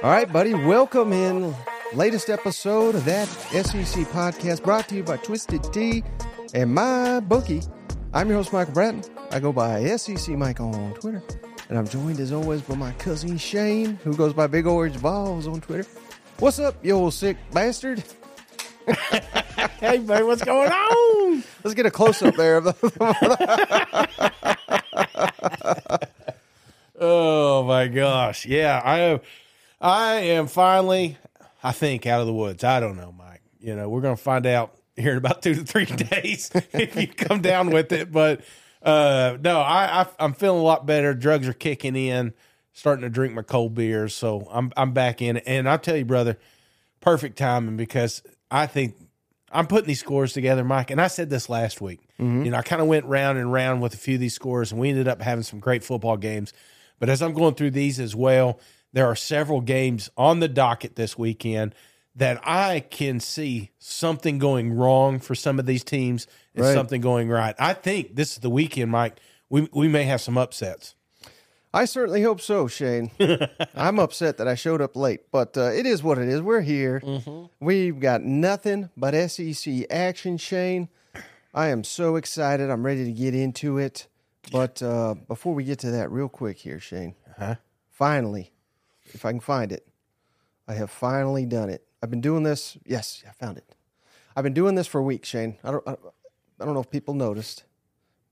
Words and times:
All 0.00 0.10
right, 0.10 0.32
buddy, 0.32 0.54
welcome 0.54 1.12
in 1.12 1.52
latest 1.92 2.30
episode 2.30 2.94
of 2.94 3.04
that 3.04 3.26
SEC 3.26 4.06
podcast 4.08 4.62
brought 4.62 4.88
to 4.88 4.94
you 4.94 5.02
by 5.02 5.16
Twisted 5.16 5.64
Tea 5.72 6.04
and 6.54 6.70
MyBookie. 6.76 7.68
I'm 8.12 8.28
your 8.28 8.36
host, 8.36 8.52
Michael 8.52 8.74
Bratton. 8.74 9.02
I 9.32 9.40
go 9.40 9.52
by 9.52 9.84
SEC 9.96 10.36
Mike 10.36 10.60
on 10.60 10.94
Twitter, 10.94 11.22
and 11.68 11.76
I'm 11.76 11.88
joined 11.88 12.20
as 12.20 12.32
always 12.32 12.62
by 12.62 12.76
my 12.76 12.92
cousin 12.92 13.36
Shane, 13.36 13.98
who 14.04 14.14
goes 14.14 14.32
by 14.32 14.46
Big 14.46 14.66
Orange 14.66 14.96
Volz 14.96 15.48
on 15.48 15.60
Twitter. 15.60 15.88
What's 16.38 16.60
up, 16.60 16.76
you 16.84 16.92
old 16.92 17.14
sick 17.14 17.36
bastard? 17.52 18.04
Hey, 19.80 19.98
buddy, 19.98 20.24
what's 20.24 20.42
going 20.42 20.72
on? 20.72 21.44
Let's 21.62 21.74
get 21.74 21.86
a 21.86 21.90
close 21.90 22.20
up 22.20 22.34
there. 22.34 22.60
Oh 27.00 27.62
my 27.62 27.86
gosh, 27.86 28.44
yeah, 28.44 28.80
I 28.84 28.98
am. 29.00 29.20
I 29.80 30.14
am 30.14 30.48
finally, 30.48 31.16
I 31.62 31.70
think, 31.70 32.06
out 32.06 32.20
of 32.20 32.26
the 32.26 32.32
woods. 32.32 32.64
I 32.64 32.80
don't 32.80 32.96
know, 32.96 33.12
Mike. 33.16 33.42
You 33.60 33.76
know, 33.76 33.88
we're 33.88 34.00
gonna 34.00 34.16
find 34.16 34.46
out 34.46 34.74
here 34.96 35.12
in 35.12 35.18
about 35.18 35.40
two 35.40 35.54
to 35.54 35.62
three 35.62 35.84
days 35.86 36.50
if 36.72 36.96
you 36.96 37.06
come 37.06 37.40
down 37.40 37.70
with 37.70 37.92
it. 37.92 38.10
But 38.10 38.40
uh, 38.82 39.36
no, 39.40 39.60
I, 39.60 40.02
I 40.02 40.06
I'm 40.18 40.32
feeling 40.34 40.60
a 40.60 40.64
lot 40.64 40.86
better. 40.86 41.14
Drugs 41.14 41.46
are 41.48 41.52
kicking 41.52 41.96
in. 41.96 42.34
Starting 42.72 43.02
to 43.02 43.10
drink 43.10 43.34
my 43.34 43.42
cold 43.42 43.74
beers, 43.74 44.14
so 44.14 44.46
I'm 44.50 44.72
I'm 44.76 44.92
back 44.92 45.20
in. 45.20 45.38
And 45.38 45.68
I'll 45.68 45.80
tell 45.80 45.96
you, 45.96 46.04
brother, 46.04 46.38
perfect 47.00 47.36
timing 47.36 47.76
because 47.76 48.22
I 48.52 48.66
think 48.66 48.94
I'm 49.50 49.66
putting 49.66 49.86
these 49.88 50.00
scores 50.00 50.32
together, 50.32 50.64
Mike. 50.64 50.90
And 50.90 51.00
I 51.00 51.06
said 51.08 51.30
this 51.30 51.48
last 51.48 51.80
week. 51.80 52.00
Mm-hmm. 52.20 52.44
You 52.44 52.50
know, 52.50 52.58
I 52.58 52.62
kind 52.62 52.82
of 52.82 52.88
went 52.88 53.06
round 53.06 53.38
and 53.38 53.52
round 53.52 53.80
with 53.82 53.94
a 53.94 53.96
few 53.96 54.14
of 54.14 54.20
these 54.20 54.34
scores, 54.34 54.72
and 54.72 54.80
we 54.80 54.90
ended 54.90 55.08
up 55.08 55.22
having 55.22 55.42
some 55.44 55.60
great 55.60 55.82
football 55.84 56.16
games. 56.16 56.52
But 56.98 57.08
as 57.08 57.22
I'm 57.22 57.32
going 57.32 57.54
through 57.54 57.70
these 57.70 57.98
as 58.00 58.14
well, 58.14 58.60
there 58.92 59.06
are 59.06 59.16
several 59.16 59.60
games 59.60 60.10
on 60.16 60.40
the 60.40 60.48
docket 60.48 60.96
this 60.96 61.16
weekend 61.16 61.74
that 62.16 62.40
I 62.42 62.80
can 62.80 63.20
see 63.20 63.70
something 63.78 64.38
going 64.38 64.72
wrong 64.72 65.20
for 65.20 65.34
some 65.34 65.58
of 65.58 65.66
these 65.66 65.84
teams 65.84 66.26
and 66.54 66.64
Right. 66.64 66.74
something 66.74 67.00
going 67.00 67.28
right. 67.28 67.54
I 67.58 67.74
think 67.74 68.16
this 68.16 68.32
is 68.32 68.38
the 68.38 68.50
weekend, 68.50 68.90
Mike. 68.90 69.20
We 69.48 69.68
we 69.72 69.88
may 69.88 70.04
have 70.04 70.20
some 70.20 70.36
upsets. 70.36 70.94
I 71.78 71.84
certainly 71.84 72.22
hope 72.22 72.40
so, 72.40 72.66
Shane. 72.66 73.12
I'm 73.76 74.00
upset 74.00 74.38
that 74.38 74.48
I 74.48 74.56
showed 74.56 74.80
up 74.80 74.96
late, 74.96 75.30
but 75.30 75.56
uh, 75.56 75.70
it 75.70 75.86
is 75.86 76.02
what 76.02 76.18
it 76.18 76.28
is. 76.28 76.42
We're 76.42 76.60
here. 76.60 77.00
We've 77.60 78.00
got 78.00 78.22
nothing 78.22 78.90
but 78.96 79.14
SEC 79.30 79.86
action, 79.88 80.38
Shane. 80.38 80.88
I 81.54 81.68
am 81.68 81.84
so 81.84 82.16
excited. 82.16 82.68
I'm 82.68 82.84
ready 82.84 83.04
to 83.04 83.12
get 83.12 83.32
into 83.32 83.78
it. 83.78 84.08
But 84.50 84.82
uh, 84.82 85.14
before 85.28 85.54
we 85.54 85.62
get 85.62 85.78
to 85.80 85.92
that, 85.92 86.10
real 86.10 86.28
quick 86.28 86.58
here, 86.58 86.80
Shane. 86.80 87.14
Uh-huh. 87.38 87.54
Finally, 87.92 88.50
if 89.14 89.24
I 89.24 89.30
can 89.30 89.38
find 89.40 89.70
it, 89.70 89.86
I 90.66 90.74
have 90.74 90.90
finally 90.90 91.46
done 91.46 91.70
it. 91.70 91.84
I've 92.02 92.10
been 92.10 92.20
doing 92.20 92.42
this. 92.42 92.76
Yes, 92.86 93.22
I 93.28 93.30
found 93.32 93.56
it. 93.56 93.76
I've 94.34 94.42
been 94.42 94.52
doing 94.54 94.74
this 94.74 94.88
for 94.88 95.00
weeks, 95.00 95.28
Shane. 95.28 95.58
I 95.62 95.70
don't. 95.70 95.86
I, 95.86 95.92
I 96.60 96.64
don't 96.64 96.74
know 96.74 96.80
if 96.80 96.90
people 96.90 97.14
noticed, 97.14 97.62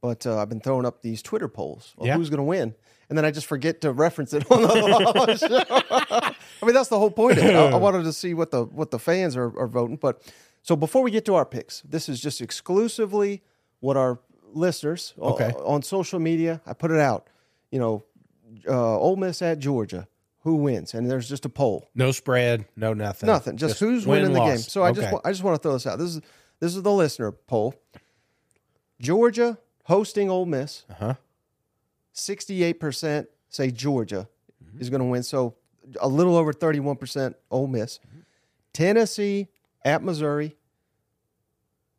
but 0.00 0.26
uh, 0.26 0.40
I've 0.42 0.48
been 0.48 0.58
throwing 0.60 0.84
up 0.84 1.02
these 1.02 1.22
Twitter 1.22 1.46
polls 1.46 1.94
of 1.96 2.06
Yeah. 2.06 2.16
who's 2.16 2.28
going 2.28 2.38
to 2.38 2.42
win, 2.42 2.74
and 3.08 3.16
then 3.16 3.24
I 3.24 3.30
just 3.30 3.46
forget 3.46 3.80
to 3.82 3.92
reference 3.92 4.32
it 4.32 4.44
on 4.50 4.62
the, 4.62 4.68
on 4.68 5.26
the 5.26 5.36
show. 5.38 6.34
I 6.62 6.64
mean, 6.66 6.74
that's 6.74 6.88
the 6.88 6.98
whole 6.98 7.10
point 7.10 7.38
of 7.38 7.44
it. 7.44 7.54
I, 7.54 7.70
I 7.70 7.76
wanted 7.76 8.04
to 8.04 8.12
see 8.12 8.34
what 8.34 8.50
the 8.50 8.64
what 8.64 8.90
the 8.90 8.98
fans 8.98 9.36
are, 9.36 9.56
are 9.58 9.66
voting. 9.68 9.96
But 9.96 10.22
so 10.62 10.74
before 10.76 11.02
we 11.02 11.10
get 11.10 11.24
to 11.26 11.34
our 11.34 11.44
picks, 11.44 11.82
this 11.82 12.08
is 12.08 12.20
just 12.20 12.40
exclusively 12.40 13.42
what 13.80 13.96
our 13.96 14.18
listeners 14.52 15.14
o- 15.18 15.34
Okay. 15.34 15.52
on 15.64 15.82
social 15.82 16.18
media. 16.18 16.60
I 16.66 16.72
put 16.72 16.90
it 16.90 16.98
out. 17.00 17.28
You 17.70 17.78
know, 17.78 18.04
uh, 18.68 18.98
Ole 18.98 19.16
Miss 19.16 19.42
at 19.42 19.58
Georgia. 19.58 20.08
Who 20.40 20.56
wins? 20.56 20.94
And 20.94 21.10
there's 21.10 21.28
just 21.28 21.44
a 21.44 21.48
poll. 21.48 21.88
No 21.96 22.12
spread, 22.12 22.66
no 22.76 22.94
nothing. 22.94 23.26
Nothing. 23.26 23.56
Just, 23.56 23.80
who's 23.80 24.06
win, 24.06 24.20
winning 24.22 24.32
the 24.34 24.38
game. 24.40 24.48
loss. 24.50 24.70
So 24.70 24.84
I 24.84 24.92
just 24.92 25.08
Okay. 25.08 25.16
I 25.24 25.32
just 25.32 25.42
want 25.42 25.56
to 25.56 25.62
throw 25.62 25.72
this 25.72 25.86
out. 25.88 25.98
This 25.98 26.14
is 26.14 26.20
this 26.60 26.76
is 26.76 26.82
the 26.82 26.92
listener 26.92 27.32
poll. 27.32 27.74
Georgia 29.00 29.58
hosting 29.84 30.30
Ole 30.30 30.46
Miss. 30.46 30.84
Uh-huh. 30.90 31.14
Sixty-eight 32.18 32.80
percent 32.80 33.28
say 33.50 33.70
Georgia 33.70 34.26
Mm-hmm. 34.64 34.80
is 34.80 34.88
going 34.90 35.00
to 35.00 35.06
win. 35.06 35.22
So 35.22 35.54
a 36.00 36.08
little 36.08 36.34
over 36.36 36.52
thirty-one 36.52 36.96
percent 36.96 37.36
Ole 37.50 37.66
Miss. 37.66 37.98
Mm-hmm. 37.98 38.20
Tennessee 38.72 39.48
at 39.84 40.02
Missouri. 40.02 40.56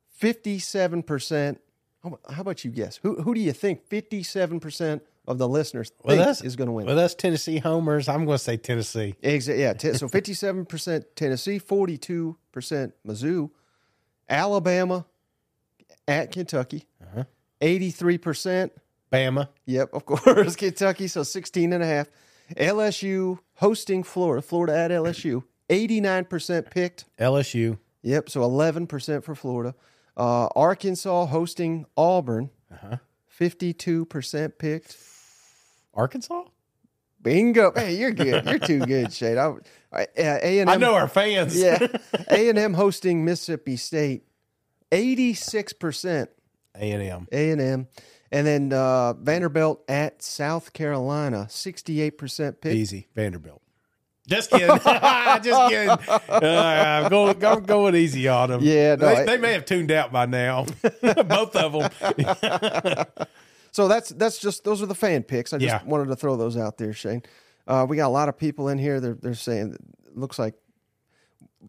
Fifty-seven 0.10 1.04
percent. 1.04 1.62
How 2.04 2.42
about 2.42 2.64
you 2.66 2.72
guess? 2.72 2.98
Who 3.04 3.22
who 3.22 3.34
do 3.36 3.42
you 3.42 3.54
think 3.54 3.86
fifty-seven 3.88 4.60
percent 4.60 5.04
of 5.28 5.38
the 5.38 5.48
listeners 5.48 5.92
Well, 6.02 6.16
think 6.16 6.20
that's- 6.26 6.42
is 6.42 6.56
going 6.56 6.68
to 6.68 6.72
win? 6.72 6.86
Well, 6.88 6.96
that's 6.96 7.14
Tennessee 7.14 7.58
homers. 7.60 8.08
I'm 8.10 8.26
going 8.26 8.38
to 8.38 8.44
say 8.44 8.58
Tennessee. 8.58 9.14
Exa- 9.22 9.58
yeah, 9.60 9.74
t- 9.74 9.94
so 9.94 10.08
fifty-seven 10.08 10.66
percent 10.66 11.06
Tennessee, 11.16 11.60
forty-two 11.60 12.38
percent 12.52 12.94
Mizzou, 13.06 13.52
Alabama 14.30 15.06
at 16.08 16.32
Kentucky, 16.32 16.88
Uh-huh. 17.02 17.24
eighty-three 17.62 18.18
percent. 18.18 18.72
Bama. 19.12 19.50
Yep, 19.66 19.90
of 19.94 20.06
course, 20.06 20.56
Kentucky. 20.56 21.08
So 21.08 21.24
16 21.24 21.74
and 21.74 21.84
a 21.84 21.86
half. 21.88 22.08
LSU 22.56 23.40
hosting 23.56 24.04
Florida, 24.04 24.42
Florida 24.42 24.78
at 24.78 24.92
LSU, 24.92 25.44
eighty-nine 25.70 26.26
percent 26.26 26.70
picked. 26.72 27.04
LSU. 27.20 27.78
Yep, 28.04 28.30
so 28.30 28.42
eleven 28.44 28.88
percent 28.88 29.24
for 29.26 29.36
Florida. 29.36 29.76
Uh, 30.16 30.48
Arkansas 30.56 31.26
hosting 31.26 31.86
Auburn, 31.98 32.50
Uh-huh. 32.72 32.98
fifty-two 33.28 34.06
percent 34.06 34.58
picked. 34.58 34.96
Arkansas? 35.94 36.44
Bingo! 37.22 37.72
Hey, 37.76 37.96
you're 37.98 38.12
good. 38.12 38.46
You're 38.46 38.60
too 38.60 38.80
good, 38.80 39.12
Shade. 39.14 39.38
I, 39.38 39.54
I, 39.92 40.08
A 40.18 40.60
and 40.60 40.70
I 40.70 40.76
M. 40.76 40.80
know 40.80 40.94
our 40.94 41.08
fans. 41.10 41.60
Yeah, 41.60 41.80
A 42.32 42.48
and 42.50 42.58
M 42.58 42.74
hosting 42.76 43.26
Mississippi 43.26 43.76
State, 43.76 44.24
eighty 44.92 45.34
six 45.34 45.74
percent 45.74 46.30
A&M. 46.76 47.28
A 47.32 47.52
and 47.52 47.60
M, 47.60 47.88
and 48.32 48.46
then 48.48 48.74
uh, 48.74 49.14
Vanderbilt 49.14 49.84
at 49.88 50.22
South 50.22 50.74
Carolina, 50.74 51.48
sixty 51.50 52.02
eight 52.02 52.18
percent 52.18 52.62
pick. 52.62 52.76
Easy. 52.76 53.08
Vanderbilt. 53.16 53.62
Just 54.28 54.50
kidding. 54.52 54.68
Just 55.42 55.70
kidding. 55.72 55.90
Uh, 55.90 57.02
I'm, 57.04 57.10
going, 57.10 57.46
I'm 57.46 57.64
going 57.64 57.96
easy 57.96 58.28
on 58.28 58.50
them. 58.50 58.60
Yeah, 58.62 58.96
no, 58.96 59.08
they, 59.08 59.16
I- 59.22 59.26
they 59.26 59.38
may 59.38 59.54
have 59.54 59.64
tuned 59.66 59.90
out 59.92 60.12
by 60.12 60.26
now. 60.26 60.66
Both 61.02 61.56
of 61.56 61.72
them. 61.74 63.06
So 63.72 63.88
that's 63.88 64.10
that's 64.10 64.40
just 64.40 64.64
those 64.64 64.82
are 64.82 64.86
the 64.88 64.96
fan 64.96 65.24
picks. 65.24 65.54
I 65.54 65.58
just 65.60 65.68
Yeah. 65.68 65.84
wanted 65.86 66.08
to 66.08 66.16
throw 66.16 66.36
those 66.36 66.58
out 66.58 66.78
there, 66.78 66.94
Shane. 66.94 67.22
Uh, 67.68 67.86
we 67.88 67.96
got 67.98 68.08
a 68.08 68.10
lot 68.10 68.28
of 68.28 68.38
people 68.38 68.70
in 68.70 68.78
here. 68.80 69.00
They're 69.00 69.14
they're 69.14 69.34
saying 69.36 69.74
it 70.06 70.18
looks 70.18 70.40
like 70.40 70.56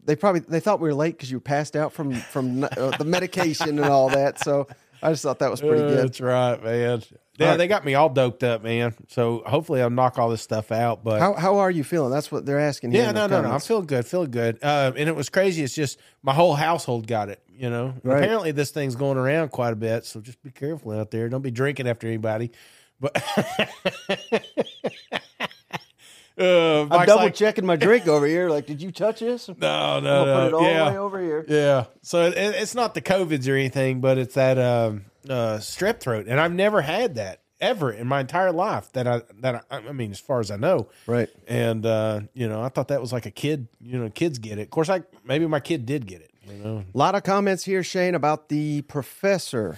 they 0.05 0.15
probably 0.15 0.39
they 0.41 0.59
thought 0.59 0.79
we 0.79 0.89
were 0.89 0.95
late 0.95 1.17
because 1.17 1.29
you 1.29 1.39
passed 1.39 1.75
out 1.75 1.93
from 1.93 2.13
from 2.15 2.63
uh, 2.63 2.97
the 2.97 3.05
medication 3.05 3.69
and 3.77 3.85
all 3.85 4.09
that. 4.09 4.39
So 4.39 4.67
I 5.01 5.11
just 5.11 5.23
thought 5.23 5.39
that 5.39 5.49
was 5.51 5.61
pretty 5.61 5.77
good. 5.79 5.97
That's 6.07 6.21
right, 6.21 6.61
man. 6.63 7.01
Yeah, 7.37 7.55
they 7.55 7.67
got 7.69 7.85
me 7.85 7.95
all 7.95 8.09
doped 8.09 8.43
up, 8.43 8.63
man. 8.63 8.93
So 9.07 9.43
hopefully 9.45 9.81
I'll 9.81 9.89
knock 9.89 10.17
all 10.19 10.29
this 10.29 10.41
stuff 10.41 10.73
out. 10.73 11.05
But 11.05 11.21
How 11.21 11.33
how 11.33 11.57
are 11.59 11.71
you 11.71 11.85
feeling? 11.85 12.11
That's 12.11 12.29
what 12.31 12.45
they're 12.45 12.59
asking. 12.59 12.91
yeah, 12.91 13.11
no, 13.13 13.27
no, 13.27 13.41
no. 13.41 13.49
I'm 13.51 13.61
feeling 13.61 13.85
good, 13.85 14.05
feeling 14.05 14.31
good. 14.31 14.59
Uh, 14.61 14.91
and 14.97 15.07
it 15.07 15.15
was 15.15 15.29
crazy. 15.29 15.63
It's 15.63 15.73
just 15.73 15.99
my 16.21 16.33
whole 16.33 16.53
household 16.55 17.07
got 17.07 17.29
it. 17.29 17.41
You 17.49 17.69
know, 17.69 17.93
Right. 18.03 18.23
apparently 18.23 18.51
this 18.51 18.71
thing's 18.71 18.95
going 18.95 19.17
around 19.17 19.49
quite 19.51 19.71
a 19.73 19.75
bit. 19.77 20.05
So 20.05 20.19
just 20.21 20.41
be 20.43 20.51
careful 20.51 20.91
out 20.91 21.11
there. 21.11 21.29
Don't 21.29 21.41
be 21.41 21.51
drinking 21.51 21.87
after 21.87 22.07
anybody. 22.07 22.51
But 22.99 23.15
uh, 26.39 26.81
I'm 26.89 27.05
double 27.05 27.23
like, 27.25 27.35
checking 27.35 27.65
my 27.65 27.75
drink 27.75 28.07
over 28.07 28.25
here. 28.25 28.49
Like, 28.49 28.65
did 28.65 28.81
you 28.81 28.91
touch 28.91 29.19
this? 29.19 29.47
no, 29.57 29.99
no, 29.99 30.25
no. 30.25 30.35
put 30.35 30.47
it 30.47 30.53
all 30.53 30.63
yeah. 30.63 30.83
the 30.85 30.91
way 30.91 30.97
over 30.97 31.21
here. 31.21 31.45
Yeah. 31.47 31.85
So 32.01 32.23
it, 32.27 32.33
it's 32.37 32.75
not 32.75 32.93
the 32.93 33.01
COVIDs 33.01 33.47
or 33.47 33.55
anything, 33.55 34.01
but 34.01 34.17
it's 34.17 34.35
that 34.35 34.57
um, 34.57 35.05
uh, 35.29 35.57
strep 35.57 35.99
throat, 35.99 36.27
and 36.27 36.39
I've 36.39 36.53
never 36.53 36.81
had 36.81 37.15
that 37.15 37.41
ever 37.61 37.91
in 37.91 38.07
my 38.07 38.21
entire 38.21 38.51
life. 38.53 38.91
That 38.93 39.05
I 39.07 39.21
that 39.41 39.65
I, 39.69 39.77
I 39.77 39.91
mean, 39.91 40.11
as 40.11 40.19
far 40.19 40.39
as 40.39 40.49
I 40.49 40.55
know, 40.55 40.87
Right. 41.07 41.27
and 41.47 41.85
uh, 41.85 42.21
you 42.33 42.47
know, 42.47 42.61
I 42.61 42.69
thought 42.69 42.87
that 42.87 43.01
was 43.01 43.11
like 43.11 43.25
a 43.25 43.31
kid. 43.31 43.67
You 43.81 43.99
know, 43.99 44.09
kids 44.09 44.39
get 44.39 44.57
it. 44.59 44.63
Of 44.63 44.69
course, 44.69 44.89
I 44.89 45.03
maybe 45.25 45.45
my 45.47 45.59
kid 45.59 45.85
did 45.85 46.05
get 46.07 46.21
it. 46.21 46.31
You 46.47 46.53
know, 46.63 46.83
A 46.93 46.97
lot 46.97 47.13
of 47.15 47.23
comments 47.23 47.65
here, 47.65 47.83
Shane, 47.83 48.15
about 48.15 48.49
the 48.49 48.81
professor. 48.83 49.77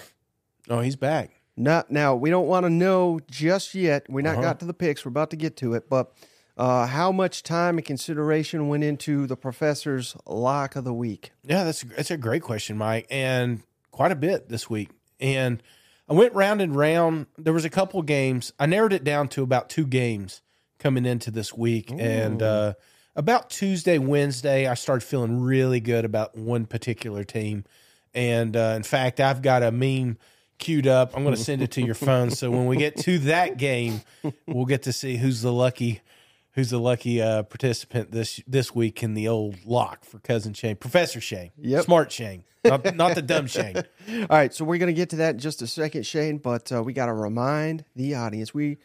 oh, 0.70 0.80
he's 0.80 0.96
back. 0.96 1.32
Not 1.58 1.92
now. 1.92 2.16
We 2.16 2.30
don't 2.30 2.48
want 2.48 2.66
to 2.66 2.70
know 2.70 3.20
just 3.30 3.76
yet. 3.76 4.06
We 4.10 4.22
not 4.22 4.34
Uh-huh. 4.36 4.42
got 4.42 4.60
to 4.62 4.66
the 4.66 4.74
picks. 4.74 5.04
We're 5.04 5.10
about 5.10 5.32
to 5.32 5.36
get 5.36 5.58
to 5.58 5.74
it, 5.74 5.90
but 5.90 6.14
uh, 6.62 6.86
how 6.86 7.12
much 7.12 7.42
time 7.42 7.80
and 7.80 7.86
consideration 7.86 8.68
went 8.68 8.84
into 8.84 9.26
the 9.26 9.36
professor's 9.36 10.16
lock 10.28 10.76
of 10.76 10.84
the 10.84 10.94
week? 10.94 11.32
Yeah, 11.44 11.64
that's 11.64 11.82
that's 11.82 12.12
a 12.12 12.18
great 12.18 12.44
question, 12.44 12.78
Mike, 12.78 13.08
and 13.10 13.64
quite 13.90 14.12
a 14.12 14.16
bit 14.16 14.48
this 14.48 14.70
week. 14.70 14.90
And 15.20 15.64
I 16.08 16.14
went 16.14 16.36
round 16.36 16.62
and 16.62 16.76
round. 16.76 17.26
There 17.36 17.52
was 17.52 17.66
a 17.66 17.70
couple 17.70 18.00
games. 18.04 18.54
I 18.60 18.68
narrowed 18.68 18.94
it 18.94 19.04
down 19.04 19.28
to 19.30 19.42
about 19.42 19.72
two 19.72 19.88
games 19.88 20.44
coming 20.78 21.08
into 21.08 21.32
this 21.32 21.52
week, 21.52 21.92
and 21.98 22.44
uh, 22.44 22.74
about 23.16 23.50
Tuesday, 23.50 23.98
Wednesday, 23.98 24.68
I 24.68 24.76
started 24.76 25.04
feeling 25.04 25.42
really 25.42 25.80
good 25.80 26.06
about 26.06 26.38
one 26.38 26.68
particular 26.68 27.24
team. 27.24 27.66
And 28.14 28.56
uh, 28.56 28.74
in 28.76 28.84
fact, 28.84 29.20
I've 29.20 29.42
got 29.42 29.64
a 29.64 29.72
meme 29.72 30.20
queued 30.60 30.86
up. 30.86 31.18
I'm 31.18 31.24
going 31.24 31.36
to 31.36 31.42
send 31.42 31.64
it 31.64 31.72
to 31.72 31.82
your 31.82 31.96
phone. 31.96 32.30
So 32.30 32.52
when 32.52 32.68
we 32.68 32.78
get 32.78 32.98
to 32.98 33.18
that 33.20 33.58
game, 33.58 34.02
we'll 34.46 34.66
get 34.66 34.84
to 34.84 34.94
see 34.94 35.18
who's 35.18 35.42
the 35.42 35.52
lucky 35.52 36.02
who's 36.54 36.70
the 36.70 36.80
lucky 36.80 37.22
uh, 37.22 37.44
participant 37.44 38.12
this 38.12 38.42
this 38.48 38.74
week 38.76 39.02
in 39.04 39.14
the 39.14 39.28
old 39.28 39.56
lock 39.66 40.04
for 40.06 40.20
cousin 40.20 40.54
Shane, 40.54 40.76
Professor 40.76 41.22
Shane, 41.22 41.52
Yep. 41.58 41.86
smart 41.86 42.12
Shane, 42.12 42.44
not, 42.64 42.96
not 42.96 43.16
the 43.16 43.22
dumb 43.22 43.48
Shane. 43.48 43.76
All 44.10 44.26
right, 44.30 44.54
so 44.54 44.66
we're 44.66 44.78
going 44.78 44.88
to 44.94 44.94
get 44.94 45.10
to 45.12 45.16
that 45.18 45.36
in 45.36 45.40
just 45.40 45.62
a 45.62 45.68
second, 45.68 46.06
Shane, 46.06 46.38
but 46.38 46.72
uh, 46.72 46.84
we 46.84 46.94
got 46.94 47.08
to 47.08 47.14
remind 47.14 47.86
the 47.96 48.16
audience 48.16 48.54
we 48.54 48.78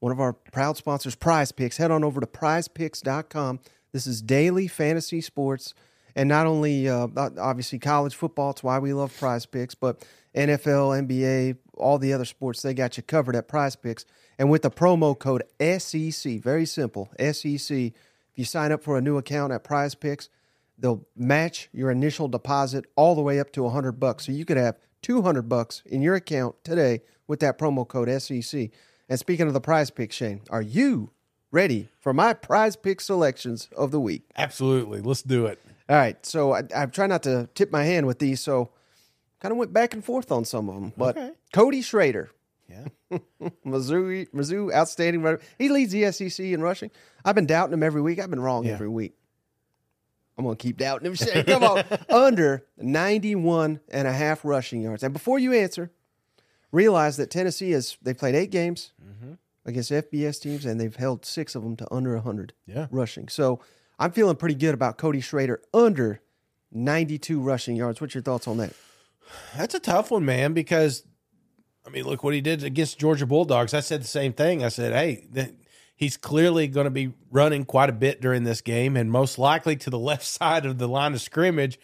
one 0.00 0.12
of 0.12 0.20
our 0.20 0.34
proud 0.34 0.76
sponsors, 0.76 1.16
PrizePicks. 1.16 1.78
Head 1.78 1.90
on 1.90 2.04
over 2.04 2.20
to 2.20 2.26
prizepicks.com. 2.26 3.60
This 3.92 4.06
is 4.06 4.20
daily 4.20 4.66
fantasy 4.68 5.20
sports 5.20 5.72
and 6.16 6.28
not 6.28 6.46
only 6.46 6.88
uh, 6.88 7.08
obviously 7.16 7.78
college 7.78 8.14
football, 8.14 8.50
it's 8.50 8.62
why 8.62 8.78
we 8.78 8.92
love 8.92 9.12
PrizePicks, 9.18 9.74
but 9.78 10.04
NFL, 10.34 11.06
NBA, 11.06 11.56
all 11.76 11.98
the 11.98 12.12
other 12.12 12.24
sports, 12.24 12.62
they 12.62 12.74
got 12.74 12.96
you 12.96 13.02
covered 13.02 13.36
at 13.36 13.48
PrizePicks. 13.48 14.04
And 14.38 14.50
with 14.50 14.62
the 14.62 14.70
promo 14.70 15.18
code 15.18 15.44
SEC, 15.60 16.40
very 16.40 16.66
simple, 16.66 17.10
SEC, 17.18 17.70
if 17.70 17.92
you 18.34 18.44
sign 18.44 18.72
up 18.72 18.82
for 18.82 18.98
a 18.98 19.00
new 19.00 19.16
account 19.16 19.52
at 19.52 19.64
PrizePicks, 19.64 20.28
they'll 20.78 21.06
match 21.16 21.68
your 21.72 21.90
initial 21.90 22.28
deposit 22.28 22.84
all 22.96 23.14
the 23.14 23.22
way 23.22 23.38
up 23.38 23.52
to 23.52 23.62
100 23.62 23.92
bucks. 23.92 24.26
So 24.26 24.32
you 24.32 24.44
could 24.44 24.56
have 24.56 24.76
200 25.02 25.48
bucks 25.48 25.82
in 25.86 26.02
your 26.02 26.14
account 26.14 26.56
today 26.64 27.02
with 27.26 27.40
that 27.40 27.58
promo 27.58 27.86
code 27.86 28.10
SEC. 28.20 28.70
And 29.08 29.18
speaking 29.18 29.46
of 29.46 29.52
the 29.52 29.60
PrizePicks, 29.60 30.12
Shane, 30.12 30.42
are 30.50 30.62
you 30.62 31.10
ready 31.50 31.88
for 32.00 32.12
my 32.12 32.32
Prize 32.32 32.74
Pick 32.74 33.00
selections 33.00 33.68
of 33.76 33.90
the 33.90 34.00
week? 34.00 34.22
Absolutely, 34.36 35.00
let's 35.00 35.22
do 35.22 35.46
it. 35.46 35.60
All 35.88 35.96
right, 35.96 36.24
so 36.24 36.52
I, 36.52 36.62
I 36.74 36.86
try 36.86 37.06
not 37.06 37.22
to 37.24 37.48
tip 37.54 37.70
my 37.70 37.84
hand 37.84 38.06
with 38.06 38.18
these, 38.18 38.40
so 38.40 38.70
kind 39.44 39.52
of 39.52 39.58
went 39.58 39.74
back 39.74 39.92
and 39.92 40.02
forth 40.02 40.32
on 40.32 40.42
some 40.46 40.70
of 40.70 40.74
them. 40.74 40.92
But 40.96 41.18
Okay. 41.18 41.32
Cody 41.52 41.82
Schrader, 41.82 42.30
Yeah, 42.66 42.86
Mizzou, 43.66 44.26
Mizzou, 44.30 44.72
outstanding 44.72 45.20
runner. 45.22 45.38
He 45.58 45.68
leads 45.68 45.92
the 45.92 46.10
SEC 46.12 46.40
in 46.46 46.62
rushing. 46.62 46.90
I've 47.26 47.34
been 47.34 47.44
doubting 47.46 47.74
him 47.74 47.82
every 47.82 48.00
week. 48.00 48.18
I've 48.18 48.30
been 48.30 48.40
wrong 48.40 48.64
Yeah. 48.64 48.72
every 48.72 48.88
week. 48.88 49.14
I'm 50.38 50.44
going 50.44 50.56
to 50.56 50.62
keep 50.62 50.78
doubting 50.78 51.06
him. 51.08 51.14
Shane. 51.14 51.44
Come 51.44 51.62
on. 51.62 51.84
Under 52.08 52.64
91 52.78 53.80
and 53.90 54.08
a 54.08 54.12
half 54.12 54.46
rushing 54.46 54.80
yards. 54.80 55.02
And 55.02 55.12
before 55.12 55.38
you 55.38 55.52
answer, 55.52 55.90
realize 56.72 57.18
that 57.18 57.30
Tennessee 57.30 57.72
has, 57.72 57.98
they 58.02 58.14
played 58.14 58.34
eight 58.34 58.50
games 58.50 58.92
Mm-hmm. 59.04 59.34
against 59.66 59.90
FBS 59.92 60.40
teams, 60.40 60.64
and 60.64 60.80
they've 60.80 60.96
held 60.96 61.26
six 61.26 61.54
of 61.54 61.62
them 61.62 61.76
to 61.76 61.94
under 61.94 62.14
100 62.14 62.54
yeah. 62.66 62.86
rushing. 62.90 63.28
So 63.28 63.60
I'm 63.98 64.10
feeling 64.10 64.36
pretty 64.36 64.54
good 64.56 64.72
about 64.74 64.96
Cody 64.98 65.20
Schrader 65.20 65.60
under 65.74 66.20
92 66.72 67.40
rushing 67.40 67.76
yards. 67.76 68.00
What's 68.00 68.14
your 68.14 68.22
thoughts 68.22 68.48
on 68.48 68.56
that? 68.56 68.72
That's 69.56 69.74
a 69.74 69.80
tough 69.80 70.10
one, 70.10 70.24
man, 70.24 70.52
because 70.52 71.04
I 71.86 71.90
mean, 71.90 72.04
look 72.04 72.24
what 72.24 72.34
he 72.34 72.40
did 72.40 72.64
against 72.64 72.98
Georgia 72.98 73.26
Bulldogs. 73.26 73.74
I 73.74 73.80
said 73.80 74.02
the 74.02 74.08
same 74.08 74.32
thing. 74.32 74.64
I 74.64 74.68
said, 74.68 74.92
hey, 74.92 75.26
he's 75.94 76.16
clearly 76.16 76.66
going 76.66 76.84
to 76.84 76.90
be 76.90 77.12
running 77.30 77.64
quite 77.64 77.90
a 77.90 77.94
bit 77.94 78.20
during 78.20 78.44
this 78.44 78.60
game 78.60 78.96
and 78.96 79.10
most 79.10 79.38
likely 79.38 79.76
to 79.76 79.90
the 79.90 79.98
left 80.10 80.24
side 80.24 80.66
of 80.66 80.78
the 80.78 80.88
line 80.88 81.12
of 81.12 81.20
scrimmage. 81.20 81.78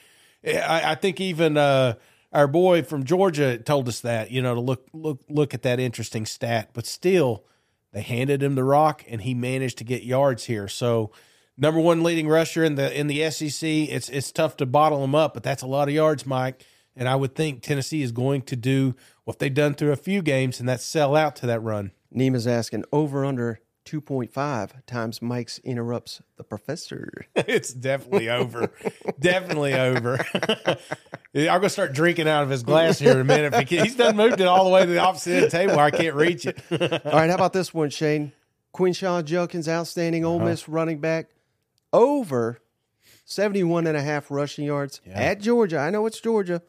I, 0.44 0.92
I 0.92 0.94
think 0.94 1.20
even 1.20 1.56
uh, 1.56 1.94
our 2.32 2.46
boy 2.46 2.82
from 2.82 3.04
Georgia 3.04 3.58
told 3.58 3.88
us 3.88 4.00
that, 4.00 4.31
you 4.31 4.40
know, 4.40 4.54
to 4.54 4.60
look 4.60 4.86
look 4.94 5.20
look 5.28 5.52
at 5.52 5.62
that 5.62 5.78
interesting 5.78 6.25
stat. 6.25 6.70
But 6.72 6.86
still, 6.86 7.44
they 7.93 8.00
handed 8.00 8.43
him 8.43 8.54
the 8.54 8.64
rock 8.64 9.04
and 9.06 9.20
he 9.20 9.34
managed 9.34 9.78
to 9.78 9.84
get 9.84 10.02
yards 10.02 10.44
here. 10.44 10.66
So 10.66 11.10
number 11.58 11.78
one 11.78 12.02
leading 12.02 12.26
rusher 12.26 12.64
in 12.64 12.76
the 12.76 12.98
in 12.98 13.06
the 13.06 13.31
SEC. 13.31 13.69
It's 13.69 14.08
it's 14.08 14.32
tough 14.32 14.56
to 14.58 14.66
bottle 14.66 15.04
him 15.04 15.14
up, 15.14 15.34
but 15.34 15.43
that's 15.43 15.62
a 15.62 15.66
lot 15.66 15.88
of 15.88 15.94
yards, 15.94 16.25
Mike. 16.25 16.64
And 16.96 17.08
I 17.08 17.16
would 17.16 17.34
think 17.34 17.62
Tennessee 17.62 18.02
is 18.02 18.12
going 18.12 18.42
to 18.42 18.56
do 18.56 18.94
what 19.25 19.38
they've 19.38 19.52
done 19.54 19.75
through 19.75 19.92
a 19.92 19.96
few 19.96 20.22
games, 20.22 20.60
and 20.60 20.69
that's 20.69 20.84
sell 20.84 21.14
out 21.16 21.37
to 21.37 21.46
that 21.46 21.60
run. 21.60 21.92
Nema's 22.14 22.46
asking 22.46 22.84
over 22.92 23.25
under 23.25 23.60
2.5 23.87 24.84
times 24.87 25.22
Mike's 25.22 25.58
interrupts 25.60 26.20
the 26.37 26.44
professor. 26.44 27.26
it's 27.37 27.72
definitely 27.72 28.28
over. 28.28 28.72
definitely 29.19 29.75
over. 29.75 30.25
I'm 31.34 31.46
gonna 31.46 31.69
start 31.69 31.92
drinking 31.92 32.28
out 32.28 32.42
of 32.42 32.50
his 32.50 32.62
glass 32.62 32.98
here 32.98 33.12
in 33.12 33.20
a 33.20 33.25
minute. 33.25 33.52
Because 33.56 33.82
he's 33.84 33.94
done 33.96 34.16
moved 34.16 34.40
it 34.40 34.46
all 34.48 34.64
the 34.64 34.70
way 34.70 34.81
to 34.84 34.86
the 34.90 34.98
opposite 34.98 35.32
end 35.34 35.44
of 35.44 35.50
the 35.50 35.56
table 35.56 35.78
I 35.78 35.90
can't 35.93 36.14
reach 36.16 36.44
it. 36.46 36.60
All 36.70 37.12
right, 37.12 37.28
how 37.28 37.34
about 37.36 37.52
this 37.52 37.72
one, 37.72 37.90
Shane? 37.90 38.32
Quinshon 38.75 39.25
Judkins, 39.25 39.69
outstanding 39.69 40.25
Uh-huh. 40.25 40.34
Ole 40.34 40.40
Miss 40.40 40.69
running 40.69 40.98
back, 40.98 41.28
over 41.93 42.60
71 43.25 43.86
and 43.86 43.96
a 43.96 44.02
half 44.02 44.31
rushing 44.31 44.64
yards 44.64 45.00
Yeah. 45.06 45.14
at 45.20 45.40
Georgia. 45.40 45.78
I 45.78 45.90
know 45.90 46.06
it's 46.06 46.20
Georgia, 46.20 46.62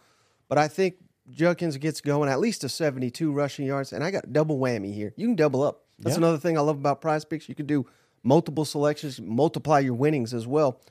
but 0.52 0.58
I 0.58 0.68
think 0.68 0.96
Judkins 1.30 1.78
gets 1.78 2.02
going 2.02 2.28
at 2.28 2.42
least 2.42 2.60
to 2.60 2.68
72 2.68 3.32
rushing 3.32 3.66
yards, 3.66 3.94
and 3.94 4.04
I 4.04 4.12
got 4.12 4.34
double 4.34 4.60
whammy 4.60 4.94
here. 4.94 5.14
You 5.16 5.28
can 5.28 5.38
double 5.38 5.64
up. 5.64 5.86
That's 5.98 6.16
Yeah. 6.16 6.24
another 6.26 6.38
thing 6.40 6.58
I 6.58 6.62
love 6.62 6.76
about 6.78 7.02
PrizePicks. 7.02 7.48
You 7.48 7.56
can 7.56 7.68
do 7.68 7.86
multiple 8.22 8.66
selections, 8.66 9.22
multiply 9.22 9.80
your 9.80 9.94
winnings 9.94 10.34
as 10.34 10.46
well. 10.46 10.82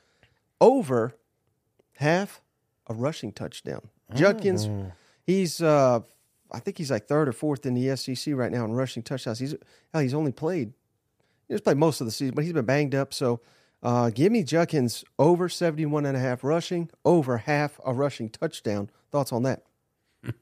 Over 0.62 1.14
half 1.96 2.40
a 2.86 2.94
rushing 2.94 3.32
touchdown. 3.32 3.82
Judkins, 4.14 4.66
Mm. 4.66 4.92
he's 5.26 5.60
uh 5.60 6.00
I 6.50 6.58
think 6.58 6.78
he's 6.78 6.90
like 6.90 7.06
third 7.06 7.28
or 7.28 7.32
fourth 7.32 7.66
in 7.66 7.74
the 7.74 7.90
SEC 7.90 8.32
right 8.34 8.50
now 8.50 8.64
in 8.64 8.72
rushing 8.72 9.02
touchdowns. 9.02 9.40
He's 9.40 9.54
hell, 9.92 10.00
he's 10.00 10.14
only 10.14 10.32
played 10.32 10.72
he's 11.48 11.60
played 11.60 11.76
most 11.76 12.00
of 12.00 12.06
the 12.06 12.10
season, 12.12 12.34
but 12.34 12.44
he's 12.44 12.54
been 12.54 12.64
banged 12.64 12.94
up. 12.94 13.12
So 13.12 13.40
uh, 13.82 14.10
give 14.10 14.30
me 14.32 14.42
Judkins 14.42 15.04
over 15.18 15.48
71 15.48 16.06
and 16.06 16.16
a 16.16 16.20
half 16.20 16.44
rushing, 16.44 16.90
over 17.04 17.38
half 17.38 17.80
a 17.84 17.92
rushing 17.94 18.28
touchdown. 18.28 18.90
Thoughts 19.10 19.32
on 19.32 19.42
that? 19.44 19.62
Uh, 20.24 20.32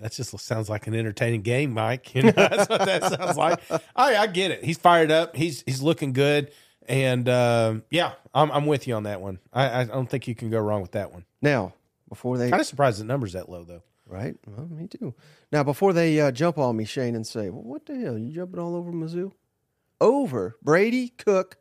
That 0.00 0.12
just 0.12 0.38
sounds 0.38 0.68
like 0.68 0.86
an 0.86 0.94
entertaining 0.94 1.42
game, 1.42 1.72
Mike. 1.72 2.14
You 2.14 2.24
know, 2.24 2.30
that's 2.32 2.68
what 2.68 2.84
that 2.84 3.02
sounds 3.18 3.36
like. 3.36 3.60
I, 3.96 4.16
I 4.16 4.26
get 4.28 4.50
it. 4.50 4.64
He's 4.64 4.78
fired 4.78 5.10
up. 5.10 5.34
He's 5.34 5.62
he's 5.66 5.82
looking 5.82 6.12
good, 6.12 6.52
and 6.86 7.28
um, 7.28 7.82
yeah, 7.90 8.12
I'm 8.34 8.50
I'm 8.52 8.66
with 8.66 8.86
you 8.86 8.94
on 8.94 9.04
that 9.04 9.20
one. 9.20 9.38
I, 9.52 9.80
I 9.80 9.84
don't 9.84 10.08
think 10.08 10.28
you 10.28 10.34
can 10.34 10.50
go 10.50 10.60
wrong 10.60 10.82
with 10.82 10.92
that 10.92 11.12
one. 11.12 11.24
Now, 11.40 11.72
before 12.08 12.38
they 12.38 12.50
Kind 12.50 12.60
of 12.60 12.66
surprised 12.66 13.00
the 13.00 13.04
numbers 13.04 13.32
that 13.32 13.48
low 13.48 13.64
though. 13.64 13.82
right, 14.06 14.36
well, 14.46 14.66
me 14.68 14.86
too. 14.86 15.14
Now, 15.50 15.64
before 15.64 15.92
they 15.92 16.20
uh, 16.20 16.30
jump 16.30 16.58
on 16.58 16.76
me, 16.76 16.84
Shane, 16.84 17.16
and 17.16 17.26
say, 17.26 17.48
"Well, 17.50 17.62
what 17.64 17.86
the 17.86 17.96
hell? 17.98 18.16
You 18.18 18.30
jumping 18.30 18.60
all 18.60 18.76
over 18.76 18.92
Mizzou?" 18.92 19.32
Over 20.00 20.56
Brady 20.62 21.08
Cook, 21.08 21.56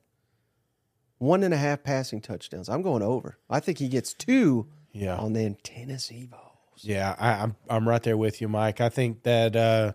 one 1.22 1.44
and 1.44 1.54
a 1.54 1.58
half 1.58 1.84
passing 1.84 2.20
touchdowns. 2.20 2.68
I'm 2.68 2.82
going 2.82 3.04
over. 3.04 3.38
I 3.50 3.60
think 3.60 3.78
he 3.78 3.88
gets 3.88 4.12
two 4.14 4.68
Yeah, 4.92 5.16
on 5.18 5.34
them 5.34 5.56
Tennessee 5.62 6.26
Vols. 6.30 6.80
yeah, 6.84 7.16
I, 7.20 7.34
I'm 7.44 7.56
I'm 7.70 7.88
right 7.88 8.02
there 8.02 8.18
with 8.18 8.42
you, 8.42 8.48
Mike. 8.48 8.82
I 8.82 8.90
think 8.90 9.22
that 9.24 9.56
uh, 9.56 9.94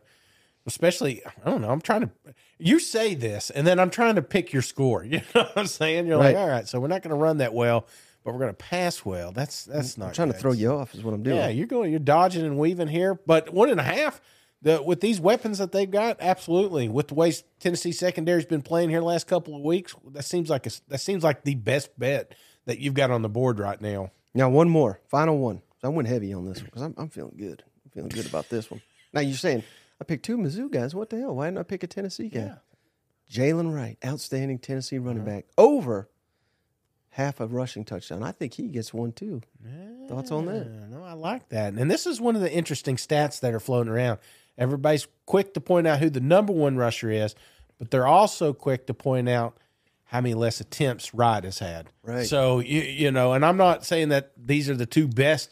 especially 0.66 1.22
I 1.44 1.50
don't 1.50 1.62
know. 1.62 1.70
I'm 1.70 1.80
trying 1.80 2.02
to. 2.02 2.10
You 2.58 2.78
say 2.78 3.14
this, 3.14 3.50
and 3.50 3.66
then 3.66 3.78
I'm 3.80 3.90
trying 3.90 4.14
to 4.14 4.22
pick 4.22 4.52
your 4.52 4.62
score. 4.62 5.04
You 5.10 5.18
know 5.34 5.42
what 5.42 5.52
I'm 5.56 5.66
saying? 5.66 6.06
You're 6.06 6.16
like, 6.16 6.36
all 6.36 6.48
right, 6.48 6.66
so 6.68 6.78
we're 6.80 6.86
not 6.88 7.02
going 7.02 7.10
to 7.10 7.20
run 7.20 7.38
that 7.38 7.52
well, 7.52 7.86
but 8.24 8.32
we're 8.32 8.40
going 8.40 8.54
to 8.54 8.64
pass 8.64 9.04
well. 9.04 9.32
That's 9.32 9.64
that's 9.64 9.98
not 9.98 10.06
I'm 10.08 10.12
trying 10.14 10.32
to 10.32 10.38
throw 10.38 10.52
you 10.52 10.72
off, 10.72 10.94
is 10.94 11.02
what 11.02 11.12
I'm 11.12 11.22
doing. 11.22 11.36
Yeah, 11.36 11.48
you're 11.48 11.66
going, 11.66 11.90
you're 11.90 11.98
dodging 12.00 12.44
and 12.46 12.56
weaving 12.58 12.88
here, 12.88 13.14
but 13.14 13.52
one 13.52 13.68
and 13.70 13.80
a 13.80 13.82
half. 13.82 14.20
The, 14.62 14.82
with 14.82 15.00
these 15.00 15.20
weapons 15.20 15.58
that 15.58 15.72
they've 15.72 15.90
got, 15.90 16.16
absolutely. 16.20 16.88
With 16.88 17.08
the 17.08 17.14
way 17.14 17.32
Tennessee 17.60 17.92
secondary's 17.92 18.46
been 18.46 18.62
playing 18.62 18.90
here 18.90 19.00
the 19.00 19.06
last 19.06 19.26
couple 19.26 19.54
of 19.54 19.62
weeks, 19.62 19.94
that 20.12 20.24
seems 20.24 20.48
like 20.50 20.66
a, 20.66 20.70
that 20.88 21.00
seems 21.00 21.22
like 21.22 21.44
the 21.44 21.54
best 21.54 21.96
bet 21.98 22.34
that 22.64 22.78
you've 22.78 22.94
got 22.94 23.10
on 23.10 23.22
the 23.22 23.28
board 23.28 23.58
right 23.58 23.80
now. 23.80 24.10
Now, 24.34 24.48
one 24.48 24.68
more, 24.68 25.00
final 25.08 25.38
one. 25.38 25.62
I 25.82 25.88
went 25.88 26.08
heavy 26.08 26.32
on 26.32 26.46
this 26.46 26.58
one 26.58 26.66
because 26.66 26.82
I'm, 26.82 26.94
I'm 26.96 27.08
feeling 27.10 27.36
good. 27.36 27.62
I'm 27.84 27.90
feeling 27.90 28.08
good 28.08 28.26
about 28.26 28.48
this 28.48 28.70
one. 28.70 28.82
Now, 29.12 29.20
you're 29.20 29.36
saying 29.36 29.62
I 30.00 30.04
picked 30.04 30.24
two 30.24 30.36
Mizzou 30.36 30.70
guys. 30.70 30.94
What 30.94 31.10
the 31.10 31.18
hell? 31.18 31.36
Why 31.36 31.46
didn't 31.46 31.58
I 31.58 31.62
pick 31.62 31.82
a 31.82 31.86
Tennessee 31.86 32.28
guy? 32.28 32.54
Jalen 33.30 33.74
Wright, 33.74 33.98
outstanding 34.04 34.58
Tennessee 34.58 34.98
running 34.98 35.22
uh-huh. 35.22 35.36
back, 35.36 35.46
over 35.58 36.08
half 37.10 37.40
a 37.40 37.46
rushing 37.46 37.84
touchdown. 37.84 38.22
I 38.22 38.32
think 38.32 38.54
he 38.54 38.68
gets 38.68 38.92
one 38.92 39.12
too. 39.12 39.42
Thoughts 40.08 40.30
on 40.30 40.46
that? 40.46 40.66
No, 40.90 41.02
I 41.02 41.14
like 41.14 41.48
that. 41.48 41.74
And 41.74 41.90
this 41.90 42.06
is 42.06 42.20
one 42.20 42.36
of 42.36 42.42
the 42.42 42.52
interesting 42.52 42.96
stats 42.96 43.40
that 43.40 43.54
are 43.54 43.60
floating 43.60 43.92
around. 43.92 44.18
Everybody's 44.58 45.06
quick 45.26 45.54
to 45.54 45.60
point 45.60 45.86
out 45.86 45.98
who 45.98 46.10
the 46.10 46.20
number 46.20 46.52
one 46.52 46.76
rusher 46.76 47.10
is, 47.10 47.34
but 47.78 47.90
they're 47.90 48.06
also 48.06 48.52
quick 48.52 48.86
to 48.86 48.94
point 48.94 49.28
out 49.28 49.56
how 50.04 50.20
many 50.20 50.34
less 50.34 50.60
attempts 50.60 51.12
Wright 51.12 51.44
has 51.44 51.58
had. 51.58 51.88
Right. 52.02 52.26
So 52.26 52.60
you 52.60 52.80
you 52.80 53.10
know, 53.10 53.32
and 53.32 53.44
I'm 53.44 53.56
not 53.56 53.84
saying 53.84 54.10
that 54.10 54.32
these 54.36 54.70
are 54.70 54.76
the 54.76 54.86
two 54.86 55.08
best 55.08 55.50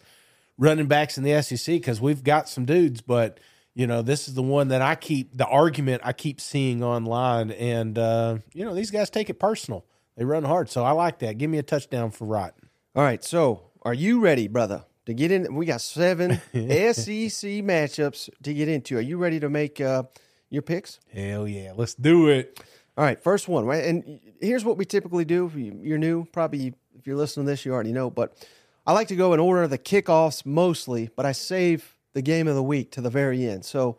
running 0.57 0.87
backs 0.87 1.19
in 1.19 1.25
the 1.25 1.43
SEC 1.43 1.75
because 1.75 2.01
we've 2.01 2.23
got 2.23 2.49
some 2.49 2.65
dudes, 2.65 3.01
but 3.01 3.41
you 3.75 3.89
know, 3.89 4.03
this 4.03 4.29
is 4.29 4.35
the 4.35 4.43
one 4.43 4.69
that 4.69 4.81
I 4.81 4.95
keep 4.95 5.37
the 5.37 5.47
argument 5.47 6.03
I 6.05 6.13
keep 6.13 6.41
seeing 6.41 6.83
online, 6.83 7.51
and 7.51 7.99
uh, 7.99 8.39
you 8.53 8.65
know, 8.65 8.75
these 8.75 8.91
guys 8.91 9.11
take 9.11 9.29
it 9.29 9.39
personal. 9.41 9.85
They 10.17 10.25
run 10.25 10.45
hard, 10.45 10.71
so 10.71 10.85
I 10.85 10.93
like 10.93 11.19
that. 11.19 11.39
Give 11.39 11.51
me 11.51 11.59
a 11.59 11.63
touchdown 11.63 12.13
for 12.13 12.25
Wright. 12.25 12.53
All 12.95 13.03
right. 13.03 13.23
So, 13.25 13.71
are 13.83 13.95
you 13.95 14.21
ready, 14.21 14.47
brother, 14.47 14.85
to 15.07 15.15
get 15.15 15.31
in? 15.31 15.55
We 15.55 15.67
got 15.67 15.81
seven 15.81 16.33
SEC 16.53 17.63
matchups 17.63 18.31
to 18.43 18.55
get 18.55 18.69
into. 18.69 18.97
Are 18.97 19.03
you 19.03 19.19
ready 19.19 19.41
to 19.41 19.49
make 19.49 19.81
uh, 19.81 20.05
your 20.51 20.63
picks? 20.63 21.01
Hell 21.13 21.47
yeah, 21.47 21.73
let's 21.77 21.95
do 21.95 22.29
it. 22.29 22.63
All 22.97 23.05
right, 23.05 23.21
first 23.21 23.49
one. 23.49 23.65
right? 23.65 23.85
And 23.85 24.21
here's 24.41 24.65
what 24.65 24.77
we 24.77 24.85
typically 24.85 25.25
do. 25.25 25.51
You're 25.55 25.99
new, 25.99 26.25
probably 26.27 26.75
if 26.97 27.07
you're 27.07 27.17
listening 27.17 27.47
to 27.47 27.53
this, 27.53 27.65
you 27.65 27.73
already 27.73 27.93
know. 27.93 28.09
But 28.09 28.47
I 28.87 28.93
like 28.93 29.09
to 29.09 29.17
go 29.17 29.35
in 29.35 29.41
order 29.41 29.63
of 29.63 29.71
the 29.71 29.79
kickoffs 29.79 30.47
mostly, 30.47 31.11
but 31.17 31.27
I 31.27 31.33
save 31.33 31.97
the 32.13 32.23
game 32.23 32.47
of 32.47 32.55
the 32.55 32.63
week 32.63 32.93
to 32.93 33.01
the 33.01 33.11
very 33.11 33.47
end. 33.47 33.65
So 33.65 33.99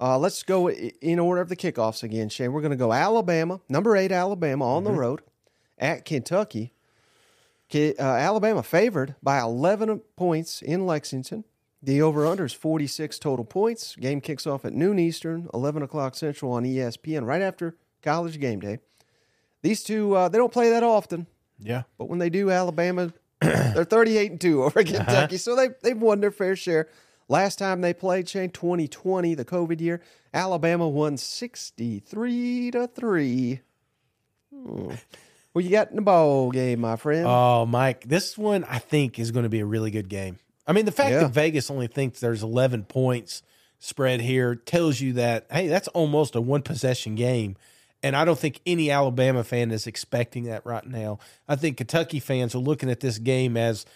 uh, 0.00 0.18
let's 0.18 0.42
go 0.42 0.70
in 0.70 1.18
order 1.18 1.40
of 1.40 1.48
the 1.48 1.56
kickoffs 1.56 2.02
again, 2.02 2.28
Shane. 2.28 2.52
We're 2.52 2.60
going 2.60 2.70
to 2.70 2.76
go 2.76 2.92
Alabama, 2.92 3.60
number 3.68 3.96
eight 3.96 4.12
Alabama 4.12 4.64
on 4.64 4.84
mm-hmm. 4.84 4.92
the 4.92 4.98
road 4.98 5.22
at 5.78 6.04
Kentucky. 6.04 6.72
Uh, 7.74 8.02
Alabama 8.02 8.62
favored 8.62 9.16
by 9.22 9.40
11 9.40 10.00
points 10.16 10.62
in 10.62 10.86
Lexington. 10.86 11.44
The 11.82 12.00
over 12.02 12.26
under 12.26 12.44
is 12.44 12.52
46 12.52 13.18
total 13.18 13.44
points. 13.44 13.96
Game 13.96 14.20
kicks 14.20 14.46
off 14.46 14.64
at 14.64 14.72
noon 14.72 14.98
Eastern, 14.98 15.48
11 15.52 15.82
o'clock 15.82 16.14
Central 16.14 16.52
on 16.52 16.64
ESPN, 16.64 17.26
right 17.26 17.42
after 17.42 17.76
college 18.02 18.40
game 18.40 18.60
day. 18.60 18.78
These 19.62 19.84
two, 19.84 20.14
uh, 20.14 20.28
they 20.28 20.38
don't 20.38 20.52
play 20.52 20.70
that 20.70 20.82
often. 20.82 21.26
Yeah. 21.58 21.82
But 21.98 22.08
when 22.08 22.18
they 22.18 22.30
do, 22.30 22.50
Alabama, 22.50 23.12
they're 23.40 23.84
38 23.84 24.30
and 24.32 24.40
2 24.40 24.64
over 24.64 24.82
Kentucky. 24.82 25.36
Uh-huh. 25.36 25.38
So 25.38 25.56
they, 25.56 25.68
they've 25.82 26.00
won 26.00 26.20
their 26.20 26.30
fair 26.30 26.56
share. 26.56 26.88
Last 27.28 27.58
time 27.58 27.80
they 27.80 27.92
played, 27.92 28.28
Shane, 28.28 28.50
2020, 28.50 29.34
the 29.34 29.44
COVID 29.44 29.80
year, 29.80 30.00
Alabama 30.32 30.88
won 30.88 31.16
63 31.16 32.70
to 32.70 32.86
3. 32.86 33.60
Hmm. 34.54 34.90
Well, 35.56 35.64
you 35.64 35.70
got 35.70 35.88
in 35.88 35.96
the 35.96 36.02
ball 36.02 36.50
game, 36.50 36.80
my 36.80 36.96
friend. 36.96 37.24
Oh, 37.26 37.64
Mike, 37.64 38.06
this 38.06 38.36
one 38.36 38.62
I 38.64 38.78
think 38.78 39.18
is 39.18 39.30
going 39.30 39.44
to 39.44 39.48
be 39.48 39.60
a 39.60 39.64
really 39.64 39.90
good 39.90 40.10
game. 40.10 40.36
I 40.66 40.74
mean, 40.74 40.84
the 40.84 40.92
fact 40.92 41.12
yeah. 41.12 41.20
that 41.20 41.30
Vegas 41.30 41.70
only 41.70 41.86
thinks 41.86 42.20
there's 42.20 42.42
11 42.42 42.84
points 42.84 43.42
spread 43.78 44.20
here 44.20 44.54
tells 44.54 45.00
you 45.00 45.14
that, 45.14 45.46
hey, 45.50 45.68
that's 45.68 45.88
almost 45.88 46.34
a 46.34 46.42
one 46.42 46.60
possession 46.60 47.14
game. 47.14 47.56
And 48.02 48.14
I 48.14 48.26
don't 48.26 48.38
think 48.38 48.60
any 48.66 48.90
Alabama 48.90 49.42
fan 49.44 49.70
is 49.70 49.86
expecting 49.86 50.44
that 50.44 50.66
right 50.66 50.86
now. 50.86 51.20
I 51.48 51.56
think 51.56 51.78
Kentucky 51.78 52.20
fans 52.20 52.54
are 52.54 52.58
looking 52.58 52.90
at 52.90 53.00
this 53.00 53.16
game 53.16 53.56
as 53.56 53.86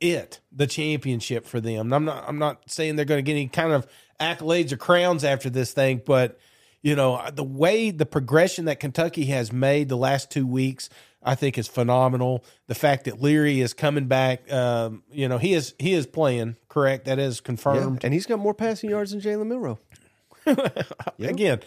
it, 0.00 0.40
the 0.50 0.66
championship 0.66 1.44
for 1.44 1.60
them. 1.60 1.92
I'm 1.92 2.06
not 2.06 2.24
I'm 2.26 2.38
not 2.38 2.62
saying 2.66 2.96
they're 2.96 3.04
going 3.04 3.22
to 3.22 3.30
get 3.30 3.32
any 3.32 3.48
kind 3.48 3.74
of 3.74 3.86
accolades 4.18 4.72
or 4.72 4.78
crowns 4.78 5.22
after 5.22 5.50
this 5.50 5.70
thing, 5.74 6.00
but 6.06 6.38
you 6.82 6.94
know, 6.94 7.20
the 7.32 7.44
way 7.44 7.90
the 7.90 8.06
progression 8.06 8.66
that 8.66 8.80
Kentucky 8.80 9.26
has 9.26 9.52
made 9.52 9.88
the 9.88 9.96
last 9.96 10.30
two 10.30 10.46
weeks, 10.46 10.88
I 11.22 11.34
think 11.34 11.58
is 11.58 11.66
phenomenal. 11.66 12.44
The 12.66 12.74
fact 12.74 13.04
that 13.04 13.20
Leary 13.20 13.60
is 13.60 13.74
coming 13.74 14.06
back, 14.06 14.50
um, 14.52 15.02
you 15.10 15.28
know, 15.28 15.38
he 15.38 15.54
is 15.54 15.74
he 15.78 15.94
is 15.94 16.06
playing 16.06 16.56
correct. 16.68 17.06
That 17.06 17.18
is 17.18 17.40
confirmed, 17.40 18.00
yeah, 18.02 18.06
and 18.06 18.14
he's 18.14 18.26
got 18.26 18.38
more 18.38 18.54
passing 18.54 18.90
yards 18.90 19.10
than 19.10 19.20
Jalen 19.20 19.46
Milroe. 19.46 19.78
yeah. 20.46 21.28
Again, 21.28 21.60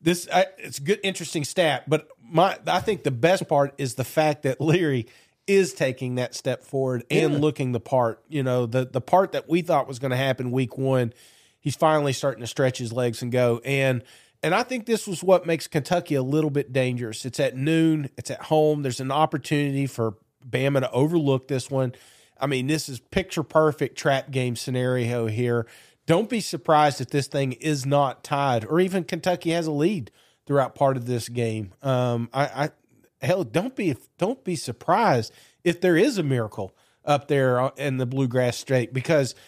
this 0.00 0.28
I, 0.32 0.46
it's 0.58 0.78
a 0.78 0.82
good, 0.82 1.00
interesting 1.02 1.44
stat. 1.44 1.88
But 1.88 2.08
my, 2.22 2.58
I 2.66 2.80
think 2.80 3.02
the 3.02 3.10
best 3.10 3.48
part 3.48 3.74
is 3.78 3.94
the 3.94 4.04
fact 4.04 4.42
that 4.42 4.60
Leary 4.60 5.06
is 5.46 5.72
taking 5.72 6.16
that 6.16 6.34
step 6.34 6.62
forward 6.62 7.04
and 7.10 7.32
yeah. 7.32 7.38
looking 7.38 7.72
the 7.72 7.80
part. 7.80 8.22
You 8.28 8.42
know, 8.42 8.66
the 8.66 8.84
the 8.84 9.00
part 9.00 9.32
that 9.32 9.48
we 9.48 9.62
thought 9.62 9.88
was 9.88 9.98
going 9.98 10.10
to 10.10 10.16
happen 10.16 10.50
week 10.50 10.76
one, 10.76 11.14
he's 11.58 11.74
finally 11.74 12.12
starting 12.12 12.42
to 12.42 12.46
stretch 12.46 12.78
his 12.78 12.92
legs 12.92 13.22
and 13.22 13.32
go 13.32 13.60
and 13.64 14.04
and 14.42 14.54
I 14.54 14.62
think 14.62 14.86
this 14.86 15.06
was 15.06 15.22
what 15.22 15.46
makes 15.46 15.66
Kentucky 15.66 16.14
a 16.14 16.22
little 16.22 16.50
bit 16.50 16.72
dangerous. 16.72 17.24
It's 17.24 17.40
at 17.40 17.56
noon, 17.56 18.10
it's 18.16 18.30
at 18.30 18.42
home. 18.42 18.82
There's 18.82 19.00
an 19.00 19.10
opportunity 19.10 19.86
for 19.86 20.14
Bama 20.48 20.80
to 20.80 20.90
overlook 20.92 21.48
this 21.48 21.70
one. 21.70 21.94
I 22.40 22.46
mean, 22.46 22.68
this 22.68 22.88
is 22.88 23.00
picture 23.00 23.42
perfect 23.42 23.98
trap 23.98 24.30
game 24.30 24.54
scenario 24.54 25.26
here. 25.26 25.66
Don't 26.06 26.30
be 26.30 26.40
surprised 26.40 27.00
if 27.00 27.10
this 27.10 27.26
thing 27.26 27.52
is 27.52 27.84
not 27.84 28.22
tied 28.22 28.64
or 28.64 28.80
even 28.80 29.04
Kentucky 29.04 29.50
has 29.50 29.66
a 29.66 29.72
lead 29.72 30.10
throughout 30.46 30.74
part 30.74 30.96
of 30.96 31.06
this 31.06 31.28
game. 31.28 31.74
Um, 31.82 32.30
I, 32.32 32.44
I 32.44 32.70
hell, 33.20 33.44
don't 33.44 33.74
be 33.74 33.96
don't 34.18 34.42
be 34.44 34.56
surprised 34.56 35.32
if 35.64 35.80
there 35.80 35.96
is 35.96 36.16
a 36.16 36.22
miracle 36.22 36.74
up 37.04 37.28
there 37.28 37.72
in 37.76 37.96
the 37.96 38.06
Bluegrass 38.06 38.56
State 38.56 38.92
because– 38.92 39.34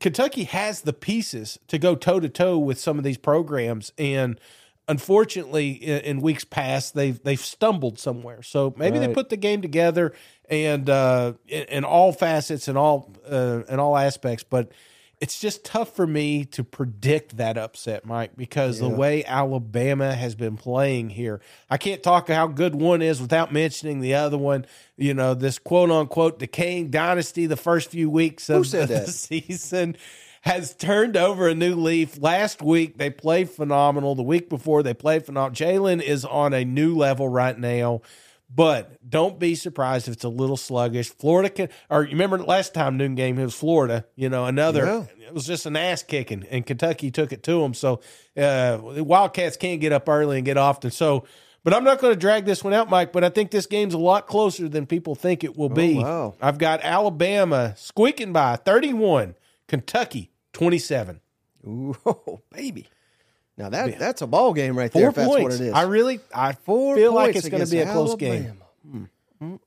Kentucky 0.00 0.44
has 0.44 0.82
the 0.82 0.92
pieces 0.92 1.58
to 1.68 1.78
go 1.78 1.94
toe 1.94 2.20
to 2.20 2.28
toe 2.28 2.58
with 2.58 2.78
some 2.78 2.98
of 2.98 3.04
these 3.04 3.18
programs, 3.18 3.92
and 3.98 4.40
unfortunately, 4.88 5.70
in, 5.70 6.00
in, 6.00 6.20
weeks 6.20 6.44
past, 6.44 6.94
they've 6.94 7.22
they've 7.22 7.40
stumbled 7.40 7.98
somewhere. 7.98 8.42
So 8.42 8.74
maybe 8.76 8.98
right. 8.98 9.08
they 9.08 9.14
put 9.14 9.28
the 9.28 9.36
game 9.36 9.62
together 9.62 10.12
and 10.48 10.88
uh, 10.88 11.34
in, 11.48 11.64
in 11.64 11.84
all 11.84 12.12
facets 12.12 12.68
and 12.68 12.78
all 12.78 13.12
uh, 13.30 13.62
in 13.68 13.80
all 13.80 13.96
aspects, 13.96 14.44
but 14.44 14.70
it's 15.20 15.40
just 15.40 15.64
tough 15.64 15.96
for 15.96 16.06
me 16.06 16.44
to 16.44 16.62
predict 16.62 17.38
that 17.38 17.56
upset, 17.56 18.04
Mike, 18.04 18.36
because 18.36 18.80
yeah. 18.80 18.88
the 18.88 18.94
way 18.94 19.24
Alabama 19.24 20.14
has 20.14 20.34
been 20.34 20.56
playing 20.56 21.10
here, 21.10 21.40
I 21.70 21.78
can't 21.78 22.02
talk 22.02 22.28
how 22.28 22.46
good 22.48 22.74
one 22.74 23.00
is 23.00 23.20
without 23.20 23.52
mentioning 23.52 24.00
the 24.00 24.14
other 24.14 24.36
one. 24.36 24.66
You 24.96 25.14
know, 25.14 25.32
this 25.32 25.58
quote 25.58 25.90
unquote 25.90 26.38
decaying 26.38 26.90
dynasty, 26.90 27.46
the 27.46 27.56
first 27.56 27.90
few 27.90 28.10
weeks 28.10 28.50
of 28.50 28.70
the 28.70 29.06
season 29.06 29.96
has 30.42 30.74
turned 30.74 31.16
over 31.16 31.48
a 31.48 31.54
new 31.54 31.74
leaf. 31.74 32.20
Last 32.20 32.62
week 32.62 32.98
they 32.98 33.10
played 33.10 33.48
phenomenal. 33.48 34.14
The 34.14 34.22
week 34.22 34.50
before 34.50 34.82
they 34.82 34.94
played 34.94 35.24
phenomenal. 35.24 35.56
Jalen 35.56 36.02
is 36.02 36.24
on 36.24 36.52
a 36.52 36.64
new 36.64 36.94
level 36.94 37.28
right 37.28 37.58
now. 37.58 38.02
But 38.48 38.98
don't 39.08 39.38
be 39.38 39.54
surprised 39.54 40.06
if 40.06 40.14
it's 40.14 40.24
a 40.24 40.28
little 40.28 40.56
sluggish. 40.56 41.10
Florida 41.10 41.50
can, 41.50 41.68
or 41.90 42.04
you 42.04 42.10
remember 42.10 42.38
last 42.38 42.74
time 42.74 42.96
noon 42.96 43.14
game 43.16 43.38
it 43.38 43.44
was 43.44 43.54
Florida. 43.54 44.06
You 44.14 44.28
know 44.28 44.46
another. 44.46 44.84
Yeah. 44.86 45.26
It 45.26 45.34
was 45.34 45.46
just 45.46 45.66
an 45.66 45.76
ass 45.76 46.02
kicking, 46.04 46.46
and 46.50 46.64
Kentucky 46.64 47.10
took 47.10 47.32
it 47.32 47.42
to 47.44 47.60
them. 47.60 47.74
So 47.74 48.00
uh, 48.36 48.78
Wildcats 48.80 49.56
can't 49.56 49.80
get 49.80 49.92
up 49.92 50.08
early 50.08 50.36
and 50.36 50.44
get 50.46 50.56
often. 50.56 50.92
So, 50.92 51.26
but 51.64 51.74
I'm 51.74 51.82
not 51.82 51.98
going 51.98 52.14
to 52.14 52.18
drag 52.18 52.44
this 52.44 52.62
one 52.62 52.72
out, 52.72 52.88
Mike. 52.88 53.12
But 53.12 53.24
I 53.24 53.30
think 53.30 53.50
this 53.50 53.66
game's 53.66 53.94
a 53.94 53.98
lot 53.98 54.28
closer 54.28 54.68
than 54.68 54.86
people 54.86 55.16
think 55.16 55.42
it 55.42 55.56
will 55.56 55.68
be. 55.68 55.98
Oh, 55.98 56.02
wow. 56.02 56.34
I've 56.40 56.58
got 56.58 56.80
Alabama 56.82 57.74
squeaking 57.76 58.32
by 58.32 58.54
31, 58.54 59.34
Kentucky 59.66 60.30
27. 60.52 61.20
Ooh, 61.66 61.96
baby. 62.52 62.86
Now 63.58 63.70
that 63.70 63.98
that's 63.98 64.22
a 64.22 64.26
ball 64.26 64.52
game 64.52 64.76
right 64.76 64.92
there. 64.92 65.12
Four 65.12 65.24
points. 65.24 65.42
what 65.42 65.52
it 65.54 65.68
is. 65.68 65.72
I 65.72 65.82
really 65.82 66.20
I 66.34 66.52
Four 66.52 66.96
feel 66.96 67.14
like 67.14 67.36
it's 67.36 67.48
going 67.48 67.64
to 67.64 67.70
be 67.70 67.78
a 67.78 67.90
close 67.90 68.14
game. 68.16 68.60
Mm. 68.86 69.08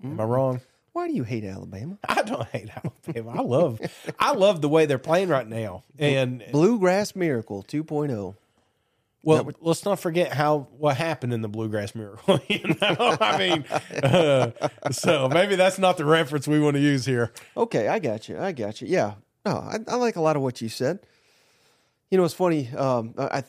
Am 0.03 0.19
I 0.19 0.23
wrong? 0.23 0.61
Why 0.93 1.07
do 1.07 1.13
you 1.13 1.23
hate 1.23 1.43
Alabama? 1.43 1.97
I 2.09 2.23
don't 2.23 2.47
hate 2.49 2.69
Alabama. 2.69 3.39
I 3.39 3.41
love 3.41 3.79
I 4.19 4.33
love 4.33 4.61
the 4.61 4.69
way 4.69 4.85
they're 4.85 4.97
playing 4.97 5.29
right 5.29 5.47
now. 5.47 5.83
And 5.97 6.43
Bluegrass 6.51 7.15
Miracle 7.15 7.63
2.0. 7.63 8.35
Well, 9.21 9.51
let's 9.59 9.83
not 9.83 9.99
forget 9.99 10.33
how 10.33 10.67
what 10.77 10.95
happened 10.95 11.33
in 11.33 11.41
the 11.41 11.49
Bluegrass 11.49 11.93
Miracle. 11.93 12.39
you 12.47 12.75
know, 12.81 13.17
I 13.19 13.37
mean, 13.37 13.65
uh, 14.01 14.51
so 14.91 15.27
maybe 15.27 15.55
that's 15.55 15.77
not 15.77 15.97
the 15.97 16.05
reference 16.05 16.47
we 16.47 16.59
want 16.59 16.75
to 16.75 16.81
use 16.81 17.05
here. 17.05 17.31
Okay, 17.57 17.89
I 17.89 17.99
got 17.99 18.29
you. 18.29 18.39
I 18.39 18.53
got 18.53 18.81
you. 18.81 18.87
Yeah, 18.87 19.15
no, 19.45 19.51
I, 19.51 19.77
I 19.87 19.95
like 19.95 20.15
a 20.15 20.21
lot 20.21 20.37
of 20.37 20.41
what 20.41 20.61
you 20.61 20.69
said. 20.69 20.99
You 22.09 22.17
know, 22.17 22.23
it's 22.23 22.33
funny. 22.33 22.69
Um, 22.75 23.13
I 23.17 23.43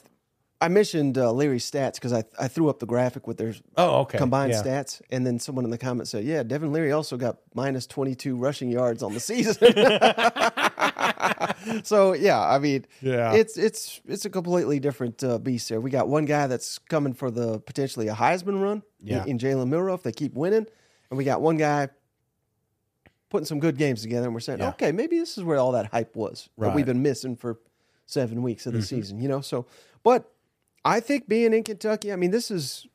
I 0.63 0.69
mentioned 0.69 1.17
uh, 1.17 1.33
Leary's 1.33 1.69
stats 1.69 1.95
because 1.95 2.13
I, 2.13 2.23
I 2.39 2.47
threw 2.47 2.69
up 2.69 2.81
the 2.81 2.87
graphic 2.87 3.27
with 3.27 3.39
their 3.39 3.55
oh, 3.79 4.01
okay. 4.01 4.19
combined 4.19 4.53
yeah. 4.53 4.63
stats, 4.63 5.01
and 5.11 5.27
then 5.27 5.39
someone 5.39 5.65
in 5.65 5.71
the 5.71 5.79
comments 5.79 6.11
said, 6.11 6.25
"Yeah, 6.25 6.43
Devin 6.43 6.71
Leary 6.71 6.93
also 6.93 7.17
got 7.17 7.39
minus 7.55 7.87
twenty 7.87 8.15
two 8.15 8.37
rushing 8.37 8.71
yards 8.71 9.03
on 9.03 9.15
the 9.15 9.21
season." 9.21 9.55
so 11.85 12.13
yeah, 12.13 12.41
I 12.41 12.59
mean, 12.59 12.85
yeah, 13.01 13.33
it's 13.33 13.57
it's 13.57 14.03
it's 14.07 14.27
a 14.27 14.31
completely 14.31 14.81
different 14.81 15.25
uh, 15.25 15.39
beast 15.39 15.71
there. 15.71 15.81
We 15.81 15.91
got 15.91 16.09
one 16.09 16.27
guy 16.27 16.47
that's 16.47 16.79
coming 16.79 17.15
for 17.15 17.31
the 17.31 17.61
potentially 17.61 18.09
a 18.09 18.15
Heisman 18.15 18.61
run 18.61 18.83
yeah. 19.01 19.23
in, 19.23 19.31
in 19.31 19.39
Jalen 19.39 19.69
Milroe 19.69 19.95
if 19.95 20.03
they 20.03 20.13
keep 20.13 20.35
winning, 20.35 20.67
and 21.09 21.17
we 21.17 21.25
got 21.25 21.41
one 21.41 21.57
guy 21.57 21.89
putting 23.31 23.47
some 23.47 23.61
good 23.61 23.79
games 23.79 24.03
together, 24.03 24.27
and 24.27 24.35
we're 24.35 24.41
saying, 24.41 24.59
yeah. 24.59 24.71
okay, 24.71 24.93
maybe 24.93 25.19
this 25.19 25.39
is 25.39 25.45
where 25.45 25.57
all 25.57 25.73
that 25.73 25.87
hype 25.87 26.17
was 26.17 26.51
right. 26.57 26.69
that 26.69 26.77
we've 26.77 26.87
been 26.87 27.01
missing 27.01 27.37
for 27.37 27.61
seven 28.05 28.43
weeks 28.43 28.67
of 28.67 28.73
the 28.73 28.81
mm-hmm. 28.81 28.97
season, 28.97 29.21
you 29.21 29.29
know. 29.29 29.41
So, 29.41 29.67
but 30.03 30.31
I 30.85 31.01
think 31.01 31.29
being 31.29 31.53
in 31.53 31.63
Kentucky, 31.63 32.13
I 32.13 32.17
mean, 32.17 32.31
this 32.31 32.51
is, 32.51 32.87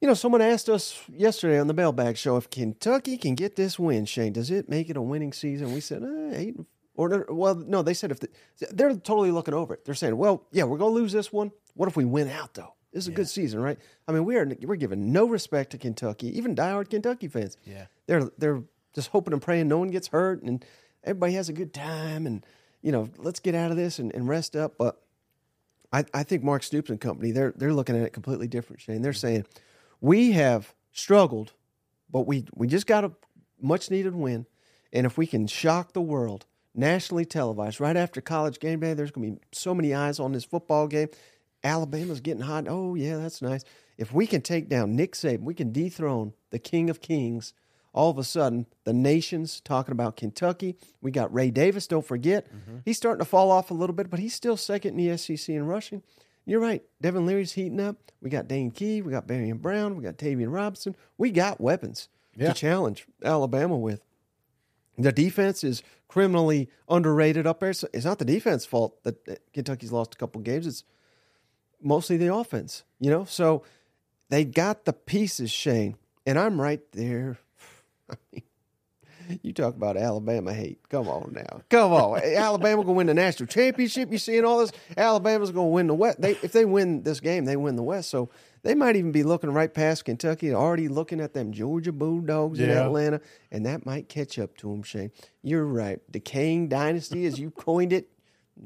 you 0.00 0.08
know, 0.08 0.14
someone 0.14 0.42
asked 0.42 0.68
us 0.68 1.02
yesterday 1.12 1.58
on 1.58 1.66
the 1.66 1.74
Mailbag 1.74 2.16
Show 2.16 2.36
if 2.36 2.50
Kentucky 2.50 3.16
can 3.16 3.34
get 3.34 3.56
this 3.56 3.78
win, 3.78 4.04
Shane, 4.04 4.32
does 4.32 4.50
it 4.50 4.68
make 4.68 4.88
it 4.88 4.96
a 4.96 5.02
winning 5.02 5.32
season? 5.32 5.72
We 5.72 5.80
said, 5.80 6.02
eh, 6.02 6.36
eight, 6.36 6.56
or, 6.94 7.26
well, 7.28 7.54
no, 7.54 7.82
they 7.82 7.94
said 7.94 8.10
if 8.10 8.20
the, 8.20 8.28
they're 8.72 8.94
totally 8.94 9.30
looking 9.30 9.54
over 9.54 9.74
it. 9.74 9.84
They're 9.84 9.94
saying, 9.94 10.16
well, 10.16 10.46
yeah, 10.52 10.64
we're 10.64 10.78
going 10.78 10.92
to 10.92 11.00
lose 11.00 11.12
this 11.12 11.32
one. 11.32 11.52
What 11.74 11.88
if 11.88 11.96
we 11.96 12.04
win 12.04 12.28
out, 12.28 12.54
though? 12.54 12.74
This 12.92 13.04
is 13.04 13.08
a 13.08 13.10
yeah. 13.10 13.16
good 13.16 13.28
season, 13.28 13.60
right? 13.60 13.78
I 14.06 14.12
mean, 14.12 14.24
we 14.24 14.36
are 14.36 14.50
we're 14.62 14.76
giving 14.76 15.12
no 15.12 15.26
respect 15.26 15.70
to 15.70 15.78
Kentucky, 15.78 16.36
even 16.36 16.56
diehard 16.56 16.88
Kentucky 16.90 17.28
fans. 17.28 17.56
Yeah, 17.64 17.86
they're 18.06 18.30
they're 18.38 18.62
just 18.94 19.10
hoping 19.10 19.32
and 19.32 19.42
praying 19.42 19.68
no 19.68 19.78
one 19.78 19.90
gets 19.90 20.08
hurt 20.08 20.42
and 20.42 20.64
everybody 21.04 21.34
has 21.34 21.48
a 21.48 21.52
good 21.52 21.74
time 21.74 22.26
and 22.26 22.44
you 22.82 22.90
know 22.90 23.08
let's 23.18 23.40
get 23.40 23.54
out 23.54 23.70
of 23.70 23.76
this 23.76 23.98
and, 23.98 24.12
and 24.14 24.26
rest 24.26 24.56
up. 24.56 24.78
But 24.78 25.00
I, 25.92 26.04
I 26.12 26.22
think 26.22 26.42
Mark 26.42 26.62
Stoops 26.62 26.90
and 26.90 27.00
company 27.00 27.30
they're 27.30 27.52
they're 27.56 27.72
looking 27.72 27.96
at 27.96 28.02
it 28.02 28.12
completely 28.12 28.48
different. 28.48 28.82
Shane, 28.82 29.02
they're 29.02 29.12
saying 29.12 29.46
we 30.00 30.32
have 30.32 30.74
struggled, 30.92 31.52
but 32.10 32.26
we 32.26 32.44
we 32.54 32.66
just 32.66 32.86
got 32.86 33.04
a 33.04 33.12
much 33.60 33.90
needed 33.90 34.14
win, 34.14 34.46
and 34.92 35.06
if 35.06 35.18
we 35.18 35.26
can 35.26 35.46
shock 35.46 35.92
the 35.92 36.00
world, 36.00 36.46
nationally 36.74 37.24
televised 37.24 37.80
right 37.80 37.96
after 37.96 38.20
college 38.20 38.60
game 38.60 38.80
day, 38.80 38.94
there's 38.94 39.10
going 39.10 39.34
to 39.34 39.36
be 39.36 39.42
so 39.52 39.74
many 39.74 39.94
eyes 39.94 40.20
on 40.20 40.32
this 40.32 40.44
football 40.44 40.86
game. 40.86 41.08
Alabama's 41.64 42.20
getting 42.20 42.42
hot. 42.42 42.66
Oh 42.68 42.94
yeah, 42.94 43.16
that's 43.16 43.42
nice. 43.42 43.64
If 43.96 44.12
we 44.12 44.26
can 44.26 44.42
take 44.42 44.68
down 44.68 44.94
Nick 44.94 45.14
Saban, 45.14 45.40
we 45.40 45.54
can 45.54 45.72
dethrone 45.72 46.34
the 46.50 46.58
King 46.58 46.88
of 46.88 47.00
Kings 47.00 47.52
all 47.98 48.10
of 48.10 48.18
a 48.18 48.22
sudden 48.24 48.64
the 48.84 48.92
nation's 48.92 49.60
talking 49.60 49.90
about 49.90 50.16
Kentucky. 50.16 50.76
We 51.00 51.10
got 51.10 51.34
Ray 51.34 51.50
Davis, 51.50 51.88
don't 51.88 52.06
forget. 52.06 52.46
Mm-hmm. 52.46 52.76
He's 52.84 52.96
starting 52.96 53.18
to 53.18 53.24
fall 53.28 53.50
off 53.50 53.72
a 53.72 53.74
little 53.74 53.94
bit, 53.94 54.08
but 54.08 54.20
he's 54.20 54.34
still 54.34 54.56
second 54.56 54.98
in 54.98 55.08
the 55.10 55.18
SEC 55.18 55.48
in 55.48 55.66
rushing. 55.66 56.04
You're 56.46 56.60
right. 56.60 56.82
Devin 57.02 57.26
Leary's 57.26 57.52
heating 57.52 57.80
up. 57.80 57.96
We 58.22 58.30
got 58.30 58.46
Dane 58.46 58.70
Key. 58.70 59.02
We 59.02 59.10
got 59.10 59.26
Barion 59.26 59.60
Brown. 59.60 59.96
We 59.96 60.04
got 60.04 60.16
Tayvion 60.16 60.52
Robinson. 60.52 60.94
We 61.18 61.30
got 61.32 61.60
weapons 61.60 62.08
Yeah. 62.36 62.52
to 62.52 62.54
challenge 62.54 63.06
Alabama 63.24 63.76
with. 63.76 64.00
The 64.96 65.12
defense 65.12 65.64
is 65.64 65.82
criminally 66.06 66.70
underrated 66.88 67.46
up 67.48 67.58
there. 67.60 67.72
So 67.72 67.88
it's 67.92 68.04
not 68.04 68.18
the 68.20 68.24
defense 68.24 68.64
fault 68.64 69.02
that 69.02 69.40
Kentucky's 69.52 69.92
lost 69.92 70.14
a 70.14 70.18
couple 70.18 70.40
games. 70.40 70.66
It's 70.68 70.84
mostly 71.82 72.16
the 72.16 72.32
offense, 72.32 72.84
you 73.00 73.10
know? 73.10 73.24
So 73.24 73.64
they 74.28 74.44
got 74.44 74.84
the 74.84 74.92
pieces, 74.92 75.50
Shane. 75.50 75.96
And 76.26 76.38
I'm 76.38 76.60
right 76.60 76.80
there. 76.92 77.38
I 78.10 78.14
mean, 78.32 78.42
you 79.42 79.52
talk 79.52 79.74
about 79.76 79.96
Alabama 79.96 80.54
hate. 80.54 80.80
Come 80.88 81.08
on 81.08 81.32
now. 81.34 81.62
Come 81.68 81.92
on. 81.92 82.20
Alabama 82.22 82.82
gonna 82.82 82.94
win 82.94 83.06
the 83.06 83.14
national 83.14 83.46
championship. 83.46 84.10
You 84.10 84.18
seeing 84.18 84.44
all 84.44 84.58
this? 84.58 84.72
Alabama's 84.96 85.50
gonna 85.50 85.68
win 85.68 85.86
the 85.86 85.94
West. 85.94 86.20
They 86.20 86.32
if 86.42 86.52
they 86.52 86.64
win 86.64 87.02
this 87.02 87.20
game, 87.20 87.44
they 87.44 87.56
win 87.56 87.76
the 87.76 87.82
West. 87.82 88.10
So 88.10 88.30
they 88.62 88.74
might 88.74 88.96
even 88.96 89.12
be 89.12 89.22
looking 89.22 89.50
right 89.52 89.72
past 89.72 90.04
Kentucky, 90.04 90.52
already 90.52 90.88
looking 90.88 91.20
at 91.20 91.34
them 91.34 91.52
Georgia 91.52 91.92
Bulldogs 91.92 92.58
in 92.58 92.70
Atlanta, 92.70 93.20
and 93.52 93.64
that 93.66 93.86
might 93.86 94.08
catch 94.08 94.38
up 94.38 94.56
to 94.58 94.70
them, 94.70 94.82
Shane. 94.82 95.12
You're 95.42 95.66
right. 95.66 96.00
Decaying 96.10 96.68
dynasty, 96.68 97.26
as 97.26 97.38
you 97.38 97.50
coined 97.50 97.92
it, 97.92 98.08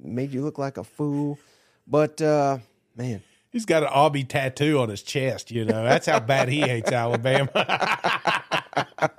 made 0.03 0.33
you 0.33 0.43
look 0.43 0.59
like 0.59 0.79
a 0.79 0.85
fool. 0.85 1.39
But 1.87 2.23
uh, 2.23 2.59
man, 2.97 3.23
He's 3.53 3.67
got 3.67 3.83
an 3.83 3.91
Aubie 3.91 4.27
tattoo 4.27 4.79
on 4.79 4.89
his 4.89 5.03
chest. 5.03 5.51
You 5.51 5.67
know 5.67 5.85
that's 5.85 6.07
how 6.07 6.21
bad 6.21 6.49
he 6.49 6.61
hates 6.61 6.91
Alabama. 6.91 7.51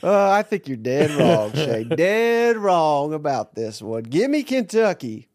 Uh, 0.00 0.30
I 0.30 0.42
think 0.42 0.68
you're 0.68 0.76
dead 0.76 1.10
wrong, 1.10 1.52
Shay. 1.52 1.82
dead 1.96 2.56
wrong 2.56 3.12
about 3.12 3.54
this 3.56 3.82
one. 3.82 4.04
Give 4.04 4.30
me 4.30 4.44
Kentucky 4.44 5.28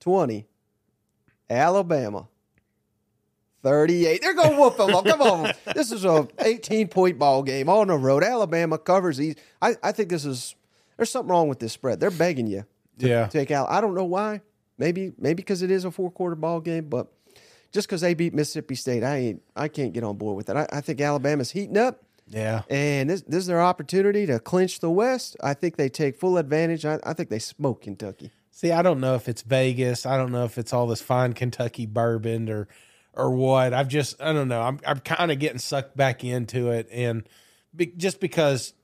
20, 0.00 0.44
Alabama 1.48 2.26
38. 3.62 4.20
They're 4.20 4.34
going 4.34 4.50
to 4.54 4.60
whoop 4.60 4.76
them 4.76 4.94
up. 4.94 5.04
Come 5.04 5.22
on. 5.22 5.52
This 5.74 5.92
is 5.92 6.04
a 6.04 6.26
18 6.40 6.88
point 6.88 7.18
ball 7.18 7.42
game 7.44 7.68
on 7.68 7.86
the 7.88 7.96
road. 7.96 8.24
Alabama 8.24 8.76
covers 8.78 9.18
these. 9.18 9.36
I, 9.60 9.76
I 9.82 9.92
think 9.92 10.08
this 10.08 10.24
is, 10.24 10.56
there's 10.96 11.10
something 11.10 11.30
wrong 11.30 11.48
with 11.48 11.60
this 11.60 11.72
spread. 11.72 12.00
They're 12.00 12.10
begging 12.10 12.46
you 12.48 12.64
to 12.98 13.08
Yeah. 13.08 13.26
take 13.28 13.50
out. 13.52 13.70
I 13.70 13.80
don't 13.80 13.94
know 13.94 14.04
why. 14.04 14.40
Maybe 14.78 15.12
maybe 15.18 15.36
because 15.36 15.62
it 15.62 15.70
is 15.70 15.84
a 15.84 15.90
four 15.92 16.10
quarter 16.10 16.34
ball 16.34 16.60
game, 16.60 16.88
but 16.88 17.06
just 17.72 17.86
because 17.86 18.00
they 18.00 18.14
beat 18.14 18.34
Mississippi 18.34 18.74
State, 18.74 19.04
I 19.04 19.16
ain't 19.18 19.42
I 19.54 19.68
can't 19.68 19.92
get 19.92 20.02
on 20.02 20.16
board 20.16 20.36
with 20.36 20.50
it. 20.50 20.56
I, 20.56 20.66
I 20.72 20.80
think 20.80 21.00
Alabama's 21.00 21.52
heating 21.52 21.76
up. 21.78 22.02
Yeah, 22.28 22.62
And 22.70 23.10
this, 23.10 23.22
this 23.22 23.40
is 23.40 23.46
their 23.46 23.60
opportunity 23.60 24.24
to 24.26 24.38
clinch 24.38 24.80
the 24.80 24.90
West. 24.90 25.36
I 25.42 25.54
think 25.54 25.76
they 25.76 25.88
take 25.88 26.16
full 26.16 26.38
advantage. 26.38 26.84
I, 26.84 26.98
I 27.04 27.12
think 27.12 27.28
they 27.28 27.38
smoke 27.38 27.82
Kentucky. 27.82 28.30
See, 28.50 28.70
I 28.70 28.82
don't 28.82 29.00
know 29.00 29.14
if 29.14 29.28
it's 29.28 29.42
Vegas. 29.42 30.06
I 30.06 30.16
don't 30.16 30.32
know 30.32 30.44
if 30.44 30.56
it's 30.58 30.72
all 30.72 30.86
this 30.86 31.00
fine 31.00 31.32
Kentucky 31.32 31.86
bourbon 31.86 32.48
or 32.48 32.68
or 33.14 33.30
what. 33.30 33.74
I've 33.74 33.88
just 33.88 34.20
I 34.20 34.32
don't 34.32 34.48
know. 34.48 34.62
I'm 34.62 34.78
I'm 34.86 35.00
kind 35.00 35.30
of 35.32 35.38
getting 35.38 35.58
sucked 35.58 35.96
back 35.96 36.22
into 36.22 36.70
it, 36.70 36.88
and 36.92 37.28
be, 37.74 37.86
just 37.86 38.20
because 38.20 38.74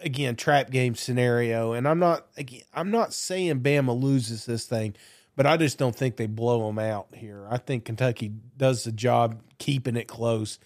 again 0.00 0.36
trap 0.36 0.70
game 0.70 0.94
scenario, 0.94 1.72
and 1.72 1.86
I'm 1.88 1.98
not 1.98 2.26
again, 2.36 2.62
I'm 2.74 2.90
not 2.90 3.14
saying 3.14 3.60
Bama 3.60 3.98
loses 3.98 4.46
this 4.46 4.66
thing, 4.66 4.94
but 5.36 5.46
I 5.46 5.56
just 5.56 5.78
don't 5.78 5.94
think 5.94 6.16
they 6.16 6.26
blow 6.26 6.66
them 6.66 6.78
out 6.78 7.08
here. 7.14 7.46
I 7.48 7.58
think 7.58 7.84
Kentucky 7.84 8.32
does 8.56 8.84
the 8.84 8.92
job 8.92 9.40
keeping 9.58 9.96
it 9.96 10.08
close. 10.08 10.58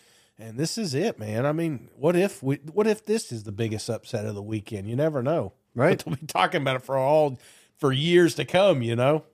And 0.43 0.59
this 0.59 0.77
is 0.77 0.93
it, 0.93 1.21
man. 1.21 1.47
I 1.47 1.53
mean, 1.53 1.89
what 1.97 2.17
if 2.17 2.43
we? 2.43 2.57
What 2.73 2.89
if 2.89 3.05
this 3.05 3.31
is 3.31 3.45
the 3.45 3.53
biggest 3.53 3.89
upset 3.89 4.27
of 4.27 4.35
the 4.35 4.43
weekend? 4.43 4.89
You 4.89 4.97
never 4.97 5.23
know, 5.23 5.53
Right. 5.75 5.97
But 5.99 6.05
they'll 6.05 6.17
be 6.21 6.27
talking 6.27 6.61
about 6.63 6.77
it 6.77 6.83
for 6.83 6.97
all 6.99 7.39
for 7.77 7.93
years 7.93 8.35
to 8.35 8.45
come. 8.45 8.83
You 8.83 8.97
know, 8.97 9.25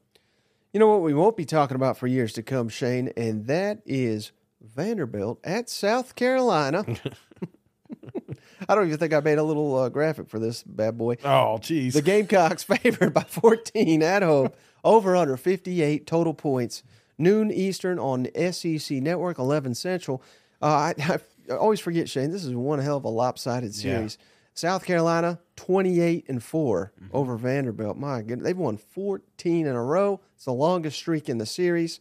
You 0.73 0.81
know 0.81 0.89
what 0.89 1.01
we 1.01 1.15
won't 1.15 1.37
be 1.37 1.47
talking 1.47 1.77
about 1.77 1.97
for 1.97 2.07
years 2.07 2.35
to 2.35 2.43
come, 2.43 2.69
Shane, 2.69 3.11
and 3.17 3.47
that 3.47 3.81
is 3.87 4.33
Vanderbilt 4.61 5.41
at 5.43 5.71
South 5.71 6.15
Carolina. 6.15 6.85
I 8.69 8.75
don't 8.75 8.87
even 8.87 8.99
think 8.99 9.15
I 9.15 9.21
made 9.21 9.39
a 9.39 9.43
little 9.43 9.75
uh, 9.77 9.89
graphic 9.89 10.29
for 10.29 10.39
this 10.39 10.63
bad 10.63 10.99
boy. 10.99 11.17
Oh, 11.25 11.59
jeez. 11.61 11.95
The 11.95 12.03
Gamecocks 12.03 12.63
favored 12.65 13.15
by 13.15 13.23
14 13.23 14.03
at 14.03 14.23
home, 14.23 14.51
over 14.85 15.17
under 15.17 15.37
58 15.37 16.07
total 16.07 16.35
points. 16.35 16.83
Noon 17.17 17.51
Eastern 17.51 17.99
on 17.99 18.27
SEC 18.53 18.99
Network, 18.99 19.39
11 19.39 19.75
Central. 19.75 20.23
Uh, 20.61 20.67
I, 20.67 20.95
I 21.51 21.53
always 21.55 21.81
forget, 21.81 22.09
Shane, 22.09 22.31
this 22.31 22.45
is 22.45 22.55
one 22.55 22.79
hell 22.79 22.97
of 22.99 23.05
a 23.05 23.09
lopsided 23.09 23.75
series. 23.75 24.19
South 24.55 24.85
Carolina, 24.85 25.39
28 25.57 26.25
and 26.29 26.43
4 26.43 26.93
over 27.13 27.37
Vanderbilt. 27.37 27.97
My 27.97 28.23
goodness, 28.23 28.45
they've 28.45 28.59
won 28.59 28.77
14 28.77 29.67
in 29.67 29.75
a 29.75 29.83
row. 29.83 30.21
It's 30.35 30.47
the 30.47 30.53
longest 30.53 30.97
streak 30.99 31.29
in 31.29 31.39
the 31.39 31.47
series. 31.47 32.01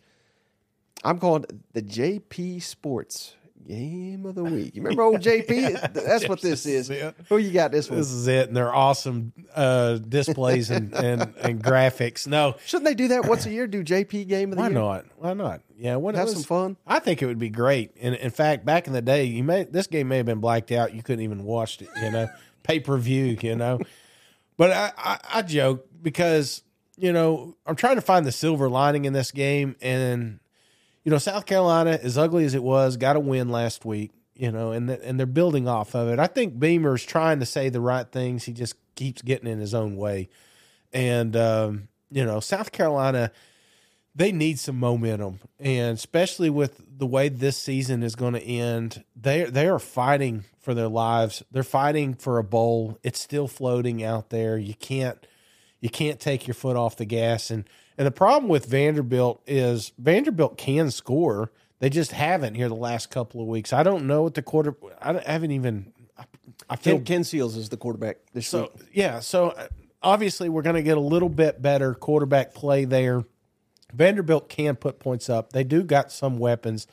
I'm 1.03 1.19
calling 1.19 1.43
it 1.43 1.73
the 1.73 1.83
JP 1.83 2.63
Sports 2.63 3.35
Game 3.67 4.25
of 4.25 4.35
the 4.35 4.43
Week. 4.45 4.75
You 4.75 4.81
remember 4.81 5.03
old 5.03 5.21
JP? 5.21 5.93
That's 5.93 6.27
what 6.29 6.41
this 6.41 6.65
is. 6.65 6.87
This 6.87 6.97
is 6.97 7.03
it. 7.03 7.15
Who 7.29 7.37
you 7.37 7.51
got 7.51 7.71
this 7.71 7.89
one? 7.89 7.99
this 7.99 8.11
is 8.11 8.27
it, 8.27 8.47
and 8.47 8.55
they're 8.55 8.73
awesome 8.73 9.33
uh, 9.55 9.95
displays 9.97 10.69
and, 10.71 10.93
and 10.93 11.33
and 11.41 11.61
graphics. 11.63 12.25
No, 12.27 12.55
Shouldn't 12.65 12.85
they 12.85 12.95
do 12.95 13.09
that 13.09 13.25
once 13.25 13.45
a 13.45 13.51
year? 13.51 13.67
Do 13.67 13.83
JP 13.83 14.27
Game 14.27 14.51
of 14.51 14.55
the 14.57 14.61
why 14.61 14.69
Year? 14.69 14.81
Why 14.81 14.95
not? 14.95 15.05
Why 15.17 15.33
not? 15.33 15.61
Yeah, 15.77 15.97
what 15.97 16.15
Have 16.15 16.25
was- 16.25 16.33
some 16.35 16.43
fun. 16.43 16.77
I 16.87 16.99
think 16.99 17.21
it 17.21 17.25
would 17.25 17.39
be 17.39 17.49
great. 17.49 17.91
And 18.01 18.15
in 18.15 18.31
fact, 18.31 18.65
back 18.65 18.87
in 18.87 18.93
the 18.93 19.01
day, 19.01 19.25
you 19.25 19.43
may 19.43 19.65
this 19.65 19.87
game 19.87 20.07
may 20.07 20.17
have 20.17 20.25
been 20.25 20.39
blacked 20.39 20.71
out. 20.71 20.93
You 20.93 21.03
couldn't 21.03 21.23
even 21.23 21.43
watch 21.43 21.81
it. 21.81 21.89
You 22.01 22.11
know, 22.11 22.27
pay 22.63 22.79
per 22.79 22.97
view. 22.97 23.37
You 23.41 23.55
know, 23.55 23.79
but 24.57 24.71
I, 24.71 24.91
I 24.97 25.19
I 25.35 25.41
joke 25.41 25.85
because 26.01 26.63
you 26.97 27.11
know 27.11 27.55
I'm 27.65 27.75
trying 27.75 27.95
to 27.95 28.01
find 28.01 28.25
the 28.25 28.31
silver 28.31 28.69
lining 28.69 29.05
in 29.05 29.13
this 29.13 29.31
game, 29.31 29.75
and 29.81 30.39
you 31.07 31.11
know 31.11 31.19
South 31.19 31.45
Carolina, 31.45 31.97
as 32.03 32.17
ugly 32.17 32.43
as 32.43 32.53
it 32.53 32.61
was, 32.61 32.97
got 32.97 33.15
a 33.15 33.19
win 33.21 33.47
last 33.47 33.85
week. 33.85 34.11
You 34.35 34.51
know, 34.51 34.73
and 34.73 34.89
th- 34.89 34.99
and 35.01 35.17
they're 35.17 35.25
building 35.25 35.65
off 35.65 35.95
of 35.95 36.09
it. 36.09 36.19
I 36.19 36.27
think 36.27 36.59
Beamer's 36.59 37.05
trying 37.05 37.39
to 37.39 37.45
say 37.45 37.69
the 37.69 37.79
right 37.79 38.05
things. 38.11 38.43
He 38.43 38.51
just 38.51 38.75
keeps 38.95 39.21
getting 39.21 39.49
in 39.49 39.61
his 39.61 39.73
own 39.73 39.95
way, 39.95 40.27
and 40.91 41.33
um, 41.37 41.87
you 42.11 42.25
know 42.25 42.41
South 42.41 42.73
Carolina 42.73 43.31
they 44.15 44.33
need 44.33 44.59
some 44.59 44.77
momentum, 44.77 45.39
and 45.61 45.97
especially 45.97 46.49
with 46.49 46.81
the 46.97 47.07
way 47.07 47.29
this 47.29 47.55
season 47.55 48.03
is 48.03 48.15
going 48.17 48.33
to 48.33 48.43
end, 48.43 49.05
they 49.15 49.45
they 49.45 49.69
are 49.69 49.79
fighting 49.79 50.43
for 50.59 50.73
their 50.73 50.89
lives. 50.89 51.41
They're 51.49 51.63
fighting 51.63 52.15
for 52.15 52.37
a 52.37 52.43
bowl. 52.43 52.99
It's 53.01 53.21
still 53.21 53.47
floating 53.47 54.03
out 54.03 54.29
there. 54.29 54.57
You 54.57 54.73
can't 54.73 55.25
you 55.79 55.89
can't 55.89 56.19
take 56.19 56.47
your 56.47 56.53
foot 56.53 56.75
off 56.75 56.97
the 56.97 57.05
gas. 57.05 57.49
And 57.49 57.63
and 57.97 58.05
the 58.07 58.11
problem 58.11 58.49
with 58.49 58.65
Vanderbilt 58.65 59.41
is 59.47 59.91
Vanderbilt 59.97 60.57
can 60.57 60.91
score. 60.91 61.51
They 61.79 61.89
just 61.89 62.11
haven't 62.11 62.55
here 62.55 62.67
the 62.69 62.75
last 62.75 63.09
couple 63.11 63.41
of 63.41 63.47
weeks. 63.47 63.71
I 63.73 63.83
don't 63.83 64.07
know 64.07 64.23
what 64.23 64.33
the 64.33 64.41
quarter. 64.41 64.75
I 65.01 65.13
haven't 65.25 65.51
even. 65.51 65.93
I, 66.17 66.23
I 66.69 66.75
feel 66.75 66.95
Ken, 66.97 67.05
Ken 67.05 67.23
Seals 67.23 67.55
is 67.55 67.69
the 67.69 67.77
quarterback 67.77 68.17
this 68.33 68.47
so 68.47 68.61
week. 68.61 68.89
yeah, 68.93 69.19
so 69.19 69.49
uh, 69.49 69.67
obviously 70.01 70.49
we're 70.49 70.63
going 70.63 70.75
to 70.75 70.81
get 70.83 70.97
a 70.97 71.01
little 71.01 71.29
bit 71.29 71.61
better 71.61 71.93
quarterback 71.93 72.53
play 72.55 72.85
there. 72.85 73.23
Vanderbilt 73.93 74.49
can 74.49 74.75
put 74.75 74.99
points 74.99 75.29
up. 75.29 75.53
They 75.53 75.63
do 75.63 75.83
got 75.83 76.11
some 76.11 76.39
weapons, 76.39 76.87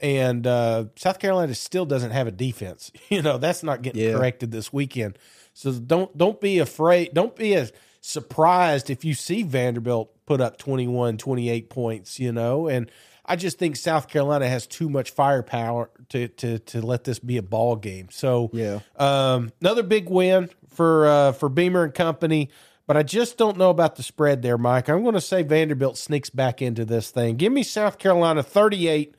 and 0.00 0.46
uh, 0.46 0.84
South 0.96 1.18
Carolina 1.18 1.54
still 1.54 1.84
doesn't 1.86 2.10
have 2.12 2.26
a 2.26 2.30
defense. 2.30 2.92
You 3.08 3.22
know 3.22 3.38
that's 3.38 3.62
not 3.62 3.82
getting 3.82 4.02
Yeah. 4.02 4.12
corrected 4.12 4.52
this 4.52 4.72
weekend. 4.72 5.18
So 5.54 5.72
don't 5.72 6.16
don't 6.16 6.40
be 6.40 6.58
afraid. 6.58 7.14
Don't 7.14 7.34
be 7.34 7.54
as 7.54 7.72
surprised 8.06 8.88
if 8.90 9.04
you 9.04 9.14
see 9.14 9.42
Vanderbilt 9.42 10.10
put 10.26 10.40
up 10.40 10.56
21, 10.58 11.18
28 11.18 11.68
points. 11.70 12.18
You 12.20 12.32
know, 12.32 12.66
and 12.68 12.90
I 13.24 13.36
just 13.36 13.58
think 13.58 13.76
South 13.76 14.08
Carolina 14.08 14.48
has 14.48 14.66
too 14.66 14.88
much 14.88 15.10
firepower 15.10 15.90
to 16.10 16.28
to 16.28 16.58
to 16.60 16.80
let 16.84 17.04
this 17.04 17.18
be 17.18 17.36
a 17.36 17.42
ball 17.42 17.76
game. 17.76 18.08
So 18.10 18.50
Yeah. 18.52 18.80
um, 18.96 19.52
another 19.60 19.82
big 19.82 20.08
win 20.08 20.48
for 20.68 21.06
uh, 21.06 21.32
for 21.32 21.48
Beamer 21.48 21.84
and 21.84 21.94
Company, 21.94 22.50
but 22.86 22.96
I 22.96 23.02
just 23.02 23.36
don't 23.36 23.56
know 23.56 23.70
about 23.70 23.96
the 23.96 24.02
spread 24.02 24.42
there, 24.42 24.58
Mike. 24.58 24.88
I'm 24.88 25.02
going 25.02 25.14
to 25.14 25.20
say 25.20 25.42
Vanderbilt 25.42 25.98
sneaks 25.98 26.30
back 26.30 26.62
into 26.62 26.84
this 26.84 27.10
thing. 27.10 27.36
Give 27.36 27.52
me 27.52 27.62
South 27.62 27.98
Carolina 27.98 28.42
38, 28.42 29.14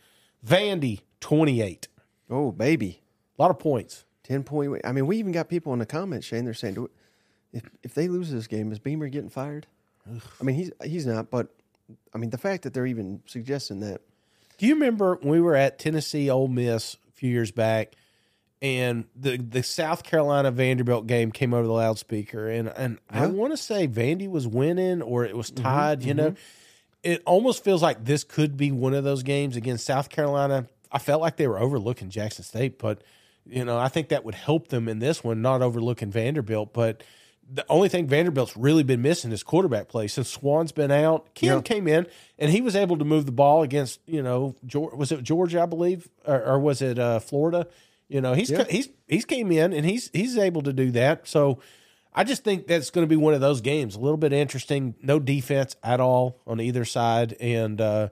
Vandy 0.45 1.01
28. 1.19 1.87
Oh, 2.29 2.51
baby. 2.51 3.01
A 3.37 3.41
lot 3.41 3.51
of 3.51 3.59
points. 3.59 4.05
10 4.23 4.43
point. 4.43 4.81
I 4.83 4.91
mean, 4.91 5.07
we 5.07 5.17
even 5.17 5.31
got 5.31 5.47
people 5.47 5.71
in 5.73 5.79
the 5.79 5.85
comments, 5.85 6.27
Shane, 6.27 6.43
they're 6.45 6.53
saying, 6.53 6.73
do- 6.75 6.89
if, 7.53 7.63
if 7.83 7.93
they 7.93 8.07
lose 8.07 8.31
this 8.31 8.47
game, 8.47 8.71
is 8.71 8.79
Beamer 8.79 9.09
getting 9.09 9.29
fired? 9.29 9.67
I 10.39 10.43
mean, 10.43 10.55
he's 10.55 10.71
he's 10.83 11.05
not, 11.05 11.29
but 11.29 11.49
I 12.13 12.17
mean, 12.17 12.29
the 12.29 12.37
fact 12.37 12.63
that 12.63 12.73
they're 12.73 12.85
even 12.85 13.21
suggesting 13.25 13.81
that. 13.81 14.01
Do 14.57 14.65
you 14.65 14.73
remember 14.73 15.15
when 15.15 15.29
we 15.29 15.41
were 15.41 15.55
at 15.55 15.79
Tennessee 15.79 16.29
Ole 16.29 16.47
Miss 16.47 16.95
a 17.09 17.11
few 17.11 17.29
years 17.29 17.51
back, 17.51 17.93
and 18.61 19.05
the 19.15 19.37
the 19.37 19.63
South 19.63 20.03
Carolina 20.03 20.49
Vanderbilt 20.49 21.07
game 21.07 21.31
came 21.31 21.53
over 21.53 21.67
the 21.67 21.73
loudspeaker, 21.73 22.47
and 22.49 22.69
and 22.69 22.99
I 23.09 23.27
want 23.27 23.53
to 23.53 23.57
say 23.57 23.87
Vandy 23.87 24.29
was 24.29 24.47
winning 24.47 25.01
or 25.01 25.25
it 25.25 25.35
was 25.35 25.51
mm-hmm, 25.51 25.63
tied. 25.63 26.03
You 26.03 26.13
know, 26.13 26.29
mm-hmm. 26.31 26.39
it 27.03 27.21
almost 27.25 27.63
feels 27.63 27.83
like 27.83 28.05
this 28.05 28.23
could 28.23 28.55
be 28.55 28.71
one 28.71 28.93
of 28.93 29.03
those 29.03 29.23
games 29.23 29.55
against 29.55 29.85
South 29.85 30.09
Carolina. 30.09 30.67
I 30.91 30.99
felt 30.99 31.21
like 31.21 31.35
they 31.35 31.47
were 31.47 31.59
overlooking 31.59 32.09
Jackson 32.09 32.45
State, 32.45 32.79
but 32.79 33.03
You 33.49 33.63
know, 33.63 33.77
I 33.77 33.87
think 33.87 34.09
that 34.09 34.25
would 34.25 34.35
help 34.35 34.69
them 34.69 34.87
in 34.87 34.99
this 34.99 35.23
one, 35.23 35.41
not 35.41 35.61
overlooking 35.61 36.11
Vanderbilt. 36.11 36.73
But 36.73 37.03
the 37.51 37.65
only 37.69 37.87
thing 37.89 38.07
Vanderbilt's 38.07 38.57
really 38.57 38.83
been 38.83 39.01
missing 39.01 39.31
is 39.31 39.41
quarterback 39.43 39.87
play. 39.87 40.07
Since 40.07 40.29
Swann's 40.29 40.71
been 40.71 40.91
out, 40.91 41.33
Kim 41.33 41.55
Yeah. 41.55 41.61
came 41.61 41.87
in 41.87 42.07
and 42.37 42.51
he 42.51 42.61
was 42.61 42.75
able 42.75 42.97
to 42.97 43.05
move 43.05 43.25
the 43.25 43.31
ball 43.31 43.63
against, 43.63 43.99
you 44.05 44.21
know, 44.21 44.55
Geor- 44.65 44.95
was 44.97 45.11
it 45.11 45.23
Georgia, 45.23 45.61
I 45.61 45.65
believe, 45.65 46.09
or, 46.25 46.43
or 46.43 46.59
was 46.59 46.81
it 46.81 46.99
uh, 46.99 47.19
Florida? 47.19 47.67
You 48.09 48.19
know, 48.21 48.33
he's 48.33 48.49
Yeah. 48.49 48.65
he's 48.69 48.89
he's 49.07 49.25
came 49.25 49.51
in 49.51 49.71
and 49.73 49.85
he's 49.85 50.09
he's 50.13 50.37
able 50.37 50.61
to 50.63 50.73
do 50.73 50.91
that. 50.91 51.27
So 51.27 51.59
I 52.13 52.23
just 52.23 52.43
think 52.43 52.67
that's 52.67 52.89
going 52.89 53.03
to 53.05 53.09
be 53.09 53.15
one 53.17 53.33
of 53.33 53.41
those 53.41 53.61
games, 53.61 53.95
a 53.95 53.99
little 53.99 54.17
bit 54.17 54.33
interesting. 54.33 54.95
No 55.01 55.19
defense 55.19 55.75
at 55.83 55.99
all 55.99 56.39
on 56.47 56.59
either 56.59 56.83
side, 56.85 57.35
and 57.39 57.79
uh, 57.79 58.09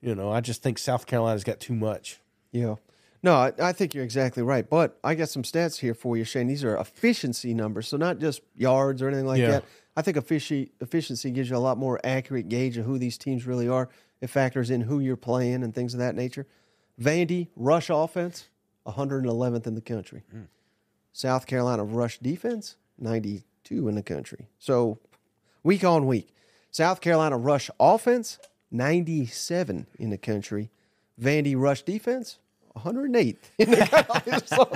you 0.00 0.14
know, 0.14 0.30
I 0.30 0.40
just 0.40 0.62
think 0.62 0.78
South 0.78 1.06
Carolina's 1.06 1.44
got 1.44 1.60
too 1.60 1.74
much. 1.74 2.20
Yeah. 2.52 2.76
No, 3.22 3.34
I, 3.34 3.52
I 3.60 3.72
think 3.72 3.94
you're 3.94 4.04
exactly 4.04 4.42
right. 4.42 4.68
But 4.68 4.98
I 5.02 5.14
got 5.14 5.28
some 5.28 5.42
stats 5.42 5.78
here 5.80 5.94
for 5.94 6.16
you, 6.16 6.24
Shane. 6.24 6.46
These 6.46 6.62
are 6.64 6.76
efficiency 6.76 7.52
numbers, 7.54 7.88
so 7.88 7.96
not 7.96 8.18
just 8.18 8.40
yards 8.54 9.02
or 9.02 9.08
anything 9.08 9.26
like 9.26 9.40
Yeah. 9.40 9.50
that. 9.50 9.64
I 9.96 10.02
think 10.02 10.16
effici- 10.16 10.70
efficiency 10.80 11.30
gives 11.32 11.50
you 11.50 11.56
a 11.56 11.58
lot 11.58 11.76
more 11.78 12.00
accurate 12.04 12.48
gauge 12.48 12.76
of 12.76 12.86
who 12.86 12.98
these 12.98 13.18
teams 13.18 13.46
really 13.46 13.68
are. 13.68 13.88
It 14.20 14.28
factors 14.28 14.70
in 14.70 14.82
who 14.82 15.00
you're 15.00 15.16
playing 15.16 15.64
and 15.64 15.74
things 15.74 15.94
of 15.94 15.98
that 16.00 16.14
nature. 16.14 16.46
Vandy 17.00 17.48
rush 17.56 17.90
offense, 17.90 18.48
111th 18.86 19.66
in 19.66 19.74
the 19.74 19.80
country. 19.80 20.22
Hmm. 20.30 20.42
South 21.12 21.46
Carolina 21.46 21.82
rush 21.84 22.18
defense, 22.20 22.76
92 22.98 23.88
in 23.88 23.94
the 23.96 24.02
country. 24.02 24.46
So 24.58 24.98
week 25.64 25.82
on 25.84 26.06
week, 26.06 26.32
South 26.70 27.00
Carolina 27.00 27.36
rush 27.36 27.68
offense, 27.80 28.38
97 28.70 29.86
in 29.98 30.10
the 30.10 30.18
country. 30.18 30.70
Vandy 31.20 31.54
rush 31.56 31.82
defense, 31.82 32.38
108th 32.78 33.36
in 33.58 33.70
the 33.70 33.76
country. 33.76 34.40
So 34.46 34.70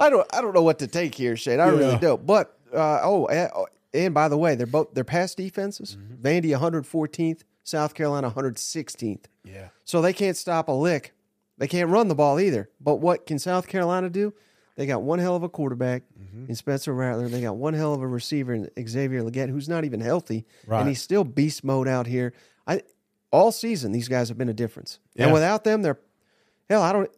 I 0.00 0.10
don't, 0.10 0.26
I 0.34 0.40
don't 0.40 0.54
know 0.54 0.62
what 0.62 0.78
to 0.80 0.86
take 0.86 1.14
here, 1.14 1.36
Shane. 1.36 1.60
I 1.60 1.68
really 1.68 1.98
don't. 1.98 2.24
But 2.26 2.56
uh, 2.72 3.00
oh, 3.02 3.26
and, 3.26 3.50
and 3.92 4.14
by 4.14 4.28
the 4.28 4.36
way, 4.36 4.54
they're 4.54 4.66
both 4.66 4.94
they're 4.94 5.04
pass 5.04 5.34
defenses. 5.34 5.96
Vandy 6.20 6.56
114th, 6.58 7.42
South 7.62 7.94
Carolina 7.94 8.30
116th. 8.30 9.24
Yeah, 9.44 9.68
So 9.84 10.00
they 10.02 10.12
can't 10.12 10.36
stop 10.36 10.68
a 10.68 10.72
lick. 10.72 11.12
They 11.58 11.68
can't 11.68 11.90
run 11.90 12.08
the 12.08 12.14
ball 12.14 12.40
either. 12.40 12.70
But 12.80 12.96
what 12.96 13.26
can 13.26 13.38
South 13.38 13.68
Carolina 13.68 14.10
do? 14.10 14.34
They 14.76 14.86
got 14.86 15.02
one 15.02 15.20
hell 15.20 15.36
of 15.36 15.42
a 15.44 15.48
quarterback 15.48 16.02
Mm-hmm. 16.20 16.46
in 16.48 16.54
Spencer 16.56 16.92
Rattler. 16.92 17.28
They 17.28 17.40
got 17.42 17.56
one 17.56 17.74
hell 17.74 17.94
of 17.94 18.00
a 18.02 18.08
receiver 18.08 18.52
in 18.54 18.68
Xavier 18.88 19.22
Legette, 19.22 19.50
who's 19.50 19.68
not 19.68 19.84
even 19.84 20.00
healthy, 20.00 20.44
Right. 20.66 20.80
and 20.80 20.88
he's 20.88 21.00
still 21.00 21.22
beast 21.22 21.62
mode 21.62 21.86
out 21.86 22.08
here. 22.08 22.32
I 22.66 22.82
all 23.30 23.52
season 23.52 23.92
these 23.92 24.08
guys 24.08 24.28
have 24.30 24.38
been 24.38 24.48
a 24.48 24.52
difference, 24.54 24.98
and 25.16 25.32
without 25.32 25.62
them, 25.62 25.82
they're 25.82 26.00
hell. 26.68 26.82
I 26.82 26.92
don't. 26.92 27.10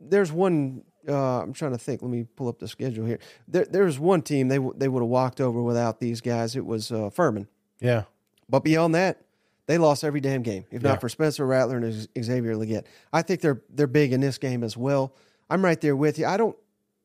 There's 0.00 0.30
one. 0.32 0.82
Uh, 1.08 1.40
I'm 1.42 1.52
trying 1.52 1.72
to 1.72 1.78
think. 1.78 2.02
Let 2.02 2.10
me 2.10 2.24
pull 2.36 2.48
up 2.48 2.58
the 2.58 2.68
schedule 2.68 3.06
here. 3.06 3.18
There, 3.48 3.64
there's 3.64 3.98
one 3.98 4.22
team 4.22 4.48
they 4.48 4.56
w- 4.56 4.74
they 4.76 4.88
would 4.88 5.00
have 5.00 5.08
walked 5.08 5.40
over 5.40 5.62
without 5.62 6.00
these 6.00 6.20
guys. 6.20 6.56
It 6.56 6.66
was 6.66 6.90
uh, 6.90 7.10
Furman. 7.10 7.46
yeah, 7.80 8.04
But 8.48 8.64
beyond 8.64 8.94
that, 8.96 9.22
they 9.66 9.78
lost 9.78 10.02
every 10.04 10.20
damn 10.20 10.42
game. 10.42 10.64
If 10.70 10.82
Yeah. 10.82 10.90
not 10.90 11.00
for 11.00 11.08
Spencer 11.08 11.46
Rattler 11.46 11.76
and 11.78 12.08
Xavier 12.20 12.54
Legette, 12.56 12.84
I 13.12 13.22
think 13.22 13.40
they're 13.40 13.62
they're 13.70 13.86
big 13.86 14.12
in 14.12 14.20
this 14.20 14.36
game 14.38 14.62
as 14.64 14.76
well. 14.76 15.14
I'm 15.48 15.64
right 15.64 15.80
there 15.80 15.94
with 15.96 16.18
you. 16.18 16.26
I 16.26 16.36
don't 16.36 16.56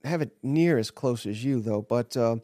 have 0.03 0.21
it 0.23 0.31
near 0.41 0.77
as 0.79 0.89
close 0.89 1.25
as 1.27 1.43
you 1.45 1.62
though, 1.62 1.84
but 1.84 2.17
uh, 2.17 2.38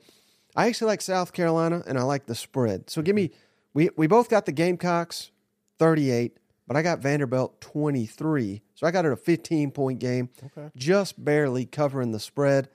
I 0.55 0.67
actually 0.67 0.87
like 0.89 1.01
South 1.01 1.33
Carolina 1.33 1.83
and 1.87 1.97
I 1.97 2.03
like 2.03 2.27
the 2.27 2.35
spread. 2.35 2.89
So 2.89 3.01
give 3.01 3.15
me 3.15 3.31
we 3.73 3.89
we 3.97 4.05
both 4.05 4.29
got 4.29 4.45
the 4.45 4.51
Gamecocks 4.51 5.31
38, 5.79 6.37
but 6.67 6.75
I 6.75 6.81
got 6.81 6.99
Vanderbilt 6.99 7.61
23. 7.61 8.61
So 8.75 8.85
I 8.85 8.91
got 8.91 9.05
it 9.05 9.11
a 9.11 9.15
15 9.15 9.71
point 9.71 9.99
game, 9.99 10.29
Okay. 10.45 10.69
just 10.75 11.23
barely 11.23 11.65
covering 11.65 12.11
the 12.11 12.19
spread. 12.19 12.69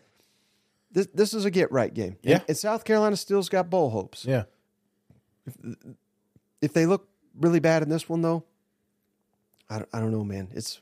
This 0.90 1.08
this 1.14 1.34
is 1.34 1.44
a 1.44 1.50
get 1.50 1.70
right 1.70 1.92
game. 1.92 2.16
Yeah. 2.22 2.36
and, 2.36 2.44
and 2.48 2.56
South 2.56 2.84
Carolina 2.84 3.16
still's 3.16 3.48
got 3.48 3.70
bowl 3.70 3.90
hopes 3.90 4.24
yeah. 4.24 4.44
if 5.46 5.56
if, 6.60 6.72
they 6.72 6.86
look 6.86 7.08
really 7.38 7.60
bad 7.60 7.82
in 7.82 7.88
this 7.88 8.08
one, 8.08 8.20
though, 8.22 8.44
I 9.70 9.78
don't, 9.78 9.88
I 9.92 10.00
don't 10.00 10.12
know, 10.12 10.24
man. 10.24 10.48
It's 10.52 10.80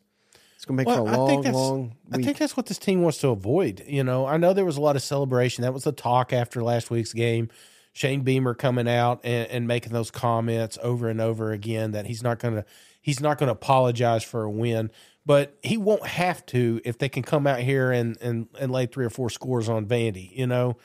it's 0.56 0.64
gonna 0.64 0.76
make 0.76 0.86
Well, 0.88 1.06
for 1.06 1.10
a 1.10 1.14
I 1.14 1.16
long, 1.16 1.42
that's 1.42 1.54
long 1.54 1.96
I 2.12 2.16
think 2.16 2.38
that's 2.38 2.56
what 2.56 2.66
this 2.66 2.78
team 2.78 3.02
wants 3.02 3.18
to 3.18 3.28
avoid. 3.28 3.84
You 3.86 4.04
know, 4.04 4.26
I 4.26 4.36
know 4.36 4.52
there 4.52 4.64
was 4.64 4.76
a 4.76 4.80
lot 4.80 4.96
of 4.96 5.02
celebration. 5.02 5.62
That 5.62 5.72
was 5.72 5.84
the 5.84 5.92
talk 5.92 6.32
after 6.32 6.62
last 6.62 6.90
week's 6.90 7.12
game. 7.12 7.48
Shane 7.92 8.22
Beamer 8.22 8.54
coming 8.54 8.88
out 8.88 9.20
and, 9.24 9.48
and 9.50 9.66
making 9.66 9.92
those 9.92 10.10
comments 10.10 10.78
over 10.82 11.08
and 11.08 11.20
over 11.20 11.52
again 11.52 11.92
that 11.92 12.06
he's 12.06 12.22
not 12.22 12.38
gonna 12.38 12.64
he's 13.00 13.20
not 13.20 13.38
gonna 13.38 13.52
apologize 13.52 14.24
for 14.24 14.44
a 14.44 14.50
win. 14.50 14.90
But 15.26 15.56
he 15.62 15.76
won't 15.76 16.06
have 16.06 16.44
to 16.46 16.80
if 16.84 16.98
they 16.98 17.08
can 17.08 17.22
come 17.22 17.46
out 17.46 17.60
here 17.60 17.92
and, 17.92 18.16
and, 18.22 18.48
and 18.58 18.72
lay 18.72 18.86
three 18.86 19.04
or 19.04 19.10
four 19.10 19.28
scores 19.28 19.68
on 19.68 19.86
Vandy, 19.86 20.36
you 20.36 20.46
know. 20.46 20.76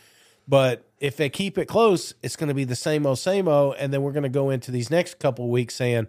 But 0.47 0.87
if 0.99 1.17
they 1.17 1.29
keep 1.29 1.57
it 1.57 1.65
close, 1.65 2.13
it's 2.21 2.35
going 2.35 2.49
to 2.49 2.53
be 2.53 2.65
the 2.65 2.75
same 2.75 3.05
old, 3.05 3.17
same 3.17 3.47
old. 3.47 3.75
And 3.77 3.93
then 3.93 4.01
we're 4.01 4.11
going 4.11 4.23
to 4.23 4.29
go 4.29 4.49
into 4.49 4.71
these 4.71 4.89
next 4.89 5.19
couple 5.19 5.45
of 5.45 5.51
weeks 5.51 5.75
saying 5.75 6.07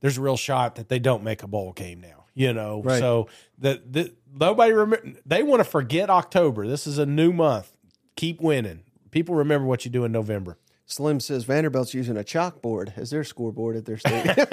there's 0.00 0.18
a 0.18 0.20
real 0.20 0.36
shot 0.36 0.76
that 0.76 0.88
they 0.88 0.98
don't 0.98 1.22
make 1.22 1.42
a 1.42 1.46
bowl 1.46 1.72
game 1.72 2.00
now, 2.00 2.24
you 2.34 2.52
know. 2.52 2.82
Right. 2.82 2.98
So 2.98 3.28
the, 3.58 3.82
the 3.88 4.14
nobody 4.34 4.72
remember 4.72 5.20
they 5.26 5.42
want 5.42 5.60
to 5.60 5.64
forget 5.64 6.10
October. 6.10 6.66
This 6.66 6.86
is 6.86 6.98
a 6.98 7.06
new 7.06 7.32
month. 7.32 7.70
Keep 8.16 8.40
winning. 8.40 8.80
People 9.10 9.34
remember 9.34 9.66
what 9.66 9.84
you 9.84 9.90
do 9.90 10.04
in 10.04 10.12
November. 10.12 10.56
Slim 10.86 11.20
says 11.20 11.44
Vanderbilt's 11.44 11.92
using 11.92 12.16
a 12.16 12.24
chalkboard 12.24 12.96
as 12.96 13.10
their 13.10 13.22
scoreboard 13.22 13.76
at 13.76 13.84
their 13.84 13.98
stadium. 13.98 14.34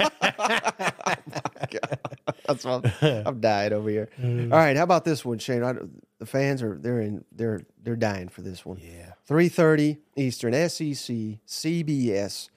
That's 2.46 2.64
what 2.64 2.86
I'm, 3.02 3.26
I'm 3.26 3.40
dying 3.40 3.72
over 3.72 3.88
here. 3.88 4.08
Mm. 4.26 4.52
All 4.52 4.58
right, 4.58 4.76
how 4.76 4.82
about 4.82 5.04
this 5.04 5.24
one, 5.24 5.38
Shane? 5.38 5.62
I, 5.62 5.74
the 6.18 6.26
fans 6.26 6.62
are 6.62 6.76
they're 6.78 7.00
in 7.00 7.24
they're 7.30 7.62
they're 7.82 7.96
dying 7.96 8.28
for 8.28 8.42
this 8.42 8.64
one. 8.64 8.78
Yeah. 8.80 9.12
Three 9.26 9.48
thirty 9.48 9.98
Eastern, 10.16 10.52
SEC, 10.52 11.38
CBS, 11.46 12.48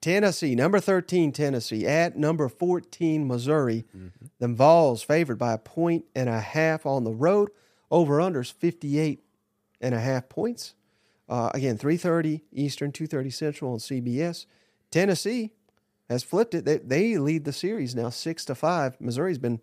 Tennessee, 0.00 0.54
number 0.54 0.80
thirteen 0.80 1.32
Tennessee 1.32 1.86
at 1.86 2.16
number 2.16 2.48
fourteen 2.48 3.26
Missouri. 3.26 3.84
The 4.40 4.48
Vols 4.48 5.02
favored 5.02 5.38
by 5.38 5.54
a 5.54 5.58
point 5.58 6.04
and 6.14 6.28
a 6.28 6.40
half 6.40 6.84
on 6.84 7.04
the 7.04 7.14
road. 7.14 7.50
Over 7.90 8.18
unders 8.18 8.52
58 8.52 9.20
and 9.80 9.94
a 9.94 10.00
half 10.00 10.28
points. 10.28 10.74
Uh, 11.28 11.50
again, 11.54 11.76
three 11.76 11.96
thirty 11.96 12.44
Eastern, 12.52 12.92
two 12.92 13.06
thirty 13.06 13.30
Central 13.30 13.72
on 13.72 13.78
CBS. 13.78 14.46
Tennessee 14.90 15.52
has 16.08 16.22
flipped 16.22 16.54
it. 16.54 16.64
They, 16.64 16.78
they 16.78 17.18
lead 17.18 17.44
the 17.44 17.52
series 17.52 17.94
now 17.94 18.10
six 18.10 18.44
to 18.44 18.54
five. 18.54 19.00
Missouri's 19.00 19.38
been 19.38 19.62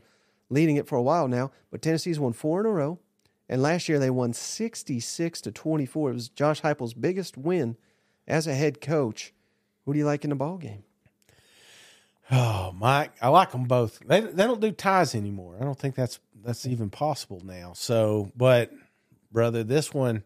leading 0.49 0.75
it 0.75 0.87
for 0.87 0.97
a 0.97 1.01
while 1.01 1.27
now, 1.27 1.51
but 1.71 1.81
Tennessee's 1.81 2.19
won 2.19 2.33
four 2.33 2.59
in 2.59 2.65
a 2.65 2.69
row. 2.69 2.99
And 3.49 3.61
last 3.61 3.89
year 3.89 3.99
they 3.99 4.09
won 4.09 4.33
66 4.33 5.41
to 5.41 5.51
24. 5.51 6.09
It 6.09 6.13
was 6.13 6.29
Josh 6.29 6.61
Heupel's 6.61 6.93
biggest 6.93 7.37
win 7.37 7.77
as 8.27 8.47
a 8.47 8.55
head 8.55 8.81
coach. 8.81 9.33
Who 9.85 9.93
do 9.93 9.99
you 9.99 10.05
like 10.05 10.23
in 10.23 10.29
the 10.29 10.35
ball 10.35 10.57
game? 10.57 10.83
Oh, 12.31 12.73
Mike, 12.73 13.11
I 13.21 13.27
like 13.27 13.51
them 13.51 13.65
both. 13.65 13.99
They 13.99 14.21
they 14.21 14.43
don't 14.43 14.61
do 14.61 14.71
ties 14.71 15.13
anymore. 15.13 15.57
I 15.59 15.63
don't 15.63 15.77
think 15.77 15.93
that's 15.93 16.19
that's 16.43 16.65
even 16.65 16.89
possible 16.89 17.41
now. 17.43 17.73
So, 17.75 18.31
but 18.35 18.71
brother, 19.31 19.63
this 19.63 19.93
one, 19.93 20.23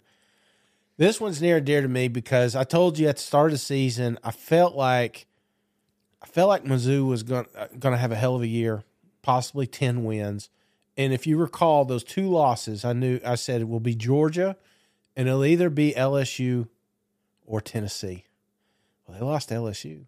this 0.97 1.21
one's 1.21 1.41
near 1.41 1.57
and 1.57 1.65
dear 1.65 1.81
to 1.81 1.87
me 1.87 2.07
because 2.07 2.55
I 2.55 2.63
told 2.63 2.97
you 2.97 3.07
at 3.07 3.17
the 3.17 3.21
start 3.21 3.47
of 3.47 3.51
the 3.53 3.57
season, 3.59 4.17
I 4.23 4.31
felt 4.31 4.75
like, 4.75 5.27
I 6.21 6.25
felt 6.25 6.49
like 6.49 6.63
Mizzou 6.63 7.07
was 7.07 7.23
going 7.23 7.45
to 7.79 7.97
have 7.97 8.11
a 8.11 8.15
hell 8.15 8.35
of 8.35 8.41
a 8.41 8.47
year, 8.47 8.83
possibly 9.21 9.67
ten 9.67 10.03
wins. 10.03 10.49
And 10.97 11.13
if 11.13 11.27
you 11.27 11.37
recall 11.37 11.85
those 11.85 12.03
two 12.03 12.27
losses, 12.27 12.83
I 12.83 12.93
knew 12.93 13.19
I 13.23 13.35
said 13.35 13.61
it 13.61 13.69
will 13.69 13.79
be 13.79 13.93
Georgia, 13.93 14.57
and 15.15 15.27
it'll 15.27 15.45
either 15.45 15.69
be 15.69 15.93
LSU 15.95 16.67
or 17.45 17.61
Tennessee. 17.61 18.25
Well, 19.05 19.17
they 19.17 19.23
lost 19.23 19.49
to 19.49 19.55
LSU. 19.55 20.05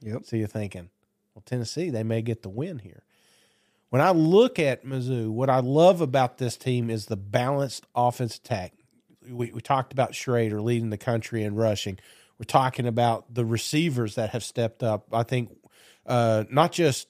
Yep. 0.00 0.24
So 0.24 0.34
you're 0.34 0.48
thinking, 0.48 0.90
well, 1.34 1.44
Tennessee, 1.46 1.90
they 1.90 2.02
may 2.02 2.22
get 2.22 2.42
the 2.42 2.48
win 2.48 2.80
here. 2.80 3.04
When 3.90 4.02
I 4.02 4.10
look 4.10 4.58
at 4.58 4.84
Mizzou, 4.84 5.28
what 5.30 5.48
I 5.48 5.60
love 5.60 6.00
about 6.00 6.38
this 6.38 6.56
team 6.56 6.90
is 6.90 7.06
the 7.06 7.16
balanced 7.16 7.86
offense 7.94 8.36
attack. 8.36 8.72
We, 9.28 9.50
we 9.52 9.60
talked 9.60 9.92
about 9.92 10.14
Schrader 10.14 10.60
leading 10.60 10.90
the 10.90 10.98
country 10.98 11.42
in 11.44 11.54
rushing. 11.54 11.98
We're 12.38 12.44
talking 12.44 12.86
about 12.86 13.32
the 13.34 13.44
receivers 13.44 14.14
that 14.16 14.30
have 14.30 14.42
stepped 14.42 14.82
up. 14.82 15.06
I 15.12 15.22
think 15.22 15.50
uh, 16.06 16.44
not 16.50 16.72
just 16.72 17.08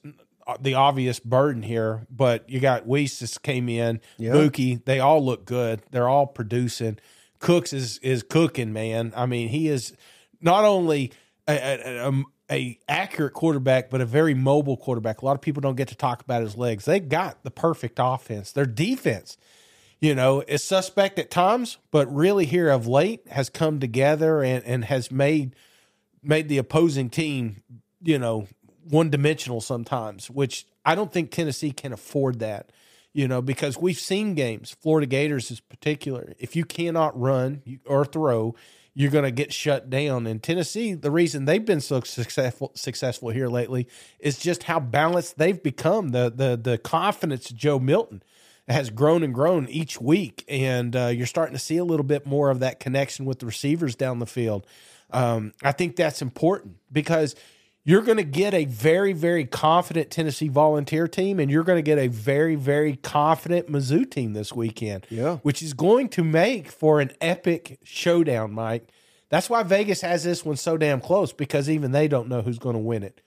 the 0.59 0.75
obvious 0.75 1.19
burden 1.19 1.63
here, 1.63 2.05
but 2.09 2.49
you 2.49 2.59
got 2.59 2.85
Wease 2.85 3.19
just 3.19 3.41
came 3.43 3.69
in, 3.69 4.01
Yeah. 4.17 4.33
Mookie. 4.33 4.83
They 4.83 4.99
all 4.99 5.23
look 5.23 5.45
good. 5.45 5.81
They're 5.91 6.09
all 6.09 6.27
producing. 6.27 6.99
Cooks 7.39 7.73
is 7.73 7.97
is 7.99 8.23
cooking, 8.23 8.73
man. 8.73 9.13
I 9.15 9.25
mean, 9.25 9.49
he 9.49 9.67
is 9.67 9.93
not 10.41 10.65
only 10.65 11.11
a, 11.47 11.53
a, 11.53 12.09
a, 12.09 12.23
a 12.51 12.79
accurate 12.87 13.33
quarterback, 13.33 13.89
but 13.89 14.01
a 14.01 14.05
very 14.05 14.33
mobile 14.33 14.77
quarterback. 14.77 15.21
A 15.21 15.25
lot 15.25 15.33
of 15.35 15.41
people 15.41 15.61
don't 15.61 15.75
get 15.75 15.87
to 15.89 15.95
talk 15.95 16.21
about 16.21 16.41
his 16.41 16.55
legs. 16.55 16.85
They've 16.85 17.07
got 17.07 17.43
the 17.43 17.51
perfect 17.51 17.99
offense. 18.01 18.51
Their 18.51 18.65
defense, 18.65 19.37
you 20.03 20.13
know, 20.13 20.41
is 20.49 20.61
suspect 20.61 21.17
at 21.17 21.31
times, 21.31 21.77
but 21.89 22.13
really 22.13 22.45
here 22.45 22.69
of 22.69 22.87
late 22.87 23.25
has 23.29 23.49
come 23.49 23.79
together 23.79 24.43
and, 24.43 24.61
and 24.65 24.83
has 24.83 25.09
made 25.09 25.55
made 26.21 26.49
the 26.49 26.57
opposing 26.57 27.09
team, 27.09 27.63
you 28.01 28.19
know, 28.19 28.45
one 28.83 29.09
dimensional 29.09 29.61
sometimes, 29.61 30.29
which 30.29 30.67
I 30.83 30.93
don't 30.93 31.09
think 31.13 31.31
Tennessee 31.31 31.71
can 31.71 31.93
afford 31.93 32.39
that. 32.39 32.69
You 33.13 33.29
know, 33.29 33.41
because 33.41 33.77
we've 33.77 33.99
seen 33.99 34.33
games, 34.33 34.75
Florida 34.81 35.07
Gators 35.07 35.51
is 35.51 35.61
particular. 35.61 36.33
If 36.37 36.53
you 36.53 36.65
cannot 36.65 37.17
run 37.17 37.61
or 37.85 38.03
throw, 38.03 38.55
you're 38.93 39.11
going 39.11 39.23
to 39.23 39.31
get 39.31 39.53
shut 39.53 39.89
down. 39.89 40.27
And 40.27 40.43
Tennessee, 40.43 40.95
the 40.95 41.11
reason 41.11 41.45
they've 41.45 41.63
been 41.63 41.79
so 41.79 42.01
successful 42.01 42.73
successful 42.75 43.29
here 43.29 43.47
lately 43.47 43.87
is 44.19 44.37
just 44.37 44.63
how 44.63 44.81
balanced 44.81 45.37
they've 45.37 45.63
become. 45.63 46.09
The 46.09 46.29
the 46.29 46.59
the 46.61 46.77
confidence 46.77 47.49
of 47.51 47.55
Joe 47.55 47.79
Milton 47.79 48.21
has 48.67 48.89
grown 48.89 49.23
and 49.23 49.33
grown 49.33 49.67
each 49.67 49.99
week, 49.99 50.45
and 50.47 50.95
uh, 50.95 51.07
you're 51.07 51.25
starting 51.25 51.53
to 51.53 51.59
see 51.59 51.77
a 51.77 51.83
little 51.83 52.05
bit 52.05 52.25
more 52.25 52.49
of 52.49 52.59
that 52.59 52.79
connection 52.79 53.25
with 53.25 53.39
the 53.39 53.45
receivers 53.45 53.95
down 53.95 54.19
the 54.19 54.25
field. 54.25 54.65
Um, 55.11 55.53
I 55.61 55.73
think 55.73 55.95
that's 55.95 56.21
important 56.21 56.77
because 56.91 57.35
you're 57.83 58.01
going 58.01 58.17
to 58.17 58.23
get 58.23 58.53
a 58.53 58.63
very, 58.65 59.11
very 59.11 59.45
confident 59.45 60.09
Tennessee 60.09 60.47
volunteer 60.47 61.07
team, 61.07 61.39
and 61.39 61.51
you're 61.51 61.63
going 61.63 61.77
to 61.77 61.83
get 61.83 61.99
a 61.99 62.07
very, 62.07 62.55
very 62.55 62.95
confident 62.95 63.69
Mizzou 63.69 64.09
team 64.09 64.33
this 64.33 64.53
weekend. 64.53 65.05
Yeah. 65.09 65.37
Which 65.37 65.61
is 65.61 65.73
going 65.73 66.09
to 66.09 66.23
make 66.23 66.69
for 66.69 67.01
an 67.01 67.11
epic 67.19 67.79
showdown, 67.83 68.53
Mike. 68.53 68.87
That's 69.29 69.49
why 69.49 69.63
Vegas 69.63 70.01
has 70.01 70.23
this 70.23 70.45
one 70.45 70.55
so 70.55 70.77
damn 70.77 71.01
close 71.01 71.33
because 71.33 71.69
even 71.69 71.91
they 71.91 72.07
don't 72.07 72.29
know 72.29 72.41
who's 72.41 72.59
going 72.59 72.75
to 72.75 72.81
win 72.81 73.03
it. 73.03 73.21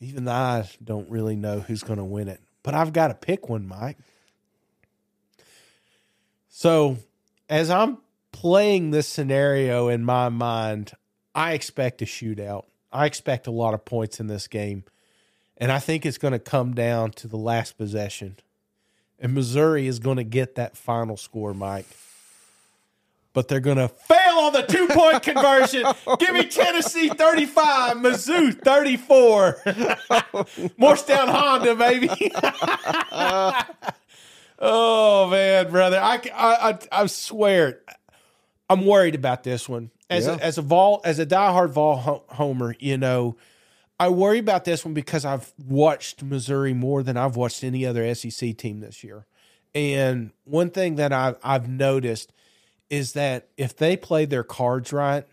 Even 0.00 0.26
I 0.26 0.68
don't 0.82 1.10
really 1.10 1.36
know 1.36 1.60
who's 1.60 1.82
going 1.82 1.98
to 1.98 2.04
win 2.04 2.28
it. 2.28 2.40
But 2.62 2.74
I've 2.74 2.92
got 2.92 3.08
to 3.08 3.14
pick 3.14 3.48
one, 3.48 3.66
Mike. 3.66 3.98
So 6.54 6.98
as 7.48 7.70
I'm 7.70 7.96
playing 8.30 8.90
this 8.90 9.08
scenario 9.08 9.88
in 9.88 10.04
my 10.04 10.28
mind, 10.28 10.92
I 11.34 11.54
expect 11.54 12.02
a 12.02 12.04
shootout. 12.04 12.64
I 12.92 13.06
expect 13.06 13.46
a 13.46 13.50
lot 13.50 13.72
of 13.72 13.86
points 13.86 14.20
in 14.20 14.26
this 14.26 14.48
game. 14.48 14.84
And 15.56 15.72
I 15.72 15.78
think 15.78 16.04
it's 16.04 16.18
going 16.18 16.32
to 16.32 16.38
come 16.38 16.74
down 16.74 17.12
to 17.12 17.26
the 17.26 17.38
last 17.38 17.78
possession. 17.78 18.36
And 19.18 19.32
Missouri 19.32 19.86
is 19.86 19.98
going 19.98 20.18
to 20.18 20.24
get 20.24 20.56
that 20.56 20.76
final 20.76 21.16
score, 21.16 21.54
Mike. 21.54 21.86
But 23.32 23.48
they're 23.48 23.60
going 23.60 23.78
to 23.78 23.88
fail 23.88 24.38
on 24.40 24.52
the 24.52 24.62
two 24.62 24.88
point 24.88 25.22
conversion. 25.22 25.86
Give 26.18 26.34
me 26.34 26.44
Tennessee 26.44 27.08
35, 27.08 27.96
Mizzou 27.96 28.62
34. 28.62 30.70
Morristown 30.76 31.28
Honda, 31.28 31.76
baby. 31.76 32.10
oh, 34.62 35.28
man, 35.28 35.70
brother. 35.70 35.98
I, 36.00 36.20
I, 36.34 36.70
I, 36.70 36.78
I 37.02 37.06
swear, 37.06 37.80
I'm 38.70 38.86
worried 38.86 39.14
about 39.14 39.42
this 39.42 39.68
one 39.68 39.90
as 40.08 40.26
Yeah. 40.26 40.34
a, 40.34 40.38
as 40.38 40.58
a 40.58 40.62
Vol 40.62 41.00
as 41.04 41.18
a 41.18 41.26
diehard 41.26 41.70
Vol 41.70 42.24
homer, 42.28 42.74
you 42.78 42.96
know, 42.96 43.36
I 43.98 44.08
worry 44.08 44.38
about 44.38 44.64
this 44.64 44.84
one 44.84 44.94
because 44.94 45.24
I've 45.24 45.52
watched 45.68 46.22
Missouri 46.22 46.72
more 46.74 47.02
than 47.02 47.16
I've 47.16 47.36
watched 47.36 47.62
any 47.62 47.86
other 47.86 48.14
SEC 48.14 48.56
team 48.56 48.80
this 48.80 49.04
year. 49.04 49.26
And 49.74 50.32
one 50.44 50.70
thing 50.70 50.96
that 50.96 51.12
I've 51.12 51.36
I've 51.42 51.68
noticed 51.68 52.32
is 52.90 53.12
that 53.14 53.48
if 53.56 53.76
they 53.76 53.96
play 53.96 54.24
their 54.26 54.42
cards 54.44 54.92
right, 54.92 55.24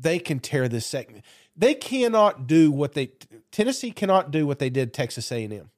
they 0.00 0.18
can 0.18 0.40
tear 0.40 0.68
this 0.68 0.86
segment. 0.86 1.24
They 1.56 1.74
cannot 1.74 2.46
do 2.46 2.72
what 2.72 2.94
they 2.94 3.12
Tennessee 3.52 3.92
cannot 3.92 4.30
do 4.30 4.46
what 4.46 4.58
they 4.58 4.70
did 4.70 4.92
Texas 4.92 5.30
A&M. 5.30 5.70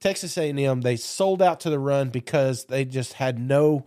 Texas 0.00 0.36
A&M 0.36 0.80
they 0.82 0.96
sold 0.96 1.42
out 1.42 1.60
to 1.60 1.70
the 1.70 1.78
run 1.78 2.10
because 2.10 2.66
they 2.66 2.84
just 2.84 3.14
had 3.14 3.38
no 3.38 3.86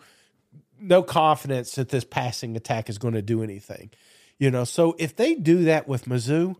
no 0.82 1.04
confidence 1.04 1.74
that 1.74 1.90
this 1.90 2.04
passing 2.04 2.56
attack 2.56 2.90
is 2.90 2.98
going 2.98 3.14
to 3.14 3.22
do 3.22 3.44
anything. 3.44 3.92
You 4.38 4.50
know, 4.50 4.64
so 4.64 4.96
if 4.98 5.16
they 5.16 5.36
do 5.36 5.66
that 5.66 5.88
with 5.88 6.06
Mizzou, 6.06 6.56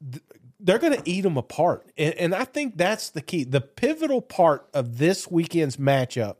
th- 0.00 0.22
they're 0.60 0.78
going 0.78 0.96
to 0.96 1.10
eat 1.10 1.22
them 1.22 1.36
apart. 1.36 1.90
And, 1.96 2.14
and 2.14 2.34
I 2.34 2.44
think 2.44 2.76
that's 2.76 3.10
the 3.10 3.20
key. 3.20 3.44
The 3.44 3.60
pivotal 3.60 4.22
part 4.22 4.68
of 4.72 4.98
this 4.98 5.28
weekend's 5.30 5.76
matchup 5.76 6.36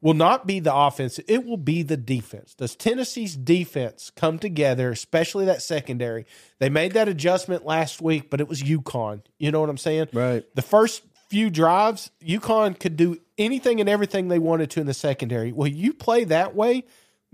will 0.00 0.14
not 0.14 0.46
be 0.46 0.60
the 0.60 0.74
offense, 0.74 1.18
it 1.26 1.46
will 1.46 1.56
be 1.56 1.82
the 1.82 1.96
defense. 1.96 2.54
Does 2.54 2.76
Tennessee's 2.76 3.36
defense 3.36 4.10
come 4.14 4.38
together, 4.38 4.90
especially 4.90 5.46
that 5.46 5.62
secondary? 5.62 6.26
They 6.58 6.68
made 6.68 6.92
that 6.92 7.08
adjustment 7.08 7.64
last 7.64 8.02
week, 8.02 8.28
but 8.28 8.40
it 8.40 8.48
was 8.48 8.62
UConn. 8.62 9.22
You 9.38 9.50
know 9.50 9.60
what 9.60 9.70
I'm 9.70 9.78
saying? 9.78 10.08
Right. 10.12 10.44
The 10.54 10.62
first 10.62 11.04
few 11.28 11.50
drives, 11.50 12.10
UConn 12.22 12.78
could 12.78 12.96
do 12.96 13.18
anything 13.38 13.80
and 13.80 13.88
everything 13.88 14.28
they 14.28 14.38
wanted 14.38 14.70
to 14.70 14.80
in 14.80 14.86
the 14.86 14.94
secondary. 14.94 15.52
Well, 15.52 15.68
you 15.68 15.92
play 15.92 16.24
that 16.24 16.54
way, 16.54 16.84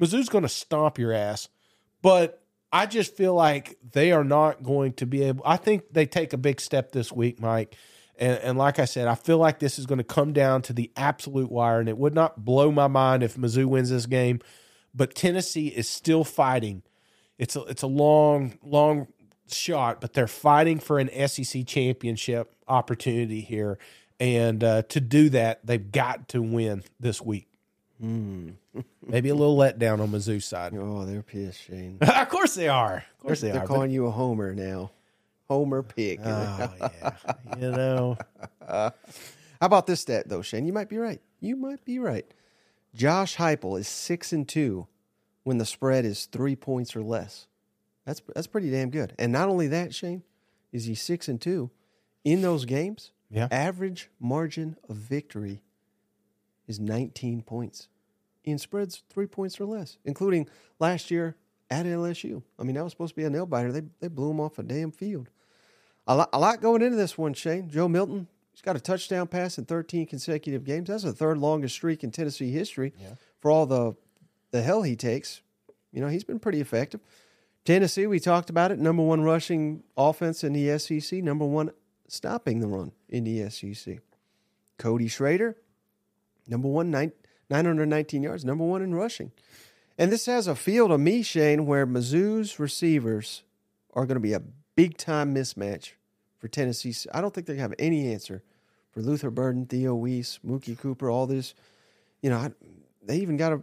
Mizzou's 0.01 0.29
going 0.29 0.43
to 0.43 0.49
stomp 0.49 0.99
your 0.99 1.13
ass. 1.13 1.49
But 2.03 2.43
I 2.73 2.87
just 2.87 3.17
feel 3.17 3.35
like 3.35 3.79
they 3.93 4.13
are 4.13 4.25
not 4.25 4.63
going 4.63 4.95
to 4.95 5.07
be 5.07 5.25
able. 5.25 5.45
I 5.45 5.57
think 5.57 5.93
they 5.93 6.07
take 6.07 6.33
a 6.33 6.39
big 6.39 6.61
step 6.61 6.93
this 6.93 7.13
week, 7.13 7.41
Mike. 7.41 7.77
And, 8.19 8.39
and 8.39 8.59
like 8.59 8.79
I 8.79 8.85
said, 8.85 9.09
I 9.09 9.15
feel 9.15 9.39
like 9.39 9.59
this 9.59 9.79
is 9.79 9.87
going 9.87 9.99
to 9.99 10.05
come 10.05 10.33
down 10.33 10.63
to 10.63 10.73
the 10.73 10.91
absolute 10.97 11.51
wire. 11.51 11.81
And 11.81 11.89
it 11.89 11.99
would 11.99 12.15
not 12.15 12.45
blow 12.45 12.71
my 12.71 12.87
mind 12.87 13.23
if 13.23 13.37
Mizzou 13.37 13.67
wins 13.67 13.91
this 13.91 14.07
game. 14.07 14.41
But 14.95 15.15
Tennessee 15.15 15.69
is 15.69 15.89
still 15.89 16.25
fighting. 16.25 16.83
It's 17.39 17.57
a, 17.57 17.63
it's 17.65 17.83
a 17.83 17.87
long, 17.87 18.59
long 18.63 19.09
shot, 19.53 20.01
but 20.01 20.13
they're 20.13 20.27
fighting 20.27 20.79
for 20.79 20.99
an 20.99 21.11
SEC 21.29 21.67
championship 21.67 22.55
opportunity 22.71 23.41
here. 23.41 23.79
And 24.19 24.63
uh, 24.63 24.83
to 24.83 25.01
do 25.01 25.31
that, 25.31 25.65
they've 25.67 25.91
got 25.91 26.29
to 26.29 26.43
win 26.43 26.85
this 26.99 27.21
week. 27.21 27.49
Maybe 28.01 29.29
a 29.29 29.35
little 29.35 29.57
letdown 29.57 30.01
on 30.01 30.09
Mizzou's 30.11 30.47
side. 30.47 30.75
Oh, 30.75 31.05
they're 31.05 31.23
pissed, 31.23 31.61
Shane. 31.63 31.99
of 32.01 32.29
course 32.31 32.55
they 32.55 32.69
are. 32.69 33.05
Of 33.19 33.19
course 33.19 33.41
they're, 33.43 33.53
They're 33.53 33.63
are. 33.63 33.67
calling 33.67 33.91
you 33.91 34.07
a 34.07 34.11
homer 34.11 34.55
now. 34.55 34.93
Homer 35.49 35.83
pick. 35.83 36.21
oh 36.25 36.73
yeah, 36.81 37.11
you 37.59 37.73
know. 37.73 38.17
How 38.69 38.93
about 39.61 39.87
this 39.87 40.01
stat 40.01 40.29
though, 40.29 40.43
Shane? 40.43 40.65
You 40.65 40.73
might 40.73 40.89
be 40.89 40.97
right. 40.97 41.21
You 41.41 41.57
might 41.57 41.85
be 41.85 41.99
right. 41.99 42.25
Josh 42.95 43.37
Heupel 43.37 43.79
is 43.79 43.89
six 43.89 44.33
and 44.33 44.49
two 44.49 44.87
when 45.43 45.59
the 45.59 45.67
spread 45.67 46.05
is 46.05 46.27
three 46.27 46.57
points 46.57 46.95
or 46.97 47.03
less. 47.03 47.49
That's 48.07 48.23
that's 48.35 48.47
pretty 48.47 48.71
damn 48.71 48.91
good. 48.91 49.13
And 49.19 49.33
not 49.33 49.49
only 49.49 49.67
that, 49.69 49.95
Shane, 49.95 50.23
is 50.73 50.85
he 50.87 50.95
six 50.95 51.29
and 51.29 51.41
two 51.41 51.71
in 52.25 52.43
those 52.43 52.65
games. 52.65 53.13
Yeah. 53.31 53.49
Average 53.51 54.11
margin 54.19 54.77
of 54.89 54.97
victory 54.97 55.63
is 56.67 56.81
19 56.81 57.43
points 57.43 57.89
in 58.45 58.59
spreads 58.59 59.03
three 59.09 59.27
points 59.27 59.61
or 59.61 59.65
less, 59.67 59.99
including 60.05 60.49
last 60.79 61.11
year 61.11 61.37
at 61.71 61.87
LSU. 61.87 62.43
I 62.59 62.65
mean, 62.65 62.75
that 62.75 62.83
was 62.85 62.93
supposed 62.93 63.11
to 63.11 63.17
be 63.17 63.25
a 63.25 63.31
nail 63.31 63.47
biter. 63.47 63.73
They 63.73 63.83
they 64.01 64.09
blew 64.09 64.31
him 64.31 64.41
off 64.41 64.59
a 64.59 64.63
damn 64.63 64.91
field. 64.91 65.29
A 66.07 66.17
lot, 66.17 66.31
a 66.33 66.39
lot 66.39 66.61
going 66.61 66.83
into 66.83 66.97
this 66.97 67.17
one, 67.17 67.35
Shane. 67.35 67.69
Joe 67.69 67.87
Milton, 67.87 68.27
he's 68.53 68.63
got 68.63 68.75
a 68.75 68.81
touchdown 68.81 69.29
pass 69.29 69.59
in 69.59 69.65
13 69.65 70.07
consecutive 70.07 70.65
games. 70.65 70.89
That's 70.89 71.05
the 71.05 71.13
third 71.13 71.39
longest 71.39 71.75
streak 71.75 72.03
in 72.03 72.11
Tennessee 72.11 72.51
history 72.51 72.93
for 73.39 73.51
all 73.51 73.67
the 73.67 73.95
the 74.51 74.63
hell 74.63 74.83
he 74.83 74.97
takes. 74.97 75.43
You 75.93 76.01
know, 76.01 76.09
he's 76.09 76.25
been 76.25 76.41
pretty 76.41 76.61
effective. 76.61 77.01
Tennessee, 77.65 78.07
we 78.07 78.19
talked 78.19 78.49
about 78.49 78.73
it, 78.73 78.79
number 78.79 79.03
one 79.03 79.23
rushing 79.23 79.83
offense 79.97 80.43
in 80.43 80.55
the 80.55 80.79
SEC, 80.79 81.23
number 81.23 81.45
one 81.45 81.71
stopping 82.11 82.61
the 82.61 82.67
run 82.67 82.93
in 83.09 83.25
the 83.25 83.49
SEC. 83.51 83.99
Cody 84.79 85.09
Schrader, 85.09 85.57
number 86.49 86.69
one, 86.69 86.91
nine, 86.91 87.13
919 87.51 88.23
yards, 88.23 88.45
number 88.45 88.65
one 88.65 88.83
in 88.83 88.95
rushing. 88.95 89.33
And 89.99 90.11
this 90.11 90.27
has 90.27 90.47
a 90.47 90.55
feel 90.55 90.89
to 90.89 90.97
me, 90.97 91.23
Shane, 91.23 91.67
where 91.67 91.87
Mizzou's 91.87 92.59
receivers 92.59 93.43
are 93.93 94.07
going 94.07 94.17
to 94.17 94.21
be 94.21 94.33
a 94.33 94.43
big 94.75 94.97
time 94.97 95.35
mismatch 95.35 95.93
for 96.39 96.49
Tennessee. 96.49 96.95
I 97.13 97.21
don't 97.21 97.35
think 97.35 97.47
they 97.47 97.57
have 97.57 97.75
any 97.79 98.13
answer 98.13 98.43
for 98.91 99.03
Luther 99.03 99.31
Burden, 99.31 99.67
Theo 99.67 99.95
Wease, 99.95 100.41
Mookie 100.47 100.79
Cooper, 100.79 101.11
all 101.11 101.27
this. 101.27 101.55
You 102.23 102.31
know, 102.31 102.39
I, 102.39 102.51
they 103.03 103.19
even 103.19 103.37
got 103.37 103.53
a. 103.53 103.61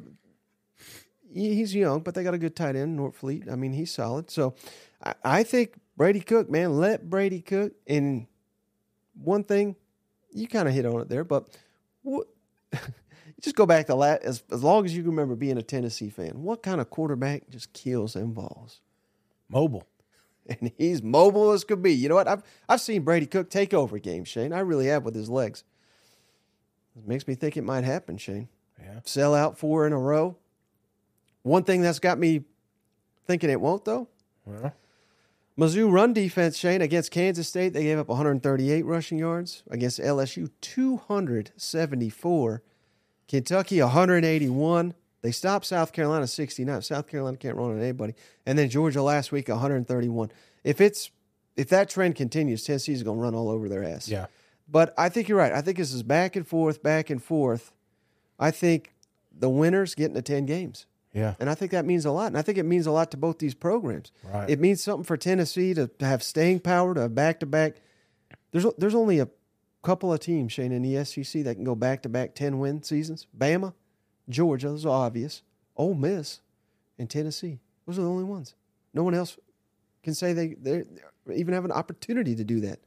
He's 1.33 1.75
young, 1.75 2.01
but 2.01 2.15
they 2.15 2.23
got 2.23 2.33
a 2.33 2.37
good 2.37 2.55
tight 2.55 2.75
end, 2.75 2.97
Norfleet. 2.99 3.51
I 3.51 3.55
mean, 3.55 3.73
he's 3.73 3.91
solid. 3.91 4.31
So 4.31 4.55
I, 5.03 5.13
I 5.23 5.43
think 5.43 5.73
Brady 5.97 6.21
Cook, 6.21 6.49
man, 6.49 6.77
let 6.77 7.09
Brady 7.09 7.41
cook. 7.41 7.73
And 7.87 8.27
one 9.21 9.43
thing, 9.43 9.75
you 10.31 10.47
kind 10.47 10.67
of 10.67 10.73
hit 10.73 10.85
on 10.85 11.01
it 11.01 11.09
there, 11.09 11.23
but 11.23 11.47
what, 12.01 12.27
just 13.41 13.55
go 13.55 13.65
back 13.65 13.87
to 13.87 13.95
la 13.95 14.17
as, 14.21 14.43
as 14.51 14.63
long 14.63 14.85
as 14.85 14.95
you 14.95 15.03
can 15.03 15.11
remember 15.11 15.35
being 15.35 15.57
a 15.57 15.63
Tennessee 15.63 16.09
fan. 16.09 16.43
What 16.43 16.63
kind 16.63 16.81
of 16.81 16.89
quarterback 16.89 17.49
just 17.49 17.73
kills 17.73 18.13
them 18.13 18.33
balls? 18.33 18.81
Mobile. 19.49 19.87
and 20.47 20.71
he's 20.77 21.01
mobile 21.01 21.51
as 21.51 21.63
could 21.63 21.81
be. 21.81 21.93
You 21.93 22.09
know 22.09 22.15
what? 22.15 22.27
I've 22.27 22.43
I've 22.67 22.81
seen 22.81 23.03
Brady 23.03 23.25
Cook 23.25 23.49
take 23.49 23.73
over 23.73 23.99
games, 23.99 24.27
Shane. 24.27 24.53
I 24.53 24.59
really 24.59 24.87
have 24.87 25.03
with 25.03 25.15
his 25.15 25.29
legs. 25.29 25.63
It 26.95 27.07
makes 27.07 27.27
me 27.27 27.35
think 27.35 27.57
it 27.57 27.63
might 27.63 27.83
happen, 27.83 28.17
Shane. 28.17 28.47
Yeah. 28.81 28.99
Sell 29.03 29.35
out 29.35 29.57
four 29.57 29.85
in 29.85 29.93
a 29.93 29.99
row. 29.99 30.37
One 31.43 31.63
thing 31.63 31.81
that's 31.81 31.99
got 31.99 32.17
me 32.17 32.43
thinking 33.25 33.49
it 33.49 33.61
won't 33.61 33.85
though. 33.85 34.07
Well, 34.45 34.73
Mizzou 35.57 35.91
run 35.91 36.13
defense, 36.13 36.57
Shane, 36.57 36.81
against 36.81 37.11
Kansas 37.11 37.47
State, 37.47 37.73
they 37.73 37.83
gave 37.83 37.97
up 37.97 38.07
138 38.07 38.85
rushing 38.85 39.17
yards. 39.17 39.63
Against 39.69 39.99
LSU, 39.99 40.51
274. 40.61 42.61
Kentucky, 43.27 43.81
181. 43.81 44.93
They 45.21 45.31
stopped 45.31 45.65
South 45.65 45.91
Carolina 45.93 46.27
69. 46.27 46.81
South 46.83 47.07
Carolina 47.07 47.37
can't 47.37 47.57
run 47.57 47.71
on 47.71 47.81
anybody. 47.81 48.13
And 48.45 48.57
then 48.57 48.69
Georgia 48.69 49.01
last 49.01 49.31
week, 49.31 49.49
131. 49.49 50.31
If 50.63 50.79
it's 50.79 51.09
if 51.55 51.69
that 51.69 51.89
trend 51.89 52.15
continues, 52.15 52.63
Tennessee's 52.63 53.01
going 53.01 53.17
to 53.17 53.23
run 53.23 53.33
all 53.33 53.49
over 53.49 53.67
their 53.67 53.83
ass. 53.83 54.07
yeah. 54.07 54.27
But 54.69 54.93
I 54.97 55.09
think 55.09 55.27
you're 55.27 55.37
right. 55.37 55.53
I 55.53 55.61
think 55.61 55.77
this 55.77 55.93
is 55.93 56.03
back 56.03 56.35
and 56.35 56.47
forth, 56.47 56.83
back 56.83 57.09
and 57.09 57.23
forth. 57.23 57.71
I 58.37 58.51
think 58.51 58.93
the 59.35 59.49
winners 59.49 59.95
get 59.95 60.09
into 60.09 60.21
10 60.21 60.45
games. 60.45 60.85
Yeah. 61.17 61.33
And 61.39 61.49
I 61.49 61.55
think 61.55 61.71
that 61.71 61.85
means 61.85 62.05
a 62.05 62.11
lot. 62.11 62.27
And 62.27 62.37
I 62.37 62.43
think 62.43 62.59
it 62.59 62.63
means 62.63 62.85
a 62.85 62.91
lot 62.91 63.09
to 63.11 63.17
both 63.17 63.39
these 63.39 63.55
programs. 63.55 64.11
Right. 64.23 64.49
It 64.49 64.59
means 64.59 64.83
something 64.83 65.03
for 65.03 65.17
Tennessee 65.17 65.73
to, 65.73 65.87
to 65.87 66.05
have 66.05 66.21
staying 66.21 66.59
power, 66.59 66.93
to 66.93 67.09
back 67.09 67.39
to 67.39 67.45
back. 67.45 67.77
There's 68.51 68.65
there's 68.77 68.95
only 68.95 69.19
a 69.19 69.27
couple 69.81 70.13
of 70.13 70.19
teams, 70.19 70.53
Shane, 70.53 70.71
in 70.71 70.83
the 70.83 71.03
SEC 71.03 71.43
that 71.43 71.55
can 71.55 71.63
go 71.63 71.75
back 71.75 72.03
to 72.03 72.09
back 72.09 72.35
10 72.35 72.59
win 72.59 72.83
seasons. 72.83 73.25
Bama, 73.35 73.73
Georgia, 74.29 74.69
those 74.69 74.85
are 74.85 75.05
obvious. 75.05 75.41
Ole 75.75 75.95
Miss, 75.95 76.41
and 76.99 77.09
Tennessee. 77.09 77.59
Those 77.85 77.97
are 77.97 78.03
the 78.03 78.09
only 78.09 78.23
ones. 78.23 78.55
No 78.93 79.03
one 79.03 79.13
else 79.13 79.37
can 80.03 80.13
say 80.13 80.33
they 80.33 80.53
they 80.53 80.83
even 81.33 81.53
have 81.53 81.65
an 81.65 81.71
opportunity 81.71 82.35
to 82.35 82.43
do 82.43 82.61
that. 82.61 82.79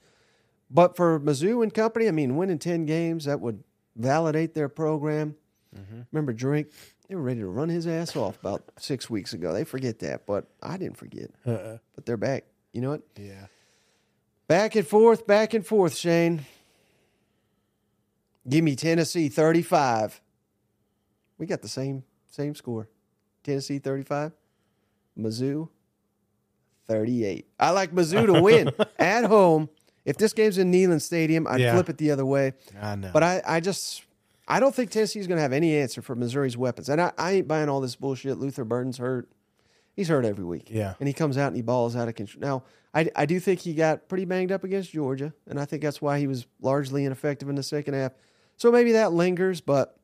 But 0.71 0.97
for 0.97 1.19
Mizzou 1.19 1.63
and 1.63 1.75
company, 1.75 2.07
I 2.07 2.13
mean, 2.13 2.37
winning 2.37 2.59
10 2.59 2.87
games, 2.87 3.25
that 3.25 3.41
would 3.41 3.65
validate 3.97 4.55
their 4.55 4.69
program. 4.69 5.35
Mm-hmm. 5.77 6.03
Remember 6.13 6.33
Drink? 6.33 6.69
They 7.11 7.17
were 7.17 7.23
ready 7.23 7.41
to 7.41 7.49
run 7.49 7.69
his 7.69 7.89
ass 7.89 8.15
off 8.15 8.39
about 8.39 8.63
six 8.79 9.11
weeks 9.11 9.33
ago. 9.33 9.53
They 9.53 9.65
forget 9.65 9.99
that, 9.99 10.27
but 10.27 10.47
I 10.63 10.77
didn't 10.77 10.97
forget. 10.97 11.33
Uh-uh. 11.45 11.79
But 11.97 12.07
they're 12.07 12.17
back. 12.17 12.45
You 12.73 12.83
know 12.83 12.91
what? 12.91 13.03
Yeah. 13.19 13.47
Back 14.47 14.77
and 14.77 14.87
forth, 14.87 15.27
back 15.27 15.53
and 15.53 15.67
forth, 15.67 15.97
Shane. 15.97 16.47
Give 18.49 18.63
me 18.63 18.77
Tennessee 18.77 19.29
35. 19.29 20.21
We 21.37 21.47
got 21.47 21.63
the 21.63 21.69
same 21.69 22.05
same 22.31 22.55
score. 22.55 22.89
Tennessee 23.43 23.81
35. 23.81 24.31
Mizzou 25.19 25.69
38. 26.87 27.49
I 27.59 27.71
like 27.71 27.91
Mizzou 27.93 28.27
to 28.33 28.41
win 28.41 28.71
at 29.01 29.25
home. 29.25 29.69
If 30.05 30.17
this 30.17 30.33
game's 30.33 30.59
in 30.59 30.71
Neyland 30.71 31.03
Stadium, 31.03 31.49
I'd 31.49 31.61
Yeah. 31.61 31.75
flip 31.75 31.89
it 31.89 31.99
the 31.99 32.13
other 32.13 32.25
way. 32.25 32.53
I 32.81 32.95
know. 32.95 33.11
But 33.13 33.25
I, 33.25 33.43
I 33.45 33.59
just 33.61 34.05
I 34.49 34.61
don't 34.61 34.75
think 34.75 34.91
Tennessee's 34.91 35.27
going 35.27 35.37
to 35.37 35.43
have 35.43 35.53
any 35.53 35.77
answer 35.77 36.03
for 36.03 36.15
Missouri's 36.15 36.57
weapons. 36.57 36.89
And 36.89 37.01
I, 37.01 37.13
I 37.17 37.33
ain't 37.33 37.49
buying 37.49 37.69
all 37.69 37.81
this 37.81 37.97
bullshit. 37.97 38.39
Luther 38.39 38.65
Burden's 38.65 38.99
hurt. 38.99 39.29
He's 39.95 40.09
hurt 40.09 40.25
every 40.25 40.45
week. 40.45 40.69
Yeah. 40.71 40.95
And 40.99 41.07
he 41.07 41.13
comes 41.13 41.37
out 41.37 41.49
and 41.49 41.57
he 41.57 41.63
balls 41.63 41.95
out 41.95 42.09
of 42.09 42.15
control. 42.15 42.41
Now, 42.41 42.63
I, 42.95 43.11
I 43.15 43.27
do 43.27 43.39
think 43.39 43.61
he 43.61 43.75
got 43.75 44.09
pretty 44.09 44.25
banged 44.25 44.51
up 44.51 44.65
against 44.65 44.91
Georgia, 44.93 45.33
and 45.47 45.61
I 45.61 45.65
think 45.65 45.83
that's 45.83 46.03
why 46.03 46.19
he 46.19 46.27
was 46.27 46.47
largely 46.61 47.05
ineffective 47.05 47.49
in 47.49 47.55
the 47.55 47.63
second 47.63 47.95
half. 47.95 48.13
So 48.57 48.73
maybe 48.73 48.93
that 48.93 49.13
lingers, 49.13 49.61
but 49.61 49.97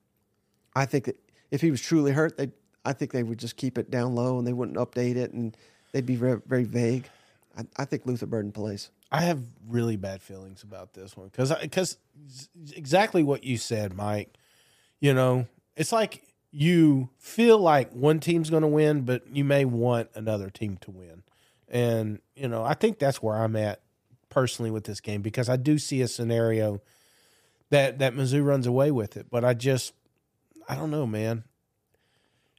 I 0.74 0.86
think 0.86 1.04
that 1.06 1.18
if 1.50 1.60
he 1.60 1.70
was 1.70 1.80
truly 1.80 2.12
hurt, 2.12 2.36
they 2.36 2.50
I 2.86 2.92
think 2.92 3.10
they 3.10 3.24
would 3.24 3.38
just 3.38 3.56
keep 3.56 3.78
it 3.78 3.90
down 3.90 4.14
low 4.14 4.38
and 4.38 4.46
they 4.46 4.52
wouldn't 4.52 4.78
update 4.78 5.16
it 5.16 5.32
and 5.32 5.56
they'd 5.92 6.06
be 6.06 6.14
very, 6.14 6.40
very 6.46 6.64
vague. 6.64 7.08
I, 7.56 7.64
I 7.76 7.84
think 7.84 8.06
Luther 8.06 8.26
Burden 8.26 8.52
plays. 8.52 8.90
I 9.10 9.22
have 9.22 9.40
really 9.68 9.96
bad 9.96 10.22
feelings 10.22 10.62
about 10.62 10.92
this 10.92 11.16
one 11.16 11.28
because 11.28 11.52
because 11.60 11.98
exactly 12.74 13.22
what 13.22 13.44
you 13.44 13.56
said, 13.56 13.94
Mike. 13.94 14.34
You 15.00 15.14
know, 15.14 15.46
it's 15.76 15.92
like 15.92 16.22
you 16.50 17.10
feel 17.18 17.58
like 17.58 17.92
one 17.92 18.18
team's 18.18 18.50
going 18.50 18.62
to 18.62 18.68
win, 18.68 19.02
but 19.02 19.22
you 19.30 19.44
may 19.44 19.64
want 19.64 20.08
another 20.14 20.50
team 20.50 20.78
to 20.82 20.90
win, 20.90 21.22
and 21.68 22.20
you 22.34 22.48
know, 22.48 22.64
I 22.64 22.74
think 22.74 22.98
that's 22.98 23.22
where 23.22 23.36
I'm 23.36 23.56
at 23.56 23.80
personally 24.28 24.70
with 24.70 24.84
this 24.84 25.00
game 25.00 25.22
because 25.22 25.48
I 25.48 25.56
do 25.56 25.78
see 25.78 26.02
a 26.02 26.08
scenario 26.08 26.82
that 27.70 27.98
that 27.98 28.14
Mizzou 28.14 28.44
runs 28.44 28.66
away 28.66 28.90
with 28.90 29.16
it, 29.16 29.26
but 29.30 29.44
I 29.44 29.54
just 29.54 29.92
I 30.68 30.74
don't 30.74 30.90
know, 30.90 31.06
man. 31.06 31.44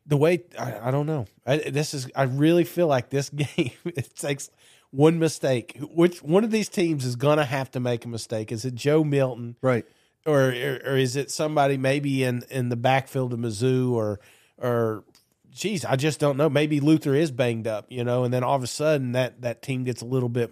The 0.05 0.17
way 0.17 0.43
I, 0.57 0.87
I 0.87 0.91
don't 0.91 1.05
know. 1.05 1.25
I, 1.45 1.57
this 1.57 1.93
is 1.93 2.09
I 2.15 2.23
really 2.23 2.63
feel 2.63 2.87
like 2.87 3.09
this 3.09 3.29
game 3.57 3.71
it 3.85 4.15
takes 4.15 4.49
one 4.91 5.19
mistake. 5.19 5.77
Which 5.81 6.23
one 6.23 6.43
of 6.43 6.51
these 6.51 6.69
teams 6.69 7.05
is 7.05 7.15
gonna 7.15 7.45
have 7.45 7.71
to 7.71 7.79
make 7.79 8.05
a 8.05 8.07
mistake? 8.07 8.51
Is 8.51 8.65
it 8.65 8.75
Joe 8.75 9.03
Milton 9.03 9.55
Right. 9.61 9.85
or 10.25 10.49
or, 10.49 10.79
or 10.85 10.97
is 10.97 11.15
it 11.15 11.31
somebody 11.31 11.77
maybe 11.77 12.23
in 12.23 12.43
in 12.49 12.69
the 12.69 12.75
backfield 12.75 13.33
of 13.33 13.39
Mizzou 13.39 13.91
or 13.91 14.19
or 14.57 15.03
geez, 15.51 15.83
I 15.85 15.95
just 15.95 16.19
don't 16.19 16.37
know. 16.37 16.49
Maybe 16.49 16.79
Luther 16.79 17.15
is 17.15 17.31
banged 17.31 17.67
up, 17.67 17.87
you 17.89 18.03
know, 18.03 18.23
and 18.23 18.33
then 18.33 18.43
all 18.43 18.55
of 18.55 18.63
a 18.63 18.67
sudden 18.67 19.13
that 19.13 19.41
that 19.41 19.61
team 19.61 19.83
gets 19.83 20.01
a 20.01 20.05
little 20.05 20.29
bit, 20.29 20.51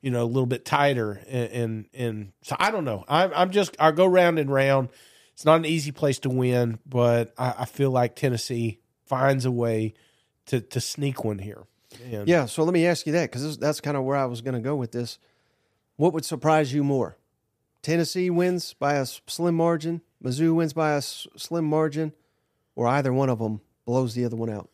you 0.00 0.10
know, 0.10 0.22
a 0.22 0.26
little 0.26 0.46
bit 0.46 0.64
tighter. 0.64 1.20
And 1.28 1.50
and, 1.52 1.86
and 1.94 2.32
so 2.42 2.56
I 2.58 2.70
don't 2.70 2.84
know. 2.84 3.04
I'm 3.08 3.30
I'm 3.34 3.50
just 3.50 3.76
I 3.78 3.90
go 3.92 4.06
round 4.06 4.38
and 4.38 4.50
round. 4.50 4.88
It's 5.34 5.44
not 5.44 5.56
an 5.56 5.66
easy 5.66 5.92
place 5.92 6.18
to 6.20 6.30
win, 6.30 6.78
but 6.86 7.34
I, 7.36 7.54
I 7.58 7.64
feel 7.66 7.90
like 7.90 8.16
Tennessee 8.16 8.80
finds 9.04 9.44
a 9.44 9.50
way 9.50 9.94
to 10.46 10.60
to 10.60 10.80
sneak 10.80 11.24
one 11.24 11.38
here. 11.38 11.64
And 12.04 12.28
Yeah. 12.28 12.46
So 12.46 12.64
let 12.64 12.72
me 12.72 12.86
ask 12.86 13.06
you 13.06 13.12
that 13.12 13.30
because 13.30 13.58
that's 13.58 13.80
kind 13.80 13.96
of 13.96 14.04
where 14.04 14.16
I 14.16 14.24
was 14.26 14.40
going 14.40 14.54
to 14.54 14.60
go 14.60 14.76
with 14.76 14.92
this. 14.92 15.18
What 15.96 16.12
would 16.12 16.24
surprise 16.24 16.72
you 16.72 16.84
more? 16.84 17.16
Tennessee 17.82 18.30
wins 18.30 18.74
by 18.74 18.94
a 18.94 19.06
slim 19.06 19.54
margin, 19.54 20.00
Mizzou 20.22 20.54
wins 20.54 20.72
by 20.72 20.92
a 20.92 20.96
s- 20.98 21.26
slim 21.36 21.64
margin, 21.64 22.12
or 22.74 22.86
either 22.88 23.12
one 23.12 23.28
of 23.30 23.38
them 23.38 23.60
blows 23.84 24.14
the 24.14 24.24
other 24.24 24.36
one 24.36 24.50
out. 24.50 24.68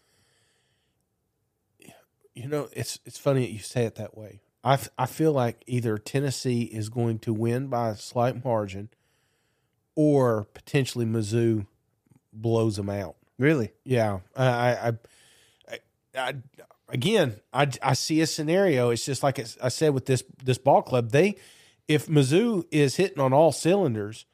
you 2.35 2.49
know, 2.49 2.69
it's 2.73 2.99
it's 3.05 3.19
funny 3.19 3.41
that 3.45 3.53
you 3.53 3.59
say 3.59 3.85
it 3.85 3.97
that 3.97 4.17
way. 4.17 4.41
I, 4.65 4.75
f- 4.75 4.89
I 4.97 5.07
feel 5.07 5.33
like 5.33 5.63
either 5.67 5.99
Tennessee 5.99 6.63
is 6.63 6.89
going 6.89 7.19
to 7.21 7.35
win 7.35 7.67
by 7.67 7.91
a 7.91 7.97
slight 7.97 8.45
margin, 8.45 8.89
or 9.97 10.45
potentially 10.55 11.05
Mizzou 11.05 11.67
blows 12.33 12.77
them 12.77 12.89
out. 12.89 13.17
Really? 13.39 13.73
Yeah, 13.85 14.21
I, 14.37 14.47
I, 14.47 14.93
I, 15.69 15.79
I 16.17 16.35
again, 16.93 17.41
I, 17.53 17.69
I 17.83 17.95
see 17.95 18.21
a 18.21 18.27
scenario. 18.27 18.91
It's 18.91 19.05
just 19.05 19.23
like 19.23 19.41
I 19.61 19.69
said 19.69 19.95
with 19.95 20.07
this 20.07 20.23
this 20.45 20.59
ball 20.59 20.83
club. 20.83 21.11
They, 21.11 21.37
if 21.89 22.07
Mizzou 22.07 22.65
is 22.71 22.97
hitting 22.97 23.19
on 23.19 23.33
all 23.33 23.51
cylinders, 23.51 24.27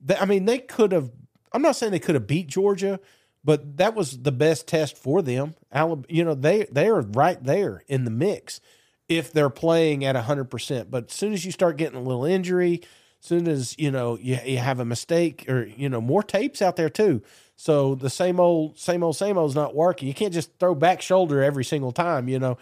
they, 0.00 0.16
I 0.16 0.26
mean, 0.26 0.44
they 0.44 0.58
could 0.58 0.92
have. 0.92 1.10
I'm 1.52 1.62
not 1.62 1.76
saying 1.76 1.92
they 1.92 1.98
could 1.98 2.14
have 2.14 2.26
beat 2.26 2.46
Georgia, 2.46 3.00
but 3.42 3.78
that 3.78 3.94
was 3.94 4.22
the 4.22 4.32
best 4.32 4.68
test 4.68 4.96
for 4.96 5.22
them. 5.22 5.54
Alabama, 5.72 6.06
you 6.08 6.24
know, 6.24 6.34
they 6.34 6.66
they 6.70 6.88
are 6.88 7.00
right 7.00 7.42
there 7.42 7.82
in 7.88 8.04
the 8.04 8.10
mix 8.10 8.60
if 9.08 9.32
they're 9.32 9.50
playing 9.50 10.04
at 10.04 10.16
100%. 10.16 10.90
But 10.90 11.10
as 11.10 11.12
soon 11.12 11.32
as 11.32 11.44
you 11.44 11.50
start 11.50 11.76
getting 11.76 11.98
a 11.98 12.02
little 12.02 12.24
injury, 12.24 12.82
soon 13.22 13.46
as, 13.46 13.78
you 13.78 13.90
know, 13.90 14.18
you, 14.18 14.36
you 14.44 14.58
have 14.58 14.80
a 14.80 14.84
mistake 14.84 15.48
or, 15.48 15.64
you 15.64 15.88
know, 15.88 16.00
more 16.00 16.24
tapes 16.24 16.60
out 16.60 16.74
there 16.74 16.90
too. 16.90 17.22
So 17.54 17.94
the 17.94 18.10
same 18.10 18.40
old, 18.40 18.78
same 18.78 19.04
old, 19.04 19.16
same 19.16 19.38
old 19.38 19.50
is 19.50 19.54
not 19.54 19.76
working. 19.76 20.08
You 20.08 20.14
can't 20.14 20.34
just 20.34 20.58
throw 20.58 20.74
back 20.74 21.00
shoulder 21.00 21.40
every 21.40 21.64
single 21.64 21.92
time, 21.92 22.28
you 22.28 22.40
know. 22.40 22.58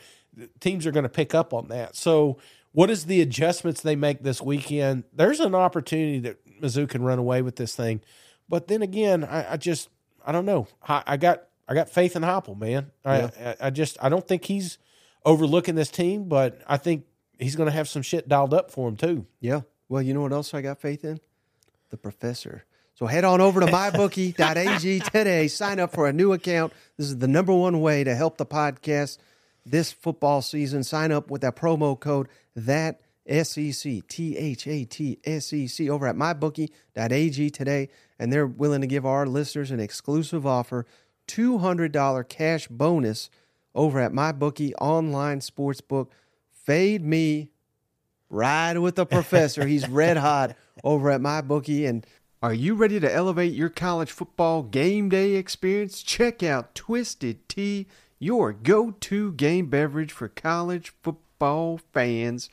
Teams 0.60 0.86
are 0.86 0.92
going 0.92 1.04
to 1.04 1.08
pick 1.08 1.34
up 1.34 1.54
on 1.54 1.68
that. 1.68 1.96
So 1.96 2.36
what 2.72 2.90
is 2.90 3.06
the 3.06 3.22
adjustments 3.22 3.80
they 3.80 3.96
make 3.96 4.22
this 4.22 4.42
weekend? 4.42 5.04
There's 5.14 5.40
an 5.40 5.54
opportunity 5.54 6.20
that 6.20 6.60
Mizzou 6.60 6.88
can 6.88 7.02
run 7.02 7.18
away 7.18 7.40
with 7.40 7.56
this 7.56 7.74
thing. 7.74 8.02
But 8.48 8.68
then 8.68 8.82
again, 8.82 9.24
I, 9.24 9.54
I 9.54 9.56
just 9.56 9.88
I 10.24 10.32
don't 10.32 10.44
know. 10.44 10.68
I, 10.86 11.02
I 11.06 11.16
got 11.16 11.44
I 11.68 11.74
got 11.74 11.88
faith 11.88 12.16
in 12.16 12.22
Heupel, 12.22 12.58
man. 12.58 12.90
I, 13.04 13.22
I 13.22 13.56
I 13.60 13.70
just 13.70 13.96
I 14.02 14.08
don't 14.10 14.26
think 14.26 14.44
he's 14.44 14.78
overlooking 15.24 15.74
this 15.74 15.90
team, 15.90 16.28
but 16.28 16.60
I 16.66 16.76
think 16.76 17.06
he's 17.38 17.56
going 17.56 17.68
to 17.68 17.72
have 17.72 17.88
some 17.88 18.02
shit 18.02 18.28
dialed 18.28 18.52
up 18.52 18.70
for 18.70 18.88
him 18.88 18.96
too. 18.96 19.26
Yeah. 19.40 19.62
Well, 19.90 20.02
you 20.02 20.14
know 20.14 20.20
what 20.20 20.32
else 20.32 20.54
I 20.54 20.62
got 20.62 20.80
faith 20.80 21.04
in? 21.04 21.18
The 21.90 21.96
professor. 21.96 22.64
So 22.94 23.06
head 23.06 23.24
on 23.24 23.40
over 23.40 23.58
to 23.58 23.66
mybookie.ag 23.66 25.00
today. 25.12 25.48
Sign 25.48 25.80
up 25.80 25.92
for 25.92 26.06
a 26.06 26.12
new 26.12 26.32
account. 26.32 26.72
This 26.96 27.08
is 27.08 27.18
the 27.18 27.26
number 27.26 27.52
one 27.52 27.80
way 27.80 28.04
to 28.04 28.14
help 28.14 28.38
the 28.38 28.46
podcast 28.46 29.18
this 29.66 29.90
football 29.90 30.42
season. 30.42 30.84
Sign 30.84 31.10
up 31.10 31.28
with 31.28 31.40
that 31.40 31.56
promo 31.56 31.98
code 31.98 32.28
that 32.54 33.00
SEC 33.28 34.06
T 34.06 34.36
H 34.36 34.68
A 34.68 34.84
T 34.84 35.18
S 35.24 35.52
E 35.52 35.66
C 35.66 35.90
over 35.90 36.06
at 36.06 36.14
mybookie.ag 36.14 37.50
today, 37.50 37.88
and 38.16 38.32
they're 38.32 38.46
willing 38.46 38.82
to 38.82 38.86
give 38.86 39.04
our 39.04 39.26
listeners 39.26 39.72
an 39.72 39.80
exclusive 39.80 40.46
offer, 40.46 40.86
two 41.26 41.58
hundred 41.58 41.90
dollar 41.90 42.22
cash 42.22 42.68
bonus 42.68 43.28
over 43.74 43.98
at 43.98 44.12
mybookie 44.12 44.72
online 44.80 45.40
sportsbook. 45.40 46.10
Fade 46.52 47.04
me 47.04 47.50
Ride 48.32 48.78
with 48.78 48.94
the 48.94 49.04
professor. 49.04 49.66
He's 49.66 49.88
red 49.88 50.16
hot 50.16 50.56
over 50.84 51.10
at 51.10 51.20
MyBookie. 51.20 51.88
And 51.88 52.06
are 52.40 52.54
you 52.54 52.76
ready 52.76 53.00
to 53.00 53.12
elevate 53.12 53.52
your 53.52 53.68
college 53.68 54.12
football 54.12 54.62
game 54.62 55.08
day 55.08 55.32
experience? 55.32 56.00
Check 56.00 56.40
out 56.44 56.76
Twisted 56.76 57.48
Tea, 57.48 57.88
your 58.20 58.52
go 58.52 58.92
to 58.92 59.32
game 59.32 59.66
beverage 59.66 60.12
for 60.12 60.28
college 60.28 60.92
football 61.02 61.80
fans. 61.92 62.48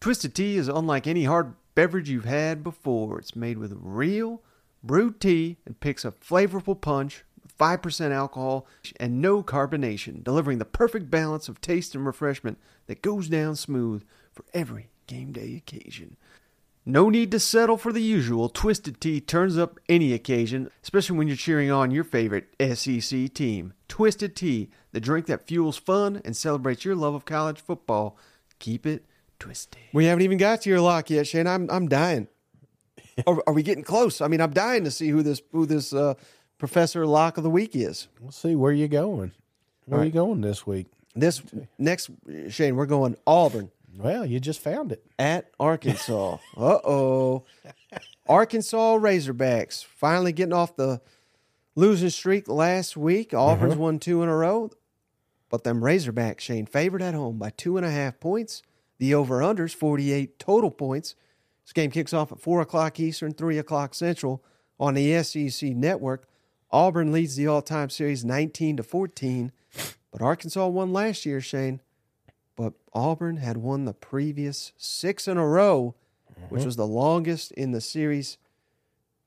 Twisted 0.00 0.36
Tea 0.36 0.56
is 0.56 0.68
unlike 0.68 1.08
any 1.08 1.24
hard 1.24 1.54
beverage 1.74 2.08
you've 2.08 2.24
had 2.24 2.62
before. 2.62 3.18
It's 3.18 3.34
made 3.34 3.58
with 3.58 3.76
real 3.82 4.40
brewed 4.84 5.20
tea 5.20 5.56
and 5.66 5.80
picks 5.80 6.04
a 6.04 6.12
flavorful 6.12 6.80
punch. 6.80 7.24
5% 7.58 8.12
alcohol 8.12 8.68
and 9.00 9.20
no 9.20 9.42
carbonation, 9.42 10.22
delivering 10.22 10.58
the 10.58 10.64
perfect 10.64 11.10
balance 11.10 11.48
of 11.48 11.60
taste 11.60 11.96
and 11.96 12.06
refreshment 12.06 12.56
that 12.86 13.02
goes 13.02 13.28
down 13.28 13.56
smooth 13.56 14.04
for 14.32 14.44
every 14.54 14.90
game 15.08 15.32
day 15.32 15.56
occasion. 15.56 16.16
No 16.86 17.10
need 17.10 17.30
to 17.32 17.40
settle 17.40 17.76
for 17.76 17.92
the 17.92 18.00
usual. 18.00 18.48
Twisted 18.48 19.00
Tea 19.00 19.20
turns 19.20 19.58
up 19.58 19.78
any 19.88 20.14
occasion, 20.14 20.70
especially 20.82 21.18
when 21.18 21.28
you're 21.28 21.36
cheering 21.36 21.70
on 21.70 21.90
your 21.90 22.04
favorite 22.04 22.46
SEC 22.58 23.34
team. 23.34 23.74
Twisted 23.88 24.34
Tea, 24.34 24.70
the 24.92 25.00
drink 25.00 25.26
that 25.26 25.46
fuels 25.46 25.76
fun 25.76 26.22
and 26.24 26.34
celebrates 26.34 26.86
your 26.86 26.94
love 26.94 27.14
of 27.14 27.26
college 27.26 27.60
football. 27.60 28.16
Keep 28.58 28.86
it 28.86 29.04
twisted. 29.38 29.82
We 29.92 30.06
haven't 30.06 30.22
even 30.22 30.38
got 30.38 30.62
to 30.62 30.70
your 30.70 30.80
lock 30.80 31.10
yet, 31.10 31.26
Shane. 31.26 31.46
I'm 31.46 31.68
I'm 31.70 31.88
dying. 31.88 32.28
are, 33.26 33.42
are 33.46 33.52
we 33.52 33.62
getting 33.62 33.84
close? 33.84 34.20
I 34.20 34.28
mean, 34.28 34.40
I'm 34.40 34.52
dying 34.52 34.84
to 34.84 34.90
see 34.90 35.08
who 35.08 35.22
this 35.22 35.42
who 35.52 35.66
this 35.66 35.92
uh, 35.92 36.14
Professor 36.56 37.06
Lock 37.06 37.36
of 37.36 37.44
the 37.44 37.50
Week 37.50 37.76
is. 37.76 38.08
We'll 38.20 38.32
see 38.32 38.54
where 38.54 38.72
you 38.72 38.88
going. 38.88 39.32
Where 39.84 40.00
are 40.00 40.04
you 40.04 40.10
going 40.10 40.40
this 40.40 40.66
week? 40.66 40.86
This 41.14 41.42
next, 41.78 42.10
Shane, 42.48 42.76
we're 42.76 42.86
going 42.86 43.16
Auburn 43.26 43.70
Well, 43.98 44.24
you 44.24 44.38
just 44.38 44.60
found 44.60 44.92
it. 44.92 45.04
at 45.18 45.50
Arkansas. 45.58 46.38
uh 46.56 46.78
oh. 46.84 47.44
Arkansas 48.28 48.98
Razorbacks 48.98 49.84
finally 49.84 50.32
getting 50.32 50.52
off 50.52 50.76
the 50.76 51.00
losing 51.74 52.10
streak 52.10 52.46
last 52.46 52.96
week. 52.96 53.34
Auburn's 53.34 53.76
won 53.76 53.98
two 53.98 54.22
in 54.22 54.28
a 54.28 54.36
row. 54.36 54.70
But 55.50 55.64
them 55.64 55.80
Razorbacks, 55.80 56.40
Shane, 56.40 56.66
favored 56.66 57.02
at 57.02 57.14
home 57.14 57.38
by 57.38 57.50
two 57.50 57.76
and 57.76 57.84
a 57.86 57.90
half 57.90 58.20
points. 58.20 58.62
The 58.98 59.14
over 59.14 59.40
unders, 59.40 59.74
48 59.74 60.38
total 60.38 60.70
points. 60.70 61.14
This 61.64 61.72
game 61.72 61.90
kicks 61.90 62.12
off 62.12 62.30
at 62.32 62.40
4 62.40 62.60
o'clock 62.60 63.00
Eastern, 63.00 63.32
3 63.32 63.58
o'clock 63.58 63.94
Central 63.94 64.44
on 64.78 64.94
the 64.94 65.22
SEC 65.22 65.70
network. 65.70 66.28
Auburn 66.70 67.12
leads 67.12 67.36
the 67.36 67.46
all 67.46 67.62
time 67.62 67.90
series 67.90 68.24
19 68.24 68.76
to 68.76 68.82
14. 68.82 69.52
But 70.12 70.22
Arkansas 70.22 70.66
won 70.68 70.92
last 70.92 71.26
year, 71.26 71.40
Shane. 71.40 71.80
But 72.58 72.72
Auburn 72.92 73.36
had 73.36 73.58
won 73.58 73.84
the 73.84 73.94
previous 73.94 74.72
six 74.76 75.28
in 75.28 75.36
a 75.36 75.46
row, 75.46 75.94
which 76.48 76.58
mm-hmm. 76.58 76.66
was 76.66 76.74
the 76.74 76.88
longest 76.88 77.52
in 77.52 77.70
the 77.70 77.80
series 77.80 78.36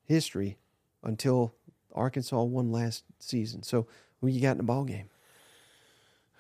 history 0.04 0.58
until 1.02 1.56
Arkansas 1.96 2.44
won 2.44 2.74
last 2.74 3.06
season. 3.20 3.64
So 3.64 3.88
who 4.20 4.28
you 4.28 4.42
got 4.42 4.52
in 4.52 4.58
the 4.58 4.64
ball 4.64 4.84
game? 4.84 5.10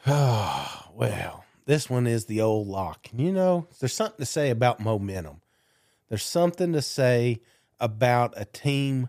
Well, 0.94 1.46
this 1.66 1.89
one 1.89 2.06
is 2.06 2.26
the 2.26 2.42
old 2.42 2.68
lock. 2.68 3.08
You 3.14 3.32
know, 3.32 3.66
there's 3.80 3.94
something 3.94 4.20
to 4.20 4.26
say 4.26 4.50
about 4.50 4.82
momentum. 4.82 5.42
There's 6.10 6.26
something 6.26 6.74
to 6.74 6.82
say 6.82 7.39
about 7.80 8.34
a 8.36 8.44
team 8.44 9.08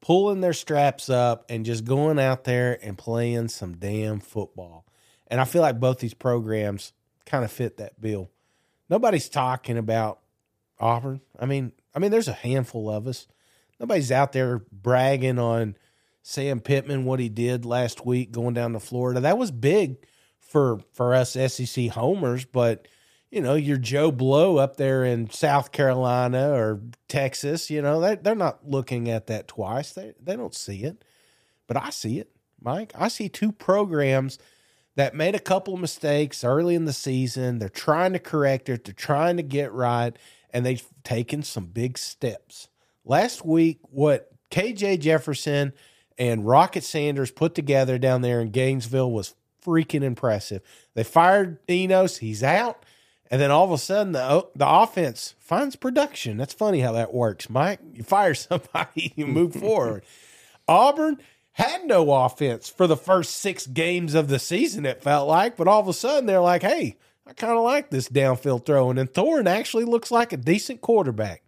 pulling 0.00 0.40
their 0.40 0.52
straps 0.52 1.08
up 1.08 1.44
and 1.48 1.64
just 1.64 1.84
going 1.84 2.18
out 2.18 2.42
there 2.42 2.76
and 2.82 2.98
playing 2.98 3.48
some 3.48 3.76
damn 3.76 4.18
football. 4.18 4.84
And 5.28 5.40
I 5.40 5.44
feel 5.44 5.62
like 5.62 5.78
both 5.78 6.00
these 6.00 6.12
programs 6.12 6.92
kind 7.32 7.44
of 7.44 7.50
fit 7.50 7.78
that 7.78 7.98
bill. 7.98 8.30
Nobody's 8.90 9.30
talking 9.30 9.78
about 9.78 10.20
Auburn. 10.78 11.22
I 11.38 11.46
mean, 11.46 11.72
I 11.94 11.98
mean, 11.98 12.10
there's 12.10 12.28
a 12.28 12.34
handful 12.34 12.90
of 12.90 13.06
us. 13.06 13.26
Nobody's 13.80 14.12
out 14.12 14.32
there 14.32 14.58
bragging 14.70 15.38
on 15.38 15.76
Sam 16.22 16.60
Pittman 16.60 17.06
what 17.06 17.20
he 17.20 17.30
did 17.30 17.64
last 17.64 18.04
week 18.04 18.32
going 18.32 18.52
down 18.52 18.74
to 18.74 18.80
Florida. 18.80 19.20
That 19.20 19.38
was 19.38 19.50
big 19.50 19.96
for 20.38 20.80
for 20.92 21.14
us 21.14 21.32
SEC 21.32 21.88
homers, 21.88 22.44
but 22.44 22.86
you 23.30 23.40
know, 23.40 23.54
your 23.54 23.78
Joe 23.78 24.12
Blow 24.12 24.58
up 24.58 24.76
there 24.76 25.02
in 25.02 25.30
South 25.30 25.72
Carolina 25.72 26.52
or 26.52 26.82
Texas, 27.08 27.70
you 27.70 27.80
know, 27.80 27.98
they 27.98 28.16
they're 28.16 28.34
not 28.34 28.68
looking 28.68 29.08
at 29.08 29.28
that 29.28 29.48
twice. 29.48 29.94
They 29.94 30.12
they 30.22 30.36
don't 30.36 30.54
see 30.54 30.84
it. 30.84 31.02
But 31.66 31.78
I 31.78 31.88
see 31.88 32.18
it, 32.18 32.30
Mike. 32.60 32.92
I 32.94 33.08
see 33.08 33.30
two 33.30 33.52
programs 33.52 34.38
that 34.96 35.14
made 35.14 35.34
a 35.34 35.40
couple 35.40 35.76
mistakes 35.76 36.44
early 36.44 36.74
in 36.74 36.84
the 36.84 36.92
season. 36.92 37.58
They're 37.58 37.68
trying 37.68 38.12
to 38.12 38.18
correct 38.18 38.68
it, 38.68 38.84
they're 38.84 38.94
trying 38.94 39.36
to 39.36 39.42
get 39.42 39.72
right, 39.72 40.16
and 40.50 40.64
they've 40.64 40.84
taken 41.04 41.42
some 41.42 41.66
big 41.66 41.98
steps. 41.98 42.68
Last 43.04 43.44
week, 43.44 43.78
what 43.82 44.30
KJ 44.50 45.00
Jefferson 45.00 45.72
and 46.18 46.46
Rocket 46.46 46.84
Sanders 46.84 47.30
put 47.30 47.54
together 47.54 47.98
down 47.98 48.22
there 48.22 48.40
in 48.40 48.50
Gainesville 48.50 49.10
was 49.10 49.34
freaking 49.64 50.02
impressive. 50.02 50.62
They 50.94 51.04
fired 51.04 51.58
Enos, 51.68 52.18
he's 52.18 52.42
out. 52.42 52.84
And 53.30 53.40
then 53.40 53.50
all 53.50 53.64
of 53.64 53.70
a 53.70 53.78
sudden, 53.78 54.12
the 54.12 54.46
the 54.54 54.68
offense 54.68 55.34
finds 55.38 55.74
production. 55.74 56.36
That's 56.36 56.52
funny 56.52 56.80
how 56.80 56.92
that 56.92 57.14
works, 57.14 57.48
Mike. 57.48 57.80
You 57.94 58.02
fire 58.02 58.34
somebody, 58.34 59.14
you 59.16 59.26
move 59.26 59.54
forward. 59.54 60.04
Auburn 60.68 61.18
had 61.52 61.84
no 61.84 62.10
offense 62.10 62.68
for 62.68 62.86
the 62.86 62.96
first 62.96 63.36
six 63.36 63.66
games 63.66 64.14
of 64.14 64.28
the 64.28 64.38
season, 64.38 64.86
it 64.86 65.02
felt 65.02 65.28
like. 65.28 65.56
But 65.56 65.68
all 65.68 65.80
of 65.80 65.88
a 65.88 65.92
sudden, 65.92 66.26
they're 66.26 66.40
like, 66.40 66.62
hey, 66.62 66.96
I 67.26 67.34
kind 67.34 67.56
of 67.56 67.62
like 67.62 67.90
this 67.90 68.08
downfield 68.08 68.64
throwing. 68.64 68.98
And 68.98 69.12
Thorne 69.12 69.46
actually 69.46 69.84
looks 69.84 70.10
like 70.10 70.32
a 70.32 70.38
decent 70.38 70.80
quarterback. 70.80 71.42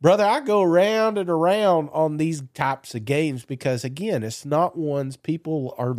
Brother, 0.00 0.24
I 0.24 0.40
go 0.40 0.62
around 0.62 1.18
and 1.18 1.28
around 1.28 1.90
on 1.92 2.16
these 2.16 2.42
types 2.54 2.94
of 2.94 3.04
games 3.04 3.44
because, 3.44 3.84
again, 3.84 4.22
it's 4.22 4.46
not 4.46 4.76
ones 4.76 5.16
people 5.16 5.74
are, 5.76 5.94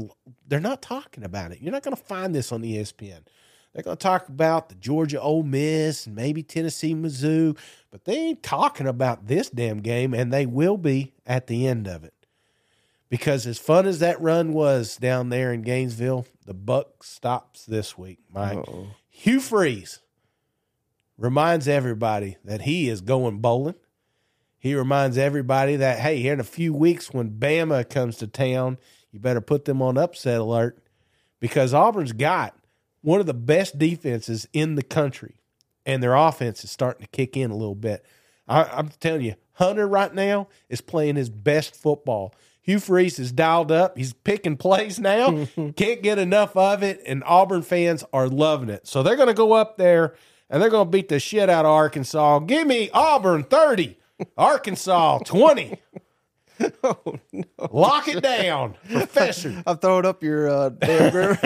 they're 0.48 0.60
not 0.60 0.82
talking 0.82 1.24
about 1.24 1.52
it. 1.52 1.62
You're 1.62 1.72
not 1.72 1.84
going 1.84 1.96
to 1.96 2.04
find 2.04 2.34
this 2.34 2.52
on 2.52 2.64
ESPN. 2.64 3.22
They're 3.74 3.84
going 3.84 3.98
to 3.98 4.04
talk 4.04 4.28
about 4.28 4.70
the 4.70 4.76
Georgia 4.76 5.22
Ole 5.22 5.44
Miss 5.44 6.08
and 6.08 6.16
maybe 6.16 6.44
Tennessee 6.44 6.96
Mizzou, 6.96 7.58
but 7.92 8.06
they 8.06 8.18
ain't 8.18 8.44
talking 8.44 8.88
about 8.88 9.28
this 9.28 9.50
damn 9.50 9.82
game, 9.82 10.14
and 10.14 10.34
they 10.34 10.46
will 10.46 10.78
be 10.78 11.14
at 11.26 11.48
the 11.48 11.68
end 11.68 11.88
of 11.88 12.04
it. 12.04 12.14
Because 13.12 13.46
as 13.46 13.60
fun 13.60 13.88
as 13.88 14.00
that 14.00 14.22
run 14.22 14.54
was 14.54 14.96
down 14.96 15.28
there 15.28 15.52
in 15.52 15.64
Gainesville, 15.64 16.26
the 16.46 16.54
buck 16.54 17.04
stops 17.04 17.66
this 17.66 17.98
week, 17.98 18.20
Mike. 18.34 18.60
Uh-oh. 18.60 18.88
Hugh 19.10 19.42
Freeze 19.42 20.00
reminds 21.18 21.68
everybody 21.68 22.38
that 22.46 22.62
he 22.62 22.88
is 22.88 23.02
going 23.02 23.40
bowling. 23.40 23.76
He 24.58 24.74
reminds 24.76 25.18
everybody 25.18 25.76
that, 25.76 26.00
hey, 26.00 26.22
here 26.22 26.32
in 26.32 26.40
a 26.40 26.46
few 26.46 26.74
weeks 26.74 27.12
when 27.12 27.32
Bama 27.32 27.88
comes 27.90 28.16
to 28.20 28.28
town, 28.28 28.78
you 29.12 29.20
better 29.20 29.42
put 29.42 29.66
them 29.66 29.82
on 29.82 29.98
upset 29.98 30.40
alert 30.40 30.82
because 31.42 31.74
Auburn's 31.74 32.14
got 32.14 32.56
one 33.02 33.20
of 33.20 33.26
the 33.26 33.34
best 33.34 33.78
defenses 33.78 34.48
in 34.54 34.76
the 34.76 34.84
country, 34.84 35.36
and 35.86 36.02
their 36.02 36.16
offense 36.16 36.64
is 36.64 36.72
starting 36.72 37.04
to 37.04 37.10
kick 37.10 37.36
in 37.36 37.52
a 37.52 37.58
little 37.58 37.76
bit. 37.76 38.06
I, 38.48 38.64
I'm 38.64 38.88
telling 39.02 39.24
you, 39.24 39.36
Hunter 39.56 39.86
right 39.86 40.14
now 40.14 40.48
is 40.70 40.80
playing 40.80 41.18
his 41.18 41.30
best 41.30 41.76
football. 41.76 42.34
Hugh 42.62 42.80
Freeze 42.80 43.18
is 43.20 43.32
dialed 43.32 43.72
up. 43.72 43.98
He's 43.98 44.14
picking 44.14 44.58
plays 44.58 45.00
now. 45.00 45.48
Can't 45.76 46.04
get 46.04 46.20
enough 46.20 46.56
of 46.56 46.84
it, 46.84 47.02
and 47.06 47.24
Auburn 47.26 47.64
fans 47.64 48.04
are 48.14 48.28
loving 48.28 48.70
it. 48.70 48.88
So 48.88 49.02
they're 49.02 49.16
going 49.16 49.28
to 49.28 49.34
go 49.34 49.54
up 49.54 49.78
there 49.78 50.16
and 50.50 50.62
they're 50.62 50.70
going 50.70 50.88
to 50.88 50.92
beat 50.92 51.10
the 51.10 51.20
shit 51.20 51.50
out 51.50 51.66
of 51.66 51.72
Arkansas. 51.72 52.40
Give 52.40 52.68
me 52.68 52.90
Auburn 52.94 53.44
30, 53.44 53.98
Arkansas 54.38 55.20
20. 55.20 55.80
Oh, 56.84 57.16
no. 57.32 57.44
Lock 57.72 58.08
it 58.08 58.22
down, 58.22 58.76
Professor. 58.92 59.64
I'm 59.66 59.78
throwing 59.78 60.06
up 60.06 60.24
your 60.24 60.50
uh, 60.50 60.70
damn 60.70 61.38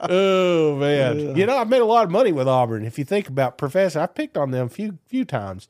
Oh 0.00 0.76
man, 0.76 1.36
you 1.36 1.46
know 1.46 1.56
I've 1.56 1.68
made 1.68 1.80
a 1.80 1.86
lot 1.86 2.04
of 2.04 2.10
money 2.10 2.32
with 2.32 2.48
Auburn. 2.48 2.84
If 2.84 2.98
you 2.98 3.04
think 3.04 3.28
about 3.28 3.58
Professor, 3.58 4.00
I've 4.00 4.14
picked 4.14 4.36
on 4.36 4.50
them 4.50 4.66
a 4.66 4.70
few 4.70 4.98
few 5.06 5.24
times. 5.24 5.68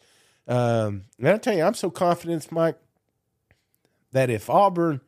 Um, 0.48 1.04
and 1.18 1.28
I 1.28 1.38
tell 1.38 1.56
you, 1.56 1.64
I'm 1.64 1.74
so 1.74 1.90
confident, 1.90 2.50
Mike, 2.52 2.78
that 4.12 4.30
if 4.30 4.48
Auburn 4.48 5.00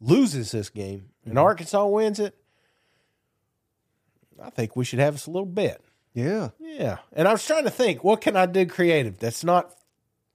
loses 0.00 0.50
this 0.52 0.70
game 0.70 1.10
and 1.24 1.38
Arkansas 1.38 1.86
wins 1.86 2.18
it, 2.18 2.34
I 4.42 4.50
think 4.50 4.76
we 4.76 4.84
should 4.84 5.00
have 5.00 5.14
us 5.14 5.26
a 5.26 5.30
little 5.30 5.46
bet. 5.46 5.80
Yeah. 6.14 6.50
Yeah, 6.58 6.98
and 7.12 7.26
I 7.26 7.32
was 7.32 7.44
trying 7.44 7.64
to 7.64 7.70
think, 7.70 8.04
what 8.04 8.20
can 8.20 8.36
I 8.36 8.46
do 8.46 8.64
creative 8.64 9.18
that's 9.18 9.42
not 9.42 9.74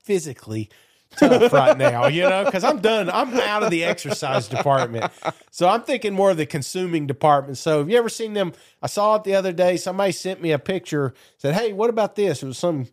physically 0.03 0.69
tough 1.17 1.53
right 1.53 1.77
now, 1.77 2.07
you 2.07 2.23
know, 2.23 2.45
because 2.45 2.63
I'm 2.63 2.79
done. 2.79 3.09
I'm 3.09 3.33
out 3.39 3.63
of 3.63 3.71
the 3.71 3.83
exercise 3.83 4.47
department. 4.47 5.11
So 5.51 5.67
I'm 5.67 5.83
thinking 5.83 6.13
more 6.13 6.31
of 6.31 6.37
the 6.37 6.45
consuming 6.45 7.07
department. 7.07 7.57
So 7.57 7.79
have 7.79 7.89
you 7.89 7.97
ever 7.97 8.09
seen 8.09 8.33
them? 8.33 8.53
I 8.81 8.87
saw 8.87 9.15
it 9.15 9.23
the 9.23 9.35
other 9.35 9.53
day. 9.53 9.77
Somebody 9.77 10.11
sent 10.11 10.41
me 10.41 10.51
a 10.51 10.59
picture, 10.59 11.13
said, 11.37 11.53
Hey, 11.55 11.73
what 11.73 11.89
about 11.89 12.15
this? 12.15 12.43
It 12.43 12.47
was 12.47 12.57
some 12.57 12.87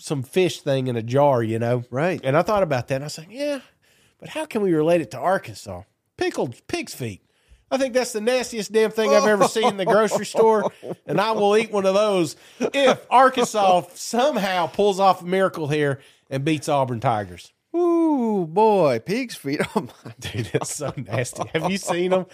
some 0.00 0.22
fish 0.22 0.60
thing 0.60 0.86
in 0.88 0.96
a 0.96 1.02
jar, 1.02 1.42
you 1.42 1.58
know? 1.58 1.84
Right. 1.90 2.20
And 2.24 2.36
I 2.36 2.42
thought 2.42 2.62
about 2.62 2.88
that 2.88 2.96
and 2.96 3.04
I 3.04 3.06
was 3.06 3.18
like, 3.18 3.28
Yeah, 3.30 3.60
but 4.18 4.30
how 4.30 4.46
can 4.46 4.62
we 4.62 4.72
relate 4.72 5.00
it 5.00 5.10
to 5.12 5.18
Arkansas? 5.18 5.82
Pickled 6.16 6.66
pig's 6.66 6.94
feet. 6.94 7.22
I 7.70 7.78
think 7.78 7.94
that's 7.94 8.12
the 8.12 8.20
nastiest 8.20 8.72
damn 8.72 8.90
thing 8.90 9.10
I've 9.10 9.28
ever 9.28 9.46
seen 9.46 9.68
in 9.68 9.76
the 9.76 9.84
grocery 9.86 10.26
store, 10.26 10.72
and 11.06 11.20
I 11.20 11.30
will 11.30 11.56
eat 11.56 11.70
one 11.70 11.86
of 11.86 11.94
those 11.94 12.34
if 12.58 13.06
Arkansas 13.08 13.82
somehow 13.94 14.66
pulls 14.66 14.98
off 14.98 15.22
a 15.22 15.24
miracle 15.24 15.68
here 15.68 16.00
and 16.28 16.44
beats 16.44 16.68
Auburn 16.68 16.98
Tigers. 16.98 17.52
Ooh, 17.74 18.46
boy, 18.46 18.98
pig's 19.04 19.36
feet. 19.36 19.60
Oh 19.76 19.82
my 19.82 20.12
Dude, 20.20 20.50
it's 20.54 20.74
so 20.74 20.92
nasty. 20.96 21.44
Have 21.52 21.70
you 21.70 21.78
seen 21.78 22.10
them? 22.10 22.26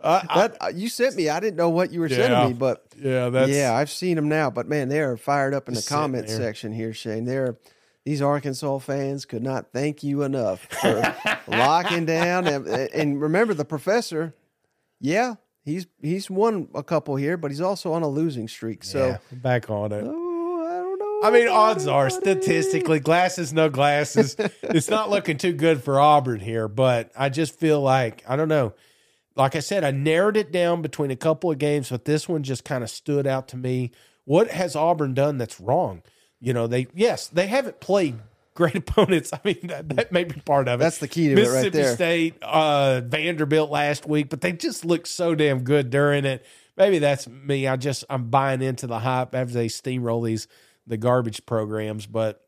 Uh, 0.00 0.22
that 0.34 0.56
uh, 0.60 0.68
you 0.74 0.88
sent 0.88 1.16
me. 1.16 1.28
I 1.28 1.40
didn't 1.40 1.56
know 1.56 1.70
what 1.70 1.92
you 1.92 2.00
were 2.00 2.06
Yeah. 2.08 2.16
sending 2.16 2.48
me, 2.48 2.54
but 2.54 2.84
yeah, 2.96 3.28
that's 3.30 3.50
yeah, 3.50 3.74
I've 3.74 3.90
seen 3.90 4.14
them 4.16 4.28
now. 4.28 4.48
But 4.50 4.68
man, 4.68 4.88
they 4.88 5.00
are 5.00 5.16
fired 5.16 5.54
up 5.54 5.66
in 5.68 5.74
the 5.74 5.78
Just 5.78 5.88
sitting 5.88 6.00
comment 6.02 6.28
section 6.30 6.72
here, 6.72 6.92
Shane. 6.92 7.24
They're 7.24 7.56
these 8.04 8.22
Arkansas 8.22 8.78
fans 8.78 9.24
could 9.24 9.42
not 9.42 9.72
thank 9.72 10.04
you 10.04 10.22
enough 10.22 10.60
for 10.80 11.16
locking 11.48 12.06
down. 12.06 12.46
And, 12.46 12.64
and 12.68 13.20
remember, 13.20 13.52
the 13.52 13.64
professor, 13.64 14.32
yeah, 15.00 15.34
he's 15.64 15.88
he's 16.00 16.30
won 16.30 16.68
a 16.72 16.84
couple 16.84 17.16
here, 17.16 17.36
but 17.36 17.50
he's 17.50 17.60
also 17.60 17.92
on 17.92 18.02
a 18.02 18.08
losing 18.08 18.46
streak. 18.46 18.84
So 18.84 19.08
yeah, 19.08 19.18
back 19.32 19.68
on 19.68 19.90
it. 19.90 20.04
oh, 20.06 20.25
I 21.22 21.30
don't 21.30 21.32
know. 21.32 21.38
I 21.38 21.40
mean, 21.40 21.48
odds 21.48 21.86
are 21.86 22.10
statistically, 22.10 23.00
glasses, 23.00 23.52
no 23.52 23.68
glasses. 23.68 24.36
it's 24.62 24.90
not 24.90 25.10
looking 25.10 25.38
too 25.38 25.52
good 25.52 25.82
for 25.82 26.00
Auburn 26.00 26.40
here, 26.40 26.68
but 26.68 27.10
I 27.16 27.28
just 27.28 27.58
feel 27.58 27.80
like, 27.80 28.22
I 28.28 28.36
don't 28.36 28.48
know. 28.48 28.74
Like 29.34 29.54
I 29.54 29.60
said, 29.60 29.84
I 29.84 29.90
narrowed 29.90 30.36
it 30.36 30.50
down 30.50 30.82
between 30.82 31.10
a 31.10 31.16
couple 31.16 31.50
of 31.50 31.58
games, 31.58 31.90
but 31.90 32.04
this 32.06 32.28
one 32.28 32.42
just 32.42 32.64
kind 32.64 32.82
of 32.82 32.90
stood 32.90 33.26
out 33.26 33.48
to 33.48 33.56
me. 33.56 33.92
What 34.24 34.50
has 34.50 34.74
Auburn 34.74 35.14
done 35.14 35.38
that's 35.38 35.60
wrong? 35.60 36.02
You 36.40 36.52
know, 36.52 36.66
they, 36.66 36.86
yes, 36.94 37.28
they 37.28 37.46
haven't 37.46 37.80
played 37.80 38.18
great 38.54 38.74
opponents. 38.88 39.32
I 39.32 39.40
mean, 39.44 39.60
that, 39.64 39.88
that 39.90 40.12
may 40.12 40.24
be 40.24 40.40
part 40.40 40.68
of 40.68 40.80
it. 40.80 40.82
That's 40.82 40.98
the 40.98 41.08
key 41.08 41.28
to 41.28 41.32
it 41.32 41.36
right 41.36 41.42
Mississippi 41.44 41.78
there. 41.78 41.94
State, 41.94 42.42
uh, 42.42 43.02
Vanderbilt 43.02 43.70
last 43.70 44.06
week, 44.06 44.30
but 44.30 44.40
they 44.40 44.52
just 44.52 44.84
looked 44.84 45.08
so 45.08 45.34
damn 45.34 45.60
good 45.60 45.90
during 45.90 46.24
it. 46.24 46.44
Maybe 46.76 46.98
that's 46.98 47.28
me. 47.28 47.66
I 47.66 47.76
just 47.76 48.04
I'm 48.10 48.28
buying 48.28 48.62
into 48.62 48.86
the 48.86 48.98
hype 48.98 49.34
as 49.34 49.52
they 49.52 49.68
steamroll 49.68 50.26
these 50.26 50.46
the 50.86 50.96
garbage 50.96 51.46
programs, 51.46 52.06
but 52.06 52.42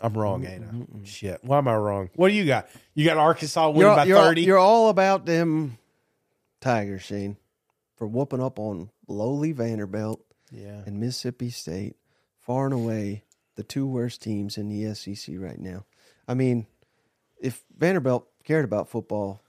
I'm 0.00 0.14
wrong, 0.14 0.44
ain't 0.46 0.64
I? 0.64 1.04
Shit. 1.04 1.40
Why 1.42 1.58
am 1.58 1.68
I 1.68 1.76
wrong? 1.76 2.10
What 2.14 2.28
do 2.28 2.34
you 2.34 2.46
got? 2.46 2.68
You 2.94 3.04
got 3.04 3.16
Arkansas 3.16 3.68
winning 3.68 3.82
You're, 3.82 3.96
by 3.96 4.04
you're, 4.04 4.22
30? 4.22 4.42
you're 4.42 4.58
all 4.58 4.88
about 4.88 5.26
them 5.26 5.78
Tigers, 6.60 7.02
Shane, 7.02 7.36
for 7.96 8.06
whooping 8.06 8.42
up 8.42 8.58
on 8.58 8.90
lowly 9.06 9.52
Vanderbilt 9.52 10.24
yeah. 10.50 10.82
and 10.86 11.00
Mississippi 11.00 11.50
State, 11.50 11.96
far 12.38 12.64
and 12.64 12.74
away 12.74 13.24
the 13.56 13.62
two 13.62 13.86
worst 13.86 14.22
teams 14.22 14.56
in 14.56 14.68
the 14.68 14.94
SEC 14.94 15.34
right 15.38 15.58
now. 15.58 15.84
I 16.26 16.34
mean, 16.34 16.66
if 17.40 17.64
Vanderbilt 17.76 18.28
cared 18.44 18.64
about 18.64 18.88
football, 18.88 19.42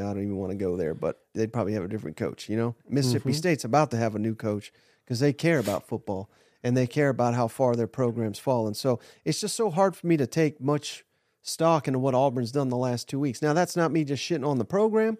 I 0.00 0.12
don't 0.12 0.22
even 0.22 0.36
want 0.36 0.50
to 0.50 0.56
go 0.56 0.76
there, 0.76 0.94
but 0.94 1.20
they'd 1.34 1.52
probably 1.52 1.74
have 1.74 1.84
a 1.84 1.88
different 1.88 2.16
coach. 2.16 2.48
You 2.48 2.56
know, 2.56 2.70
mm-hmm. 2.70 2.94
Mississippi 2.94 3.32
State's 3.32 3.64
about 3.64 3.90
to 3.90 3.96
have 3.96 4.14
a 4.14 4.18
new 4.18 4.34
coach 4.34 4.72
because 5.04 5.20
they 5.20 5.32
care 5.32 5.58
about 5.58 5.86
football 5.86 6.30
and 6.62 6.76
they 6.76 6.86
care 6.86 7.08
about 7.08 7.34
how 7.34 7.48
far 7.48 7.74
their 7.74 7.86
programs 7.86 8.38
fall. 8.38 8.66
And 8.66 8.76
so 8.76 9.00
it's 9.24 9.40
just 9.40 9.56
so 9.56 9.70
hard 9.70 9.96
for 9.96 10.06
me 10.06 10.16
to 10.16 10.26
take 10.26 10.60
much 10.60 11.04
stock 11.42 11.88
into 11.88 11.98
what 11.98 12.14
Auburn's 12.14 12.52
done 12.52 12.68
the 12.68 12.76
last 12.76 13.08
two 13.08 13.18
weeks. 13.18 13.42
Now, 13.42 13.52
that's 13.52 13.76
not 13.76 13.90
me 13.90 14.04
just 14.04 14.22
shitting 14.22 14.46
on 14.46 14.58
the 14.58 14.64
program, 14.64 15.18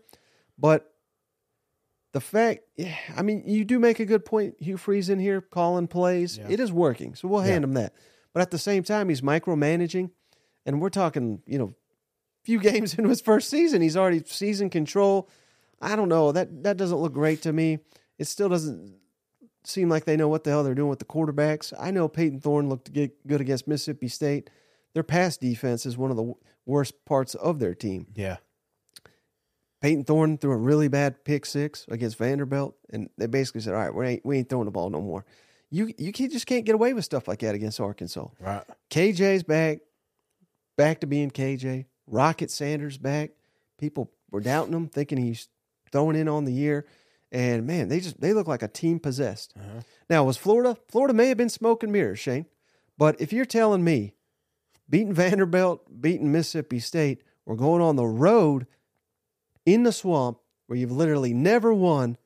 but 0.57 0.93
the 2.13 2.21
fact, 2.21 2.61
yeah, 2.77 2.95
I 3.17 3.23
mean, 3.23 3.43
you 3.47 3.65
do 3.65 3.79
make 3.79 3.99
a 3.99 4.05
good 4.05 4.25
point. 4.25 4.55
Hugh 4.61 4.77
Freeze 4.77 5.09
in 5.09 5.19
here 5.19 5.41
calling 5.41 5.89
plays. 5.89 6.39
Yeah. 6.39 6.47
It 6.49 6.61
is 6.61 6.71
working. 6.71 7.15
So 7.15 7.27
we'll 7.27 7.41
hand 7.41 7.65
him 7.65 7.75
that. 7.75 7.95
But 8.33 8.43
at 8.43 8.51
the 8.51 8.59
same 8.59 8.83
time, 8.83 9.09
he's 9.09 9.23
micromanaging. 9.23 10.11
And 10.65 10.81
we're 10.81 10.91
talking, 10.91 11.43
you 11.47 11.59
know, 11.59 11.75
few 12.45 12.59
games 12.61 12.95
into 12.95 13.09
his 13.09 13.21
first 13.21 13.49
season. 13.49 13.83
He's 13.83 13.97
already 13.97 14.23
season 14.27 14.71
control. 14.71 15.29
I 15.81 15.97
don't 15.97 16.09
know. 16.09 16.33
That 16.33 16.63
that 16.65 16.77
doesn't 16.77 16.99
look 16.99 17.13
great 17.13 17.43
to 17.43 17.53
me. 17.53 17.79
It 18.19 18.27
still 18.27 18.49
doesn't 18.49 18.95
seem 19.65 19.89
like 19.89 20.05
they 20.05 20.17
know 20.17 20.29
what 20.29 20.45
the 20.45 20.51
hell 20.51 20.65
they're 20.65 20.75
doing 20.75 20.89
with 20.89 20.99
the 20.99 21.05
quarterbacks. 21.05 21.73
I 21.79 21.91
know 21.91 22.09
Payton 22.09 22.41
Thorne 22.41 22.69
looked 22.69 22.93
good 22.93 23.41
against 23.41 23.69
Mississippi 23.69 24.09
State. 24.09 24.51
Their 24.95 25.03
pass 25.03 25.37
defense 25.37 25.87
is 25.87 25.97
one 25.97 26.11
of 26.11 26.17
the 26.17 26.35
worst 26.67 27.05
parts 27.05 27.35
of 27.35 27.59
their 27.59 27.75
team. 27.75 28.07
Yeah. 28.15 28.37
Payton 29.81 30.05
Thorne 30.05 30.39
threw 30.39 30.53
a 30.53 30.57
really 30.57 30.89
bad 30.89 31.25
pick 31.25 31.45
six 31.45 31.85
against 31.89 32.17
Vanderbilt, 32.17 32.77
and 32.91 33.11
they 33.19 33.27
basically 33.27 33.63
said, 33.63 33.75
"All 33.75 33.81
right, 33.81 33.95
we 33.95 34.07
ain't 34.07 34.25
we 34.25 34.39
ain't 34.39 34.49
throwing 34.49 34.67
the 34.67 34.71
ball 34.71 34.91
no 34.91 35.01
more." 35.01 35.25
You 35.71 35.93
you 35.99 36.13
can't, 36.13 36.31
just 36.31 36.47
can't 36.47 36.65
get 36.65 36.75
away 36.75 36.93
with 36.93 37.05
stuff 37.05 37.27
like 37.27 37.41
that 37.41 37.55
against 37.55 37.81
Arkansas. 37.81 38.29
Right. 38.39 38.63
KJ's 38.91 39.43
back, 39.43 39.79
back 40.77 41.01
to 41.01 41.07
being 41.07 41.31
KJ. 41.31 41.87
Rocket 42.07 42.51
Sanders 42.51 42.99
back. 42.99 43.31
People 43.79 44.11
were 44.31 44.41
doubting 44.41 44.75
him, 44.75 44.89
thinking 44.89 45.19
he's 45.19 45.49
throwing 45.91 46.17
in 46.17 46.29
on 46.29 46.45
the 46.45 46.53
year, 46.53 46.87
and 47.31 47.67
man, 47.67 47.89
they 47.89 48.01
just 48.01 48.21
they 48.21 48.33
look 48.33 48.47
like 48.47 48.63
a 48.63 48.69
team 48.69 48.99
possessed. 48.99 49.55
Now 50.09 50.25
was 50.25 50.37
Florida? 50.37 50.77
Florida 50.89 51.15
may 51.15 51.29
have 51.29 51.37
been 51.37 51.49
smoke 51.49 51.83
and 51.83 51.93
mirrors, 51.93 52.19
Shane, 52.19 52.47
but 52.99 53.21
if 53.21 53.33
you're 53.33 53.45
telling 53.45 53.85
me 53.85 54.15
beating 54.89 55.13
Vanderbilt, 55.15 56.01
beating 56.01 56.33
Mississippi 56.33 56.79
State, 56.79 57.23
we're 57.45 57.57
going 57.57 57.83
on 57.83 57.97
the 57.97 58.07
road 58.07 58.67
in 59.65 59.83
the 59.83 59.93
swamp 59.93 60.39
where 60.67 60.79
you've 60.79 60.93
literally 60.93 61.35
never 61.35 61.73
won, 61.73 62.17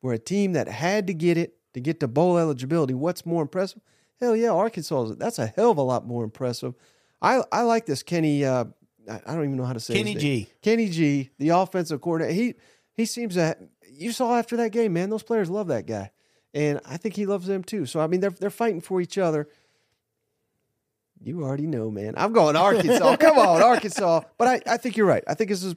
where 0.00 0.14
a 0.14 0.18
team 0.18 0.52
that 0.52 0.68
had 0.68 1.06
to 1.06 1.14
get 1.14 1.36
it 1.36 1.54
to 1.74 1.80
get 1.80 2.00
to 2.00 2.08
bowl 2.08 2.38
eligibility, 2.38 2.94
what's 2.94 3.26
more 3.26 3.42
impressive? 3.42 3.82
Hell 4.20 4.34
yeah, 4.34 4.50
Arkansas. 4.50 5.14
That's 5.18 5.38
a 5.38 5.46
hell 5.46 5.70
of 5.70 5.78
a 5.78 5.82
lot 5.82 6.06
more 6.06 6.24
impressive. 6.24 6.74
I 7.20 7.42
I 7.52 7.62
like 7.62 7.86
this 7.86 8.02
Kenny. 8.02 8.44
Uh, 8.44 8.66
I 9.08 9.34
don't 9.34 9.44
even 9.44 9.56
know 9.56 9.64
how 9.64 9.72
to 9.72 9.80
say 9.80 9.94
Kenny. 9.94 10.14
G. 10.14 10.48
Kenny 10.62 10.88
G, 10.88 11.30
the 11.38 11.50
offensive 11.50 12.00
coordinator. 12.00 12.34
He 12.34 12.54
he 12.92 13.04
seems 13.04 13.34
that 13.36 13.60
you 13.90 14.12
saw 14.12 14.36
after 14.36 14.56
that 14.58 14.72
game, 14.72 14.92
man. 14.92 15.10
Those 15.10 15.22
players 15.22 15.48
love 15.50 15.68
that 15.68 15.86
guy, 15.86 16.10
and 16.54 16.80
I 16.84 16.96
think 16.96 17.14
he 17.14 17.26
loves 17.26 17.46
them 17.46 17.62
too. 17.64 17.86
So 17.86 18.00
I 18.00 18.06
mean, 18.06 18.20
they're 18.20 18.30
they're 18.30 18.50
fighting 18.50 18.80
for 18.80 19.00
each 19.00 19.18
other. 19.18 19.48
You 21.22 21.42
already 21.44 21.66
know, 21.66 21.90
man. 21.90 22.14
I'm 22.16 22.32
going 22.32 22.56
Arkansas. 22.56 23.16
Come 23.20 23.38
on, 23.38 23.62
Arkansas. 23.62 24.20
But 24.38 24.48
I, 24.48 24.74
I 24.74 24.76
think 24.76 24.96
you're 24.96 25.06
right. 25.06 25.24
I 25.26 25.34
think 25.34 25.50
this 25.50 25.64
is 25.64 25.74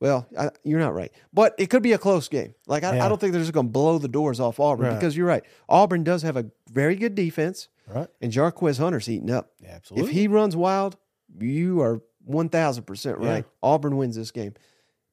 well, 0.00 0.26
I, 0.38 0.48
you're 0.64 0.80
not 0.80 0.94
right, 0.94 1.12
but 1.32 1.54
it 1.58 1.68
could 1.70 1.82
be 1.82 1.92
a 1.92 1.98
close 1.98 2.28
game. 2.28 2.54
Like 2.66 2.82
I, 2.84 2.96
Yeah. 2.96 3.04
I 3.04 3.08
don't 3.08 3.20
think 3.20 3.32
they're 3.32 3.42
just 3.42 3.52
going 3.52 3.66
to 3.66 3.72
blow 3.72 3.98
the 3.98 4.08
doors 4.08 4.40
off 4.40 4.58
Auburn 4.58 4.86
Right. 4.88 4.94
because 4.94 5.16
you're 5.16 5.26
right. 5.26 5.44
Auburn 5.68 6.04
does 6.04 6.22
have 6.22 6.36
a 6.38 6.46
very 6.72 6.96
good 6.96 7.14
defense, 7.14 7.68
Right. 7.86 8.08
and 8.20 8.32
Jarquez 8.32 8.78
Hunter's 8.78 9.08
eating 9.10 9.30
up. 9.30 9.50
Absolutely. 9.66 10.08
If 10.10 10.14
he 10.16 10.26
runs 10.26 10.56
wild, 10.56 10.96
you 11.38 11.80
are 11.82 12.00
1000% 12.28 13.18
right. 13.18 13.36
Yeah. 13.36 13.42
Auburn 13.62 13.96
wins 13.96 14.16
this 14.16 14.30
game. 14.30 14.54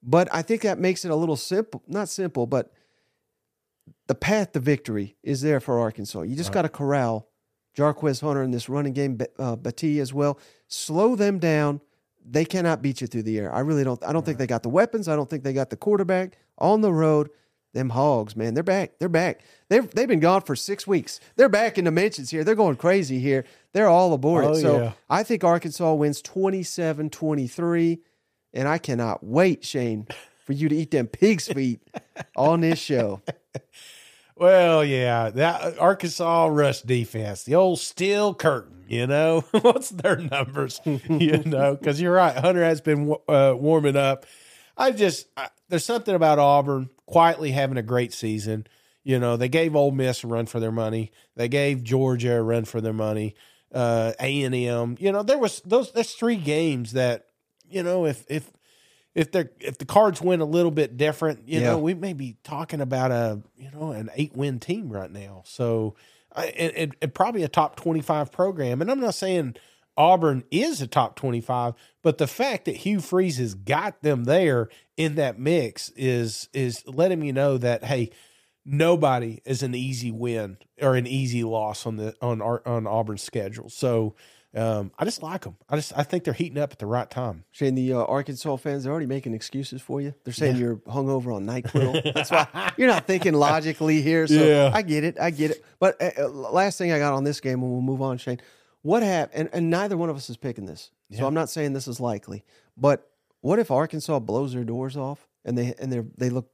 But 0.03 0.28
I 0.32 0.41
think 0.41 0.62
that 0.62 0.80
makes 0.80 1.05
it 1.05 1.12
a 1.12 1.16
little 1.16 1.36
simple, 1.36 1.84
not 1.88 2.10
simple, 2.10 2.45
but 2.45 2.72
the 4.08 4.16
path 4.16 4.53
to 4.53 4.60
victory 4.60 5.16
is 5.24 5.41
there 5.41 5.60
for 5.60 5.80
Arkansas. 5.80 6.22
You 6.22 6.36
just 6.36 6.51
got 6.51 6.62
to 6.64 6.70
corral 6.70 7.28
Jarquez 7.76 8.22
Hunter 8.22 8.41
in 8.43 8.51
this 8.51 8.70
running 8.70 8.93
game, 8.93 9.20
uh, 9.38 9.55
as 9.66 10.14
well. 10.14 10.39
Slow 10.68 11.16
them 11.16 11.39
down. 11.39 11.82
They 12.30 12.43
cannot 12.43 12.82
beat 12.82 13.01
you 13.01 13.08
through 13.08 13.24
the 13.24 13.38
air. 13.38 13.53
I 13.53 13.60
really 13.60 13.84
don't. 13.84 14.03
I 14.03 14.12
don't 14.12 14.26
think 14.26 14.38
they 14.38 14.47
got 14.47 14.64
the 14.64 14.70
weapons. 14.70 15.08
I 15.08 15.16
don't 15.16 15.30
think 15.30 15.43
they 15.43 15.53
got 15.53 15.70
the 15.70 15.78
quarterback 15.78 16.38
on 16.58 16.82
the 16.82 16.91
road. 16.91 17.30
Them 17.74 17.89
hogs, 17.89 18.36
man, 18.36 18.53
they're 18.53 18.63
back. 18.63 18.97
They're 18.99 19.09
back. 19.09 19.41
They've 19.70 19.89
they've 19.91 20.07
been 20.07 20.20
gone 20.20 20.41
for 20.41 20.55
six 20.55 20.88
weeks. 20.88 21.20
They're 21.36 21.49
back 21.49 21.78
in 21.78 21.86
dimensions 21.86 22.32
here. 22.32 22.43
They're 22.43 22.55
going 22.55 22.78
crazy 22.78 23.20
here. 23.20 23.45
They're 23.74 23.89
all 23.89 24.13
aboard 24.13 24.45
Oh. 24.45 24.53
So 24.55 24.78
yeah. 24.78 24.91
I 25.09 25.24
think 25.24 25.43
Arkansas 25.43 25.93
wins 25.93 26.22
27-23. 26.22 27.99
And 28.53 28.68
I 28.68 28.78
cannot 28.78 29.24
wait, 29.24 29.63
Shane, 29.65 30.07
for 30.45 30.53
you 30.53 30.70
to 30.70 30.76
eat 30.76 30.89
them 30.91 31.07
pig's 31.07 31.47
feet 31.47 31.82
on 32.36 32.61
this 32.61 32.80
show. 32.80 33.22
Well, 34.36 34.86
yeah, 34.86 35.30
that 35.32 35.80
Arkansas 35.80 36.45
rush 36.45 36.82
defense, 36.82 37.43
the 37.43 37.55
old 37.55 37.80
steel 37.80 38.34
curtain. 38.34 38.86
You 38.88 39.05
know, 39.05 39.41
what's 39.51 39.89
their 39.89 40.15
numbers? 40.18 40.80
you 40.86 41.38
know, 41.45 41.76
because 41.76 41.99
you're 41.99 42.13
right. 42.13 42.36
Hunter 42.38 42.63
has 42.63 42.80
been 42.80 43.13
uh, 43.28 43.53
warming 43.57 43.97
up. 43.97 44.26
I 44.78 44.91
just 44.91 45.28
I, 45.36 45.49
there's 45.69 45.86
something 45.86 46.13
about 46.15 46.39
Auburn 46.39 46.89
quietly 47.05 47.51
having 47.51 47.78
a 47.78 47.82
great 47.84 48.13
season. 48.13 48.67
You 49.03 49.19
know, 49.19 49.38
they 49.38 49.49
gave 49.49 49.75
Ole 49.75 49.91
Miss 49.91 50.23
a 50.23 50.28
run 50.28 50.45
for 50.47 50.59
their 50.59 50.71
money. 50.71 51.11
They 51.36 51.47
gave 51.47 51.84
Georgia 51.84 52.38
a 52.38 52.41
run 52.43 52.65
for 52.65 52.82
their 52.82 52.93
money. 52.93 53.36
Uh, 53.73 54.13
A 54.19 54.43
and 54.43 54.53
M. 54.55 54.95
You 54.99 55.11
know, 55.11 55.23
there 55.23 55.38
was 55.38 55.61
those. 55.65 55.91
That's 55.91 56.13
three 56.13 56.36
games 56.36 56.93
that 56.93 57.25
you 57.69 57.84
know 57.84 58.05
if 58.05 58.25
if 58.30 58.49
if 59.15 59.32
they 59.32 59.45
if 59.59 59.78
the 59.78 59.86
cards 59.86 60.21
went 60.21 60.41
a 60.41 60.45
little 60.45 60.71
bit 60.71 60.95
different, 60.97 61.47
you 61.49 61.59
Yeah. 61.59 61.71
know, 61.71 61.78
we 61.80 61.93
may 61.93 62.13
be 62.13 62.38
talking 62.43 62.82
about 62.82 63.11
a 63.11 63.41
you 63.57 63.69
know 63.71 63.91
an 63.91 64.09
eight 64.15 64.36
win 64.36 64.59
team 64.59 64.89
right 64.89 65.11
now. 65.11 65.41
So, 65.45 65.95
I, 66.36 66.45
and, 66.47 66.73
and, 66.75 66.95
and 67.01 67.13
probably 67.13 67.43
a 67.43 67.47
top 67.49 67.75
twenty 67.78 68.01
five 68.01 68.32
program. 68.32 68.82
And 68.82 68.91
I'm 68.91 68.99
not 68.99 69.15
saying 69.15 69.55
Auburn 69.97 70.43
is 70.51 70.81
a 70.81 70.87
top 70.87 71.15
twenty 71.15 71.41
five, 71.41 71.73
but 72.03 72.17
the 72.17 72.27
fact 72.27 72.65
that 72.65 72.77
Hugh 72.77 72.99
Freeze 72.99 73.37
has 73.37 73.53
got 73.55 74.01
them 74.01 74.25
there 74.25 74.69
in 74.95 75.15
that 75.15 75.39
mix 75.39 75.89
is 75.95 76.49
is 76.53 76.83
letting 76.87 77.19
me 77.19 77.31
know 77.31 77.57
that 77.57 77.83
hey, 77.83 78.11
nobody 78.65 79.41
is 79.45 79.63
an 79.63 79.73
easy 79.75 80.11
win 80.11 80.57
or 80.81 80.95
an 80.95 81.07
easy 81.07 81.43
loss 81.43 81.85
on 81.85 81.97
the 81.97 82.15
on 82.21 82.41
our 82.41 82.61
on 82.67 82.87
Auburn's 82.87 83.23
schedule. 83.23 83.69
So. 83.69 84.15
Um, 84.55 84.91
I 84.97 85.05
just 85.05 85.21
like 85.21 85.41
them. 85.41 85.57
I 85.69 85.75
just 85.75 85.93
I 85.95 86.01
think 86.03 86.23
they're 86.23 86.33
heating 86.33 86.57
up 86.57 86.71
at 86.71 86.79
the 86.79 86.87
right 86.87 87.07
time. 87.07 87.43
Shane, 87.51 87.75
the 87.75 87.93
uh, 87.93 87.97
Arkansas 88.05 88.55
fans, 88.55 88.85
they're 88.85 88.91
already 88.91 89.05
making 89.05 89.35
excuses 89.35 89.81
for 89.83 90.01
you. 90.01 90.15
They're 90.23 90.33
saying 90.33 90.55
you're 90.55 90.77
hungover 90.77 91.35
on 91.35 91.45
NyQuil. 91.45 92.13
That's 92.13 92.31
why 92.31 92.71
you're 92.75 92.87
not 92.87 93.05
thinking 93.05 93.33
logically 93.33 94.01
here. 94.01 94.25
So 94.25 94.33
Yeah. 94.33 94.71
I 94.73 94.81
get 94.81 95.03
it. 95.03 95.19
I 95.19 95.29
get 95.31 95.51
it. 95.51 95.63
But 95.79 96.01
uh, 96.01 96.11
uh, 96.17 96.27
last 96.29 96.77
thing 96.79 96.91
I 96.91 96.97
got 96.97 97.13
on 97.13 97.23
this 97.23 97.39
game, 97.39 97.61
and 97.61 97.71
we'll 97.71 97.81
move 97.81 98.01
on, 98.01 98.17
Shane. 98.17 98.39
What 98.82 99.03
happened? 99.03 99.39
And, 99.39 99.49
and 99.53 99.69
neither 99.69 99.97
one 99.97 100.09
of 100.09 100.15
us 100.15 100.30
is 100.30 100.38
picking 100.38 100.65
this. 100.65 100.91
So 101.11 101.25
I'm 101.25 101.34
not 101.34 101.49
saying 101.49 101.73
this 101.73 101.88
is 101.88 101.99
likely. 101.99 102.43
But 102.75 103.09
what 103.41 103.59
if 103.59 103.71
Arkansas 103.71 104.19
blows 104.19 104.53
their 104.53 104.63
doors 104.65 104.97
off 104.97 105.28
and 105.45 105.57
they 105.57 105.73
and 105.80 105.91
they 105.91 106.01
they 106.17 106.30
look 106.30 106.51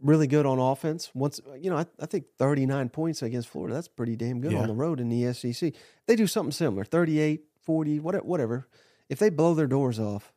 really 0.00 0.26
good 0.26 0.46
on 0.46 0.58
offense? 0.58 1.10
Once 1.14 1.40
you 1.58 1.70
know, 1.70 1.76
I, 1.76 1.86
I 2.00 2.06
think 2.06 2.26
39 2.38 2.88
points 2.90 3.22
against 3.22 3.48
Florida. 3.48 3.74
That's 3.74 3.88
pretty 3.88 4.14
damn 4.16 4.40
good 4.40 4.52
Yeah. 4.52 4.60
on 4.60 4.68
the 4.68 4.74
road 4.74 5.00
in 5.00 5.08
the 5.08 5.32
SEC. 5.32 5.72
They 6.06 6.14
do 6.16 6.26
something 6.26 6.52
similar, 6.52 6.84
38, 6.84 7.42
40, 7.62 8.00
whatever. 8.00 8.24
whatever. 8.24 8.68
If 9.08 9.18
they 9.18 9.30
blow 9.30 9.54
their 9.54 9.66
doors 9.66 9.98
off, 9.98 10.32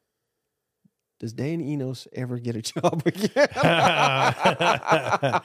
does 1.21 1.33
Dan 1.33 1.61
Enos 1.61 2.07
ever 2.13 2.39
get 2.39 2.55
a 2.55 2.61
job 2.63 3.03
again? 3.05 3.47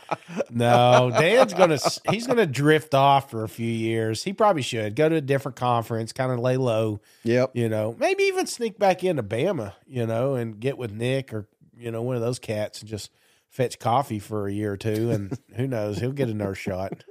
no, 0.51 1.11
Dan's 1.13 1.53
gonna 1.55 1.79
he's 2.11 2.27
gonna 2.27 2.47
drift 2.47 2.95
off 2.95 3.31
for 3.31 3.45
a 3.45 3.49
few 3.49 3.71
years. 3.71 4.25
He 4.25 4.33
probably 4.33 4.63
should 4.63 4.97
go 4.97 5.09
to 5.11 5.17
a 5.17 5.21
different 5.21 5.57
conference, 5.57 6.13
kind 6.15 6.33
of 6.33 6.39
lay 6.39 6.57
low. 6.57 7.01
yep. 7.25 7.51
You 7.55 7.69
know, 7.69 7.95
maybe 7.99 8.23
even 8.25 8.47
sneak 8.47 8.79
back 8.79 9.05
into 9.05 9.23
Bama. 9.23 9.75
You 9.87 10.07
know, 10.07 10.35
and 10.35 10.59
get 10.59 10.79
with 10.79 10.93
Nick 10.93 11.35
or 11.35 11.47
you 11.77 11.91
know 11.91 12.01
one 12.03 12.17
of 12.17 12.23
those 12.23 12.39
cats 12.39 12.81
and 12.81 12.89
just 12.89 13.11
fetch 13.51 13.79
coffee 13.79 14.19
for 14.19 14.49
a 14.49 14.53
year 14.53 14.73
or 14.73 14.77
two, 14.79 15.11
and 15.11 15.39
who 15.57 15.67
knows, 15.67 15.99
he'll 15.99 16.13
get 16.13 16.31
another 16.31 16.55
shot. 16.55 17.05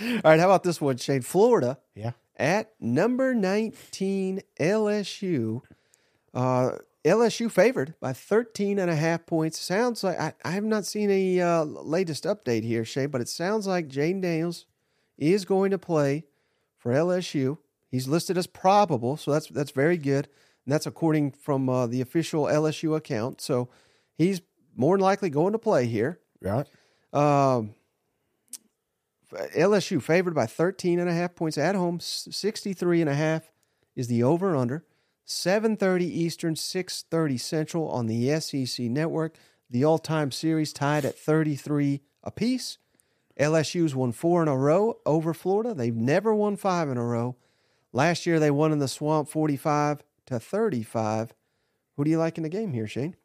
All 0.00 0.20
right, 0.24 0.38
how 0.38 0.46
about 0.46 0.62
this 0.62 0.80
one, 0.80 0.96
Shane? 0.96 1.22
Florida 1.22 1.78
Yeah. 1.94 2.12
at 2.36 2.72
number 2.80 3.34
19 3.34 4.42
LSU. 4.60 5.62
Uh, 6.34 6.72
LSU 7.06 7.48
favored 7.48 7.94
by 8.00 8.12
13 8.12 8.80
and 8.80 8.90
a 8.90 8.96
half 8.96 9.26
points. 9.26 9.60
Sounds 9.60 10.02
like 10.02 10.18
I, 10.18 10.34
I 10.44 10.50
have 10.50 10.64
not 10.64 10.84
seen 10.84 11.08
a 11.08 11.40
uh, 11.40 11.62
latest 11.64 12.24
update 12.24 12.64
here, 12.64 12.84
Shane, 12.84 13.10
but 13.10 13.20
it 13.20 13.28
sounds 13.28 13.66
like 13.66 13.88
Jayden 13.88 14.20
Daniels 14.20 14.66
is 15.16 15.44
going 15.44 15.70
to 15.70 15.78
play 15.78 16.24
for 16.76 16.92
LSU. 16.92 17.58
He's 17.92 18.08
listed 18.08 18.36
as 18.36 18.48
probable, 18.48 19.16
so 19.16 19.30
that's 19.30 19.46
that's 19.46 19.70
very 19.70 19.96
good. 19.96 20.28
And 20.64 20.72
that's 20.72 20.86
according 20.86 21.30
from 21.30 21.68
uh, 21.68 21.86
the 21.86 22.00
official 22.00 22.46
LSU 22.46 22.96
account. 22.96 23.40
So 23.40 23.68
he's 24.18 24.42
more 24.74 24.96
than 24.96 25.04
likely 25.04 25.30
going 25.30 25.52
to 25.52 25.58
play 25.58 25.86
here. 25.86 26.18
Right. 26.40 26.66
Um, 27.12 27.76
LSU 29.56 30.02
favored 30.02 30.34
by 30.34 30.46
13 30.46 30.98
and 30.98 31.08
a 31.08 31.12
half 31.12 31.36
points 31.36 31.56
at 31.56 31.76
home. 31.76 32.00
63 32.00 33.00
and 33.00 33.10
a 33.10 33.14
half 33.14 33.52
is 33.94 34.08
the 34.08 34.24
over 34.24 34.56
under. 34.56 34.84
7:30 35.26 36.02
Eastern, 36.02 36.54
6:30 36.54 37.38
Central 37.38 37.88
on 37.88 38.06
the 38.06 38.40
SEC 38.40 38.88
network. 38.88 39.36
The 39.68 39.84
all-time 39.84 40.30
series 40.30 40.72
tied 40.72 41.04
at 41.04 41.18
33 41.18 42.00
apiece. 42.22 42.78
LSU's 43.38 43.94
won 43.94 44.12
4 44.12 44.42
in 44.42 44.48
a 44.48 44.56
row 44.56 44.98
over 45.04 45.34
Florida. 45.34 45.74
They've 45.74 45.94
never 45.94 46.34
won 46.34 46.56
5 46.56 46.88
in 46.88 46.96
a 46.96 47.04
row. 47.04 47.36
Last 47.92 48.26
year 48.26 48.38
they 48.38 48.50
won 48.50 48.72
in 48.72 48.78
the 48.78 48.88
Swamp 48.88 49.28
45 49.28 50.02
to 50.26 50.38
35. 50.38 51.34
Who 51.96 52.04
do 52.04 52.10
you 52.10 52.18
like 52.18 52.36
in 52.36 52.44
the 52.44 52.48
game 52.48 52.72
here, 52.72 52.86
Shane? 52.86 53.16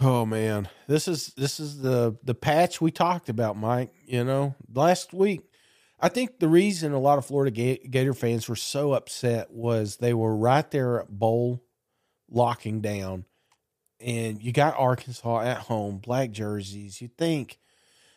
Oh 0.00 0.26
man, 0.26 0.68
this 0.88 1.06
is 1.06 1.32
this 1.36 1.60
is 1.60 1.82
the 1.82 2.16
the 2.24 2.34
patch 2.34 2.80
we 2.80 2.90
talked 2.90 3.28
about, 3.28 3.56
Mike. 3.56 3.92
You 4.04 4.24
know, 4.24 4.54
last 4.72 5.12
week. 5.12 5.42
I 6.04 6.08
think 6.08 6.40
the 6.40 6.48
reason 6.48 6.92
a 6.92 6.98
lot 6.98 7.18
of 7.18 7.24
Florida 7.26 7.50
Gator 7.88 8.12
fans 8.12 8.48
were 8.48 8.56
so 8.56 8.92
upset 8.92 9.52
was 9.52 9.98
they 9.98 10.12
were 10.12 10.34
right 10.36 10.68
there 10.72 11.00
at 11.00 11.08
bowl 11.08 11.62
locking 12.28 12.80
down, 12.80 13.24
and 14.00 14.42
you 14.42 14.52
got 14.52 14.76
Arkansas 14.76 15.42
at 15.42 15.58
home, 15.58 15.98
black 15.98 16.32
jerseys. 16.32 17.00
You 17.00 17.08
think, 17.16 17.58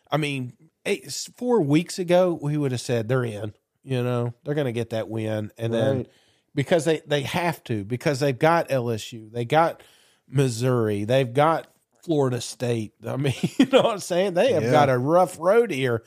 I 0.09 0.17
mean, 0.17 0.53
eight, 0.85 1.11
four 1.37 1.61
weeks 1.61 1.99
ago 1.99 2.39
we 2.41 2.57
would 2.57 2.71
have 2.71 2.81
said 2.81 3.07
they're 3.07 3.23
in. 3.23 3.53
You 3.83 4.01
know, 4.01 4.33
they're 4.43 4.55
going 4.55 4.65
to 4.65 4.71
get 4.71 4.89
that 4.89 5.07
win, 5.09 5.51
and 5.59 5.71
then 5.71 6.07
because 6.55 6.85
they 6.85 7.01
they 7.05 7.21
have 7.21 7.63
to 7.65 7.83
because 7.83 8.19
they've 8.19 8.37
got 8.37 8.69
LSU, 8.69 9.31
they 9.31 9.45
got 9.45 9.83
Missouri, 10.27 11.03
they've 11.03 11.31
got 11.31 11.67
Florida 12.03 12.41
State. 12.41 12.93
I 13.07 13.15
mean, 13.17 13.35
you 13.59 13.67
know 13.67 13.83
what 13.83 13.93
I'm 13.93 13.99
saying? 13.99 14.33
They 14.33 14.53
have 14.53 14.63
Yeah. 14.63 14.71
got 14.71 14.89
a 14.89 14.97
rough 14.97 15.37
road 15.39 15.69
here. 15.69 16.01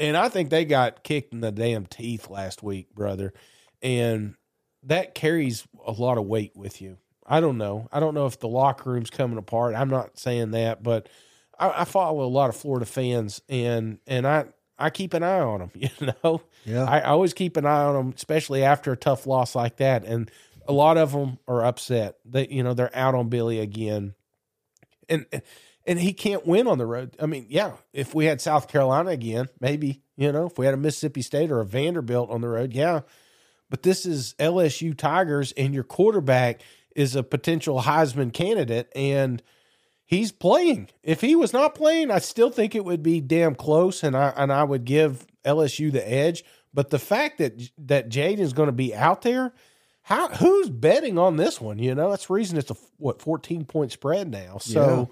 And 0.00 0.16
I 0.16 0.30
think 0.30 0.50
they 0.50 0.64
got 0.64 1.04
kicked 1.04 1.32
in 1.34 1.40
the 1.40 1.52
damn 1.52 1.86
teeth 1.86 2.30
last 2.30 2.62
week, 2.62 2.92
brother. 2.94 3.32
And 3.82 4.34
that 4.82 5.14
carries 5.14 5.68
a 5.86 5.92
lot 5.92 6.18
of 6.18 6.24
weight 6.24 6.56
with 6.56 6.80
you. 6.80 6.96
I 7.26 7.40
don't 7.40 7.58
know. 7.58 7.86
I 7.92 8.00
don't 8.00 8.14
know 8.14 8.26
if 8.26 8.40
the 8.40 8.48
locker 8.48 8.90
room's 8.90 9.10
coming 9.10 9.38
apart. 9.38 9.74
I'm 9.74 9.90
not 9.90 10.18
saying 10.18 10.52
that, 10.52 10.82
but 10.82 11.08
I, 11.58 11.82
I 11.82 11.84
follow 11.84 12.24
a 12.24 12.26
lot 12.26 12.48
of 12.48 12.56
Florida 12.56 12.86
fans, 12.86 13.40
and 13.48 13.98
and 14.06 14.26
I 14.26 14.46
I 14.78 14.90
keep 14.90 15.14
an 15.14 15.22
eye 15.22 15.40
on 15.40 15.60
them. 15.60 15.70
You 15.74 16.12
know, 16.24 16.40
Yeah. 16.64 16.84
I, 16.84 17.00
I 17.00 17.10
always 17.10 17.34
keep 17.34 17.56
an 17.56 17.66
eye 17.66 17.84
on 17.84 17.94
them, 17.94 18.14
especially 18.16 18.64
after 18.64 18.90
a 18.90 18.96
tough 18.96 19.26
loss 19.26 19.54
like 19.54 19.76
that. 19.76 20.04
And 20.04 20.30
a 20.66 20.72
lot 20.72 20.96
of 20.96 21.12
them 21.12 21.38
are 21.46 21.64
upset. 21.64 22.16
They 22.24 22.48
you 22.48 22.62
know 22.62 22.74
they're 22.74 22.96
out 22.96 23.14
on 23.14 23.28
Billy 23.28 23.60
again, 23.60 24.14
and 25.08 25.26
and 25.90 25.98
he 25.98 26.12
can't 26.12 26.46
win 26.46 26.68
on 26.68 26.78
the 26.78 26.86
road. 26.86 27.16
I 27.20 27.26
mean, 27.26 27.46
yeah, 27.48 27.72
if 27.92 28.14
we 28.14 28.26
had 28.26 28.40
South 28.40 28.68
Carolina 28.68 29.10
again, 29.10 29.48
maybe 29.58 30.02
you 30.16 30.30
know 30.30 30.46
if 30.46 30.56
we 30.56 30.64
had 30.64 30.72
a 30.72 30.78
Mississippi 30.78 31.20
State 31.20 31.50
or 31.50 31.58
a 31.58 31.66
Vanderbilt 31.66 32.30
on 32.30 32.42
the 32.42 32.48
road, 32.48 32.72
yeah. 32.72 33.00
But 33.68 33.82
this 33.82 34.06
is 34.06 34.36
LSU 34.38 34.96
Tigers, 34.96 35.50
and 35.56 35.74
your 35.74 35.82
quarterback 35.82 36.60
is 36.94 37.16
a 37.16 37.24
potential 37.24 37.82
Heisman 37.82 38.32
candidate, 38.32 38.88
and 38.94 39.42
he's 40.06 40.30
playing. 40.30 40.90
If 41.02 41.22
he 41.22 41.34
was 41.34 41.52
not 41.52 41.74
playing, 41.74 42.12
I 42.12 42.20
still 42.20 42.50
think 42.50 42.76
it 42.76 42.84
would 42.84 43.02
be 43.02 43.20
damn 43.20 43.56
close, 43.56 44.04
and 44.04 44.16
I 44.16 44.32
and 44.36 44.52
I 44.52 44.62
would 44.62 44.84
give 44.84 45.26
LSU 45.44 45.90
the 45.90 46.08
edge. 46.08 46.44
But 46.72 46.90
the 46.90 47.00
fact 47.00 47.38
that 47.38 47.60
that 47.78 48.16
is 48.16 48.52
going 48.52 48.68
to 48.68 48.72
be 48.72 48.94
out 48.94 49.22
there, 49.22 49.52
how 50.02 50.28
who's 50.28 50.70
betting 50.70 51.18
on 51.18 51.36
this 51.36 51.60
one? 51.60 51.80
You 51.80 51.96
know, 51.96 52.10
that's 52.10 52.28
the 52.28 52.34
reason 52.34 52.58
it's 52.58 52.70
a 52.70 52.76
what 52.98 53.20
fourteen 53.20 53.64
point 53.64 53.90
spread 53.90 54.30
now. 54.30 54.58
So 54.58 55.10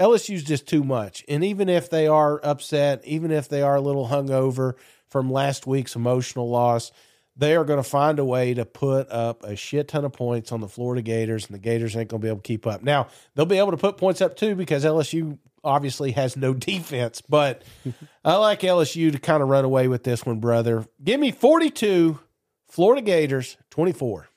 LSU's 0.00 0.42
just 0.42 0.66
too 0.66 0.82
much. 0.82 1.24
And 1.28 1.44
even 1.44 1.68
if 1.68 1.90
they 1.90 2.06
are 2.06 2.40
upset, 2.44 3.04
even 3.04 3.30
if 3.30 3.48
they 3.48 3.60
are 3.60 3.76
a 3.76 3.80
little 3.80 4.08
hungover 4.08 4.74
from 5.08 5.30
last 5.30 5.66
week's 5.66 5.94
emotional 5.94 6.48
loss, 6.48 6.90
they 7.36 7.54
are 7.54 7.64
going 7.64 7.82
to 7.82 7.88
find 7.88 8.18
a 8.18 8.24
way 8.24 8.54
to 8.54 8.64
put 8.64 9.10
up 9.10 9.44
a 9.44 9.56
shit 9.56 9.88
ton 9.88 10.04
of 10.04 10.12
points 10.12 10.52
on 10.52 10.60
the 10.60 10.68
Florida 10.68 11.02
Gators, 11.02 11.46
and 11.46 11.54
the 11.54 11.60
Gators 11.60 11.96
ain't 11.96 12.08
going 12.08 12.20
to 12.20 12.24
be 12.24 12.28
able 12.28 12.40
to 12.40 12.46
keep 12.46 12.66
up. 12.66 12.82
Now, 12.82 13.08
they'll 13.34 13.46
be 13.46 13.58
able 13.58 13.70
to 13.70 13.76
put 13.76 13.98
points 13.98 14.20
up 14.20 14.36
too 14.36 14.54
because 14.54 14.84
LSU 14.84 15.38
obviously 15.62 16.12
has 16.12 16.36
no 16.36 16.54
defense, 16.54 17.22
but 17.22 17.62
I 18.24 18.36
like 18.36 18.60
LSU 18.60 19.12
to 19.12 19.18
kind 19.18 19.42
of 19.42 19.48
run 19.48 19.64
away 19.64 19.86
with 19.86 20.04
this 20.04 20.24
one, 20.24 20.40
brother. 20.40 20.86
Give 21.02 21.20
me 21.20 21.30
42, 21.30 22.18
Florida 22.68 23.02
Gators 23.02 23.56
24. 23.70 24.28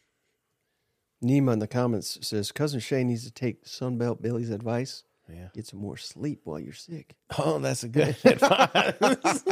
Nima 1.24 1.54
in 1.54 1.60
the 1.60 1.68
comments 1.68 2.18
says 2.22 2.52
cousin 2.52 2.82
Shane 2.82 3.08
needs 3.08 3.24
to 3.24 3.32
take 3.32 3.64
Sunbelt 3.64 4.22
Billy's 4.22 4.50
advice. 4.50 5.04
Yeah. 5.34 5.48
Get 5.54 5.68
some 5.68 5.80
more 5.80 5.98
sleep 5.98 6.42
while 6.44 6.60
you're 6.60 6.74
sick. 6.74 7.16
Oh, 7.38 7.60
that's 7.60 7.84
a 7.84 7.88
good 7.88 8.16
advice. 8.24 9.44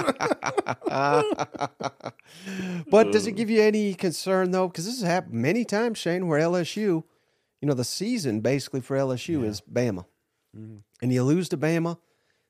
But 2.89 3.11
does 3.11 3.27
it 3.27 3.31
give 3.35 3.49
you 3.49 3.61
any 3.61 3.93
concern 3.93 4.51
though? 4.51 4.67
Because 4.67 4.85
this 4.85 4.99
has 5.01 5.09
happened 5.09 5.33
many 5.33 5.65
times, 5.65 5.97
Shane, 5.97 6.27
where 6.27 6.39
LSU, 6.39 7.03
you 7.61 7.67
know, 7.67 7.73
the 7.73 7.83
season 7.83 8.41
basically 8.41 8.81
for 8.81 8.97
LSU 8.97 9.43
is 9.43 9.61
Bama, 9.61 10.05
mm-hmm. 10.55 10.77
and 11.01 11.13
you 11.13 11.23
lose 11.23 11.49
to 11.49 11.57
Bama, 11.57 11.97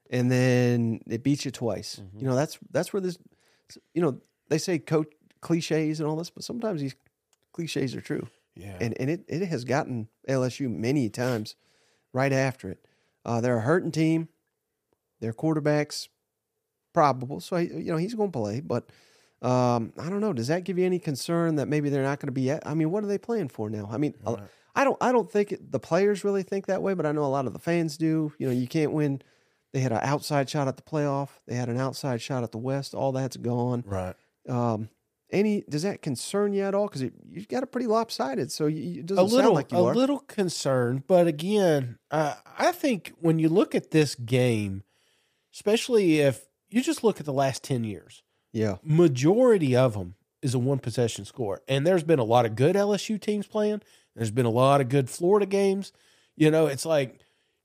and 0.10 0.32
then 0.32 1.02
it 1.08 1.24
beats 1.24 1.46
you 1.46 1.52
twice. 1.52 2.02
Mm-hmm. 2.02 2.20
You 2.20 2.26
know, 2.26 2.36
that's 2.36 2.60
that's 2.72 2.94
where 2.94 3.02
this, 3.02 3.18
you 3.94 4.02
know, 4.02 4.20
they 4.50 4.58
say 4.58 4.80
coach 4.80 5.08
cliches 5.42 6.00
and 6.00 6.08
all 6.10 6.16
this, 6.16 6.30
but 6.30 6.44
sometimes 6.44 6.82
these 6.82 6.96
cliches 7.54 7.96
are 7.96 8.02
true. 8.02 8.28
yeah. 8.56 8.78
and 8.80 8.96
and 9.00 9.10
it, 9.10 9.24
it 9.28 9.46
has 9.48 9.64
gotten 9.64 10.08
LSU 10.28 10.70
many 10.70 11.10
times 11.10 11.56
right 12.14 12.34
after 12.34 12.70
it. 12.70 12.86
Uh, 13.26 13.42
they're 13.42 13.58
a 13.58 13.62
hurting 13.62 13.92
team. 13.92 14.30
Their 15.20 15.34
quarterbacks 15.34 16.08
probable, 16.94 17.40
so 17.40 17.58
he, 17.58 17.68
you 17.68 17.92
know 17.92 17.98
he's 17.98 18.16
going 18.16 18.32
to 18.32 18.38
play. 18.40 18.60
But 18.60 18.90
um, 19.42 19.94
I 20.00 20.10
don't 20.10 20.22
know. 20.22 20.34
Does 20.34 20.48
that 20.48 20.64
give 20.64 20.78
you 20.78 20.86
any 20.86 21.00
concern 21.00 21.56
that 21.58 21.68
maybe 21.68 21.90
they're 21.90 22.04
not 22.04 22.20
going 22.20 22.28
to 22.28 22.32
be? 22.34 22.50
At, 22.52 22.66
I 22.66 22.74
mean, 22.74 22.92
what 22.92 23.04
are 23.04 23.08
they 23.08 23.18
playing 23.18 23.50
for 23.50 23.70
now? 23.70 23.88
I 23.92 23.98
mean, 23.98 24.16
I- 24.26 24.36
I 24.74 24.84
don't. 24.86 24.98
I 25.02 25.12
don't 25.12 25.30
think 25.30 25.52
it, 25.52 25.72
the 25.72 25.80
players 25.82 26.24
really 26.24 26.44
think 26.44 26.68
that 26.68 26.82
way, 26.82 26.94
but 26.94 27.06
I 27.06 27.12
know 27.12 27.26
a 27.26 27.28
lot 27.28 27.46
of 27.46 27.52
the 27.54 27.60
fans 27.60 27.98
do. 27.98 28.32
You 28.38 28.48
know, 28.48 28.54
you 28.54 28.68
can't 28.68 28.94
win. 28.94 29.22
They 29.74 29.82
had 29.82 29.92
an 29.92 30.00
outside 30.02 30.50
shot 30.50 30.68
at 30.70 30.78
the 30.78 30.84
playoff. 30.84 31.28
They 31.46 31.56
had 31.56 31.68
an 31.68 31.78
outside 31.78 32.22
shot 32.22 32.44
at 32.44 32.52
the 32.54 32.58
West. 32.58 32.94
All 32.96 33.12
that's 33.12 33.36
gone. 33.38 33.84
right. 33.86 34.16
Um, 34.48 34.88
any 35.32 35.64
does 35.70 35.84
that 35.84 36.02
concern 36.02 36.54
you 36.54 36.64
at 36.64 36.76
all? 36.76 36.88
Because 36.88 37.02
you've 37.02 37.48
got 37.48 37.64
it 37.64 37.72
pretty 37.72 37.88
lopsided, 37.88 38.52
so 38.52 38.68
you, 38.68 39.00
it 39.00 39.06
doesn't 39.06 39.22
a 39.22 39.28
little, 39.28 39.42
sound 39.42 39.56
like 39.56 39.72
you 39.72 39.78
a 39.78 39.84
are. 39.86 39.96
little 39.96 40.20
concerned, 40.20 41.04
but 41.08 41.28
again, 41.28 41.98
uh, 42.10 42.36
I 42.58 42.72
think 42.72 43.14
when 43.20 43.40
you 43.40 43.50
look 43.50 43.74
at 43.76 43.92
this 43.92 44.16
game, 44.16 44.84
especially 45.54 46.20
if 46.20 46.48
you 46.70 46.82
just 46.82 47.04
look 47.04 47.20
at 47.20 47.26
the 47.26 47.34
last 47.34 47.64
ten 47.64 47.84
years, 47.84 48.24
yeah, 48.52 48.78
majority 48.84 49.76
of 49.76 49.94
them 49.94 50.16
is 50.42 50.54
a 50.54 50.60
one 50.60 50.80
possession 50.80 51.26
score, 51.26 51.62
and 51.68 51.86
there's 51.86 52.04
been 52.04 52.20
a 52.20 52.24
lot 52.24 52.46
of 52.46 52.56
good 52.56 52.76
LSU 52.76 53.20
teams 53.20 53.48
playing. 53.48 53.82
There's 54.16 54.32
been 54.32 54.46
a 54.46 54.50
lot 54.50 54.82
of 54.82 54.90
good 54.90 55.10
Florida 55.10 55.46
games. 55.46 55.94
You 56.36 56.52
know, 56.52 56.68
it's 56.68 56.86
like 56.86 57.20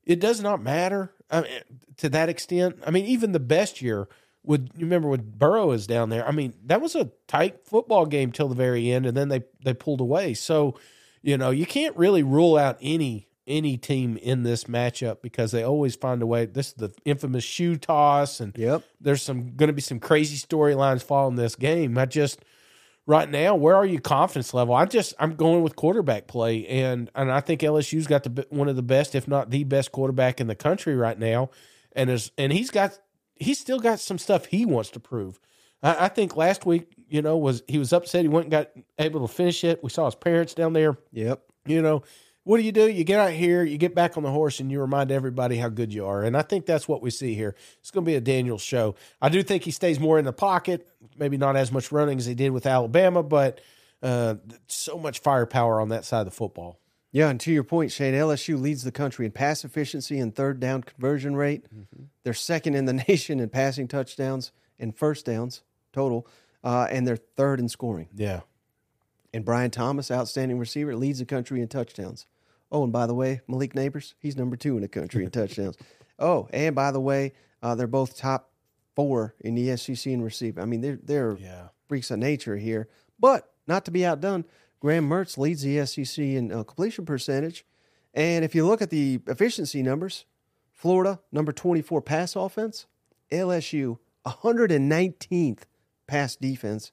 it 0.05 0.19
does 0.19 0.41
not 0.41 0.61
matter 0.61 1.13
I 1.29 1.41
mean, 1.41 1.51
to 1.97 2.09
that 2.09 2.29
extent. 2.29 2.79
I 2.85 2.91
mean, 2.91 3.05
even 3.05 3.31
the 3.31 3.39
best 3.39 3.81
year 3.81 4.07
would 4.47 4.71
you 4.75 4.85
remember 4.85 5.09
when 5.09 5.33
Burrow 5.37 5.71
is 5.71 5.85
down 5.87 6.09
there? 6.09 6.25
I 6.25 6.31
mean, 6.31 6.53
that 6.65 6.81
was 6.81 6.95
a 6.95 7.11
tight 7.27 7.67
football 7.67 8.05
game 8.05 8.31
till 8.31 8.47
the 8.47 8.55
very 8.55 8.89
end, 8.89 9.05
and 9.05 9.15
then 9.15 9.27
they 9.27 9.43
they 9.63 9.73
pulled 9.73 10.01
away. 10.01 10.33
So, 10.33 10.79
you 11.21 11.37
know, 11.37 11.51
you 11.51 11.65
can't 11.65 11.95
really 11.97 12.23
rule 12.23 12.57
out 12.57 12.77
any 12.81 13.27
any 13.45 13.77
team 13.77 14.17
in 14.17 14.43
this 14.43 14.63
matchup 14.65 15.21
because 15.21 15.51
they 15.51 15.63
always 15.63 15.95
find 15.95 16.21
a 16.21 16.25
way. 16.25 16.45
This 16.45 16.67
is 16.69 16.73
the 16.75 16.93
infamous 17.03 17.43
shoe 17.43 17.75
toss, 17.75 18.39
and 18.39 18.57
yep. 18.57 18.83
there's 19.01 19.21
some 19.21 19.55
going 19.55 19.67
to 19.67 19.73
be 19.73 19.81
some 19.81 19.99
crazy 19.99 20.37
storylines 20.37 21.03
following 21.03 21.35
this 21.35 21.55
game. 21.55 21.97
I 21.97 22.05
just 22.05 22.39
right 23.05 23.29
now, 23.29 23.55
where 23.55 23.75
are 23.75 23.85
you 23.85 23.99
confidence 23.99 24.53
level? 24.53 24.75
I 24.75 24.85
just 24.85 25.13
I'm 25.19 25.35
going 25.35 25.61
with 25.61 25.75
quarterback 25.75 26.27
play, 26.27 26.65
and 26.67 27.11
and 27.15 27.29
I 27.29 27.41
think 27.41 27.61
LSU's 27.61 28.07
got 28.07 28.23
the 28.23 28.47
one 28.49 28.69
of 28.69 28.77
the 28.77 28.81
best, 28.81 29.13
if 29.13 29.27
not 29.27 29.49
the 29.49 29.65
best 29.65 29.91
quarterback 29.91 30.39
in 30.39 30.47
the 30.47 30.55
country 30.55 30.95
right 30.95 31.19
now, 31.19 31.49
and 31.91 32.09
is 32.09 32.31
and 32.37 32.53
he's 32.53 32.71
got 32.71 32.97
he's 33.39 33.59
still 33.59 33.79
got 33.79 33.99
some 33.99 34.17
stuff 34.17 34.45
he 34.45 34.65
wants 34.65 34.89
to 34.91 34.99
prove. 34.99 35.39
I, 35.83 36.05
I 36.05 36.07
think 36.07 36.35
last 36.35 36.65
week, 36.65 36.93
you 37.07 37.21
know, 37.21 37.37
was 37.37 37.63
he 37.67 37.77
was 37.77 37.93
upset 37.93 38.23
he 38.23 38.27
went 38.27 38.45
and 38.45 38.51
got 38.51 38.69
able 38.99 39.25
to 39.25 39.33
finish 39.33 39.63
it. 39.63 39.83
We 39.83 39.89
saw 39.89 40.05
his 40.05 40.15
parents 40.15 40.53
down 40.53 40.73
there 40.73 40.97
Yep. 41.11 41.41
you 41.65 41.81
know, 41.81 42.03
what 42.43 42.57
do 42.57 42.63
you 42.63 42.71
do? 42.71 42.87
You 42.87 43.03
get 43.03 43.19
out 43.19 43.31
here, 43.31 43.63
you 43.63 43.77
get 43.77 43.93
back 43.93 44.15
on 44.15 44.23
the 44.23 44.31
horse, 44.31 44.61
and 44.61 44.71
you 44.71 44.79
remind 44.79 45.11
everybody 45.11 45.57
how 45.57 45.67
good 45.67 45.93
you 45.93 46.05
are. 46.05 46.23
And 46.23 46.37
I 46.37 46.43
think 46.43 46.65
that's 46.65 46.87
what 46.87 47.01
we 47.01 47.09
see 47.09 47.33
here. 47.33 47.55
It's 47.81 47.91
going 47.91 48.05
to 48.05 48.09
be 48.09 48.15
a 48.15 48.21
Daniel 48.21 48.57
show. 48.57 48.95
I 49.21 49.27
do 49.27 49.43
think 49.43 49.63
he 49.63 49.71
stays 49.71 49.99
more 49.99 50.17
in 50.17 50.23
the 50.23 50.31
pocket, 50.31 50.87
maybe 51.17 51.35
not 51.35 51.57
as 51.57 51.73
much 51.73 51.91
running 51.91 52.17
as 52.19 52.25
he 52.25 52.35
did 52.35 52.51
with 52.51 52.65
Alabama, 52.65 53.21
but 53.21 53.59
uh, 54.01 54.35
so 54.67 54.97
much 54.97 55.19
firepower 55.19 55.81
on 55.81 55.89
that 55.89 56.05
side 56.05 56.21
of 56.21 56.25
the 56.27 56.31
football. 56.31 56.79
Yeah, 57.11 57.29
and 57.29 57.39
to 57.41 57.51
your 57.51 57.63
point, 57.63 57.91
Shane, 57.91 58.13
LSU 58.13 58.59
leads 58.59 58.83
the 58.83 58.91
country 58.91 59.25
in 59.25 59.31
pass 59.31 59.63
efficiency 59.63 60.19
and 60.19 60.35
third 60.35 60.59
down 60.59 60.83
conversion 60.83 61.35
rate. 61.35 61.63
Mm-hmm. 61.63 62.03
They're 62.23 62.33
second 62.33 62.75
in 62.75 62.85
the 62.85 62.93
nation 63.07 63.39
in 63.39 63.49
passing 63.49 63.87
touchdowns 63.87 64.51
and 64.79 64.95
first 64.95 65.25
downs 65.25 65.63
total, 65.93 66.27
uh, 66.63 66.87
and 66.89 67.07
they're 67.07 67.17
third 67.17 67.59
in 67.59 67.69
scoring. 67.69 68.09
Yeah. 68.13 68.41
And 69.33 69.45
Brian 69.45 69.71
Thomas, 69.71 70.11
outstanding 70.11 70.59
receiver, 70.59 70.95
leads 70.95 71.19
the 71.19 71.25
country 71.25 71.61
in 71.61 71.67
touchdowns. 71.67 72.25
Oh, 72.71 72.83
and 72.83 72.91
by 72.91 73.05
the 73.05 73.13
way, 73.13 73.41
Malik 73.47 73.73
Nabers, 73.73 74.13
he's 74.19 74.35
number 74.35 74.55
two 74.55 74.75
in 74.75 74.81
the 74.81 74.87
country 74.87 75.23
in 75.23 75.31
touchdowns. 75.31 75.77
Oh, 76.19 76.47
and 76.51 76.75
by 76.75 76.91
the 76.91 76.99
way, 76.99 77.33
uh, 77.61 77.75
they're 77.75 77.87
both 77.87 78.17
top 78.17 78.51
four 78.95 79.35
in 79.39 79.55
the 79.55 79.75
SEC 79.77 80.11
in 80.11 80.21
receiving. 80.21 80.61
I 80.61 80.65
mean, 80.65 80.81
they're 80.81 80.99
they're 81.01 81.37
yeah. 81.39 81.67
freaks 81.87 82.11
of 82.11 82.19
nature 82.19 82.57
here, 82.57 82.89
but 83.19 83.51
not 83.67 83.85
to 83.85 83.91
be 83.91 84.05
outdone. 84.05 84.45
Graham 84.79 85.09
Mertz 85.09 85.37
leads 85.37 85.63
the 85.63 85.85
SEC 85.85 86.23
in 86.23 86.51
uh, 86.51 86.63
completion 86.63 87.05
percentage. 87.05 87.65
And 88.13 88.45
if 88.45 88.55
you 88.55 88.65
look 88.65 88.81
at 88.81 88.89
the 88.89 89.19
efficiency 89.27 89.81
numbers, 89.81 90.25
Florida, 90.71 91.19
number 91.31 91.51
24 91.51 92.01
pass 92.01 92.35
offense, 92.35 92.85
LSU, 93.31 93.97
119th 94.25 95.61
pass 96.05 96.35
defense. 96.35 96.91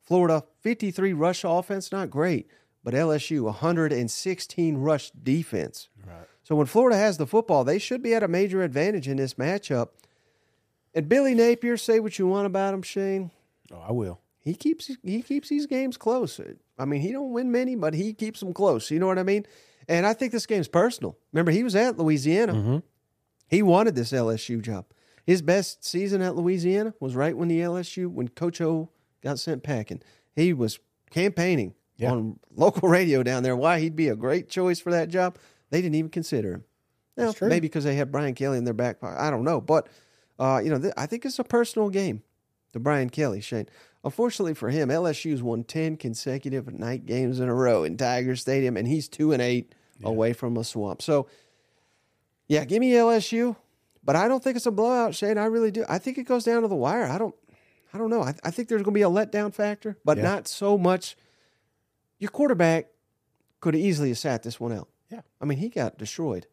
Florida, 0.00 0.44
53 0.60 1.12
rush 1.12 1.44
offense, 1.44 1.92
not 1.92 2.10
great, 2.10 2.48
but 2.84 2.94
LSU, 2.94 3.42
116 3.42 4.76
rush 4.76 5.10
defense. 5.10 5.88
Right. 6.06 6.26
So 6.42 6.56
when 6.56 6.66
Florida 6.66 6.96
has 6.96 7.18
the 7.18 7.26
football, 7.26 7.64
they 7.64 7.78
should 7.78 8.02
be 8.02 8.14
at 8.14 8.22
a 8.22 8.28
major 8.28 8.62
advantage 8.62 9.08
in 9.08 9.16
this 9.16 9.34
matchup. 9.34 9.90
And 10.94 11.08
Billy 11.08 11.34
Napier, 11.34 11.76
say 11.76 12.00
what 12.00 12.18
you 12.18 12.26
want 12.26 12.46
about 12.46 12.74
him, 12.74 12.82
Shane. 12.82 13.30
Oh, 13.72 13.84
I 13.88 13.92
will 13.92 14.20
he 14.42 14.54
keeps 14.54 14.90
he 15.02 15.22
keeps 15.22 15.48
these 15.48 15.66
games 15.66 15.96
close. 15.96 16.40
I 16.82 16.84
mean, 16.84 17.00
he 17.00 17.12
don't 17.12 17.30
win 17.30 17.52
many, 17.52 17.76
but 17.76 17.94
he 17.94 18.12
keeps 18.12 18.40
them 18.40 18.52
close. 18.52 18.90
You 18.90 18.98
know 18.98 19.06
what 19.06 19.18
I 19.18 19.22
mean? 19.22 19.46
And 19.88 20.06
I 20.06 20.12
think 20.12 20.32
this 20.32 20.46
game's 20.46 20.68
personal. 20.68 21.16
Remember, 21.32 21.50
he 21.50 21.64
was 21.64 21.76
at 21.76 21.98
Louisiana. 21.98 22.54
Mm-hmm. 22.54 22.78
He 23.48 23.62
wanted 23.62 23.94
this 23.94 24.12
LSU 24.12 24.60
job. 24.60 24.86
His 25.24 25.42
best 25.42 25.84
season 25.84 26.22
at 26.22 26.34
Louisiana 26.34 26.94
was 26.98 27.14
right 27.14 27.36
when 27.36 27.48
the 27.48 27.60
LSU 27.60 28.08
when 28.08 28.28
Coach 28.28 28.60
O 28.60 28.90
got 29.22 29.38
sent 29.38 29.62
packing. 29.62 30.02
He 30.34 30.52
was 30.52 30.80
campaigning 31.10 31.74
yeah. 31.96 32.12
on 32.12 32.38
local 32.54 32.88
radio 32.88 33.22
down 33.22 33.42
there 33.42 33.56
why 33.56 33.78
he'd 33.78 33.96
be 33.96 34.08
a 34.08 34.16
great 34.16 34.48
choice 34.48 34.80
for 34.80 34.90
that 34.90 35.08
job. 35.08 35.38
They 35.70 35.80
didn't 35.80 35.94
even 35.94 36.10
consider 36.10 36.54
him. 36.54 36.64
Now, 37.16 37.34
maybe 37.42 37.60
because 37.60 37.84
they 37.84 37.94
had 37.94 38.10
Brian 38.10 38.34
Kelly 38.34 38.58
in 38.58 38.64
their 38.64 38.74
back 38.74 39.00
pocket. 39.00 39.20
I 39.20 39.30
don't 39.30 39.44
know, 39.44 39.60
but 39.60 39.88
uh, 40.38 40.60
you 40.64 40.70
know, 40.70 40.78
th- 40.78 40.94
I 40.96 41.06
think 41.06 41.24
it's 41.24 41.38
a 41.38 41.44
personal 41.44 41.90
game 41.90 42.22
to 42.72 42.80
Brian 42.80 43.10
Kelly, 43.10 43.40
Shane. 43.40 43.68
Unfortunately 44.04 44.54
for 44.54 44.70
him, 44.70 44.88
LSU's 44.88 45.42
won 45.42 45.62
10 45.62 45.96
consecutive 45.96 46.72
night 46.72 47.06
games 47.06 47.38
in 47.38 47.48
a 47.48 47.54
row 47.54 47.84
in 47.84 47.96
Tiger 47.96 48.34
Stadium, 48.34 48.76
and 48.76 48.88
he's 48.88 49.08
2 49.08 49.32
and 49.32 49.40
8 49.40 49.74
yeah. 49.98 50.08
away 50.08 50.32
from 50.32 50.56
a 50.56 50.64
swamp. 50.64 51.02
So, 51.02 51.28
yeah, 52.48 52.64
give 52.64 52.80
me 52.80 52.92
LSU, 52.92 53.54
but 54.02 54.16
I 54.16 54.26
don't 54.26 54.42
think 54.42 54.56
it's 54.56 54.66
a 54.66 54.72
blowout, 54.72 55.14
Shane. 55.14 55.38
I 55.38 55.44
really 55.44 55.70
do. 55.70 55.84
I 55.88 55.98
think 55.98 56.18
it 56.18 56.24
goes 56.24 56.44
down 56.44 56.62
to 56.62 56.68
the 56.68 56.74
wire. 56.74 57.04
I 57.04 57.16
don't 57.16 57.34
I 57.92 57.98
don't 57.98 58.10
know. 58.10 58.22
I, 58.22 58.34
I 58.42 58.50
think 58.50 58.68
there's 58.68 58.82
going 58.82 58.94
to 58.94 58.98
be 58.98 59.02
a 59.02 59.10
letdown 59.10 59.52
factor, 59.52 59.98
but 60.04 60.16
yeah. 60.16 60.24
not 60.24 60.48
so 60.48 60.78
much. 60.78 61.16
Your 62.18 62.30
quarterback 62.30 62.86
could 63.60 63.74
have 63.74 63.82
easily 63.82 64.08
have 64.08 64.18
sat 64.18 64.42
this 64.42 64.58
one 64.58 64.72
out. 64.72 64.88
Yeah. 65.10 65.20
I 65.40 65.44
mean, 65.44 65.58
he 65.58 65.68
got 65.68 65.98
destroyed, 65.98 66.46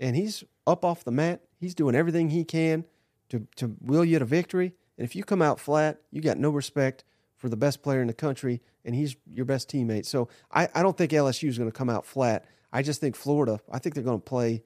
and 0.00 0.16
he's 0.16 0.42
up 0.66 0.84
off 0.84 1.04
the 1.04 1.12
mat. 1.12 1.42
He's 1.58 1.74
doing 1.74 1.94
everything 1.94 2.30
he 2.30 2.44
can 2.44 2.84
to, 3.28 3.46
to 3.56 3.76
will 3.80 4.04
you 4.04 4.18
to 4.18 4.24
victory. 4.24 4.72
And 5.00 5.08
if 5.08 5.16
you 5.16 5.24
come 5.24 5.40
out 5.40 5.58
flat, 5.58 6.02
you 6.10 6.20
got 6.20 6.36
no 6.36 6.50
respect 6.50 7.04
for 7.38 7.48
the 7.48 7.56
best 7.56 7.82
player 7.82 8.02
in 8.02 8.06
the 8.06 8.12
country, 8.12 8.60
and 8.84 8.94
he's 8.94 9.16
your 9.32 9.46
best 9.46 9.70
teammate. 9.70 10.04
So 10.04 10.28
I, 10.52 10.68
I 10.74 10.82
don't 10.82 10.94
think 10.94 11.12
LSU 11.12 11.48
is 11.48 11.56
going 11.56 11.70
to 11.70 11.74
come 11.76 11.88
out 11.88 12.04
flat. 12.04 12.44
I 12.70 12.82
just 12.82 13.00
think 13.00 13.16
Florida. 13.16 13.60
I 13.72 13.78
think 13.78 13.94
they're 13.94 14.04
going 14.04 14.20
to 14.20 14.24
play 14.24 14.62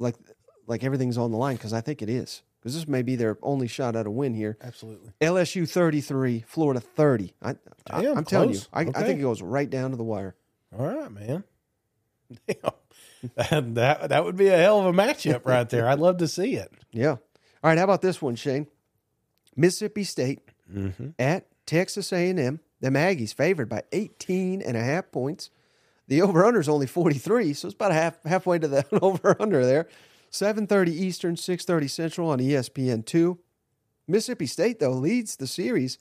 like 0.00 0.16
like 0.66 0.82
everything's 0.82 1.16
on 1.16 1.30
the 1.30 1.36
line 1.36 1.54
because 1.54 1.72
I 1.72 1.82
think 1.82 2.02
it 2.02 2.08
is 2.08 2.42
because 2.58 2.74
this 2.74 2.88
may 2.88 3.02
be 3.02 3.14
their 3.14 3.38
only 3.42 3.68
shot 3.68 3.94
at 3.94 4.08
a 4.08 4.10
win 4.10 4.34
here. 4.34 4.58
Absolutely. 4.60 5.12
LSU 5.20 5.70
thirty 5.70 6.00
three, 6.00 6.42
Florida 6.48 6.80
thirty. 6.80 7.32
I, 7.40 7.54
I 7.88 8.06
am 8.06 8.24
telling 8.24 8.54
you, 8.54 8.60
I, 8.72 8.82
okay. 8.82 8.90
I, 8.96 9.04
think 9.04 9.20
it 9.20 9.22
goes 9.22 9.40
right 9.40 9.70
down 9.70 9.92
to 9.92 9.96
the 9.96 10.02
wire. 10.02 10.34
All 10.76 10.84
right, 10.84 11.12
man. 11.12 11.44
Damn. 12.48 13.74
that 13.74 14.08
that 14.08 14.24
would 14.24 14.34
be 14.34 14.48
a 14.48 14.58
hell 14.58 14.80
of 14.80 14.86
a 14.86 14.92
matchup 14.92 15.46
right 15.46 15.68
there. 15.68 15.86
I'd 15.86 16.00
love 16.00 16.16
to 16.16 16.26
see 16.26 16.56
it. 16.56 16.72
Yeah. 16.90 17.10
All 17.10 17.18
right. 17.70 17.78
How 17.78 17.84
about 17.84 18.02
this 18.02 18.20
one, 18.20 18.34
Shane? 18.34 18.68
Mississippi 19.56 20.04
State 20.04 20.40
mm-hmm. 20.72 21.10
at 21.18 21.46
Texas 21.66 22.12
A&M. 22.12 22.60
The 22.80 22.90
Aggies 22.90 23.34
favored 23.34 23.68
by 23.68 23.82
18 23.92 24.60
and 24.60 24.76
a 24.76 24.82
half 24.82 25.10
points. 25.10 25.50
The 26.06 26.20
over-under 26.22 26.60
is 26.60 26.68
only 26.68 26.86
43, 26.86 27.54
so 27.54 27.68
it's 27.68 27.74
about 27.74 27.92
half 27.92 28.22
halfway 28.24 28.58
to 28.58 28.68
the 28.68 28.84
over-under 29.02 29.64
there. 29.64 29.88
7.30 30.30 30.88
Eastern, 30.88 31.36
6.30 31.36 31.88
Central 31.88 32.28
on 32.28 32.40
ESPN2. 32.40 33.38
Mississippi 34.06 34.46
State, 34.46 34.80
though, 34.80 34.90
leads 34.90 35.36
the 35.36 35.46
series 35.46 35.98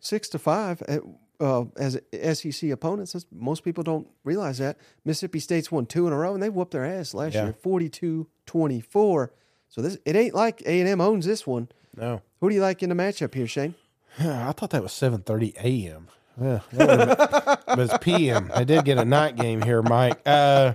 6 0.00 0.28
to 0.30 0.38
5 0.38 0.82
at, 0.82 1.02
uh, 1.38 1.64
as 1.76 2.00
SEC 2.38 2.70
opponents. 2.70 3.26
Most 3.30 3.62
people 3.62 3.84
don't 3.84 4.08
realize 4.24 4.58
that. 4.58 4.78
Mississippi 5.04 5.40
State's 5.40 5.70
won 5.70 5.86
two 5.86 6.06
in 6.06 6.12
a 6.12 6.16
row, 6.16 6.34
and 6.34 6.42
they 6.42 6.48
whooped 6.48 6.72
their 6.72 6.84
ass 6.84 7.14
last 7.14 7.34
yeah. 7.34 7.44
year, 7.44 7.52
42-24. 7.52 9.28
So 9.68 9.82
this 9.82 9.98
it 10.04 10.16
ain't 10.16 10.34
like 10.34 10.62
A&M 10.62 11.00
owns 11.00 11.26
this 11.26 11.46
one. 11.46 11.68
No. 11.94 12.22
Who 12.40 12.48
do 12.48 12.54
you 12.54 12.60
like 12.60 12.82
in 12.82 12.90
the 12.90 12.94
matchup 12.94 13.34
here, 13.34 13.46
Shane? 13.46 13.74
I 14.18 14.52
thought 14.52 14.70
that 14.70 14.82
was 14.82 14.92
7:30 14.92 15.56
a.m. 15.56 16.08
Yeah, 16.40 16.60
but 16.70 17.78
it's 17.78 17.98
p.m. 17.98 18.50
I 18.54 18.64
did 18.64 18.84
get 18.84 18.98
a 18.98 19.04
night 19.04 19.36
game 19.36 19.62
here, 19.62 19.82
Mike. 19.82 20.20
Uh, 20.26 20.74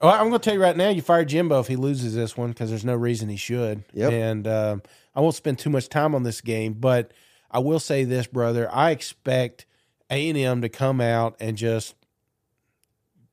well, 0.00 0.12
I'm 0.12 0.28
going 0.28 0.32
to 0.32 0.38
tell 0.38 0.54
you 0.54 0.62
right 0.62 0.76
now, 0.76 0.88
you 0.88 1.02
fire 1.02 1.24
Jimbo 1.24 1.58
if 1.58 1.66
he 1.66 1.74
loses 1.74 2.14
this 2.14 2.36
one 2.36 2.50
because 2.50 2.70
there's 2.70 2.84
no 2.84 2.94
reason 2.94 3.28
he 3.28 3.36
should. 3.36 3.82
Yep. 3.92 4.12
And 4.12 4.46
um, 4.46 4.82
I 5.16 5.20
won't 5.20 5.34
spend 5.34 5.58
too 5.58 5.70
much 5.70 5.88
time 5.88 6.14
on 6.14 6.22
this 6.22 6.40
game, 6.40 6.74
but 6.74 7.12
I 7.50 7.58
will 7.58 7.80
say 7.80 8.04
this, 8.04 8.28
brother. 8.28 8.72
I 8.72 8.90
expect 8.90 9.66
A 10.10 10.28
and 10.28 10.38
M 10.38 10.62
to 10.62 10.68
come 10.68 11.00
out 11.00 11.34
and 11.40 11.56
just 11.56 11.96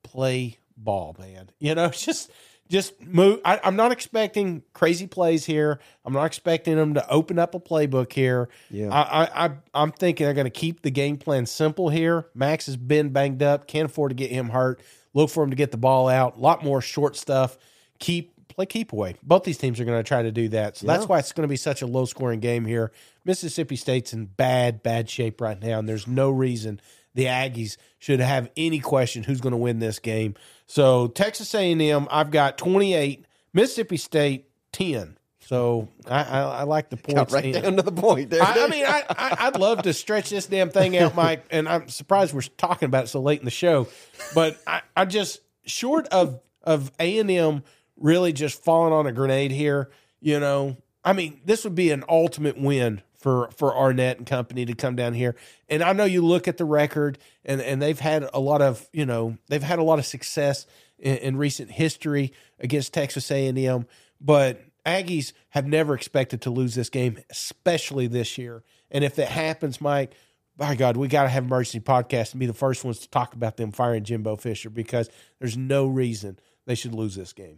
play 0.02 0.58
ball, 0.76 1.16
man. 1.20 1.52
You 1.60 1.76
know, 1.76 1.90
just 1.94 2.32
just 2.70 3.00
move. 3.02 3.40
I, 3.46 3.60
am 3.64 3.76
not 3.76 3.92
expecting 3.92 4.64
crazy 4.74 5.08
plays 5.08 5.46
here. 5.46 5.80
I'm 6.04 6.14
not 6.14 6.26
expecting 6.26 6.76
them 6.76 6.96
to 6.96 7.10
open 7.10 7.38
up 7.38 7.54
a 7.54 7.60
playbook 7.60 8.12
here. 8.12 8.50
Yeah, 8.70 8.90
I, 8.90 9.24
I, 9.24 9.46
I 9.74 9.84
am 9.84 9.92
thinking 9.92 10.26
they're 10.26 10.34
going 10.34 10.46
to 10.46 10.50
keep 10.50 10.82
the 10.82 10.92
game 10.92 11.18
plan 11.18 11.46
simple 11.46 11.90
here. 11.90 12.28
Max 12.34 12.66
has 12.66 12.78
been 12.78 13.10
banged 13.10 13.44
up. 13.44 13.68
Can't 13.68 13.86
afford 13.86 14.12
to 14.12 14.16
get 14.16 14.32
him 14.32 14.50
hurt. 14.50 14.82
Look 15.14 15.30
for 15.30 15.44
him 15.44 15.52
to 15.52 15.56
get 15.56 15.72
the 15.72 15.78
ball 15.78 16.08
out. 16.08 16.38
A 16.38 16.40
lot 16.40 16.64
more 16.64 16.82
short 16.82 17.16
stuff. 17.16 17.58
Keep 18.00 18.48
play 18.48 18.66
keep 18.66 18.94
away. 18.94 19.16
Both 19.22 19.44
these 19.44 19.58
teams 19.58 19.80
are 19.80 19.86
going 19.86 20.00
to 20.00 20.08
try 20.08 20.24
to 20.24 20.32
do 20.32 20.50
that. 20.50 20.78
So 20.78 20.88
yeah. 20.88 20.94
that's 20.94 21.08
why 21.08 21.20
it's 21.20 21.32
going 21.32 21.44
to 21.44 21.52
be 21.52 21.58
such 21.58 21.82
a 21.82 21.88
low 21.88 22.06
scoring 22.06 22.40
game 22.40 22.66
here. 22.66 22.92
Mississippi 23.24 23.76
State's 23.76 24.14
in 24.14 24.26
bad 24.26 24.82
bad 24.82 25.10
shape 25.10 25.40
right 25.40 25.62
now, 25.62 25.80
and 25.80 25.88
there's 25.88 26.08
no 26.08 26.32
reason 26.32 26.80
the 27.16 27.26
Aggies 27.26 27.78
should 27.98 28.20
have 28.20 28.50
any 28.56 28.80
question 28.80 29.24
who's 29.24 29.42
going 29.42 29.52
to 29.52 29.58
win 29.58 29.80
this 29.80 30.00
game. 30.00 30.36
So 30.68 31.08
Texas 31.08 31.54
A&M, 31.54 32.08
I've 32.10 32.32
got 32.32 32.58
28. 32.58 33.26
Mississippi 33.54 33.98
State 33.98 34.50
10. 34.74 35.18
So 35.40 35.88
I, 36.08 36.24
I, 36.24 36.40
I 36.42 36.64
like 36.64 36.90
the 36.90 36.98
points. 36.98 37.14
Got 37.14 37.32
right 37.32 37.46
in. 37.46 37.62
down 37.62 37.76
to 37.78 37.84
the 37.84 37.92
point 37.92 38.32
there. 38.32 38.42
I, 38.42 38.66
I 38.66 38.68
mean, 38.68 38.86
I, 38.86 39.04
I, 39.40 39.50
would 39.50 39.60
love 39.60 39.84
to 39.84 39.94
stretch 39.94 40.30
this 40.30 40.48
damn 40.48 40.70
thing 40.70 40.98
out, 40.98 41.16
Mike. 41.16 41.46
And 41.52 41.70
I'm 41.70 41.88
surprised 41.88 42.34
we're 42.34 42.42
talking 42.42 42.88
about 42.88 43.06
it 43.06 43.08
so 43.08 43.22
late 43.22 43.40
in 43.40 43.46
the 43.46 43.52
show. 43.52 43.88
But 44.34 44.60
I, 44.66 44.82
I 44.96 45.06
just 45.06 45.40
short 45.66 46.08
of 46.08 46.40
of 46.64 46.92
A 47.00 47.20
and 47.20 47.30
M 47.30 47.64
really 47.98 48.34
just 48.34 48.64
falling 48.64 48.92
on 48.92 49.08
a 49.08 49.12
grenade 49.12 49.52
here. 49.52 49.92
You 50.20 50.40
know, 50.40 50.78
I 51.04 51.14
mean, 51.14 51.40
this 51.46 51.64
would 51.64 51.76
be 51.76 51.92
an 51.92 52.04
ultimate 52.10 52.60
win 52.60 53.04
for 53.26 53.50
for 53.58 53.76
Arnett 53.76 54.20
and 54.20 54.28
company 54.28 54.68
to 54.68 54.76
come 54.76 54.96
down 54.96 55.16
here. 55.16 55.36
And 55.68 55.82
I 55.82 55.94
know 55.94 56.06
you 56.06 56.24
look 56.24 56.48
at 56.48 56.58
the 56.58 56.64
record, 56.64 57.18
and 57.44 57.60
and 57.60 57.82
they've 57.82 58.00
had 58.00 58.30
a 58.36 58.40
lot 58.40 58.62
of 58.62 58.88
you 58.94 59.04
know 59.04 59.40
they've 59.48 59.64
had 59.64 59.80
a 59.80 59.84
lot 59.84 59.98
of 59.98 60.06
success 60.06 60.68
in, 61.00 61.18
in 61.18 61.38
recent 61.38 61.72
history 61.72 62.34
against 62.60 62.94
Texas 62.94 63.32
A 63.32 63.48
and 63.48 63.58
M, 63.58 63.88
but 64.22 64.62
Aggies 64.86 65.34
have 65.50 65.66
never 65.66 65.96
expected 65.96 66.42
to 66.42 66.52
lose 66.52 66.76
this 66.76 66.92
game, 66.92 67.18
especially 67.32 68.06
this 68.06 68.38
year. 68.38 68.64
And 68.92 69.04
if 69.04 69.18
it 69.18 69.28
happens, 69.28 69.82
Mike, 69.82 70.14
by 70.56 70.76
God, 70.76 70.96
we 70.96 71.08
got 71.08 71.24
to 71.24 71.30
have 71.30 71.46
emergency 71.46 71.80
podcast 71.80 72.34
and 72.34 72.40
be 72.40 72.46
the 72.46 72.54
first 72.54 72.86
ones 72.86 73.00
to 73.00 73.10
talk 73.10 73.34
about 73.34 73.58
them 73.58 73.72
firing 73.72 74.04
Jimbo 74.04 74.36
Fisher 74.36 74.70
because 74.70 75.10
there's 75.40 75.58
no 75.58 75.88
reason 75.88 76.38
they 76.68 76.76
should 76.76 76.94
lose 76.94 77.16
this 77.16 77.34
game. 77.34 77.58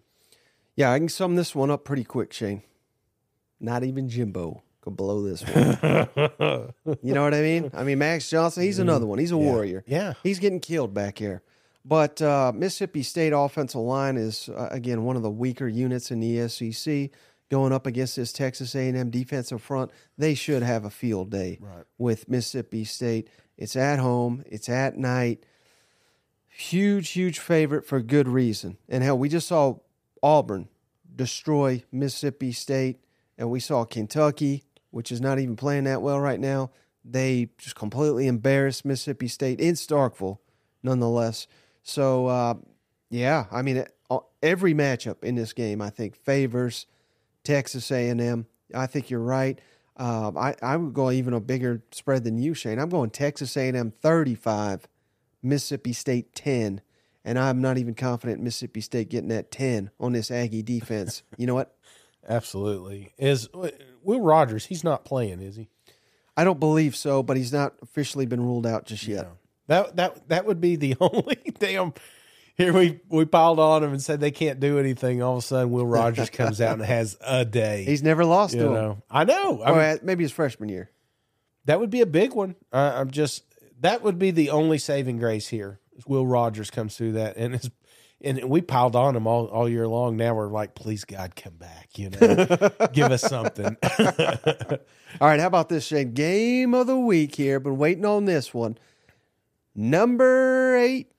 Yeah, 0.77 0.93
I 0.93 0.97
can 0.97 1.09
sum 1.09 1.35
this 1.35 1.53
one 1.53 1.69
up 1.69 1.83
pretty 1.83 2.05
quick, 2.05 2.31
Shane. 2.31 2.63
Not 3.59 3.83
even 3.83 4.07
Jimbo 4.07 4.63
could 4.87 4.97
blow 4.97 5.23
this 5.23 5.41
one. 5.43 6.97
you 7.03 7.13
know 7.13 7.23
what 7.23 7.33
I 7.33 7.41
mean? 7.41 7.71
I 7.73 7.83
mean, 7.83 7.99
Max 7.99 8.29
Johnson, 8.29 8.63
he's 8.63 8.79
another 8.79 9.05
one. 9.05 9.19
He's 9.19 9.31
a 9.31 9.35
yeah. 9.35 9.41
warrior. 9.41 9.83
Yeah. 9.87 10.13
He's 10.23 10.39
getting 10.39 10.59
killed 10.59 10.93
back 10.93 11.17
here. 11.19 11.41
But 11.83 12.21
uh, 12.21 12.51
Mississippi 12.53 13.03
State 13.03 13.33
offensive 13.33 13.79
line 13.81 14.17
is 14.17 14.49
uh, 14.49 14.69
again 14.71 15.03
one 15.03 15.15
of 15.15 15.23
the 15.23 15.29
weaker 15.29 15.67
units 15.67 16.11
in 16.11 16.19
the 16.19 16.47
SEC. 16.49 17.09
Going 17.49 17.71
up 17.71 17.85
against 17.85 18.17
this 18.17 18.33
Texas 18.33 18.75
A&M 18.75 19.09
defensive 19.09 19.61
front, 19.61 19.91
they 20.17 20.35
should 20.35 20.63
have 20.63 20.83
a 20.83 20.89
field 20.89 21.29
day 21.29 21.59
Right. 21.61 21.85
with 21.97 22.27
Mississippi 22.27 22.83
State. 22.83 23.29
It's 23.57 23.77
at 23.77 23.99
home. 23.99 24.43
It's 24.47 24.67
at 24.67 24.97
night. 24.97 25.45
Huge, 26.49 27.09
huge 27.11 27.39
favorite 27.39 27.85
for 27.85 28.01
good 28.01 28.27
reason. 28.27 28.77
And 28.89 29.01
hell, 29.01 29.17
we 29.17 29.29
just 29.29 29.47
saw 29.47 29.77
Auburn 30.21 30.67
destroy 31.15 31.83
Mississippi 31.91 32.51
State, 32.51 32.99
and 33.37 33.49
we 33.49 33.59
saw 33.61 33.85
Kentucky, 33.85 34.63
which 34.97 35.11
is 35.11 35.21
not 35.21 35.37
even 35.37 35.55
playing 35.55 35.83
that 35.83 36.01
well 36.01 36.19
right 36.19 36.39
now. 36.39 36.71
They 37.05 37.49
just 37.59 37.75
completely 37.75 38.25
embarrassed 38.25 38.83
Mississippi 38.83 39.27
State 39.27 39.59
in 39.59 39.75
Starkville, 39.75 40.39
nonetheless. 40.81 41.45
So, 41.83 42.25
uh, 42.25 42.55
yeah, 43.11 43.45
I 43.51 43.61
mean, 43.61 43.85
uh, 44.09 44.19
every 44.41 44.73
matchup 44.73 45.23
in 45.23 45.35
this 45.35 45.53
game, 45.53 45.83
I 45.83 45.91
think, 45.91 46.15
favors 46.15 46.87
Texas 47.43 47.91
A&M. 47.91 48.47
I 48.73 48.87
think 48.87 49.11
you're 49.11 49.19
right. 49.19 49.61
Um, 49.97 50.35
I, 50.35 50.55
I 50.63 50.75
would 50.75 50.95
go 50.95 51.11
even 51.11 51.35
a 51.35 51.39
bigger 51.41 51.83
spread 51.91 52.23
than 52.23 52.39
you, 52.39 52.55
Shane. 52.55 52.79
I'm 52.79 52.89
going 52.89 53.11
Texas 53.11 53.55
A&M 53.55 53.91
35, 54.01 54.87
Mississippi 55.43 55.93
State 55.93 56.33
10, 56.33 56.81
and 57.23 57.37
I'm 57.37 57.61
not 57.61 57.77
even 57.77 57.93
confident 57.93 58.41
Mississippi 58.41 58.81
State 58.81 59.09
getting 59.09 59.29
that 59.29 59.51
10 59.51 59.91
on 59.99 60.13
this 60.13 60.31
Aggie 60.31 60.63
defense. 60.63 61.21
you 61.37 61.45
know 61.45 61.53
what? 61.53 61.75
Absolutely. 62.27 63.13
Is 63.17 63.47
Will 64.07 64.21
Rogers? 64.21 64.65
He's 64.65 64.85
not 64.85 65.03
playing, 65.03 65.41
is 65.41 65.57
he? 65.57 65.67
I 66.37 66.45
don't 66.45 66.61
believe 66.61 66.95
so, 66.95 67.21
but 67.21 67.35
he's 67.35 67.51
not 67.51 67.73
officially 67.81 68.25
been 68.25 68.41
ruled 68.41 68.65
out 68.65 68.85
just 68.85 69.05
yet. 69.05 69.27
That 69.67 69.97
that 69.97 70.29
that 70.29 70.45
would 70.45 70.61
be 70.61 70.77
the 70.77 70.95
only 71.01 71.53
damn. 71.59 71.93
Here 72.55 72.71
we 72.71 73.01
we 73.09 73.25
piled 73.25 73.59
on 73.59 73.83
him 73.83 73.91
and 73.91 74.01
said 74.01 74.21
they 74.21 74.31
can't 74.31 74.61
do 74.61 74.79
anything. 74.79 75.21
All 75.21 75.33
of 75.33 75.39
a 75.39 75.41
sudden, 75.41 75.71
Will 75.71 75.85
Rogers 75.85 76.29
comes 76.29 76.61
out 76.61 76.73
and 76.77 76.85
has 76.85 77.17
a 77.21 77.43
day. 77.43 77.83
He's 77.83 78.01
never 78.01 78.23
lost 78.23 78.53
you 78.53 78.61
to 78.61 78.67
him. 78.67 78.73
know, 78.73 79.03
I 79.11 79.25
know. 79.25 79.61
I 79.61 79.71
mean, 79.71 79.99
maybe 80.03 80.23
his 80.23 80.31
freshman 80.31 80.69
year. 80.69 80.89
that 81.65 81.79
would 81.81 81.89
be 81.89 82.01
a 82.01 82.07
big 82.07 82.33
one. 82.33 82.55
I, 82.71 82.99
I'm 83.01 83.11
just 83.11 83.43
that 83.81 84.01
would 84.03 84.17
be 84.17 84.31
the 84.31 84.51
only 84.51 84.77
saving 84.77 85.17
grace 85.19 85.49
here. 85.49 85.81
Is 85.97 86.07
Will 86.07 86.25
Rogers 86.25 86.71
comes 86.71 86.95
through 86.95 87.11
that 87.13 87.35
and 87.35 87.55
it's 87.55 87.69
and 88.21 88.45
we 88.45 88.61
piled 88.61 88.95
on 88.95 89.15
him 89.15 89.27
all, 89.27 89.45
all 89.47 89.69
year 89.69 89.87
long. 89.87 90.17
Now 90.17 90.33
we're 90.33 90.47
like, 90.47 90.75
please 90.75 91.05
God, 91.05 91.35
come 91.35 91.53
back. 91.53 91.97
You 91.97 92.09
know, 92.09 92.71
give 92.93 93.11
us 93.11 93.21
something. 93.21 93.77
All 95.21 95.27
right, 95.27 95.39
how 95.39 95.47
about 95.47 95.69
this, 95.69 95.85
Shane? 95.85 96.13
Game 96.13 96.73
of 96.73 96.87
the 96.87 96.97
week 96.97 97.35
here. 97.35 97.59
Been 97.59 97.77
waiting 97.77 98.05
on 98.05 98.25
this 98.25 98.53
one. 98.53 98.77
Number 99.73 100.75
eight, 100.77 101.11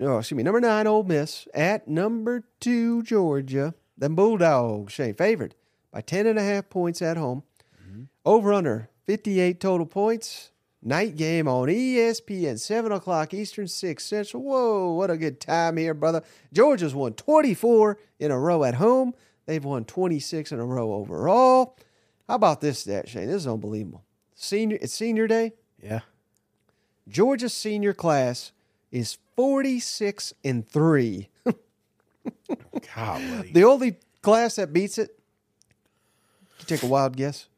oh, 0.00 0.18
excuse 0.18 0.36
me, 0.36 0.42
number 0.42 0.60
nine, 0.60 0.86
Ole 0.86 1.04
Miss 1.04 1.46
at 1.54 1.86
number 1.86 2.44
two, 2.60 3.02
Georgia. 3.02 3.74
Them 3.98 4.14
Bulldogs, 4.14 4.92
Shane, 4.92 5.14
favored 5.14 5.54
by 5.92 6.00
10 6.00 6.26
and 6.26 6.38
a 6.38 6.42
half 6.42 6.68
points 6.68 7.00
at 7.00 7.16
home. 7.16 7.42
Mm-hmm. 7.82 8.04
Over 8.24 8.52
under 8.52 8.88
58 9.04 9.60
total 9.60 9.86
points. 9.86 10.50
Night 10.86 11.16
game 11.16 11.48
on 11.48 11.66
ESPN, 11.66 12.60
7 12.60 12.92
o'clock 12.92 13.34
Eastern, 13.34 13.66
6 13.66 14.04
Central. 14.04 14.40
Whoa, 14.40 14.92
what 14.92 15.10
a 15.10 15.16
good 15.16 15.40
time 15.40 15.78
here, 15.78 15.94
brother. 15.94 16.22
Georgia's 16.52 16.94
won 16.94 17.14
24 17.14 17.98
in 18.20 18.30
a 18.30 18.38
row 18.38 18.62
at 18.62 18.76
home. 18.76 19.12
They've 19.46 19.64
won 19.64 19.84
26 19.84 20.52
in 20.52 20.60
a 20.60 20.64
row 20.64 20.92
overall. 20.92 21.76
How 22.28 22.36
about 22.36 22.60
this 22.60 22.78
stat, 22.78 23.08
Shane? 23.08 23.26
This 23.26 23.38
is 23.38 23.46
unbelievable. 23.48 24.04
Senior, 24.36 24.78
it's 24.80 24.94
senior 24.94 25.26
day. 25.26 25.54
yeah, 25.82 26.00
Georgia's 27.08 27.52
senior 27.52 27.92
class 27.92 28.52
is 28.92 29.18
46 29.34 30.34
and 30.44 30.68
3. 30.68 31.28
golly. 32.94 33.50
The 33.52 33.64
only 33.64 33.96
class 34.22 34.54
that 34.54 34.72
beats 34.72 34.98
it, 34.98 35.18
you 36.60 36.66
take 36.66 36.84
a 36.84 36.86
wild 36.86 37.16
guess? 37.16 37.48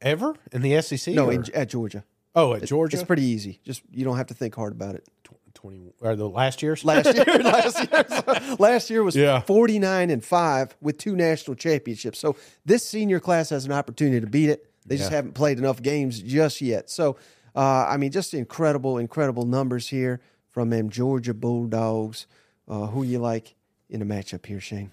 Ever 0.00 0.34
in 0.52 0.62
the 0.62 0.80
SEC? 0.80 1.14
No, 1.14 1.30
in, 1.30 1.44
at 1.54 1.68
Georgia. 1.68 2.04
Oh, 2.38 2.54
at 2.54 2.64
Georgia, 2.64 2.96
It's 2.96 3.04
pretty 3.06 3.22
easy. 3.24 3.60
Just 3.64 3.82
you 3.90 4.04
don't 4.04 4.16
have 4.16 4.26
to 4.28 4.34
think 4.34 4.54
hard 4.54 4.72
about 4.72 4.94
it. 4.94 5.06
twenty 5.54 5.92
or 6.00 6.14
the 6.16 6.28
last 6.28 6.62
year's. 6.62 6.84
Last 6.84 7.06
year, 7.14 7.38
last 7.38 7.90
year, 7.90 8.56
last 8.58 8.90
year 8.90 9.02
was 9.02 9.16
Yeah. 9.16 9.40
49 9.40 10.10
and 10.10 10.24
5 10.24 10.76
with 10.80 10.98
two 10.98 11.16
national 11.16 11.56
championships. 11.56 12.18
So 12.18 12.36
this 12.64 12.86
senior 12.86 13.18
class 13.20 13.50
has 13.50 13.64
an 13.64 13.72
opportunity 13.72 14.20
to 14.20 14.26
beat 14.26 14.50
it. 14.50 14.70
They 14.86 14.96
just 14.96 15.10
Yeah. 15.10 15.16
haven't 15.16 15.32
played 15.34 15.58
enough 15.58 15.82
games 15.82 16.20
just 16.20 16.60
yet. 16.60 16.88
So, 16.90 17.16
uh, 17.56 17.86
I 17.88 17.96
mean, 17.96 18.10
just 18.12 18.34
incredible, 18.34 18.98
incredible 18.98 19.44
numbers 19.46 19.88
here 19.88 20.20
from 20.50 20.70
them 20.70 20.90
Georgia 20.90 21.34
Bulldogs. 21.34 22.26
Uh, 22.68 22.86
who 22.86 23.02
you 23.02 23.18
like 23.18 23.54
in 23.88 24.02
a 24.02 24.04
matchup 24.04 24.44
here, 24.44 24.60
Shane? 24.60 24.90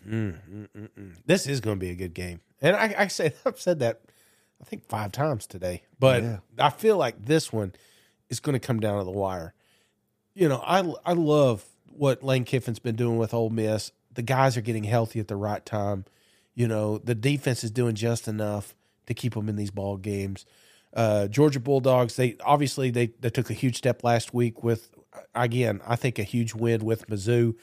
this 1.26 1.46
is 1.46 1.60
going 1.62 1.76
to 1.78 1.80
be 1.80 1.90
a 1.92 1.96
good 1.96 2.14
game. 2.14 2.40
And 2.62 2.76
I, 2.76 2.96
I 2.98 3.08
said 3.08 3.34
I've 3.46 3.60
said 3.60 3.80
that 3.80 4.02
I 4.62 4.66
think 4.66 4.88
five 4.88 5.12
times 5.12 5.46
today, 5.48 5.84
but 6.00 6.24
Yeah. 6.24 6.38
I 6.58 6.70
feel 6.70 6.98
like 6.98 7.26
this 7.26 7.52
one 7.52 7.74
is 8.30 8.40
going 8.40 8.54
to 8.54 8.60
come 8.60 8.80
down 8.80 8.98
to 9.00 9.04
the 9.04 9.12
wire. 9.12 9.54
You 10.34 10.50
know, 10.50 10.62
I 10.66 10.94
I 11.06 11.14
love 11.14 11.66
what 11.92 12.24
Lane 12.24 12.44
Kiffin's 12.46 12.80
been 12.80 12.96
doing 12.96 13.18
with 13.18 13.34
Ole 13.34 13.50
Miss. 13.50 13.92
The 14.14 14.22
guys 14.22 14.58
are 14.58 14.62
getting 14.62 14.84
healthy 14.86 15.20
at 15.20 15.28
the 15.28 15.36
right 15.36 15.66
time. 15.66 16.06
You 16.54 16.68
know, 16.68 16.98
the 16.98 17.16
defense 17.16 17.64
is 17.64 17.72
doing 17.72 17.96
just 17.96 18.28
enough 18.28 18.76
to 19.08 19.14
keep 19.14 19.34
them 19.34 19.50
in 19.50 19.56
these 19.56 19.72
ball 19.72 19.98
games. 19.98 20.46
Uh, 20.94 21.28
Georgia 21.28 21.60
Bulldogs, 21.60 22.16
they 22.16 22.38
obviously 22.44 22.90
they 22.90 23.08
they 23.20 23.30
took 23.30 23.50
a 23.50 23.54
huge 23.54 23.78
step 23.78 24.04
last 24.04 24.34
week 24.34 24.64
with 24.64 24.90
again, 25.34 25.82
I 25.86 25.96
think 25.96 26.18
a 26.20 26.24
huge 26.24 26.54
win 26.54 26.84
with 26.84 27.08
Mizzou 27.08 27.56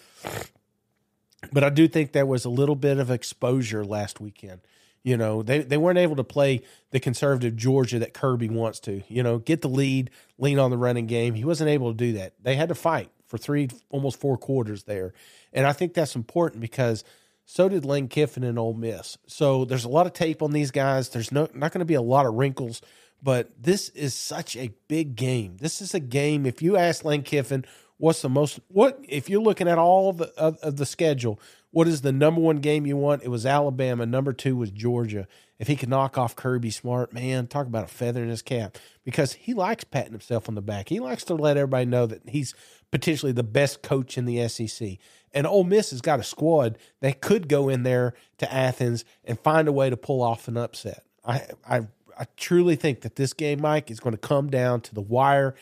but 1.53 1.65
I 1.65 1.71
do 1.71 1.89
think 1.89 2.13
there 2.13 2.27
was 2.27 2.45
a 2.45 2.51
little 2.51 2.77
bit 2.77 2.99
of 2.99 3.11
exposure 3.11 3.85
last 3.85 4.21
weekend. 4.21 4.61
You 5.03 5.17
know, 5.17 5.43
they, 5.43 5.61
they 5.63 5.77
weren't 5.77 5.99
able 5.99 6.17
to 6.17 6.25
play 6.25 6.63
the 6.91 7.01
conservative 7.01 7.57
Georgia 7.57 7.99
that 7.99 8.15
Kirby 8.15 8.49
wants 8.49 8.79
to. 8.81 9.03
You 9.09 9.23
know, 9.23 9.39
get 9.39 9.61
the 9.61 9.69
lead, 9.69 10.11
lean 10.39 10.59
on 10.59 10.71
the 10.71 10.79
running 10.79 11.07
game. 11.07 11.35
He 11.35 11.45
wasn't 11.45 11.71
able 11.71 11.91
to 11.91 11.97
do 11.97 12.13
that. 12.15 12.35
They 12.41 12.55
had 12.55 12.69
to 12.69 12.75
fight 12.75 13.11
for 13.27 13.37
three, 13.37 13.69
almost 13.91 14.21
four 14.21 14.37
quarters 14.37 14.85
there, 14.85 15.13
and 15.53 15.67
I 15.67 15.73
think 15.73 15.95
that's 15.95 16.15
important 16.15 16.61
because 16.61 17.03
so 17.45 17.69
did 17.69 17.85
Lane 17.85 18.09
Kiffin 18.09 18.45
and 18.45 18.59
Ole 18.59 18.75
Miss. 18.75 19.19
So 19.27 19.65
there's 19.65 19.85
a 19.85 19.89
lot 19.89 20.07
of 20.07 20.13
tape 20.13 20.43
on 20.43 20.53
these 20.53 20.71
guys. 20.71 21.09
There's 21.09 21.33
no 21.33 21.49
not 21.55 21.73
going 21.73 21.81
to 21.81 21.85
be 21.85 21.95
a 21.95 22.03
lot 22.03 22.27
of 22.27 22.35
wrinkles, 22.35 22.81
but 23.23 23.51
this 23.61 23.89
is 23.91 24.15
such 24.15 24.57
a 24.57 24.73
big 24.89 25.17
game. 25.17 25.57
This 25.61 25.81
is 25.81 25.95
a 25.95 26.01
game. 26.01 26.47
If 26.47 26.63
you 26.63 26.77
ask 26.77 27.05
Lane 27.05 27.23
Kiffin, 27.23 27.65
what's 27.99 28.23
the 28.23 28.29
most 28.29 28.61
what 28.69 28.99
if 29.09 29.29
you're 29.29 29.43
looking 29.43 29.69
at 29.69 29.79
all 29.79 30.13
the 30.13 30.33
of, 30.37 30.57
of 30.59 30.77
the 30.77 30.87
schedule 30.87 31.41
what 31.73 31.89
is 31.89 32.03
the 32.03 32.13
number 32.13 32.41
one 32.41 32.59
game 32.59 32.87
you 32.87 32.97
want? 32.97 33.25
It 33.25 33.29
was 33.29 33.45
alabama. 33.45 34.07
Number 34.07 34.33
two 34.33 34.57
was 34.57 34.71
georgia. 34.71 35.27
If 35.59 35.69
he 35.69 35.77
could 35.77 35.89
knock 35.89 36.17
off 36.17 36.37
kirby 36.37 36.71
smart 36.71 37.13
man 37.13 37.47
talk 37.47 37.67
about 37.67 37.85
a 37.85 37.89
feather 37.89 38.23
in 38.23 38.29
his 38.29 38.43
cap. 38.43 38.79
Because 39.05 39.33
he 39.33 39.55
likes 39.55 39.85
patting 39.85 40.13
himself 40.13 40.49
on 40.49 40.55
the 40.55 40.63
back. 40.63 40.89
He 40.89 41.01
likes 41.01 41.25
to 41.25 41.35
let 41.35 41.57
everybody 41.57 41.87
know 41.87 42.07
that 42.07 42.29
he's 42.29 42.55
potentially 42.91 43.33
the 43.33 43.43
best 43.43 43.83
coach 43.83 44.17
in 44.17 44.27
the 44.27 44.47
sec 44.49 44.99
and 45.35 45.47
Ole 45.47 45.65
Miss 45.65 45.91
has 45.91 46.01
got 46.01 46.21
a 46.21 46.25
squad 46.25 46.79
that 47.01 47.21
could 47.21 47.49
go 47.49 47.69
in 47.69 47.83
there 47.83 48.15
to 48.39 48.53
Athens 48.53 49.05
and 49.25 49.39
find 49.41 49.69
a 49.69 49.73
way 49.73 49.91
to 49.91 49.97
pull 49.97 50.23
off 50.23 50.49
an 50.49 50.57
upset. 50.57 51.05
I, 51.25 51.43
I, 51.67 51.81
I 52.19 52.27
truly 52.37 52.77
think 52.77 53.01
that 53.03 53.17
this 53.17 53.33
game, 53.33 53.61
Mike, 53.61 53.91
is 53.91 54.01
going 54.01 54.15
to 54.15 54.19
come 54.19 54.51
down 54.51 54.81
to 54.83 54.95
the 54.95 55.01
wire. 55.01 55.55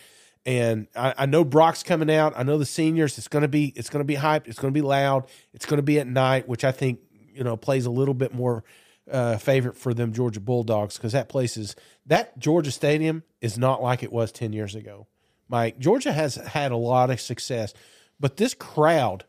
And 0.46 0.86
I, 0.96 1.14
I 1.18 1.26
know 1.26 1.44
Brock's 1.44 1.82
coming 1.82 2.10
out. 2.10 2.32
I 2.36 2.42
know 2.42 2.56
the 2.56 2.66
seniors. 2.66 3.18
It's 3.18 3.28
to 3.42 3.48
be 3.48 3.72
it's 3.76 3.90
to 4.00 4.04
be 4.04 4.16
hyped. 4.16 4.46
It's 4.46 4.58
to 4.68 4.70
be 4.70 4.80
loud. 4.80 5.26
It's 5.52 5.66
to 5.78 5.82
be 5.82 5.98
at 5.98 6.06
night, 6.06 6.48
which 6.48 6.64
I 6.64 6.72
think 6.72 7.00
you 7.32 7.44
know 7.44 7.56
plays 7.56 7.86
a 7.86 7.90
little 7.90 8.14
bit 8.14 8.34
more 8.34 8.64
uh, 9.10 9.36
favorite 9.36 9.76
for 9.76 9.92
them 9.92 10.12
Georgia 10.12 10.40
Bulldogs 10.40 10.96
because 10.96 11.12
that 11.12 11.28
place 11.28 11.56
is 11.56 11.76
that 12.06 12.38
Georgia 12.38 12.70
Stadium 12.70 13.22
is 13.40 13.58
not 13.58 13.82
like 13.82 14.02
it 14.02 14.12
was 14.12 14.32
ten 14.32 14.52
years 14.52 14.74
ago. 14.74 15.06
Mike, 15.48 15.78
Georgia 15.78 16.12
has 16.12 16.36
had 16.36 16.70
a 16.72 16.76
lot 16.76 17.10
of 17.10 17.20
success, 17.20 17.74
but 18.18 18.36
this 18.36 18.54
crowd 18.54 19.24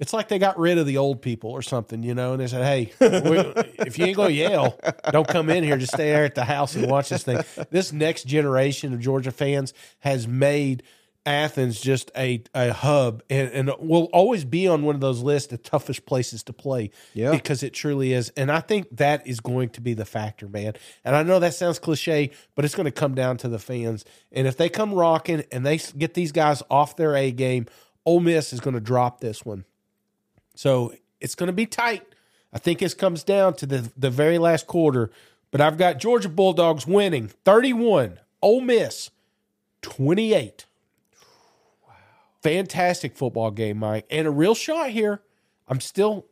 it's 0.00 0.14
like 0.14 0.28
they 0.28 0.38
got 0.38 0.58
rid 0.58 0.78
of 0.78 0.86
the 0.86 0.96
old 0.96 1.20
people 1.20 1.50
or 1.50 1.60
something, 1.60 2.02
you 2.02 2.14
know, 2.14 2.32
and 2.32 2.40
they 2.40 2.46
said, 2.46 2.64
"Hey, 2.64 2.92
we, 3.00 3.62
if 3.84 3.98
you 3.98 4.06
ain't 4.06 4.16
gonna 4.16 4.30
yell, 4.30 4.80
don't 5.12 5.28
come 5.28 5.50
in 5.50 5.62
here. 5.62 5.76
Just 5.76 5.92
stay 5.92 6.10
there 6.10 6.24
at 6.24 6.34
the 6.34 6.44
house 6.44 6.74
and 6.74 6.90
watch 6.90 7.10
this 7.10 7.22
thing." 7.22 7.44
This 7.70 7.92
next 7.92 8.24
generation 8.24 8.94
of 8.94 9.00
Georgia 9.00 9.30
fans 9.30 9.74
has 10.00 10.26
made 10.26 10.82
Athens 11.26 11.78
just 11.78 12.10
a 12.16 12.42
a 12.54 12.72
hub, 12.72 13.22
and, 13.28 13.50
and 13.52 13.72
will 13.78 14.04
always 14.04 14.46
be 14.46 14.66
on 14.66 14.84
one 14.84 14.94
of 14.94 15.02
those 15.02 15.20
lists 15.20 15.52
of 15.52 15.62
toughest 15.62 16.06
places 16.06 16.42
to 16.44 16.54
play. 16.54 16.90
Yeah. 17.12 17.32
because 17.32 17.62
it 17.62 17.74
truly 17.74 18.14
is, 18.14 18.30
and 18.38 18.50
I 18.50 18.60
think 18.60 18.88
that 18.96 19.26
is 19.26 19.40
going 19.40 19.68
to 19.70 19.82
be 19.82 19.92
the 19.92 20.06
factor, 20.06 20.48
man. 20.48 20.72
And 21.04 21.14
I 21.14 21.22
know 21.22 21.38
that 21.40 21.52
sounds 21.52 21.78
cliche, 21.78 22.30
but 22.54 22.64
it's 22.64 22.74
going 22.74 22.86
to 22.86 22.90
come 22.90 23.14
down 23.14 23.36
to 23.38 23.48
the 23.48 23.58
fans. 23.58 24.06
And 24.32 24.46
if 24.46 24.56
they 24.56 24.70
come 24.70 24.94
rocking 24.94 25.44
and 25.52 25.66
they 25.66 25.76
get 25.98 26.14
these 26.14 26.32
guys 26.32 26.62
off 26.70 26.96
their 26.96 27.14
A 27.14 27.30
game, 27.32 27.66
Ole 28.06 28.20
Miss 28.20 28.54
is 28.54 28.60
going 28.60 28.74
to 28.74 28.80
drop 28.80 29.20
this 29.20 29.44
one. 29.44 29.66
So 30.60 30.92
it's 31.22 31.34
going 31.34 31.46
to 31.46 31.54
be 31.54 31.64
tight. 31.64 32.02
I 32.52 32.58
think 32.58 32.80
this 32.80 32.92
comes 32.92 33.24
down 33.24 33.54
to 33.54 33.66
the, 33.66 33.90
the 33.96 34.10
very 34.10 34.36
last 34.36 34.66
quarter. 34.66 35.10
But 35.50 35.62
I've 35.62 35.78
got 35.78 35.98
Georgia 35.98 36.28
Bulldogs 36.28 36.86
winning 36.86 37.28
31, 37.46 38.20
Ole 38.42 38.60
Miss 38.60 39.10
28. 39.80 40.66
Wow. 41.88 41.94
fantastic 42.42 43.16
football 43.16 43.50
game, 43.50 43.78
Mike, 43.78 44.04
and 44.10 44.26
a 44.26 44.30
real 44.30 44.54
shot 44.54 44.90
here. 44.90 45.22
I'm 45.66 45.80
still, 45.80 46.26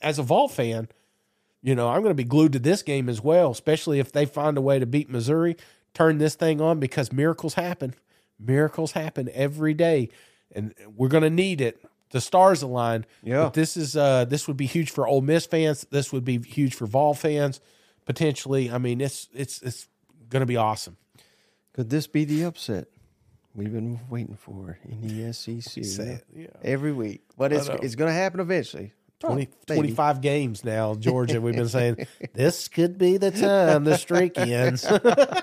as 0.00 0.18
a 0.18 0.22
Vol 0.22 0.48
fan, 0.48 0.88
you 1.60 1.74
know, 1.74 1.90
I'm 1.90 2.00
going 2.00 2.08
to 2.08 2.14
be 2.14 2.24
glued 2.24 2.54
to 2.54 2.58
this 2.58 2.82
game 2.82 3.10
as 3.10 3.20
well, 3.20 3.50
especially 3.50 3.98
if 3.98 4.10
they 4.10 4.24
find 4.24 4.56
a 4.56 4.62
way 4.62 4.78
to 4.78 4.86
beat 4.86 5.10
Missouri, 5.10 5.58
turn 5.92 6.16
this 6.16 6.36
thing 6.36 6.58
on 6.58 6.80
because 6.80 7.12
miracles 7.12 7.52
happen. 7.52 7.94
Miracles 8.40 8.92
happen 8.92 9.28
every 9.34 9.74
day, 9.74 10.08
and 10.50 10.72
we're 10.96 11.08
going 11.08 11.22
to 11.22 11.28
need 11.28 11.60
it. 11.60 11.84
The 12.10 12.20
stars 12.20 12.62
align. 12.62 13.06
Yeah. 13.22 13.44
But 13.44 13.54
this 13.54 13.76
is 13.76 13.96
uh 13.96 14.24
this 14.24 14.46
would 14.46 14.56
be 14.56 14.66
huge 14.66 14.90
for 14.90 15.06
Ole 15.06 15.20
Miss 15.20 15.46
fans. 15.46 15.86
This 15.90 16.12
would 16.12 16.24
be 16.24 16.38
huge 16.40 16.74
for 16.74 16.86
Vol 16.86 17.14
fans 17.14 17.60
potentially. 18.04 18.70
I 18.70 18.78
mean, 18.78 19.00
it's 19.00 19.28
it's 19.34 19.60
it's 19.62 19.88
going 20.28 20.40
to 20.40 20.46
be 20.46 20.56
awesome. 20.56 20.96
Could 21.72 21.90
this 21.90 22.06
be 22.06 22.24
the 22.24 22.44
upset 22.44 22.86
we've 23.54 23.72
been 23.72 23.98
waiting 24.08 24.36
for 24.36 24.78
in 24.88 25.00
the 25.00 25.32
SEC? 25.32 25.76
It, 25.76 26.24
yeah. 26.34 26.46
Every 26.62 26.92
week. 26.92 27.22
But 27.36 27.52
it's, 27.52 27.68
it's 27.68 27.94
going 27.96 28.08
to 28.10 28.14
happen 28.14 28.38
eventually. 28.40 28.92
20, 29.20 29.48
Maybe. 29.68 29.76
25 29.80 30.20
games 30.20 30.64
now, 30.64 30.94
Georgia. 30.94 31.40
We've 31.40 31.54
been 31.56 31.68
saying 31.68 32.06
this 32.34 32.68
could 32.68 32.96
be 32.98 33.16
the 33.16 33.30
time 33.30 33.84
the 33.84 33.96
streak 33.96 34.38
ends. 34.38 34.86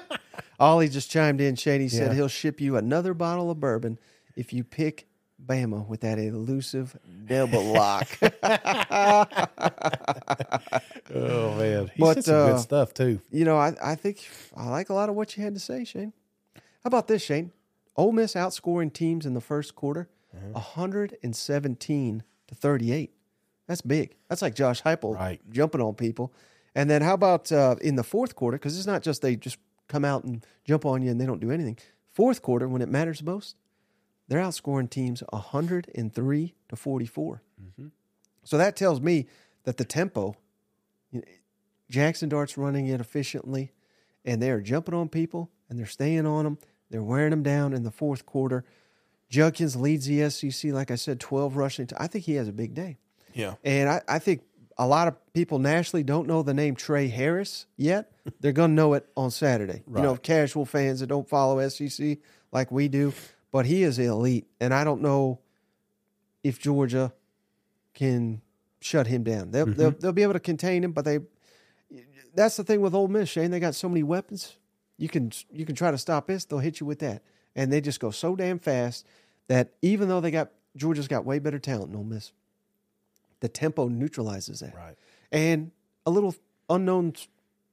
Ollie 0.59 0.89
just 0.89 1.09
chimed 1.09 1.41
in, 1.41 1.55
Shane. 1.55 1.81
He 1.81 1.89
said 1.89 2.09
Yeah. 2.09 2.13
he'll 2.13 2.27
ship 2.27 2.61
you 2.61 2.75
another 2.77 3.13
bottle 3.13 3.49
of 3.49 3.59
bourbon 3.59 3.97
if 4.35 4.53
you 4.53 4.63
pick 4.63 5.07
Bama 5.45 5.87
with 5.87 6.01
that 6.01 6.19
elusive 6.19 6.97
double 7.27 7.63
lock. 7.73 8.07
oh 11.13 11.55
man, 11.57 11.91
he 11.93 11.99
But, 12.01 12.15
said 12.15 12.25
some 12.25 12.35
uh, 12.35 12.51
good 12.53 12.59
stuff 12.59 12.93
too. 12.93 13.21
you 13.31 13.45
know, 13.45 13.57
I, 13.57 13.75
I 13.83 13.95
think 13.95 14.27
I 14.55 14.69
like 14.69 14.89
a 14.89 14.93
lot 14.93 15.09
of 15.09 15.15
what 15.15 15.35
you 15.37 15.43
had 15.43 15.53
to 15.55 15.59
say, 15.59 15.83
Shane. 15.83 16.13
How 16.55 16.87
about 16.87 17.07
this, 17.07 17.21
Shane? 17.23 17.51
Ole 17.95 18.11
Miss 18.11 18.33
outscoring 18.35 18.91
teams 18.93 19.25
in 19.25 19.33
the 19.33 19.41
first 19.41 19.75
quarter, 19.75 20.09
Mm-hmm. 20.33 20.53
117 20.53 22.23
to 22.47 22.55
38. 22.55 23.11
That's 23.67 23.81
big. 23.81 24.15
That's 24.29 24.41
like 24.41 24.55
Josh 24.55 24.81
Heupel 24.81 25.13
Right. 25.15 25.41
jumping 25.51 25.81
on 25.81 25.93
people. 25.95 26.31
And 26.73 26.89
then 26.89 27.01
how 27.01 27.15
about 27.15 27.51
uh, 27.51 27.75
in 27.81 27.97
the 27.97 28.03
fourth 28.03 28.33
quarter? 28.33 28.57
Because 28.57 28.77
it's 28.77 28.87
not 28.87 29.01
just 29.03 29.21
they 29.21 29.35
just 29.35 29.57
come 29.89 30.05
out 30.05 30.23
and 30.23 30.45
jump 30.63 30.85
on 30.85 31.01
you 31.01 31.11
and 31.11 31.19
they 31.19 31.25
don't 31.25 31.41
do 31.41 31.51
anything. 31.51 31.77
Fourth 32.13 32.41
quarter, 32.41 32.65
when 32.69 32.81
it 32.81 32.87
matters 32.87 33.21
most, 33.21 33.57
they're 34.31 34.39
outscoring 34.39 34.89
teams 34.89 35.21
103 35.31 36.53
to 36.69 36.75
44. 36.77 37.41
Mm-hmm. 37.61 37.87
So 38.45 38.57
that 38.57 38.77
tells 38.77 39.01
me 39.01 39.27
that 39.65 39.75
the 39.75 39.83
tempo, 39.83 40.37
Jackson 41.89 42.29
Dart's 42.29 42.57
running 42.57 42.87
it 42.87 43.01
efficiently, 43.01 43.73
and 44.23 44.41
they 44.41 44.49
are 44.49 44.61
jumping 44.61 44.93
on 44.93 45.09
people 45.09 45.51
and 45.69 45.77
they're 45.77 45.85
staying 45.85 46.25
on 46.25 46.45
them. 46.45 46.57
They're 46.89 47.03
wearing 47.03 47.31
them 47.31 47.43
down 47.43 47.73
in 47.73 47.83
the 47.83 47.91
fourth 47.91 48.25
quarter. 48.25 48.63
Judkins 49.29 49.75
leads 49.75 50.05
the 50.05 50.29
SEC, 50.29 50.71
like 50.71 50.91
I 50.91 50.95
said, 50.95 51.19
12 51.19 51.57
rushing. 51.57 51.89
I 51.97 52.07
think 52.07 52.23
he 52.23 52.35
has 52.35 52.47
a 52.47 52.53
big 52.53 52.73
day. 52.73 52.99
Yeah, 53.33 53.55
And 53.65 53.89
I, 53.89 54.01
I 54.07 54.19
think 54.19 54.43
a 54.77 54.87
lot 54.87 55.09
of 55.09 55.33
people 55.33 55.59
nationally 55.59 56.03
don't 56.03 56.25
know 56.25 56.41
the 56.41 56.53
name 56.53 56.77
Tre 56.77 57.09
Harris 57.09 57.65
yet. 57.75 58.13
They're 58.39 58.53
going 58.53 58.71
to 58.71 58.75
know 58.75 58.93
it 58.93 59.07
on 59.17 59.29
Saturday. 59.29 59.83
You 59.93 60.01
know, 60.01 60.15
casual 60.15 60.65
fans 60.65 61.01
that 61.01 61.07
don't 61.07 61.27
follow 61.27 61.67
SEC 61.67 62.19
like 62.53 62.71
we 62.71 62.87
do. 62.87 63.13
But 63.51 63.65
he 63.65 63.83
is 63.83 63.99
elite. 63.99 64.47
And 64.59 64.73
I 64.73 64.83
don't 64.83 65.01
know 65.01 65.39
if 66.43 66.59
Georgia 66.59 67.13
can 67.93 68.41
shut 68.79 69.07
him 69.07 69.23
down. 69.23 69.51
They'll, 69.51 69.65
they'll, 69.65 69.91
mm-hmm. 69.91 69.99
they'll 69.99 70.11
be 70.11 70.23
able 70.23 70.33
to 70.33 70.39
contain 70.39 70.83
him, 70.83 70.91
but 70.91 71.05
they. 71.05 71.19
That's 72.33 72.55
the 72.55 72.63
thing 72.63 72.79
with 72.79 72.95
Ole 72.95 73.09
Miss, 73.09 73.27
Shane. 73.27 73.51
They 73.51 73.59
got 73.59 73.75
so 73.75 73.89
many 73.89 74.03
weapons. 74.03 74.55
You 74.97 75.09
can 75.09 75.31
you 75.51 75.65
can 75.65 75.75
try 75.75 75.91
to 75.91 75.97
stop 75.97 76.27
this, 76.27 76.45
they'll 76.45 76.59
hit 76.59 76.79
you 76.79 76.85
with 76.85 76.99
that, 76.99 77.23
and 77.55 77.73
they 77.73 77.81
just 77.81 77.99
go 77.99 78.11
so 78.11 78.35
damn 78.35 78.59
fast 78.59 79.05
that 79.47 79.73
even 79.81 80.07
though 80.07 80.21
they 80.21 80.29
got 80.29 80.51
Georgia's 80.75 81.07
got 81.07 81.25
way 81.25 81.39
better 81.39 81.59
talent 81.59 81.91
than 81.91 81.97
Ole 81.97 82.05
Miss, 82.05 82.31
the 83.39 83.49
tempo 83.49 83.87
neutralizes 83.87 84.59
that. 84.59 84.75
right. 84.75 84.95
And 85.31 85.71
a 86.05 86.11
little 86.11 86.35
unknown 86.69 87.15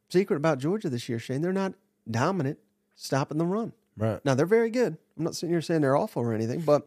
secret 0.09 0.37
about 0.37 0.59
Georgia 0.59 0.89
this 0.89 1.09
year, 1.09 1.19
Shane, 1.19 1.43
they're 1.43 1.53
not 1.53 1.75
dominant 2.11 2.59
stopping 2.97 3.39
the 3.39 3.47
run. 3.47 3.73
Right. 3.99 4.25
Now 4.25 4.35
they're 4.35 4.47
very 4.47 4.71
good. 4.71 4.97
I'm 5.17 5.25
not 5.25 5.35
sitting 5.35 5.53
here 5.53 5.61
saying 5.61 5.81
they're 5.81 5.97
awful 5.97 6.23
or 6.23 6.33
anything, 6.33 6.61
but 6.61 6.87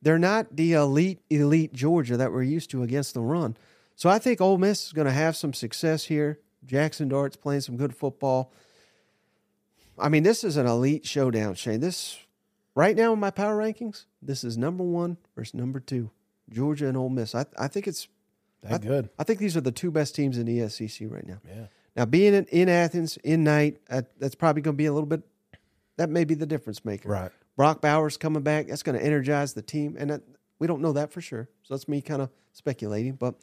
they're 0.00 0.18
not 0.18 0.56
the 0.56 0.72
elite, 0.74 1.20
elite 1.30 1.72
Georgia 1.72 2.16
that 2.16 2.32
we're 2.32 2.42
used 2.42 2.70
to 2.70 2.82
against 2.82 3.14
the 3.14 3.20
run. 3.20 3.56
So 3.96 4.08
I 4.08 4.18
think 4.18 4.40
Ole 4.40 4.58
Miss 4.58 4.86
is 4.86 4.92
going 4.92 5.06
to 5.06 5.12
have 5.12 5.36
some 5.36 5.52
success 5.52 6.04
here. 6.04 6.38
Jackson 6.64 7.08
Dart's 7.08 7.36
playing 7.36 7.60
some 7.60 7.76
good 7.76 7.94
football. 7.94 8.52
I 9.98 10.08
mean, 10.08 10.22
this 10.22 10.44
is 10.44 10.56
an 10.56 10.66
elite 10.66 11.06
showdown, 11.06 11.54
Shane. 11.54 11.80
This 11.80 12.18
right 12.74 12.96
now 12.96 13.12
in 13.12 13.20
my 13.20 13.30
power 13.30 13.56
rankings, 13.56 14.06
this 14.20 14.44
is 14.44 14.56
number 14.56 14.84
one 14.84 15.18
versus 15.36 15.54
number 15.54 15.80
two, 15.80 16.10
Georgia 16.50 16.88
and 16.88 16.96
Ole 16.96 17.10
Miss. 17.10 17.34
I, 17.34 17.46
I 17.58 17.68
think 17.68 17.86
it's 17.86 18.08
That 18.62 18.82
good. 18.82 19.10
I 19.18 19.24
think 19.24 19.38
these 19.38 19.56
are 19.56 19.60
the 19.60 19.72
two 19.72 19.90
best 19.90 20.14
teams 20.14 20.38
in 20.38 20.46
the 20.46 20.68
SEC 20.68 21.08
right 21.10 21.26
now. 21.26 21.38
Yeah. 21.46 21.66
Now, 21.94 22.06
being 22.06 22.32
in, 22.32 22.46
in 22.46 22.68
Athens 22.68 23.18
in 23.18 23.44
night, 23.44 23.78
uh, 23.90 24.02
that's 24.18 24.34
probably 24.34 24.62
going 24.62 24.76
to 24.76 24.78
be 24.78 24.86
a 24.86 24.92
little 24.92 25.06
bit. 25.06 25.22
That 26.02 26.10
may 26.10 26.24
be 26.24 26.34
the 26.34 26.46
difference 26.46 26.84
maker. 26.84 27.08
Right. 27.10 27.30
Brock 27.56 27.80
Bowers 27.80 28.16
coming 28.16 28.42
back. 28.42 28.66
That's 28.66 28.82
going 28.82 28.98
to 28.98 29.04
energize 29.06 29.54
the 29.54 29.62
team, 29.62 29.94
and 29.96 30.10
that, 30.10 30.22
we 30.58 30.66
don't 30.66 30.80
know 30.82 30.92
that 30.94 31.12
for 31.12 31.20
sure. 31.20 31.48
So 31.62 31.74
that's 31.74 31.86
me 31.86 32.00
kind 32.02 32.20
of 32.20 32.28
speculating. 32.52 33.12
But 33.12 33.36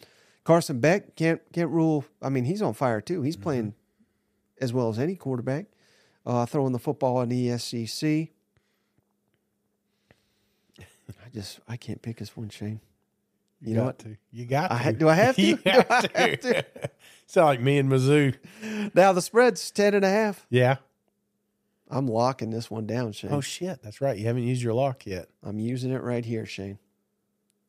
Carson 0.43 0.82
Beck 0.82 1.16
can't 1.16 1.39
can't 1.53 1.70
rule. 1.70 2.03
I 2.22 2.28
mean, 2.28 2.43
he's 2.43 2.62
on 2.62 2.74
fire 2.74 2.99
too. 2.99 3.22
He's 3.22 3.38
playing 3.38 3.76
as 4.60 4.74
well 4.74 4.89
as 4.89 4.99
any 4.99 5.16
quarterback. 5.16 5.68
Uh, 6.26 6.45
throwing 6.45 6.74
the 6.74 6.80
football 6.80 7.22
in 7.22 7.30
the 7.30 7.57
SEC. 7.57 8.28
I 10.80 11.30
just 11.34 11.62
I 11.66 11.78
can't 11.78 12.01
pick 12.01 12.18
this 12.18 12.36
one, 12.36 12.49
Shane. 12.49 12.82
You, 13.62 13.76
know 13.76 13.80
got 13.84 13.86
what? 13.86 13.99
to. 13.99 14.18
You 14.34 14.45
got 14.45 14.70
I 14.74 14.84
to. 14.91 14.97
do 14.97 15.07
I 15.07 15.14
have 15.14 15.38
to? 15.38 15.41
You 15.45 15.55
Do 15.64 15.70
have 15.70 15.88
I 15.89 16.01
to. 16.01 16.18
have 16.20 16.39
to? 16.41 16.66
Sound 17.26 17.45
like 17.45 17.62
me 17.62 17.78
and 17.78 17.89
Mizzou. 17.89 18.36
Now 18.93 19.14
the 19.14 19.22
spread's 19.22 19.72
ten 19.72 19.93
and 19.93 20.03
a 20.03 20.10
half. 20.10 20.45
Yeah. 20.49 20.76
I'm 21.90 22.08
locking 22.08 22.52
this 22.52 22.70
one 22.70 22.86
down, 22.86 23.14
Shane. 23.14 23.32
Oh 23.32 23.42
shit, 23.42 23.82
that's 23.82 24.00
right. 24.02 24.18
You 24.18 24.26
haven't 24.28 24.44
used 24.44 24.62
your 24.62 24.74
lock 24.74 25.06
yet. 25.06 25.30
I'm 25.44 25.60
using 25.60 25.92
it 25.92 26.04
right 26.04 26.24
here, 26.24 26.46
Shane. 26.46 26.78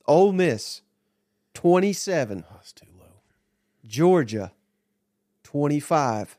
Ole 0.07 0.33
Miss, 0.33 0.83
27. 1.55 2.45
Oh, 2.51 2.57
it's 2.61 2.73
too 2.73 2.87
low. 2.99 3.07
Georgia, 3.87 4.53
25. 5.45 6.37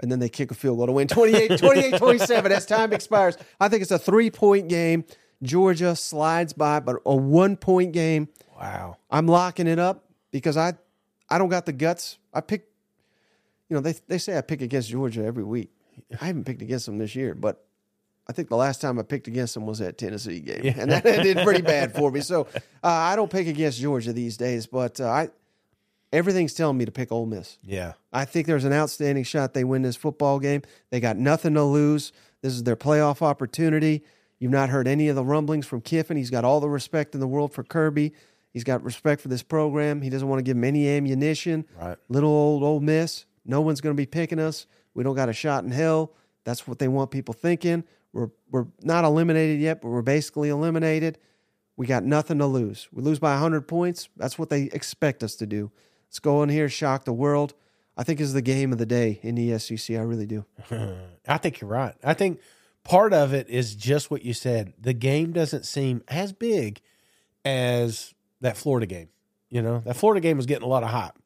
And 0.00 0.12
then 0.12 0.18
they 0.20 0.28
kick 0.28 0.50
a 0.50 0.54
field 0.54 0.78
goal 0.78 0.86
to 0.86 0.92
win 0.92 1.08
28 1.08 1.58
28 1.58 1.98
27 1.98 2.52
as 2.52 2.66
time 2.66 2.92
expires. 2.92 3.36
I 3.58 3.68
think 3.68 3.82
it's 3.82 3.90
a 3.90 3.98
three 3.98 4.30
point 4.30 4.68
game. 4.68 5.04
Georgia 5.42 5.94
slides 5.96 6.52
by, 6.52 6.80
but 6.80 6.96
a 7.06 7.16
one 7.16 7.56
point 7.56 7.92
game. 7.92 8.28
Wow. 8.58 8.96
I'm 9.10 9.26
locking 9.26 9.66
it 9.66 9.78
up 9.78 10.04
because 10.30 10.56
I 10.56 10.74
I 11.28 11.38
don't 11.38 11.48
got 11.48 11.66
the 11.66 11.72
guts. 11.72 12.18
I 12.32 12.40
pick, 12.40 12.68
you 13.68 13.74
know, 13.74 13.80
they, 13.80 13.94
they 14.06 14.18
say 14.18 14.36
I 14.36 14.40
pick 14.40 14.62
against 14.62 14.90
Georgia 14.90 15.24
every 15.24 15.44
week. 15.44 15.70
I 16.20 16.26
haven't 16.26 16.44
picked 16.44 16.62
against 16.62 16.86
them 16.86 16.98
this 16.98 17.14
year, 17.14 17.34
but 17.34 17.64
I 18.28 18.32
think 18.32 18.48
the 18.48 18.56
last 18.56 18.80
time 18.80 18.98
I 18.98 19.02
picked 19.02 19.26
against 19.26 19.54
them 19.54 19.66
was 19.66 19.78
that 19.78 19.96
Tennessee 19.96 20.40
game, 20.40 20.74
and 20.78 20.90
that 20.90 21.02
did 21.04 21.38
pretty 21.38 21.62
bad 21.62 21.94
for 21.94 22.10
me. 22.10 22.20
So 22.28 22.46
uh, 22.82 22.88
I 22.88 23.16
don't 23.16 23.30
pick 23.30 23.46
against 23.46 23.80
Georgia 23.80 24.12
these 24.12 24.36
days, 24.36 24.66
but 24.66 25.00
uh, 25.00 25.08
I 25.08 25.30
everything's 26.12 26.54
telling 26.54 26.76
me 26.76 26.84
to 26.84 26.92
pick 26.92 27.10
Ole 27.10 27.26
Miss. 27.26 27.58
Yeah. 27.62 27.94
I 28.12 28.24
think 28.24 28.46
there's 28.46 28.64
an 28.64 28.72
outstanding 28.72 29.24
shot 29.24 29.54
they 29.54 29.64
win 29.64 29.82
this 29.82 29.96
football 29.96 30.38
game. 30.40 30.62
They 30.90 31.00
got 31.00 31.16
nothing 31.16 31.54
to 31.54 31.64
lose. 31.64 32.12
This 32.42 32.52
is 32.52 32.64
their 32.64 32.76
playoff 32.76 33.22
opportunity. 33.22 34.04
You've 34.38 34.52
not 34.52 34.68
heard 34.68 34.86
any 34.86 35.08
of 35.08 35.16
the 35.16 35.24
rumblings 35.24 35.66
from 35.66 35.80
Kiffin. 35.80 36.16
He's 36.16 36.30
got 36.30 36.44
all 36.44 36.60
the 36.60 36.68
respect 36.68 37.14
in 37.14 37.20
the 37.20 37.26
world 37.26 37.52
for 37.52 37.64
Kirby. 37.64 38.12
He's 38.52 38.64
got 38.64 38.82
respect 38.82 39.20
for 39.20 39.28
this 39.28 39.42
program. 39.42 40.00
He 40.02 40.10
doesn't 40.10 40.28
want 40.28 40.38
to 40.38 40.42
give 40.42 40.56
him 40.56 40.64
any 40.64 40.88
ammunition. 40.88 41.66
Right. 41.80 41.98
Little 42.08 42.30
old 42.30 42.62
Ole 42.62 42.80
Miss. 42.80 43.24
No 43.44 43.60
one's 43.60 43.80
going 43.80 43.94
to 43.94 44.00
be 44.00 44.06
picking 44.06 44.38
us. 44.38 44.66
We 44.98 45.04
don't 45.04 45.14
got 45.14 45.28
a 45.28 45.32
shot 45.32 45.62
in 45.62 45.70
hell. 45.70 46.12
That's 46.42 46.66
what 46.66 46.80
they 46.80 46.88
want 46.88 47.12
people 47.12 47.32
thinking. 47.32 47.84
We're 48.12 48.30
we're 48.50 48.66
not 48.82 49.04
eliminated 49.04 49.60
yet, 49.60 49.80
but 49.80 49.90
we're 49.90 50.02
basically 50.02 50.48
eliminated. 50.48 51.18
We 51.76 51.86
got 51.86 52.02
nothing 52.02 52.38
to 52.38 52.46
lose. 52.46 52.88
We 52.92 53.04
lose 53.04 53.20
by 53.20 53.30
100 53.34 53.68
points. 53.68 54.08
That's 54.16 54.40
what 54.40 54.50
they 54.50 54.62
expect 54.62 55.22
us 55.22 55.36
to 55.36 55.46
do. 55.46 55.70
Let's 56.08 56.18
go 56.18 56.42
in 56.42 56.48
here, 56.48 56.68
shock 56.68 57.04
the 57.04 57.12
world. 57.12 57.54
I 57.96 58.02
think 58.02 58.18
is 58.18 58.32
the 58.32 58.42
game 58.42 58.72
of 58.72 58.78
the 58.78 58.86
day 58.86 59.20
in 59.22 59.36
the 59.36 59.56
SEC. 59.60 59.96
I 59.96 60.00
really 60.00 60.26
do. 60.26 60.44
I 61.28 61.38
think 61.38 61.60
you're 61.60 61.70
right. 61.70 61.94
I 62.02 62.14
think 62.14 62.40
part 62.82 63.12
of 63.12 63.32
it 63.32 63.48
is 63.48 63.76
just 63.76 64.10
what 64.10 64.24
you 64.24 64.34
said. 64.34 64.72
The 64.80 64.94
game 64.94 65.30
doesn't 65.30 65.64
seem 65.64 66.02
as 66.08 66.32
big 66.32 66.80
as 67.44 68.14
that 68.40 68.56
Florida 68.56 68.86
game. 68.86 69.10
You 69.48 69.62
know, 69.62 69.80
that 69.84 69.96
Florida 69.96 70.20
game 70.20 70.38
was 70.38 70.46
getting 70.46 70.64
a 70.64 70.68
lot 70.68 70.82
of 70.82 70.88
hype, 70.88 71.16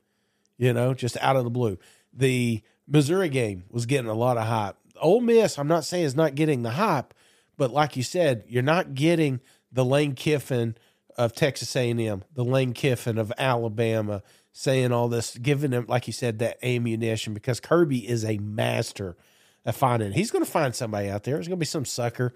you 0.58 0.74
know, 0.74 0.92
just 0.92 1.16
out 1.22 1.36
of 1.36 1.44
the 1.44 1.50
blue. 1.50 1.78
The 2.12 2.60
Missouri 2.87 3.28
game 3.28 3.64
was 3.70 3.87
getting 3.87 4.11
a 4.11 4.14
lot 4.14 4.37
of 4.37 4.47
hype. 4.47 4.76
Ole 5.01 5.20
Miss, 5.20 5.59
I'm 5.59 5.68
not 5.68 5.85
saying 5.85 6.05
is 6.05 6.16
not 6.16 6.35
getting 6.35 6.62
the 6.62 6.70
hype, 6.70 7.14
but 7.57 7.70
like 7.70 7.97
you 7.97 8.03
said, 8.03 8.45
you're 8.49 8.62
not 8.62 8.95
getting 8.95 9.41
the 9.72 9.85
Lane 9.85 10.14
Kiffin 10.14 10.76
of 11.16 11.35
Texas 11.35 11.74
A&M, 11.76 12.24
the 12.35 12.45
Lane 12.45 12.72
Kiffin 12.72 13.18
of 13.18 13.33
Alabama 13.37 14.22
saying 14.53 14.93
all 14.93 15.09
this, 15.09 15.37
giving 15.39 15.70
them, 15.70 15.87
like 15.89 16.07
you 16.07 16.12
said, 16.12 16.39
that 16.41 16.62
ammunition 16.62 17.35
because 17.35 17.59
Kirby 17.61 18.07
is 18.09 18.24
a 18.24 18.39
master 18.39 19.16
at 19.64 19.74
finding. 19.74 20.12
He's 20.12 20.30
going 20.30 20.45
to 20.45 20.51
find 20.51 20.74
somebody 20.74 21.09
out 21.09 21.24
there. 21.24 21.35
There's 21.35 21.49
going 21.49 21.59
to 21.59 21.61
be 21.61 21.66
some 21.66 21.85
sucker 21.85 22.35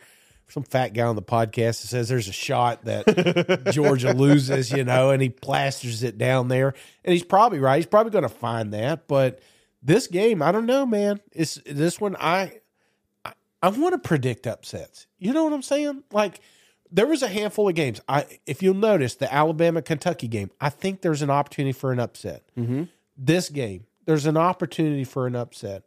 some 0.49 0.63
fat 0.63 0.95
guy 0.95 1.03
on 1.03 1.17
the 1.17 1.23
podcast 1.23 1.83
that 1.83 1.89
says 1.89 2.09
there's 2.09 2.29
a 2.29 2.33
shot 2.33 2.85
that 2.85 3.71
Georgia 3.73 4.13
loses, 4.13 4.71
you 4.71 4.85
know, 4.85 5.11
and 5.11 5.21
he 5.21 5.29
plasters 5.29 6.03
it 6.03 6.19
down 6.19 6.49
there. 6.49 6.75
And 7.05 7.13
he's 7.13 7.25
probably 7.25 7.59
right. 7.59 7.77
He's 7.77 7.87
probably 7.87 8.13
going 8.13 8.23
to 8.23 8.29
find 8.29 8.73
that. 8.73 9.09
But 9.09 9.41
this 9.87 10.07
game, 10.09 10.43
I 10.43 10.53
don't 10.53 10.67
know, 10.67 10.85
man. 10.85 11.21
It's 11.33 11.61
this 11.65 12.01
one. 12.01 12.17
I 12.19 12.61
I, 13.25 13.33
I 13.63 13.69
want 13.69 13.93
to 13.95 13.99
predict 13.99 14.47
upsets. 14.47 15.07
You 15.19 15.33
know 15.33 15.45
what 15.45 15.53
I'm 15.53 15.63
saying? 15.63 16.03
Like 16.13 16.41
there 16.91 17.07
was 17.07 17.23
a 17.23 17.29
handful 17.29 17.69
of 17.69 17.75
games. 17.75 18.01
I 18.09 18.27
if 18.47 18.63
you'll 18.63 18.75
notice 18.75 19.15
the 19.15 19.33
Alabama 19.33 19.83
Kentucky 19.83 20.29
game, 20.29 20.51
I 20.61 20.69
think 20.71 21.01
there's 21.03 21.23
an 21.23 21.31
opportunity 21.31 21.73
for 21.73 21.93
an 21.93 22.01
upset. 22.01 22.43
Mm-hmm. 22.59 22.85
This 23.17 23.49
game, 23.49 23.87
there's 24.05 24.27
an 24.27 24.37
opportunity 24.37 25.05
for 25.05 25.27
an 25.27 25.37
upset. 25.37 25.85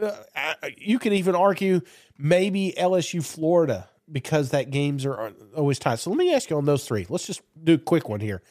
Uh, 0.00 0.12
I- 0.34 0.74
you 0.76 0.98
can 0.98 1.12
even 1.14 1.34
argue 1.34 1.80
maybe 2.18 2.74
LSU 2.76 3.24
Florida 3.24 3.88
because 4.10 4.50
that 4.50 4.70
games 4.70 5.06
are 5.06 5.32
always 5.56 5.78
tied. 5.78 5.98
So 6.00 6.10
let 6.10 6.16
me 6.18 6.34
ask 6.34 6.50
you 6.50 6.56
on 6.56 6.64
those 6.66 6.86
three. 6.86 7.06
Let's 7.08 7.26
just 7.26 7.40
do 7.64 7.74
a 7.74 7.78
quick 7.78 8.08
one 8.08 8.20
here. 8.20 8.42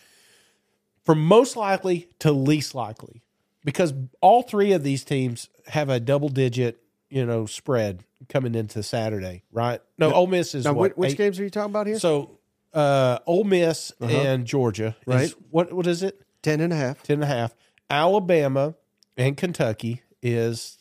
From 1.03 1.23
most 1.23 1.55
likely 1.55 2.09
to 2.19 2.31
least 2.31 2.73
likely, 2.73 3.21
because 3.65 3.93
all 4.21 4.43
three 4.43 4.71
of 4.71 4.83
these 4.83 5.03
teams 5.03 5.49
have 5.67 5.89
a 5.89 5.99
double 5.99 6.29
digit, 6.29 6.81
you 7.09 7.25
know, 7.25 7.45
spread 7.45 8.05
coming 8.29 8.55
into 8.55 8.81
Saturday, 8.81 9.43
right? 9.51 9.81
No, 9.97 10.13
Ole 10.13 10.27
Miss 10.27 10.55
is 10.55 10.63
Now, 10.63 10.71
what, 10.73 10.97
which, 10.97 11.11
eight- 11.11 11.17
games 11.17 11.39
are 11.39 11.43
you 11.43 11.49
talking 11.49 11.71
about 11.71 11.87
here? 11.87 11.99
So, 11.99 12.39
uh, 12.73 13.19
Ole 13.25 13.43
Miss 13.43 13.91
and 13.99 14.45
Georgia, 14.45 14.95
is- 15.01 15.07
Right. 15.07 15.33
what 15.51 15.73
what 15.73 15.87
is 15.87 16.01
it? 16.03 16.21
Ten 16.41 16.61
and 16.61 16.71
a 16.71 16.75
half. 16.77 17.03
10 17.03 17.15
and 17.15 17.23
a 17.23 17.27
half. 17.27 17.53
Alabama 17.89 18.75
and 19.17 19.35
Kentucky 19.35 20.01
is 20.21 20.77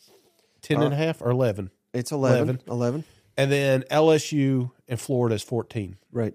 10 0.62 0.82
and 0.82 0.92
a 0.92 0.96
half 0.96 1.22
or 1.22 1.30
11. 1.30 1.70
It's 1.94 2.12
11. 2.12 2.38
11. 2.38 2.60
11. 2.68 3.04
And 3.36 3.50
then 3.50 3.82
LSU 3.90 4.70
and 4.88 5.00
Florida 5.00 5.34
is 5.34 5.42
14. 5.42 5.96
Right. 6.12 6.34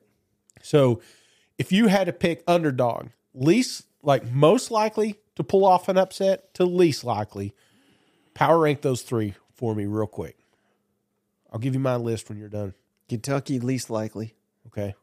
So 0.64 1.02
if 1.58 1.72
you 1.72 1.88
had 1.88 2.06
to 2.06 2.14
pick 2.14 2.44
underdog, 2.48 3.08
least 3.34 3.86
like 4.02 4.30
most 4.32 4.72
likely 4.72 5.16
to 5.36 5.44
pull 5.44 5.66
off 5.66 5.88
an 5.90 5.98
upset 5.98 6.54
to 6.56 6.66
least 6.66 7.04
likely, 7.04 7.54
power 8.34 8.60
rank 8.60 8.82
those 8.82 9.02
three 9.02 9.36
for 9.54 9.76
me 9.76 9.86
real 9.86 10.08
quick. 10.08 10.38
I'll 11.52 11.60
give 11.60 11.74
you 11.74 11.80
my 11.80 11.96
list 11.96 12.30
when 12.30 12.38
you're 12.38 12.50
done. 12.50 12.74
Kentucky 13.08 13.60
least 13.60 13.90
likely. 13.90 14.36
Okay. 14.68 14.96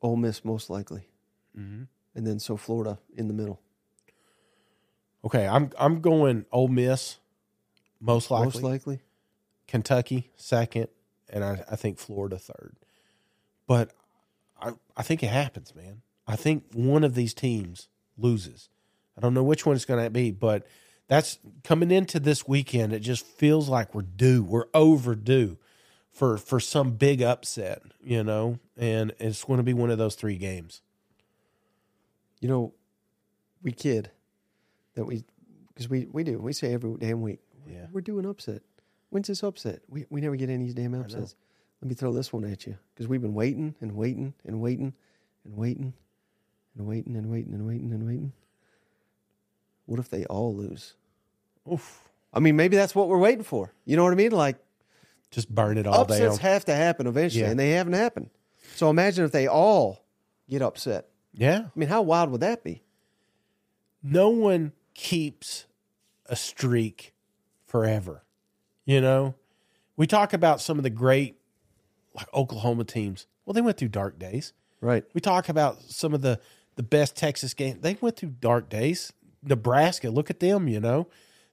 Ole 0.00 0.16
Miss 0.16 0.44
most 0.44 0.70
likely. 0.70 1.08
Mm-hmm. 1.58 1.84
And 2.14 2.26
then 2.26 2.38
so 2.38 2.56
Florida 2.56 2.98
in 3.16 3.28
the 3.28 3.34
middle. 3.34 3.60
Okay. 5.24 5.46
I'm 5.46 5.70
I'm 5.78 6.00
going 6.00 6.46
Ole 6.50 6.68
Miss 6.68 7.18
most 8.00 8.30
likely. 8.30 8.46
Most 8.46 8.62
likely. 8.62 9.00
Kentucky 9.66 10.30
second, 10.36 10.88
and 11.28 11.44
I, 11.44 11.62
I 11.70 11.76
think 11.76 11.98
Florida 11.98 12.38
third. 12.38 12.76
But 13.66 13.90
I, 14.60 14.72
I 14.96 15.02
think 15.02 15.22
it 15.22 15.28
happens, 15.28 15.74
man. 15.74 16.00
I 16.28 16.36
think 16.36 16.64
one 16.74 17.02
of 17.02 17.14
these 17.14 17.32
teams 17.34 17.88
loses. 18.18 18.68
I 19.16 19.20
don't 19.20 19.34
know 19.34 19.42
which 19.42 19.64
one 19.66 19.74
it's 19.74 19.84
going 19.86 20.04
to 20.04 20.10
be, 20.10 20.30
but 20.30 20.66
that's 21.08 21.38
coming 21.64 21.90
into 21.90 22.20
this 22.20 22.46
weekend. 22.46 22.92
It 22.92 23.00
just 23.00 23.26
feels 23.26 23.68
like 23.68 23.94
we're 23.94 24.02
due. 24.02 24.42
We're 24.42 24.66
overdue 24.74 25.56
for 26.12 26.36
for 26.36 26.60
some 26.60 26.92
big 26.92 27.22
upset, 27.22 27.82
you 28.02 28.22
know, 28.22 28.58
and 28.76 29.12
it's 29.18 29.42
going 29.42 29.56
to 29.56 29.62
be 29.64 29.72
one 29.72 29.90
of 29.90 29.96
those 29.98 30.14
three 30.16 30.36
games. 30.36 30.82
You 32.40 32.48
know, 32.48 32.74
we 33.62 33.72
kid 33.72 34.10
that 34.94 35.04
we, 35.06 35.24
because 35.68 35.88
we, 35.88 36.06
we 36.12 36.24
do. 36.24 36.38
We 36.38 36.52
say 36.52 36.72
every 36.74 36.94
damn 36.98 37.22
week, 37.22 37.40
Yeah. 37.68 37.86
we're 37.90 38.00
doing 38.02 38.26
upset. 38.26 38.62
When's 39.10 39.28
this 39.28 39.42
upset? 39.42 39.80
We, 39.88 40.04
we 40.10 40.20
never 40.20 40.36
get 40.36 40.50
any 40.50 40.62
of 40.62 40.66
these 40.66 40.74
damn 40.74 40.94
upsets. 40.94 41.34
Let 41.80 41.88
me 41.88 41.94
throw 41.94 42.12
this 42.12 42.32
one 42.32 42.44
at 42.44 42.66
you 42.66 42.76
because 42.94 43.08
we've 43.08 43.22
been 43.22 43.34
waiting 43.34 43.74
and 43.80 43.92
waiting 43.96 44.34
and 44.44 44.60
waiting 44.60 44.92
and 45.44 45.56
waiting 45.56 45.94
and 46.78 46.86
waiting 46.86 47.16
and 47.16 47.30
waiting 47.30 47.52
and 47.54 47.66
waiting 47.66 47.92
and 47.92 48.06
waiting. 48.06 48.32
What 49.86 49.98
if 50.00 50.08
they 50.08 50.24
all 50.26 50.54
lose? 50.54 50.94
Oof. 51.70 52.08
I 52.32 52.40
mean, 52.40 52.56
maybe 52.56 52.76
that's 52.76 52.94
what 52.94 53.08
we're 53.08 53.18
waiting 53.18 53.44
for. 53.44 53.72
You 53.84 53.96
know 53.96 54.04
what 54.04 54.12
I 54.12 54.16
mean? 54.16 54.32
Like 54.32 54.56
Just 55.30 55.52
burn 55.54 55.78
it 55.78 55.86
all 55.86 56.02
upsets 56.02 56.36
down. 56.38 56.52
have 56.52 56.64
to 56.66 56.74
happen 56.74 57.06
eventually, 57.06 57.42
Yeah. 57.44 57.50
and 57.50 57.58
they 57.58 57.70
haven't 57.70 57.94
happened. 57.94 58.30
So 58.76 58.90
imagine 58.90 59.24
if 59.24 59.32
they 59.32 59.46
all 59.46 60.04
get 60.48 60.62
upset. 60.62 61.08
yeah. 61.32 61.60
I 61.66 61.78
mean, 61.78 61.88
how 61.88 62.02
wild 62.02 62.30
would 62.30 62.40
that 62.40 62.62
be? 62.64 62.82
no 64.02 64.28
one 64.28 64.72
keeps 64.94 65.66
a 66.26 66.36
streak 66.36 67.12
forever. 67.66 68.22
You 68.84 69.00
know, 69.00 69.34
we 69.96 70.06
talk 70.06 70.32
about 70.32 70.60
some 70.60 70.78
of 70.78 70.84
the 70.84 70.90
great, 70.90 71.36
like 72.14 72.32
Oklahoma 72.32 72.84
teams. 72.84 73.26
Well, 73.44 73.54
they 73.54 73.60
went 73.60 73.76
through 73.76 73.88
dark 73.88 74.18
days. 74.18 74.52
Right. 74.80 75.04
We 75.14 75.20
talk 75.20 75.48
about 75.48 75.82
some 75.82 76.14
of 76.14 76.22
the 76.22 76.38
the 76.78 76.82
best 76.84 77.16
Texas 77.16 77.54
game. 77.54 77.80
They 77.80 77.98
went 78.00 78.16
through 78.16 78.36
dark 78.40 78.70
days. 78.70 79.12
Nebraska, 79.42 80.10
look 80.10 80.30
at 80.30 80.38
them. 80.38 80.68
You 80.68 80.78
know, 80.78 81.08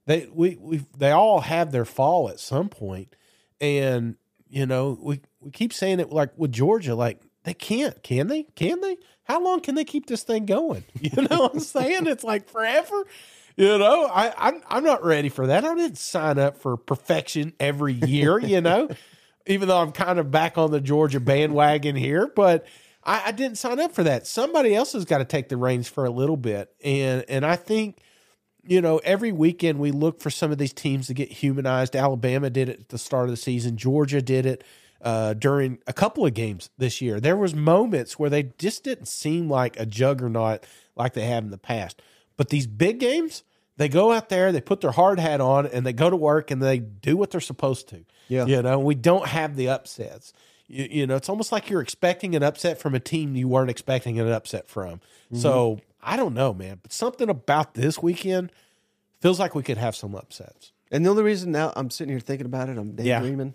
they 0.05 0.30
we 0.32 0.55
we 0.61 0.86
they 0.95 1.11
all 1.11 1.41
have 1.41 1.71
their 1.71 1.84
fall 1.84 2.30
at 2.30 2.39
some 2.39 2.69
point, 2.69 3.15
and 3.59 4.15
you 4.47 4.67
know 4.67 4.97
we 5.01 5.21
we 5.41 5.49
keep 5.49 5.73
saying 5.73 5.99
it 5.99 6.11
like 6.11 6.30
with 6.38 6.51
Georgia, 6.51 6.93
like 6.93 7.23
they 7.43 7.55
can't, 7.55 8.01
can 8.03 8.28
they? 8.28 8.43
Can 8.43 8.82
they? 8.82 8.97
How 9.23 9.43
long 9.43 9.61
can 9.61 9.73
they 9.73 9.84
keep 9.84 10.05
this 10.05 10.21
thing 10.23 10.45
going? 10.45 10.84
You 11.01 11.23
know 11.23 11.39
what 11.39 11.55
I'm 11.55 11.59
saying? 11.59 12.05
It's 12.05 12.23
like 12.23 12.47
forever. 12.47 13.05
You 13.57 13.80
know, 13.80 14.05
I 14.05 14.32
I'm 14.38 14.61
I'm 14.69 14.84
not 14.84 15.03
ready 15.03 15.30
for 15.30 15.47
that. 15.47 15.65
I 15.65 15.73
didn't 15.73 15.97
sign 15.97 16.38
up 16.38 16.59
for 16.59 16.78
perfection 16.78 17.53
every 17.59 17.93
year. 17.93 18.38
You 18.38 18.61
know, 18.61 18.89
even 19.47 19.69
though 19.69 19.82
I'm 19.82 19.91
kind 19.91 20.19
of 20.19 20.30
back 20.30 20.59
on 20.59 20.69
the 20.69 20.82
Georgia 20.82 21.19
bandwagon 21.19 21.95
here, 21.95 22.28
but 22.28 22.67
I, 23.06 23.24
I 23.28 23.32
didn't 23.32 23.58
sign 23.58 23.80
up 23.80 23.93
for 23.93 24.03
that. 24.03 24.26
Somebody 24.28 24.76
else 24.76 24.93
has 24.93 25.06
got 25.06 25.20
to 25.20 25.26
take 25.26 25.49
the 25.49 25.58
reins 25.58 25.88
for 25.88 26.06
a 26.06 26.10
little 26.10 26.38
bit, 26.38 26.74
and 26.84 27.24
and 27.30 27.45
I 27.45 27.56
think 27.56 27.99
you 28.64 28.82
know 28.82 28.99
every 29.03 29.32
weekend 29.32 29.80
we 29.80 29.91
look 29.91 30.22
for 30.22 30.30
some 30.30 30.51
of 30.51 30.58
these 30.58 30.74
teams 30.74 31.08
to 31.08 31.14
get 31.14 31.32
humanized. 31.32 31.95
Alabama 31.95 32.49
did 32.49 32.70
it 32.70 32.80
at 32.82 32.89
the 32.89 32.97
start 32.97 33.26
of 33.26 33.32
the 33.32 33.38
season. 33.38 33.78
Georgia 33.78 34.22
did 34.22 34.45
it 34.45 34.64
uh, 35.01 35.34
during 35.36 35.78
a 35.88 35.93
couple 35.93 36.26
of 36.26 36.34
games 36.34 36.70
this 36.78 36.99
year. 37.01 37.20
There 37.20 37.38
was 37.38 37.53
moments 37.53 38.18
where 38.18 38.30
they 38.30 38.43
just 38.58 38.84
didn't 38.84 39.08
seem 39.08 39.49
like 39.49 39.80
a 39.80 39.86
juggernaut 39.86 40.66
like 40.95 41.14
they 41.14 41.26
have 41.26 41.43
in 41.43 41.51
the 41.51 41.58
past. 41.58 42.01
But 42.38 42.49
these 42.49 42.68
big 42.68 42.99
games, 42.99 43.43
they 43.78 43.88
go 43.88 44.12
out 44.12 44.30
there, 44.30 44.51
they 44.51 44.62
put 44.62 44.82
their 44.82 44.91
hard 44.91 45.20
hat 45.20 45.41
on, 45.41 45.68
and 45.68 45.86
they 45.86 45.93
go 45.93 46.10
to 46.10 46.16
work 46.16 46.51
and 46.51 46.62
they 46.62 46.80
do 46.80 47.16
what 47.16 47.32
they're 47.32 47.39
supposed 47.39 47.88
to. 47.89 48.03
Yeah. 48.28 48.45
You 48.45 48.62
know, 48.62 48.80
we 48.80 48.95
don't 48.95 49.28
have 49.28 49.56
the 49.56 49.70
upsets. 49.70 50.34
You, 50.68 50.88
you 50.89 51.07
know, 51.07 51.16
it's 51.16 51.30
almost 51.30 51.51
like 51.51 51.70
you're 51.70 51.82
expecting 51.82 52.36
an 52.36 52.43
upset 52.43 52.80
from 52.80 52.95
a 52.95 52.99
team 52.99 53.36
you 53.36 53.47
weren't 53.47 53.70
expecting 53.70 54.20
an 54.20 54.32
upset 54.32 54.68
from. 54.68 54.99
So 55.34 55.76
mm-hmm. 55.76 55.86
I 56.01 56.18
don't 56.18 56.34
know, 56.34 56.53
man. 56.53 56.80
But 56.82 56.91
something 56.91 57.30
about 57.30 57.74
this 57.76 58.01
weekend 58.01 58.51
feels 59.22 59.39
like 59.39 59.55
we 59.55 59.63
could 59.63 59.78
have 59.78 59.95
some 59.95 60.16
upsets. 60.16 60.72
And 60.91 61.05
the 61.05 61.09
only 61.09 61.24
reason 61.24 61.51
now 61.51 61.74
I'm 61.76 61.89
sitting 61.89 62.11
here 62.11 62.20
thinking 62.20 62.45
about 62.45 62.70
it, 62.70 62.78
I'm 62.78 62.95
Yeah. 62.99 63.20
daydreaming 63.20 63.53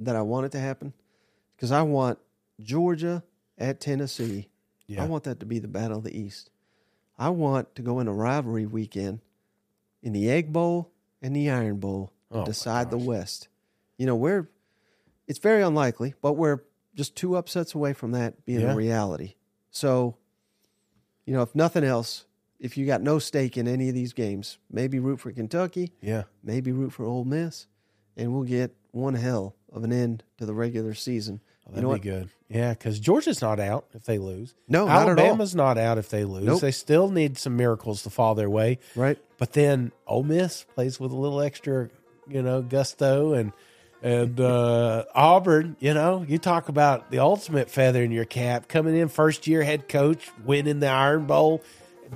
that 0.00 0.16
I 0.16 0.22
want 0.22 0.46
it 0.46 0.52
to 0.52 0.60
happen 0.60 0.92
because 1.56 1.72
I 1.72 1.82
want 1.82 2.18
Georgia 2.60 3.22
at 3.58 3.80
Tennessee. 3.80 4.48
Yeah. 4.86 5.02
I 5.04 5.06
want 5.06 5.24
that 5.24 5.40
to 5.40 5.46
be 5.46 5.58
the 5.58 5.68
battle 5.68 5.98
of 5.98 6.04
the 6.04 6.16
East. 6.18 6.50
I 7.18 7.28
want 7.28 7.74
to 7.76 7.82
go 7.82 8.00
in 8.00 8.08
a 8.08 8.12
rivalry 8.12 8.66
weekend 8.66 9.20
in 10.02 10.12
the 10.12 10.30
Egg 10.30 10.52
Bowl 10.52 10.90
and 11.22 11.36
the 11.36 11.50
Iron 11.50 11.76
Bowl 11.76 12.12
Oh, 12.32 12.44
decide 12.44 12.90
the. 12.90 12.96
West. 12.96 13.48
You 13.98 14.06
know, 14.06 14.14
we're 14.16 14.48
it's 15.30 15.38
very 15.38 15.62
unlikely, 15.62 16.12
but 16.20 16.32
we're 16.32 16.58
just 16.96 17.14
two 17.14 17.36
upsets 17.36 17.72
away 17.74 17.92
from 17.92 18.10
that 18.10 18.44
being 18.44 18.62
Yeah. 18.62 18.72
a 18.72 18.76
reality. 18.76 19.34
So, 19.70 20.16
you 21.24 21.32
know, 21.32 21.42
if 21.42 21.54
nothing 21.54 21.84
else, 21.84 22.24
if 22.58 22.76
you 22.76 22.84
got 22.84 23.00
no 23.00 23.20
stake 23.20 23.56
in 23.56 23.68
any 23.68 23.88
of 23.88 23.94
these 23.94 24.12
games, 24.12 24.58
maybe 24.70 24.98
root 24.98 25.20
for 25.20 25.30
Kentucky, 25.30 25.92
Yeah. 26.02 26.24
maybe 26.42 26.72
root 26.72 26.92
for 26.92 27.04
Ole 27.04 27.24
Miss, 27.24 27.68
and 28.16 28.34
we'll 28.34 28.42
get 28.42 28.74
one 28.90 29.14
hell 29.14 29.54
of 29.72 29.84
an 29.84 29.92
end 29.92 30.24
to 30.38 30.46
the 30.46 30.52
regular 30.52 30.94
season. 30.94 31.40
Oh, 31.64 31.70
that'd 31.70 31.76
you 31.76 31.82
know 31.82 31.88
be 31.88 31.92
what? 31.92 32.02
good. 32.02 32.30
Yeah, 32.48 32.70
because 32.72 32.98
Georgia's 32.98 33.40
not 33.40 33.60
out 33.60 33.86
if 33.94 34.02
they 34.02 34.18
lose. 34.18 34.56
No, 34.66 34.86
not 34.86 35.08
at 35.08 35.16
all. 35.16 35.24
Alabama's 35.24 35.54
not 35.54 35.78
out 35.78 35.96
if 35.96 36.08
they 36.08 36.24
lose. 36.24 36.42
Nope. 36.44 36.60
They 36.60 36.72
still 36.72 37.08
need 37.08 37.38
some 37.38 37.56
miracles 37.56 38.02
to 38.02 38.10
fall 38.10 38.34
their 38.34 38.50
way. 38.50 38.80
Right? 38.96 39.16
But 39.38 39.52
then 39.52 39.92
Ole 40.08 40.24
Miss 40.24 40.64
plays 40.74 40.98
with 40.98 41.12
a 41.12 41.16
little 41.16 41.40
extra, 41.40 41.88
you 42.26 42.42
know, 42.42 42.62
gusto 42.62 43.32
and 43.34 43.52
and 44.02 44.38
uh, 44.40 45.04
Auburn. 45.14 45.76
You 45.80 45.94
know, 45.94 46.24
you 46.26 46.38
talk 46.38 46.68
about 46.68 47.10
the 47.10 47.18
ultimate 47.18 47.70
feather 47.70 48.02
in 48.02 48.10
your 48.10 48.24
cap 48.24 48.68
coming 48.68 48.96
in 48.96 49.08
first 49.08 49.46
year 49.46 49.62
head 49.62 49.88
coach, 49.88 50.30
winning 50.44 50.80
the 50.80 50.88
Iron 50.88 51.26
Bowl. 51.26 51.62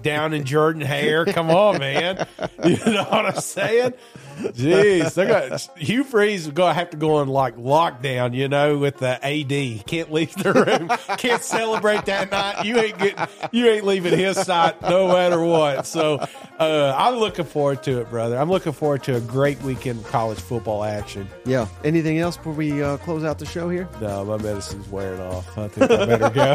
down 0.03 0.33
in 0.35 0.45
Jordan 0.45 0.83
Hare. 0.83 1.25
Come 1.25 1.51
on, 1.51 1.79
man. 1.79 2.27
You 2.65 2.77
know 2.87 3.05
what 3.05 3.27
I'm 3.27 3.41
saying? 3.41 3.93
Jeez, 4.35 5.15
they 5.15 5.27
got 5.27 5.61
Hugh 5.77 6.05
Freeze 6.05 6.47
is 6.47 6.53
gonna 6.53 6.75
have 6.75 6.91
to 6.91 6.97
go 6.97 7.17
on 7.17 7.29
like 7.29 7.57
lockdown, 7.57 8.35
you 8.35 8.49
know, 8.49 8.79
with 8.79 8.99
the 8.99 9.25
AD. 9.25 9.87
Can't 9.87 10.13
leave 10.13 10.35
the 10.35 10.53
room. 10.53 10.89
Can't 11.19 11.43
celebrate 11.43 12.07
that 12.07 12.31
night. 12.31 12.65
You 12.65 12.79
ain't 12.79 12.99
getting. 12.99 13.27
You 13.53 13.69
ain't 13.69 13.85
leaving 13.85 14.19
his 14.19 14.39
side 14.39 14.81
no 14.83 15.09
matter 15.09 15.43
what. 15.43 15.87
So 15.87 16.19
uh, 16.59 16.95
I'm 16.97 17.17
looking 17.17 17.45
forward 17.45 17.83
to 17.85 18.01
it, 18.01 18.11
brother. 18.11 18.39
I'm 18.39 18.51
looking 18.51 18.73
forward 18.73 19.03
to 19.05 19.17
a 19.17 19.21
great 19.21 19.61
weekend 19.63 20.01
of 20.01 20.07
college 20.07 20.39
football 20.39 20.85
action. 20.85 21.29
Yeah. 21.45 21.67
Anything 21.85 22.19
else 22.19 22.37
before 22.37 22.53
we 22.53 22.83
uh, 22.83 22.97
close 22.99 23.25
out 23.25 23.39
the 23.39 23.47
show 23.47 23.69
here? 23.69 23.89
No, 24.01 24.25
my 24.25 24.37
medicine's 24.37 24.89
wearing 24.89 25.21
off. 25.21 25.59
I 25.59 25.69
think 25.69 25.91
I 25.91 26.07
better 26.07 26.31
go. 26.31 26.55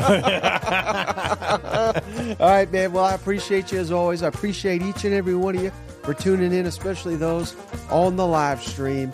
All 2.39 2.49
right, 2.49 2.71
man. 2.71 2.91
Well, 2.91 3.05
I 3.05 3.13
appreciate 3.13 3.71
you 3.71 3.79
as 3.79 3.91
always. 3.91 4.23
I 4.23 4.27
appreciate 4.27 4.81
each 4.81 5.05
and 5.05 5.13
every 5.13 5.35
one 5.35 5.55
of 5.55 5.63
you 5.63 5.71
for 6.03 6.13
tuning 6.13 6.53
in, 6.53 6.65
especially 6.65 7.15
those 7.15 7.55
on 7.89 8.15
the 8.15 8.25
live 8.25 8.61
stream. 8.61 9.11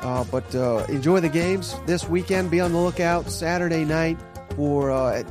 Uh, 0.00 0.24
but 0.24 0.54
uh, 0.54 0.84
enjoy 0.88 1.20
the 1.20 1.28
games 1.28 1.74
this 1.86 2.08
weekend. 2.08 2.50
Be 2.50 2.60
on 2.60 2.72
the 2.72 2.78
lookout 2.78 3.30
Saturday 3.30 3.84
night 3.84 4.18
for 4.54 4.90
uh, 4.90 5.22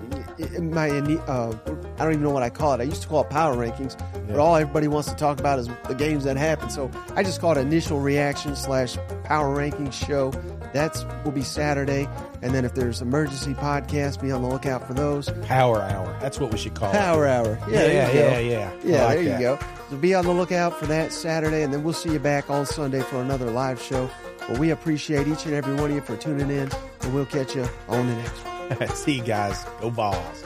my. 0.59 0.89
Uh, 0.89 1.55
I 1.97 2.03
don't 2.03 2.11
even 2.11 2.23
know 2.23 2.31
what 2.31 2.43
I 2.43 2.49
call 2.49 2.73
it. 2.73 2.81
I 2.81 2.83
used 2.83 3.01
to 3.03 3.07
call 3.07 3.21
it 3.23 3.29
power 3.29 3.55
rankings, 3.55 3.97
but 4.27 4.37
all 4.37 4.55
everybody 4.55 4.87
wants 4.87 5.09
to 5.09 5.15
talk 5.15 5.39
about 5.39 5.59
is 5.59 5.69
the 5.87 5.95
games 5.95 6.25
that 6.25 6.35
happen. 6.35 6.69
So 6.69 6.91
I 7.15 7.23
just 7.23 7.39
call 7.39 7.53
it 7.53 7.57
initial 7.57 7.99
reaction 7.99 8.55
slash 8.55 8.97
power 9.23 9.55
rankings 9.55 9.93
show. 9.93 10.31
That's 10.73 11.05
will 11.23 11.31
be 11.31 11.41
Saturday, 11.41 12.09
and 12.41 12.53
then 12.53 12.65
if 12.65 12.73
there's 12.73 13.01
emergency 13.01 13.53
podcasts, 13.53 14.21
be 14.21 14.29
on 14.31 14.41
the 14.41 14.49
lookout 14.49 14.85
for 14.85 14.93
those. 14.93 15.29
Power 15.43 15.81
hour. 15.81 16.17
That's 16.19 16.37
what 16.37 16.51
we 16.51 16.57
should 16.57 16.73
call 16.73 16.89
it. 16.89 16.97
Power 16.97 17.25
hour. 17.27 17.57
Yeah, 17.69 17.85
Yeah, 17.85 18.11
you 18.11 18.19
yeah, 18.19 18.39
yeah. 18.39 18.71
Yeah, 18.83 19.05
like 19.05 19.19
there 19.19 19.23
you 19.23 19.39
go. 19.39 19.59
So 19.89 19.97
be 19.97 20.15
on 20.15 20.25
the 20.25 20.31
lookout 20.33 20.79
for 20.79 20.87
that 20.87 21.13
Saturday, 21.13 21.61
and 21.63 21.71
then 21.71 21.83
we'll 21.83 21.93
see 21.93 22.11
you 22.11 22.19
back 22.19 22.49
on 22.49 22.65
Sunday 22.65 23.01
for 23.01 23.21
another 23.21 23.51
live 23.51 23.79
show. 23.79 24.09
But 24.47 24.57
we 24.57 24.71
appreciate 24.71 25.27
each 25.27 25.45
and 25.45 25.53
every 25.53 25.75
one 25.75 25.91
of 25.91 25.95
you 25.95 26.01
for 26.01 26.17
tuning 26.17 26.49
in, 26.49 26.69
and 27.01 27.13
we'll 27.13 27.25
catch 27.27 27.55
you 27.55 27.67
on 27.87 28.07
the 28.07 28.15
next 28.15 28.79
one. 28.79 28.87
See 28.95 29.17
you 29.17 29.23
guys. 29.23 29.63
Go 29.81 29.89
Vols. 29.89 30.43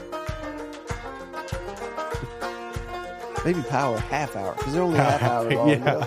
Maybe 3.46 3.62
power 3.64 3.98
half 3.98 4.36
hour 4.36 4.54
because 4.56 4.74
they're 4.74 4.84
only 4.84 4.98
half 4.98 5.22
hour 5.24 5.50
long. 5.56 5.70
you 5.70 5.78
know? 5.78 6.06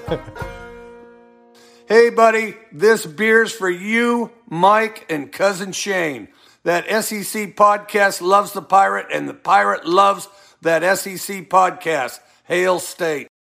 Hey, 1.88 2.10
buddy, 2.10 2.54
this 2.70 3.06
beer's 3.06 3.52
for 3.52 3.70
you, 3.70 4.30
Mike, 4.48 5.06
and 5.08 5.32
cousin 5.32 5.72
Shane. 5.72 6.28
That 6.64 6.84
SEC 7.02 7.56
podcast 7.56 8.20
loves 8.20 8.52
the 8.52 8.62
pirate, 8.62 9.06
and 9.12 9.26
the 9.28 9.34
pirate 9.34 9.86
loves 9.86 10.28
that 10.60 10.98
SEC 10.98 11.48
podcast. 11.48 12.20
Hail 12.52 12.78
State. 12.80 13.31